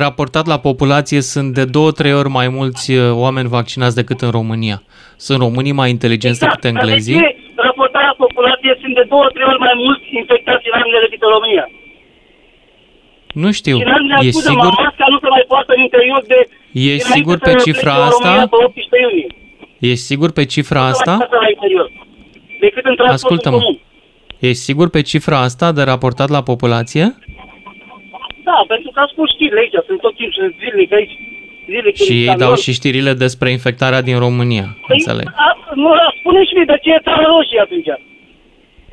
raportat 0.04 0.46
la 0.54 0.60
populație, 0.70 1.22
sunt 1.34 1.50
de 1.60 1.66
două, 1.76 1.92
trei 1.92 2.14
ori 2.22 2.30
mai 2.40 2.48
mulți 2.58 2.86
uh, 2.94 3.12
oameni 3.26 3.48
vaccinați 3.58 3.96
decât 4.02 4.20
în 4.22 4.32
România? 4.40 4.78
Sunt 5.26 5.40
românii 5.40 5.72
mai 5.82 5.90
inteligenți 5.90 6.40
decât 6.40 6.62
Dar 6.62 6.72
de 6.72 6.78
englezii? 6.80 7.18
ce 7.20 7.36
raportarea 8.44 8.62
populației 8.62 8.82
sunt 8.84 8.94
de 9.00 9.06
două, 9.14 9.26
trei 9.36 9.48
ori 9.52 9.62
mai 9.68 9.76
mulți 9.86 10.06
infectați 10.22 10.64
în 10.70 10.76
Anglia 10.82 11.02
decât 11.06 11.22
în 11.28 11.32
România? 11.38 11.66
Nu 13.44 13.50
știu. 13.60 13.76
Și 13.80 13.86
în 13.88 13.94
Anglia, 14.00 14.18
E 14.28 14.30
scuză 14.36 14.50
sigur, 14.52 14.72
masca 14.84 15.06
nu 15.14 15.18
se 15.24 15.30
mai 15.36 15.44
poartă 15.52 15.72
în 15.78 15.82
interior 15.88 16.22
de... 16.34 16.40
e 16.42 16.48
dinainte 16.72 17.14
sigur 17.16 17.36
să 17.38 17.44
pe 17.46 17.50
plece 17.50 17.66
cifra 17.68 17.94
în 17.96 18.02
România 18.10 18.32
asta? 18.42 18.48
Pe 18.54 18.58
18 18.66 19.06
iunie. 19.06 19.30
E 19.90 19.92
sigur 20.10 20.30
pe 20.38 20.44
cifra 20.54 20.82
asta? 20.94 21.14
Asta 21.24 21.38
la 21.46 21.50
interior. 21.56 21.88
Decât 22.66 22.84
în 22.92 22.96
transportul 23.02 23.18
Ascultă-mă. 23.18 23.58
comun. 23.60 23.76
E 24.48 24.52
sigur 24.68 24.88
pe 24.96 25.02
cifra 25.12 25.38
asta 25.50 25.68
de 25.78 25.84
raportat 25.92 26.30
la 26.38 26.42
populație? 26.52 27.06
Da, 28.48 28.58
pentru 28.74 28.90
că 28.94 29.00
ascult 29.08 29.30
știrile 29.36 29.60
aici, 29.64 29.78
sunt 29.88 30.00
tot 30.06 30.14
timpul 30.20 30.36
sunt 30.40 30.54
zilnic 30.64 30.92
aici. 31.00 31.16
Zilnic 31.72 31.96
Și 31.96 32.12
în 32.12 32.16
ei 32.16 32.22
Istanbul. 32.22 32.46
dau 32.46 32.56
și 32.64 32.72
știrile 32.80 33.14
despre 33.26 33.48
infectarea 33.58 34.02
din 34.10 34.18
România. 34.26 34.68
Păi, 34.88 34.96
Înțeleg. 34.98 35.28
a, 35.46 35.48
nu, 35.82 35.88
a, 35.92 36.08
spune 36.20 36.42
și 36.48 36.54
mie 36.58 36.68
de 36.72 36.78
ce 36.84 36.90
e 36.92 37.00
țară 37.08 37.24
roșie 37.34 37.60
atunci, 37.66 37.92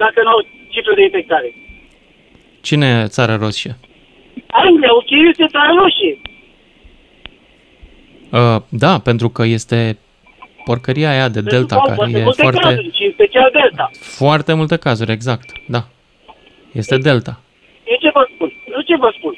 dacă 0.04 0.18
nu 0.24 0.30
au 0.34 0.40
cifre 0.72 0.94
de 0.98 1.02
infectare. 1.08 1.48
Cine 2.68 2.86
e 3.04 3.06
țara 3.16 3.36
roșie? 3.36 3.72
Anglia, 4.64 4.88
ok, 5.00 5.10
este 5.30 5.46
țară 5.54 5.72
roșie. 5.82 6.14
Uh, 8.38 8.56
da, 8.84 8.92
pentru 9.08 9.28
că 9.36 9.42
este 9.58 9.98
porcăria 10.64 11.10
aia 11.10 11.28
de 11.28 11.40
Delta, 11.40 11.74
Au 11.74 11.82
care 11.82 11.94
foarte 11.94 12.18
e 12.18 12.22
multe 12.22 12.42
foarte, 12.42 12.60
cazuri, 12.60 12.90
și 12.98 13.04
în 13.08 13.12
special 13.18 13.48
Delta. 13.60 13.90
foarte 14.20 14.52
multe 14.54 14.76
cazuri, 14.76 15.10
exact. 15.12 15.48
Da. 15.74 15.82
Este 16.80 16.96
Delta. 17.08 17.34
Eu 17.90 17.96
ce 18.04 18.10
vă 18.16 18.22
spun? 18.34 18.50
Eu 18.74 18.80
ce 18.90 18.96
vă 19.04 19.10
spun? 19.18 19.34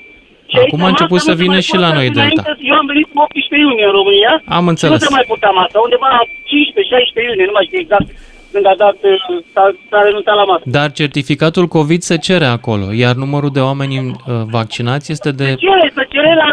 Și 0.51 0.57
Acum 0.65 0.79
aici 0.81 0.89
a 0.89 0.93
început 0.95 1.19
masca 1.19 1.27
să 1.29 1.31
nu 1.33 1.37
se 1.37 1.43
vină 1.43 1.57
mai 1.59 1.67
și 1.69 1.75
la 1.75 1.79
poartă 1.81 1.97
noi 1.99 2.07
înainte- 2.15 2.43
Delta. 2.49 2.61
Eu 2.71 2.77
am 2.83 2.87
venit 2.93 3.07
cu 3.13 3.17
18 3.25 3.55
iunie 3.65 3.87
în 3.91 3.95
România. 4.01 4.33
Am 4.59 4.65
înțeles. 4.73 4.95
Și 4.97 5.03
nu 5.03 5.07
se 5.09 5.15
mai 5.19 5.27
purta 5.31 5.51
masca. 5.61 5.79
Undeva 5.87 6.09
la 6.17 6.23
15-16 6.51 7.29
iunie, 7.29 7.47
nu 7.51 7.57
mai 7.59 7.67
știu 7.69 7.81
exact 7.85 8.07
când 8.53 8.67
a 8.67 8.75
dat, 8.77 8.97
uh, 9.03 9.43
s-a, 9.53 9.65
s-a 9.91 10.01
renunțat 10.03 10.35
la 10.41 10.45
mască. 10.45 10.63
Dar 10.79 10.93
certificatul 10.93 11.67
COVID 11.67 12.01
se 12.11 12.17
cere 12.19 12.45
acolo, 12.45 12.87
iar 12.93 13.15
numărul 13.15 13.51
de 13.53 13.61
oameni 13.61 13.97
uh, 13.99 14.13
vaccinați 14.57 15.13
este 15.13 15.31
de... 15.31 15.45
Cere, 15.45 15.87
să 15.95 16.03
cere 16.15 16.35
la... 16.35 16.49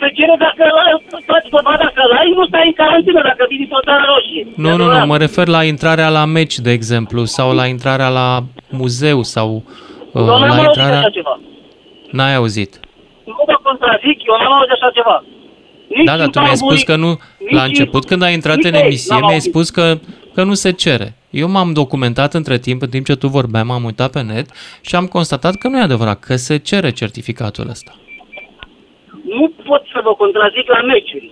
Să 0.00 0.10
cere 0.14 0.34
dacă 0.38 0.62
la- 0.78 1.18
faci 1.32 1.48
dovada 1.50 1.86
că 1.94 2.02
la 2.14 2.20
nu 2.36 2.46
stai 2.46 2.66
în 2.66 2.72
carantină 2.72 3.20
dacă 3.22 3.44
vii 3.48 3.58
dintr-o 3.58 3.80
țară 3.84 4.02
roșie. 4.14 4.46
Nu, 4.56 4.76
nu, 4.76 4.98
nu, 4.98 5.06
mă 5.06 5.16
refer 5.16 5.46
la 5.46 5.62
intrarea 5.64 6.08
la 6.08 6.24
meci, 6.24 6.58
de 6.58 6.70
exemplu, 6.70 7.24
sau 7.24 7.54
la 7.54 7.66
intrarea 7.66 8.08
la 8.08 8.40
muzeu, 8.70 9.22
sau 9.22 9.48
uh, 10.12 10.20
Eu 10.20 10.24
n-am 10.26 10.40
la 10.40 10.46
auzit 10.46 10.64
intrarea... 10.66 10.98
așa 10.98 11.08
ceva. 11.10 11.40
N-ai 12.10 12.34
auzit. 12.34 12.80
Nu 13.24 13.42
vă 13.46 13.56
contrazic, 13.62 14.18
eu 14.28 14.34
n-am 14.40 14.52
auzit 14.52 14.72
așa 14.72 14.90
ceva. 14.94 15.24
Nici 15.88 16.04
Da, 16.06 16.16
dar 16.16 16.24
în 16.26 16.30
tu 16.32 16.38
mi-ai 16.40 16.56
spus 16.56 16.82
Tamburi, 16.82 16.84
că 16.84 16.96
nu, 16.96 17.10
nici 17.38 17.52
la 17.58 17.62
în- 17.62 17.66
început 17.68 18.04
când 18.04 18.22
ai 18.22 18.32
intrat 18.32 18.56
nici 18.56 18.64
în 18.66 18.74
aici 18.74 18.84
emisie, 18.84 19.12
n-am 19.14 19.20
mi-ai 19.24 19.34
auzit. 19.34 19.50
spus 19.52 19.70
că, 19.70 19.98
că 20.34 20.42
nu 20.42 20.54
se 20.54 20.70
cere. 20.70 21.16
Eu 21.30 21.48
m-am 21.48 21.72
documentat 21.72 22.34
între 22.34 22.58
timp, 22.58 22.82
în 22.82 22.88
timp 22.88 23.06
ce 23.06 23.14
tu 23.14 23.26
vorbeai, 23.26 23.62
m-am 23.62 23.84
uitat 23.84 24.10
pe 24.10 24.22
net 24.22 24.46
și 24.80 24.94
am 24.94 25.06
constatat 25.06 25.54
că 25.54 25.68
nu 25.68 25.78
e 25.78 25.82
adevărat, 25.82 26.20
că 26.20 26.36
se 26.36 26.56
cere 26.56 26.90
certificatul 26.90 27.68
ăsta. 27.68 27.92
Nu 29.24 29.52
pot 29.66 29.82
să 29.92 30.00
vă 30.04 30.14
contrazic 30.14 30.66
la 30.68 30.82
meciuri. 30.82 31.30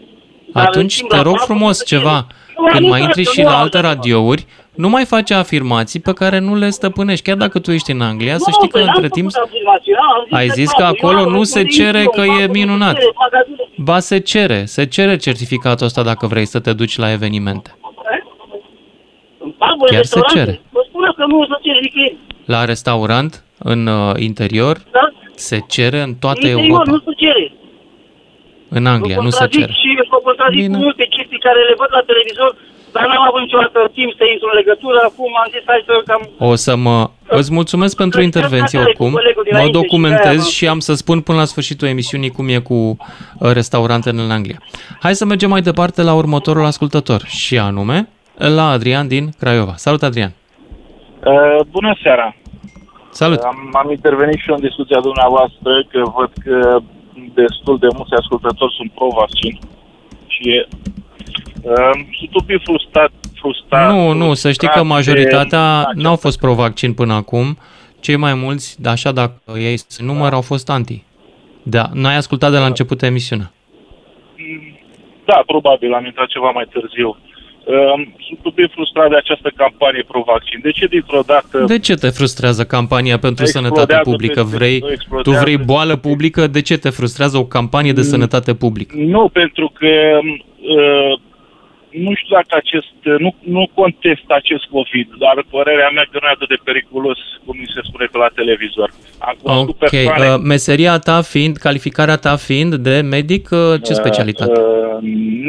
Dar 0.52 0.62
în 0.62 0.68
Atunci 0.68 0.92
schimb, 0.92 1.08
te 1.08 1.16
la 1.16 1.22
rog 1.22 1.36
faptul 1.36 1.54
frumos 1.54 1.78
că 1.78 1.84
ceva, 1.84 2.26
Nu, 2.58 2.64
când 2.66 2.80
nu 2.84 2.88
mai 2.88 3.00
cred 3.00 3.08
intri 3.16 3.24
că 3.24 3.30
și 3.30 3.40
nu 3.40 3.46
la 3.48 3.54
am 3.54 3.60
alte 3.62 3.78
așa 3.78 3.88
radiouri, 3.88 4.46
nu 4.74 4.88
mai 4.88 5.04
face 5.04 5.34
afirmații 5.34 6.00
pe 6.00 6.12
care 6.12 6.38
nu 6.38 6.54
le 6.54 6.70
stăpânești. 6.70 7.24
Chiar 7.24 7.36
dacă 7.36 7.58
tu 7.58 7.70
ești 7.72 7.90
în 7.90 8.00
Anglia, 8.00 8.36
să 8.38 8.44
Nu, 8.46 8.52
știi 8.52 8.68
că 8.68 8.76
păi 8.78 8.84
n-am 8.84 8.94
între 8.94 9.08
făcut 9.08 9.20
timp 9.20 9.30
afirmații, 9.44 9.92
n-am 9.92 10.24
zis 10.24 10.36
ai 10.38 10.46
de 10.46 10.52
zis 10.52 10.70
faptul. 10.70 10.84
că 10.84 10.90
Eu 11.04 11.08
acolo 11.10 11.28
am 11.28 11.32
nu 11.36 11.42
se 11.42 11.58
răspuns 11.60 11.76
cere 11.76 12.00
eu, 12.00 12.10
că 12.10 12.20
e 12.20 12.24
faptul 12.26 12.48
minunat. 12.52 12.94
cere, 12.94 13.12
magazine. 13.14 13.68
Ba 13.76 13.98
se 13.98 14.18
cere, 14.18 14.64
se 14.64 14.86
cere 14.86 15.16
certificatul 15.16 15.86
ăsta 15.86 16.02
dacă 16.02 16.26
vrei 16.26 16.44
să 16.44 16.60
te 16.60 16.72
duci 16.72 16.96
la 16.96 17.12
evenimente. 17.12 17.76
În 19.82 19.88
puburi, 19.88 19.92
Chiar 19.94 20.04
se 20.04 20.18
restaurante, 20.18 20.38
cere. 20.38 20.54
Vă 20.76 20.82
spun 20.88 21.02
eu 21.08 21.12
că 21.20 21.24
nu 21.30 21.36
o 21.42 21.44
să 21.50 21.56
cere 21.66 21.80
nicăieri. 21.86 22.16
La 22.54 22.60
restaurant, 22.72 23.32
în 23.72 23.80
uh, 23.86 24.14
interior, 24.28 24.74
Da? 24.98 25.04
se 25.48 25.58
cere 25.74 26.00
în 26.06 26.12
toată 26.24 26.38
În 26.42 26.48
interior 26.48 26.68
Europa. 26.70 26.90
nu 26.94 26.98
se 27.06 27.12
cere. 27.24 27.44
În 28.78 28.84
Anglia 28.94 29.16
Vă 29.18 29.22
nu 29.26 29.30
se 29.30 29.38
contrazic 29.38 29.60
cere. 29.60 29.72
Și 29.82 29.88
vă 30.12 30.18
contrazic 30.28 30.60
cu 30.72 30.76
multe 30.86 31.04
chestii 31.14 31.40
care 31.46 31.60
le 31.68 31.74
văd 31.82 31.90
la 31.98 32.02
televizor, 32.10 32.50
dar 32.94 33.04
n-am 33.08 33.24
avut 33.30 33.40
niciodată 33.46 33.78
timp 33.98 34.10
să 34.18 34.24
intru 34.32 34.46
în 34.52 34.56
legătură. 34.60 34.98
Acum 35.10 35.30
am 35.42 35.48
zis, 35.54 35.62
hai 35.70 35.80
să 35.88 35.94
cam... 36.10 36.22
O 36.50 36.54
să 36.66 36.72
mă... 36.86 36.98
Îți 37.40 37.52
mulțumesc 37.58 37.94
pentru 38.04 38.18
intervenție 38.30 38.78
asta 38.78 38.90
e 38.90 38.92
cu 38.98 39.02
oricum. 39.02 39.10
colegul 39.20 39.42
Mă 39.44 39.48
dinainte 39.50 39.76
și 39.76 39.80
documentez 39.82 40.22
de-aia 40.42 40.54
și 40.56 40.64
am 40.74 40.80
să 40.88 40.92
spun 41.02 41.18
până 41.26 41.38
la 41.42 41.44
sfârșitul 41.52 41.88
emisiunii 41.94 42.30
cum 42.36 42.46
e 42.56 42.58
cu 42.70 42.74
uh, 42.74 43.50
restaurantele 43.58 44.20
în 44.26 44.30
Anglia. 44.38 44.58
Hai 45.04 45.14
să 45.20 45.24
mergem 45.24 45.50
mai 45.54 45.62
departe 45.70 46.00
la 46.02 46.14
următorul 46.22 46.64
ascultător 46.72 47.20
și 47.26 47.54
anume 47.58 48.08
la 48.48 48.68
Adrian 48.70 49.08
din 49.08 49.30
Craiova. 49.38 49.74
Salut, 49.76 50.02
Adrian! 50.02 50.32
Uh, 51.24 51.64
bună 51.70 51.96
seara! 52.02 52.36
Salut! 53.10 53.38
Am, 53.38 53.70
am 53.72 53.90
intervenit 53.90 54.38
și 54.38 54.48
eu 54.48 54.54
în 54.54 54.60
discuția 54.60 55.00
dumneavoastră 55.00 55.84
că 55.88 56.02
văd 56.16 56.30
că 56.44 56.78
destul 57.34 57.78
de 57.78 57.86
mulți 57.96 58.14
ascultători 58.14 58.74
sunt 58.76 58.90
pro-vaccin 58.92 59.58
și 60.26 60.66
uh, 61.62 61.90
sunt 62.18 62.34
un 62.34 62.44
pic 62.46 62.62
frustrat. 62.62 63.10
frustrat 63.34 63.92
Nu, 63.92 64.12
nu, 64.12 64.34
să 64.34 64.52
știi 64.52 64.68
că 64.68 64.72
frustrat 64.72 65.04
de- 65.04 65.12
majoritatea 65.12 65.90
n-au 65.94 66.16
fost 66.16 66.38
pro-vaccin 66.38 66.94
până 66.94 67.12
acum. 67.14 67.58
Cei 68.00 68.16
mai 68.16 68.34
mulți, 68.34 68.78
așa 68.86 69.12
dacă 69.12 69.40
ei 69.58 69.76
se 69.76 70.02
număr, 70.02 70.32
au 70.32 70.40
fost 70.40 70.70
anti. 70.70 71.02
Da, 71.62 71.88
n-ai 71.92 72.16
ascultat 72.16 72.50
de 72.50 72.58
la 72.58 72.66
început 72.66 73.02
emisiunea. 73.02 73.52
Da, 75.24 75.42
probabil, 75.46 75.92
am 75.94 76.04
intrat 76.04 76.26
ceva 76.26 76.50
mai 76.50 76.66
târziu. 76.72 77.16
Uh, 77.64 77.74
sunt 78.26 78.38
un 78.42 78.50
pic 78.50 78.70
frustrat 78.70 79.08
de 79.10 79.16
această 79.16 79.52
campanie 79.56 80.04
pro-vaccin. 80.08 80.58
De 80.62 80.70
ce 80.70 80.86
dintr-o 80.86 81.20
dată... 81.26 81.64
De 81.66 81.78
ce 81.78 81.94
te 81.94 82.08
frustrează 82.08 82.64
campania 82.64 83.18
pentru 83.18 83.44
Explodează 83.44 83.74
sănătate 83.74 84.10
publică? 84.10 84.40
peste- 84.42 84.56
Vrei, 84.56 84.80
tu 84.80 84.90
explodează 84.90 85.40
vrei 85.40 85.56
boală 85.56 85.96
publică? 85.96 86.46
De 86.46 86.60
ce 86.62 86.76
te 86.78 86.90
frustrează 86.90 87.36
o 87.38 87.44
campanie 87.44 87.92
de 87.92 88.02
sănătate 88.02 88.54
publică? 88.54 88.94
Nu, 88.98 89.28
pentru 89.28 89.72
că 89.74 89.86
uh, 90.26 91.18
nu 92.04 92.12
știu 92.14 92.34
dacă 92.38 92.52
acest, 92.62 92.92
nu, 93.24 93.34
nu 93.54 93.70
contest 93.74 94.26
acest 94.40 94.64
COVID, 94.76 95.08
dar 95.18 95.44
părerea 95.50 95.90
mea 95.94 96.06
că 96.10 96.18
nu 96.20 96.26
e 96.28 96.30
atât 96.34 96.48
de 96.48 96.58
periculos 96.64 97.18
cum 97.44 97.56
mi 97.58 97.70
se 97.74 97.80
spune 97.88 98.06
pe 98.12 98.18
la 98.18 98.28
televizor. 98.34 98.88
Am 99.18 99.36
cunoscut 99.42 99.82
Ok, 99.82 99.88
persoane, 99.90 100.28
uh, 100.34 100.40
meseria 100.42 100.98
ta 100.98 101.20
fiind, 101.22 101.56
calificarea 101.56 102.16
ta 102.16 102.36
fiind 102.36 102.74
de 102.74 103.00
medic, 103.00 103.48
uh, 103.50 103.74
ce 103.84 103.92
specialitate? 103.94 104.60
Uh, 104.60 104.98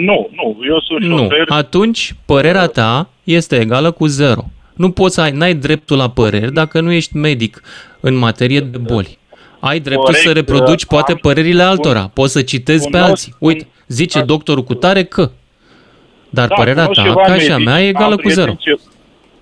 nu, 0.10 0.30
nu, 0.38 0.57
eu 0.68 0.80
sunt 0.80 1.03
Nu. 1.03 1.18
șofer. 1.18 1.45
Atunci, 1.48 2.14
părerea 2.26 2.65
ta 2.68 3.10
este 3.24 3.56
egală 3.60 3.91
cu 3.91 4.06
zero. 4.06 4.44
Nu 4.76 4.91
poți 4.91 5.14
să 5.15 5.22
ai, 5.22 5.32
n-ai 5.32 5.53
dreptul 5.56 5.98
la 5.98 6.10
păreri 6.10 6.53
dacă 6.53 6.82
nu 6.82 6.91
ești 6.91 7.18
medic 7.18 7.61
în 7.99 8.15
materie 8.15 8.60
de 8.60 8.78
boli. 8.78 9.18
Ai 9.60 9.80
dreptul 9.80 10.03
Corect, 10.06 10.24
să 10.24 10.32
reproduci 10.32 10.82
uh, 10.82 10.88
poate 10.88 11.11
am- 11.11 11.18
părerile 11.22 11.61
altora. 11.64 12.11
Poți 12.14 12.32
să 12.32 12.41
citezi 12.41 12.84
pe 12.90 12.98
cunosc- 12.98 13.10
alții. 13.10 13.34
Uite, 13.40 13.68
zice 13.88 14.22
doctorul 14.22 14.64
cu 14.64 14.74
tare 14.74 15.03
că. 15.03 15.32
Dar 16.38 16.47
Da, 16.47 16.55
părerea 16.55 16.85
cunosc 16.85 17.01
ta, 17.01 17.07
ceva 17.07 17.22
ca 17.22 17.35
și 17.38 17.51
a 17.51 17.57
medici, 17.57 17.65
mea, 17.68 17.81
e 17.81 17.88
egală 17.88 18.14
am 18.18 18.19
cu 18.23 18.30
zero. 18.30 18.53
prieteni 18.53 18.77
Ce, 18.80 18.89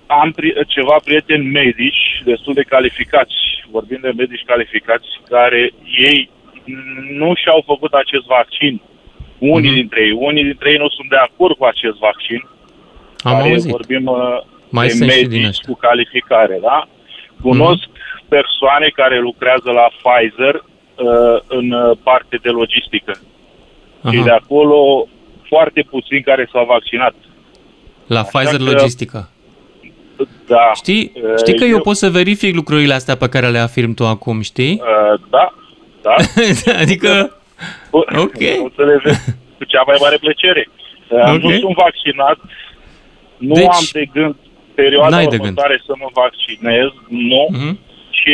am 0.07 0.31
pri, 0.31 0.49
ceva 0.67 0.95
prieteni 1.03 1.45
medici 1.61 2.01
destul 2.25 2.53
de 2.53 2.61
calificați, 2.73 3.35
vorbim 3.71 3.99
de 4.01 4.11
medici 4.17 4.43
calificați, 4.45 5.07
care 5.29 5.61
ei 6.09 6.29
nu 7.21 7.29
și-au 7.35 7.61
făcut 7.65 7.93
acest 7.93 8.25
vaccin. 8.25 8.81
Unii 9.37 9.69
Mhm. 9.69 9.77
dintre 9.79 10.01
ei, 10.01 10.11
unii 10.11 10.43
dintre 10.43 10.69
ei 10.71 10.77
nu 10.77 10.89
sunt 10.89 11.09
de 11.09 11.15
acord 11.15 11.55
cu 11.57 11.65
acest 11.65 11.97
vaccin. 11.97 12.41
Am 13.17 13.35
care 13.37 13.49
auzit. 13.49 13.71
vorbim 13.71 14.05
uh, 14.05 14.19
Mai 14.69 14.87
de 14.87 14.93
sunt 14.93 15.11
și 15.11 15.17
din 15.17 15.27
medici 15.31 15.47
ăștia. 15.47 15.67
cu 15.73 15.79
calificare, 15.87 16.57
da? 16.61 16.87
Cunosc 17.41 17.87
persoane 18.27 18.87
care 18.99 19.19
lucrează 19.19 19.69
la 19.79 19.87
Pfizer 19.97 20.55
uh, 20.55 21.37
în 21.47 21.71
uh, 21.71 21.97
parte 22.03 22.35
de 22.41 22.49
logistică. 22.49 23.13
Și 24.09 24.17
Aha. 24.17 24.23
de 24.23 24.31
acolo 24.31 25.07
foarte 25.53 25.81
puțini 25.89 26.21
care 26.29 26.49
s-au 26.51 26.65
vaccinat. 26.65 27.13
La 28.07 28.21
Pfizer 28.21 28.57
că- 28.57 28.63
Logistica. 28.71 29.29
Da. 30.47 30.71
Știi, 30.75 31.11
Uh, 31.15 31.33
știi 31.37 31.55
că 31.59 31.63
eu 31.63 31.79
pot 31.81 31.95
să 31.95 32.09
verific 32.09 32.55
lucrurile 32.55 32.93
astea 32.93 33.15
pe 33.17 33.29
care 33.29 33.47
le 33.47 33.57
afirm 33.67 33.93
tu 33.93 34.05
acum, 34.05 34.41
știi? 34.41 34.73
Uh, 34.81 35.19
da, 35.29 35.45
da. 36.01 36.15
adică, 36.83 37.09
ok. 38.25 38.41
O 38.65 38.69
să 38.75 38.83
le 38.89 38.99
vezi 39.03 39.19
cu 39.57 39.63
cea 39.71 39.83
mai 39.89 39.97
mare 39.99 40.17
plăcere. 40.17 40.63
Uh, 41.09 41.33
Ok. 41.35 41.41
Nu 41.41 41.49
sunt 41.63 41.75
vaccinat, 41.85 42.37
nu 43.37 43.53
Deci, 43.53 43.65
am 43.79 43.85
de 43.91 44.05
gând 44.13 44.35
perioada 44.75 45.15
n-ai 45.15 45.23
de 45.25 45.29
gând. 45.37 45.41
următoare 45.41 45.81
să 45.85 45.93
mă 46.01 46.09
vaccinez, 46.23 46.89
nu. 47.31 47.43
Mhm. 47.51 47.79
Și 48.19 48.33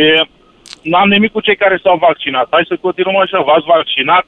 n-am 0.81 1.10
nimic 1.10 1.31
cu 1.31 1.41
cei 1.41 1.56
care 1.64 1.80
s-au 1.84 1.98
vaccinat. 2.07 2.48
Hai 2.49 2.65
să 2.68 2.77
continuăm 2.85 3.18
așa, 3.18 3.39
v-ați 3.41 3.65
vaccinat. 3.76 4.26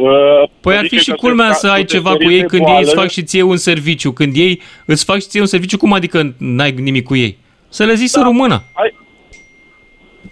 Uh, 0.00 0.48
Păi 0.60 0.76
ar 0.76 0.80
fi 0.82 0.88
zice 0.88 1.00
și 1.02 1.10
că 1.10 1.16
culmea 1.16 1.44
sunteți- 1.44 1.60
să 1.60 1.66
ai 1.70 1.76
sunteți 1.76 1.94
ceva 1.94 2.10
cu 2.10 2.16
feriți 2.16 2.34
ei 2.34 2.40
de 2.40 2.46
când 2.46 2.62
ei 2.66 2.74
îți 2.78 2.84
boală. 2.84 3.00
fac 3.00 3.10
și 3.10 3.22
ție 3.22 3.42
un 3.42 3.56
serviciu. 3.56 4.12
Când 4.12 4.36
ei 4.36 4.60
îți 4.86 5.04
fac 5.04 5.20
și 5.20 5.26
ție 5.28 5.40
un 5.40 5.46
serviciu, 5.46 5.76
cum 5.78 5.92
adică 5.92 6.34
n-ai 6.38 6.70
nimic 6.70 7.04
cu 7.04 7.16
ei? 7.16 7.38
Să 7.68 7.84
le 7.84 7.94
zici 7.94 8.08
să 8.08 8.20
rămână. 8.22 8.62
hai, 8.74 8.94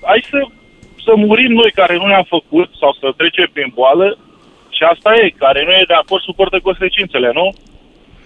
hai 0.02 0.24
să, 0.30 0.38
să 1.04 1.12
murim 1.16 1.52
noi 1.52 1.70
care 1.74 1.96
nu 1.96 2.06
ne-am 2.06 2.26
făcut 2.28 2.68
sau 2.80 2.96
să 3.00 3.12
trecem 3.16 3.48
prin 3.52 3.70
boală 3.74 4.18
și 4.70 4.82
asta 4.92 5.10
e, 5.14 5.34
care 5.38 5.64
nu 5.64 5.70
e 5.70 5.84
de 5.86 5.94
acord 5.94 6.22
suportă 6.22 6.58
consecințele, 6.62 7.30
nu? 7.34 7.52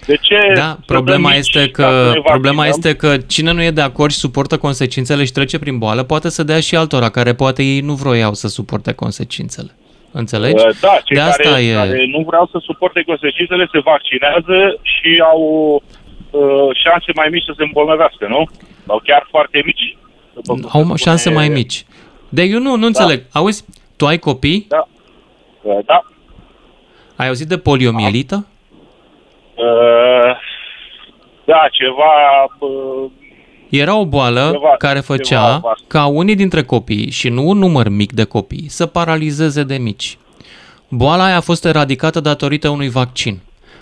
De 0.06 0.16
ce 0.20 0.52
Da, 0.54 0.68
să 0.68 0.76
problema 0.86 1.28
dăm 1.30 1.38
este 1.38 1.60
mici 1.60 1.70
ca 1.70 1.82
să 1.82 1.88
că 2.06 2.12
ne 2.14 2.20
problema 2.24 2.64
vaccinăm? 2.64 2.78
este 2.84 2.96
că 2.96 3.16
cine 3.26 3.52
nu 3.52 3.62
e 3.62 3.70
de 3.70 3.80
acord 3.80 4.10
și 4.12 4.18
suportă 4.18 4.58
consecințele 4.58 5.24
și 5.24 5.32
trece 5.32 5.58
prin 5.58 5.78
boală, 5.78 6.02
poate 6.02 6.28
să 6.28 6.42
dea 6.42 6.60
și 6.60 6.76
altora 6.76 7.08
care 7.08 7.34
poate 7.34 7.62
ei 7.62 7.80
nu 7.80 7.92
vroiau 7.94 8.34
să 8.34 8.48
suporte 8.48 8.92
consecințele. 8.92 9.76
Înțelegi? 10.12 10.66
Uh, 10.66 10.74
Da, 10.80 10.98
cei 11.04 11.16
de 11.16 11.22
asta 11.22 11.48
care, 11.48 11.62
e 11.64 11.74
care 11.74 12.06
nu 12.06 12.24
vreau 12.26 12.48
să 12.52 12.58
suporte 12.62 13.02
consecințele 13.02 13.68
se 13.72 13.78
vaccinează 13.78 14.78
și 14.82 15.22
au 15.30 15.40
uh, 16.30 16.68
șanse 16.82 17.10
mai 17.14 17.28
mici 17.30 17.44
să 17.44 17.52
se 17.56 17.62
îmbolnăvească, 17.62 18.26
nu? 18.28 18.48
Sau 18.86 19.00
chiar 19.04 19.26
foarte 19.30 19.62
mici. 19.64 19.96
după 20.34 20.68
cum 20.70 20.90
au 20.90 20.96
se 20.96 21.02
șanse 21.04 21.22
spune. 21.28 21.34
mai 21.36 21.48
mici. 21.48 21.84
De 22.28 22.42
eu 22.42 22.58
nu, 22.58 22.76
nu 22.76 22.86
înțeleg. 22.86 23.22
Auzi, 23.32 23.64
tu 23.96 24.06
ai 24.06 24.18
copii? 24.18 24.64
Da. 24.68 24.88
Uh, 25.62 25.78
Da. 25.84 26.02
Ai 27.16 27.26
auzit 27.28 27.48
de 27.48 27.58
poliomielită? 27.58 28.46
Uh, 29.54 30.36
da, 31.44 31.68
ceva... 31.70 32.12
Uh, 32.58 33.10
Era 33.72 33.96
o 33.96 34.06
boală 34.06 34.50
Ceva- 34.52 34.76
care 34.78 35.00
făcea 35.00 35.22
ceva 35.24 35.58
vast. 35.62 35.82
ca 35.86 36.06
unii 36.06 36.34
dintre 36.34 36.62
copii, 36.62 37.10
și 37.10 37.28
nu 37.28 37.48
un 37.48 37.58
număr 37.58 37.88
mic 37.88 38.12
de 38.12 38.24
copii, 38.24 38.66
să 38.68 38.86
paralizeze 38.86 39.62
de 39.62 39.76
mici. 39.76 40.18
Boala 40.88 41.24
aia 41.24 41.36
a 41.36 41.40
fost 41.40 41.64
eradicată 41.64 42.20
datorită 42.20 42.68
unui 42.68 42.88
vaccin. 42.88 43.40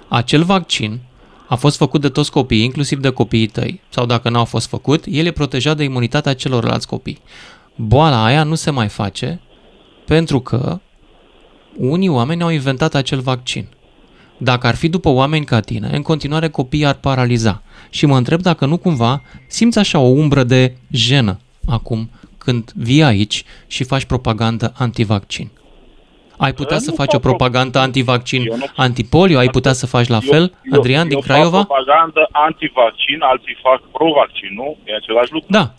Acel 0.09 0.43
vaccin 0.43 0.99
a 1.49 1.55
fost 1.55 1.77
făcut 1.77 2.01
de 2.01 2.09
toți 2.09 2.31
copiii, 2.31 2.65
inclusiv 2.65 2.99
de 2.99 3.11
copiii 3.11 3.47
tăi, 3.47 3.81
sau 3.89 4.07
dacă 4.07 4.29
n-au 4.29 4.45
fost 4.45 4.69
făcut, 4.69 5.05
el 5.07 5.27
e 5.27 5.31
protejat 5.31 5.77
de 5.77 5.85
imunitatea 5.85 6.35
celorlalți 6.35 6.87
copii. 6.87 7.19
Boala 7.75 8.25
aia 8.25 8.43
nu 8.43 8.55
se 8.55 8.71
mai 8.71 8.89
face 8.89 9.41
pentru 10.05 10.41
că 10.41 10.81
unii 11.77 12.09
oameni 12.09 12.43
au 12.43 12.49
inventat 12.49 12.95
acel 12.95 13.21
vaccin. 13.21 13.67
Dacă 14.37 14.67
ar 14.67 14.75
fi 14.75 14.89
după 14.89 15.09
oameni 15.09 15.45
ca 15.45 15.61
tine, 15.61 15.91
în 15.93 16.03
continuare 16.03 16.49
copiii 16.49 16.87
ar 16.87 16.95
paraliza. 16.95 17.63
Și 17.91 18.07
mă 18.07 18.17
întreb 18.17 18.41
dacă 18.41 18.67
nu 18.67 18.77
cumva 18.77 19.23
simți 19.47 19.79
așa 19.79 19.99
o 19.99 20.07
umbră 20.09 20.43
de 20.45 20.73
jenă 20.93 21.39
acum 21.67 22.11
când 22.39 22.73
vii 22.75 23.03
aici 23.03 23.45
și 23.67 23.85
faci 23.85 24.05
propagandă 24.05 24.73
antivaccin. 24.77 25.51
Ai 26.37 26.53
putea 26.55 26.77
Eu 26.77 26.83
să 26.83 26.91
nu 26.91 26.97
faci 26.97 27.11
fac 27.11 27.15
o 27.17 27.19
propagandă 27.29 27.79
antivaccin, 27.79 28.45
Eu 28.47 28.57
nu- 28.57 28.65
antipolio? 28.77 29.39
Ai 29.39 29.49
putea 29.49 29.73
să 29.73 29.87
faci 29.87 30.07
la 30.07 30.21
fel, 30.21 30.55
eu, 30.73 30.79
Adrian, 30.79 31.09
din 31.09 31.17
eu 31.17 31.23
Craiova? 31.23 31.57
fac 31.57 31.67
propagandă 31.67 32.29
antivaccin, 32.33 33.19
alții 33.21 33.57
fac 33.63 33.81
pro-vaccin, 33.93 34.49
nu? 34.55 34.77
E 34.85 34.95
același 34.95 35.33
lucru. 35.33 35.49
Da, 35.51 35.75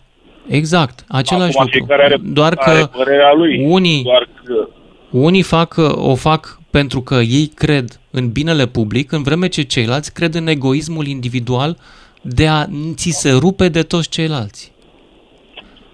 exact, 0.48 1.04
același 1.08 1.56
Acum 1.56 1.62
lucru. 1.72 1.78
fiecare 1.78 2.02
are, 2.04 2.16
Doar 2.22 2.54
are 2.56 2.80
că 2.80 2.86
părerea 2.86 3.32
lui. 3.36 3.64
unii, 3.66 4.02
Doar 4.02 4.28
că 4.44 4.68
unii 5.10 5.42
fac, 5.42 5.74
o 5.94 6.14
fac 6.14 6.60
pentru 6.70 7.00
că 7.00 7.14
ei 7.14 7.46
cred 7.54 8.00
în 8.10 8.30
binele 8.32 8.66
public, 8.66 9.12
în 9.12 9.22
vreme 9.22 9.48
ce 9.48 9.62
ceilalți 9.62 10.12
cred 10.14 10.34
în 10.34 10.46
egoismul 10.46 11.06
individual 11.06 11.76
de 12.22 12.46
a 12.46 12.64
ți 12.94 13.10
se 13.10 13.30
rupe 13.30 13.68
de 13.68 13.82
toți 13.82 14.08
ceilalți. 14.10 14.72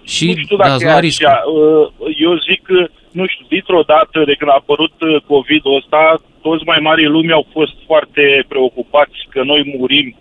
Și 0.03 0.25
nu 0.27 0.35
știu 0.43 0.57
dacă 0.57 0.69
dați 0.69 0.83
e 0.83 0.87
la 0.87 0.99
risc. 0.99 1.23
așa. 1.25 1.41
Uh, 1.45 2.13
Eu 2.25 2.33
zic 2.49 2.61
că, 2.63 2.79
nu 3.11 3.25
știu, 3.27 3.45
dintr-o 3.49 3.83
dată 3.93 4.17
de 4.25 4.33
când 4.39 4.49
a 4.51 4.57
apărut 4.57 4.95
uh, 5.01 5.21
COVID-ul 5.27 5.75
ăsta, 5.81 6.21
toți 6.41 6.63
mai 6.65 6.79
mari 6.81 7.05
lumii 7.05 7.31
au 7.39 7.45
fost 7.51 7.73
foarte 7.85 8.45
preocupați 8.47 9.17
că 9.29 9.39
noi 9.43 9.75
murim 9.77 10.15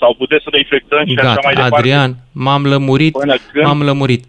sau 0.00 0.14
putem 0.18 0.38
să 0.42 0.48
ne 0.52 0.58
infectăm 0.58 1.02
și 1.06 1.14
așa 1.18 1.28
Gata, 1.28 1.40
mai 1.44 1.54
departe. 1.54 1.76
Adrian, 1.76 2.10
m-am 2.32 2.62
lămurit, 2.66 3.12
Până 3.12 3.36
când- 3.52 3.64
m-am 3.64 3.82
lămurit. 3.82 4.24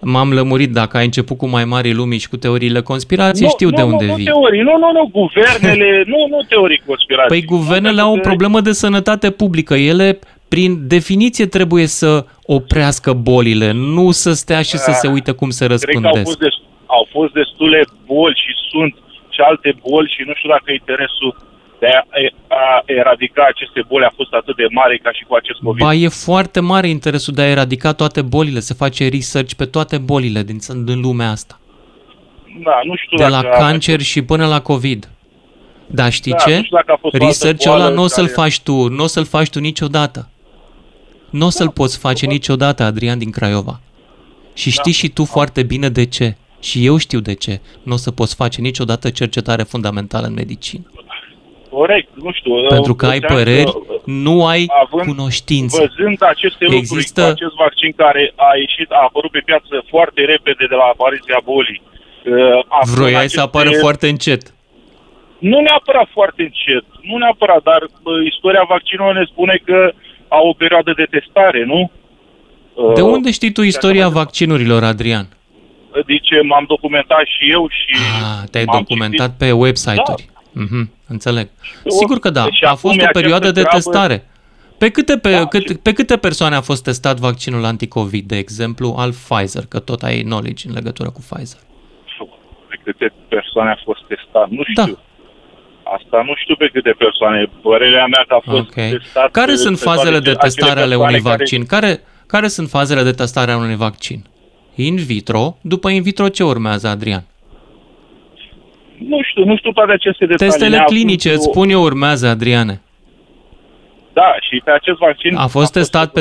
M-am 0.00 0.32
lămurit 0.32 0.72
dacă 0.72 0.96
ai 0.96 1.04
început 1.04 1.36
cu 1.36 1.46
mai 1.48 1.64
mari 1.64 1.92
lumii 1.92 2.18
și 2.18 2.28
cu 2.28 2.36
teoriile 2.36 2.80
conspirației, 2.80 3.48
știu 3.48 3.68
nu, 3.68 3.76
de 3.76 3.82
nu, 3.82 3.88
unde 3.88 4.06
nu, 4.06 4.14
vii. 4.14 4.24
teorii, 4.24 4.60
nu, 4.60 4.76
nu, 4.78 4.92
nu, 4.92 5.08
guvernele, 5.12 6.02
nu, 6.12 6.26
nu 6.36 6.42
teorii 6.48 6.82
conspirații. 6.86 7.28
Păi 7.28 7.44
guvernele 7.44 8.00
au 8.00 8.14
o 8.14 8.18
problemă 8.20 8.60
de 8.60 8.72
sănătate 8.72 9.30
publică. 9.30 9.74
Ele, 9.74 10.18
prin 10.48 10.86
definiție, 10.88 11.46
trebuie 11.46 11.86
să 11.86 12.24
oprească 12.42 13.12
bolile, 13.12 13.70
nu 13.72 14.10
să 14.10 14.32
stea 14.32 14.62
și 14.62 14.76
să 14.78 14.90
se 15.00 15.08
uite 15.08 15.32
cum 15.32 15.50
se 15.50 15.66
Cred 15.66 15.78
că 15.78 15.84
au 15.84 15.92
răspândesc. 16.02 16.24
fost, 16.24 16.38
dest- 16.38 16.66
au 16.86 17.06
fost 17.10 17.32
destule 17.32 17.84
boli 18.06 18.34
și 18.44 18.52
sunt 18.70 18.94
și 19.28 19.40
alte 19.40 19.74
boli 19.88 20.08
și 20.16 20.22
nu 20.26 20.32
știu 20.36 20.48
dacă 20.48 20.72
interesul 20.72 21.46
de 21.80 21.86
a, 21.86 22.00
a 22.48 22.82
eradica 22.86 23.44
aceste 23.48 23.80
boli 23.88 24.04
a 24.04 24.12
fost 24.16 24.32
atât 24.32 24.56
de 24.56 24.66
mare 24.70 24.96
ca 25.02 25.12
și 25.12 25.24
cu 25.28 25.34
acest 25.34 25.58
COVID. 25.64 25.82
Ba, 25.84 25.94
e 25.94 26.08
foarte 26.08 26.60
mare 26.60 26.88
interesul 26.88 27.34
de 27.34 27.42
a 27.42 27.48
eradica 27.56 27.92
toate 27.92 28.22
bolile, 28.22 28.60
se 28.60 28.74
face 28.74 29.08
research 29.08 29.52
pe 29.52 29.64
toate 29.64 29.98
bolile 29.98 30.42
din, 30.42 30.58
din 30.84 31.00
lumea 31.00 31.30
asta. 31.30 31.58
Da, 32.64 32.80
nu 32.84 32.94
știu 32.96 33.16
De 33.16 33.26
la 33.26 33.42
dacă 33.42 33.56
cancer 33.58 34.00
și 34.00 34.22
până 34.22 34.46
la 34.46 34.60
COVID. 34.60 35.08
Dar 35.86 36.12
știi 36.12 36.30
Da, 36.32 36.36
ce? 36.38 36.56
nu 36.56 36.62
știu 36.62 36.76
dacă 36.76 36.92
a 36.92 36.98
fost 37.00 37.14
o 37.14 37.16
altă 37.16 37.26
Research-ul 37.26 37.70
ăla 37.72 37.80
boală 37.80 37.94
nu 37.94 38.02
o 38.02 38.06
să-l 38.06 38.24
care- 38.24 38.36
faci 38.36 38.60
tu, 38.60 38.88
nu 38.88 39.02
o 39.02 39.06
să-l 39.06 39.24
faci 39.24 39.48
tu 39.48 39.58
niciodată. 39.58 40.28
Nu 41.30 41.46
o 41.46 41.48
să-l 41.48 41.70
poți 41.70 41.98
face 41.98 42.26
niciodată, 42.26 42.82
Adrian 42.82 43.18
din 43.18 43.30
Craiova. 43.30 43.80
Și 44.54 44.70
știi 44.70 44.92
și 44.92 45.08
tu 45.08 45.24
foarte 45.24 45.62
bine 45.62 45.88
de 45.88 46.04
ce. 46.06 46.36
Și 46.60 46.86
eu 46.86 46.96
știu 46.96 47.20
de 47.20 47.34
ce. 47.34 47.60
Nu 47.82 47.92
o 47.92 47.96
să 47.96 48.10
poți 48.10 48.34
face 48.34 48.60
niciodată 48.60 49.10
cercetare 49.10 49.62
fundamentală 49.62 50.26
în 50.26 50.32
medicină. 50.34 50.82
Corect, 51.70 52.08
nu 52.24 52.32
știu. 52.32 52.52
Pentru 52.68 52.94
că 52.94 53.06
ai 53.06 53.14
înseamnă 53.20 53.36
păreri, 53.44 53.72
nu 54.04 54.46
ai 54.46 54.66
având- 54.84 55.06
cunoștință. 55.10 55.76
Văzând 55.86 56.18
aceste 56.34 56.64
lucruri 56.64 56.80
Există- 56.82 57.22
cu 57.22 57.28
acest 57.36 57.54
vaccin 57.64 57.92
care 58.02 58.22
a 58.36 58.50
ieșit, 58.64 58.88
a 58.90 59.00
apărut 59.08 59.30
pe 59.30 59.42
piață 59.44 59.74
foarte 59.92 60.20
repede 60.32 60.64
de 60.72 60.74
la 60.80 60.86
apariția 60.94 61.40
bolii. 61.44 61.80
uh, 62.24 62.34
aflând 62.80 62.96
Vroiai 62.96 63.12
să 63.14 63.18
aceste- 63.18 63.40
apară 63.48 63.70
foarte 63.84 64.06
încet. 64.14 64.42
Nu 65.50 65.58
neapărat 65.68 66.08
foarte 66.18 66.42
încet, 66.48 66.84
nu 67.08 67.16
neapărat, 67.24 67.62
dar 67.70 67.80
bă, 68.04 68.12
istoria 68.32 68.64
vaccinului 68.74 69.18
ne 69.20 69.24
spune 69.32 69.56
că 69.68 69.78
au 70.28 70.48
o 70.48 70.52
perioadă 70.52 70.92
de 70.96 71.06
testare, 71.10 71.64
nu? 71.64 71.90
De 72.94 73.00
Uh, 73.02 73.10
unde 73.12 73.30
știi 73.30 73.52
tu 73.52 73.62
istoria 73.62 74.08
vaccinurilor, 74.08 74.84
Adrian? 74.84 75.26
Zice, 76.06 76.40
m-am 76.42 76.64
documentat 76.68 77.24
și 77.38 77.50
eu 77.50 77.68
și... 77.68 77.94
Ah, 78.22 78.48
te-ai 78.50 78.64
m-am 78.64 78.76
documentat 78.78 79.36
pe 79.36 79.52
website-uri. 79.52 80.28
Mhm, 80.52 80.90
înțeleg. 81.08 81.48
Sigur 81.86 82.18
că 82.18 82.30
da, 82.30 82.44
Deci 82.44 82.64
a 82.64 82.66
acum 82.66 82.78
fost 82.78 82.98
e 83.00 83.04
o 83.04 83.08
perioadă 83.12 83.48
această 83.48 83.60
de 83.60 83.66
treabă- 83.66 83.76
testare. 83.76 84.26
Pe 84.78 84.90
câte, 84.90 85.18
pe, 85.18 85.30
Da, 85.30 85.46
cât, 85.46 85.76
pe 85.82 85.92
câte 85.92 86.16
persoane 86.16 86.54
a 86.54 86.60
fost 86.60 86.82
testat 86.82 87.18
vaccinul 87.18 87.64
anticovid, 87.64 88.26
de 88.28 88.36
exemplu, 88.36 88.94
al 88.98 89.10
Pfizer, 89.12 89.62
că 89.68 89.78
tot 89.78 90.02
ai 90.02 90.20
knowledge 90.22 90.68
în 90.68 90.74
legătură 90.74 91.10
cu 91.10 91.20
Pfizer? 91.28 91.60
Pe 92.68 92.80
câte 92.84 93.12
persoane 93.28 93.70
a 93.70 93.78
fost 93.84 94.00
testat, 94.08 94.48
nu 94.48 94.62
Da. 94.74 94.84
Știu. 95.96 96.06
Asta 96.06 96.22
nu 96.28 96.34
știu 96.42 96.56
pe 96.56 96.68
câte 96.72 96.94
persoane. 97.04 97.50
Părerea 97.62 98.06
mea 98.06 98.24
că 98.28 98.34
a 98.34 98.42
fost 98.50 98.58
Ok. 98.68 98.74
testat... 98.74 99.30
Care 99.30 99.50
pe 99.52 99.56
sunt 99.64 99.78
toate 99.80 99.88
fazele 99.98 100.18
de 100.18 100.30
acele 100.30 100.42
testare 100.46 100.80
ale 100.80 100.88
persoane 100.88 101.10
unui 101.10 101.22
care- 101.22 101.36
vaccin? 101.36 101.60
Care, 101.66 102.00
care 102.26 102.48
sunt 102.48 102.68
fazele 102.68 103.02
de 103.02 103.12
testare 103.12 103.50
ale 103.50 103.60
unui 103.62 103.76
vaccin? 103.76 104.20
In 104.74 104.96
vitro, 104.96 105.56
după 105.60 105.88
in 105.88 106.02
vitro 106.02 106.28
ce 106.28 106.44
urmează, 106.44 106.88
Adrian? 106.88 107.24
Nu 109.08 109.18
știu, 109.30 109.44
nu 109.44 109.56
știu 109.56 109.72
toate 109.72 109.92
aceste 109.92 110.26
detalii. 110.26 110.50
Testele 110.52 110.76
Ne-a 110.76 110.84
clinice, 110.84 111.28
avut 111.28 111.40
îți 111.40 111.48
o- 111.48 111.52
spun 111.52 111.68
eu, 111.70 111.82
urmează, 111.82 112.26
Adriane. 112.26 112.80
Da, 114.12 114.34
și 114.40 114.60
pe 114.64 114.70
acest 114.70 114.98
vaccin... 114.98 115.36
A 115.36 115.46
fost 115.46 115.72
testat 115.72 116.12
pe 116.12 116.20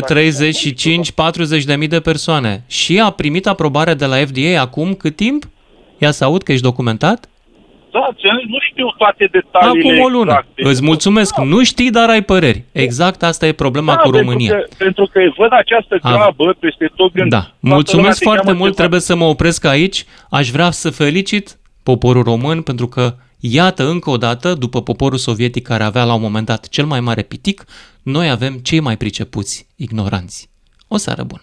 35-40 1.60 1.64
de 1.65 1.76
mii 1.76 1.88
de 1.88 1.99
persoane 1.99 2.64
și 2.68 2.99
a 2.99 3.10
primit 3.10 3.48
aprobare 3.48 3.94
de 3.94 4.06
la 4.06 4.15
FDA 4.15 4.61
acum 4.61 4.94
cât 4.94 5.15
timp? 5.15 5.44
Ia 5.98 6.11
să 6.11 6.23
aud 6.23 6.44
că 6.44 6.52
ești 6.52 6.64
documentat? 6.64 7.30
Da, 7.91 7.99
ți-am 8.19 8.38
zis, 8.39 8.47
nu 8.49 8.57
știu 8.72 8.88
toate 8.97 9.30
detaliile 9.31 9.91
Acum 9.91 10.03
o 10.03 10.07
lună. 10.18 10.31
exacte. 10.31 10.61
Îți 10.69 10.84
mulțumesc. 10.84 11.38
Nu 11.38 11.64
știi, 11.64 11.91
dar 11.91 12.09
ai 12.09 12.22
păreri. 12.22 12.64
Exact 12.72 13.23
asta 13.23 13.47
e 13.47 13.51
problema 13.51 13.93
da, 13.93 13.97
cu 13.99 14.09
pentru 14.09 14.22
România. 14.22 14.51
Că, 14.55 14.65
pentru 14.77 15.05
că 15.11 15.19
văd 15.38 15.49
această 15.51 15.97
Am- 16.01 16.14
grabă 16.14 16.55
peste 16.59 16.91
tot 16.95 17.11
gând. 17.14 17.30
Da, 17.30 17.38
Toată 17.38 17.55
lumea 17.59 17.76
mulțumesc 17.76 18.18
te 18.19 18.23
foarte 18.23 18.45
cheamă 18.45 18.57
mult, 18.57 18.69
ceva. 18.72 18.80
trebuie 18.81 18.99
să 18.99 19.15
mă 19.15 19.26
opresc 19.26 19.65
aici. 19.65 20.05
Aș 20.30 20.49
vrea 20.49 20.72
să 20.72 20.89
felicit 20.89 21.57
poporul 21.84 22.23
român 22.23 22.61
pentru 22.61 22.88
că, 22.88 23.15
iată, 23.39 23.88
încă 23.88 24.09
o 24.09 24.18
dată, 24.18 24.53
după 24.53 24.81
poporul 24.81 25.18
sovietic 25.18 25.64
care 25.68 25.84
avea 25.84 26.03
la 26.03 26.14
un 26.14 26.22
moment 26.22 26.45
dat 26.45 26.68
cel 26.68 26.85
mai 26.85 26.99
mare 26.99 27.22
pitic, 27.22 27.65
noi 28.03 28.30
avem 28.30 28.53
cei 28.53 28.80
mai 28.80 28.97
pricepuți 28.97 29.68
ignoranți. 29.76 30.49
O 30.88 30.97
seară 30.97 31.23
bună! 31.23 31.41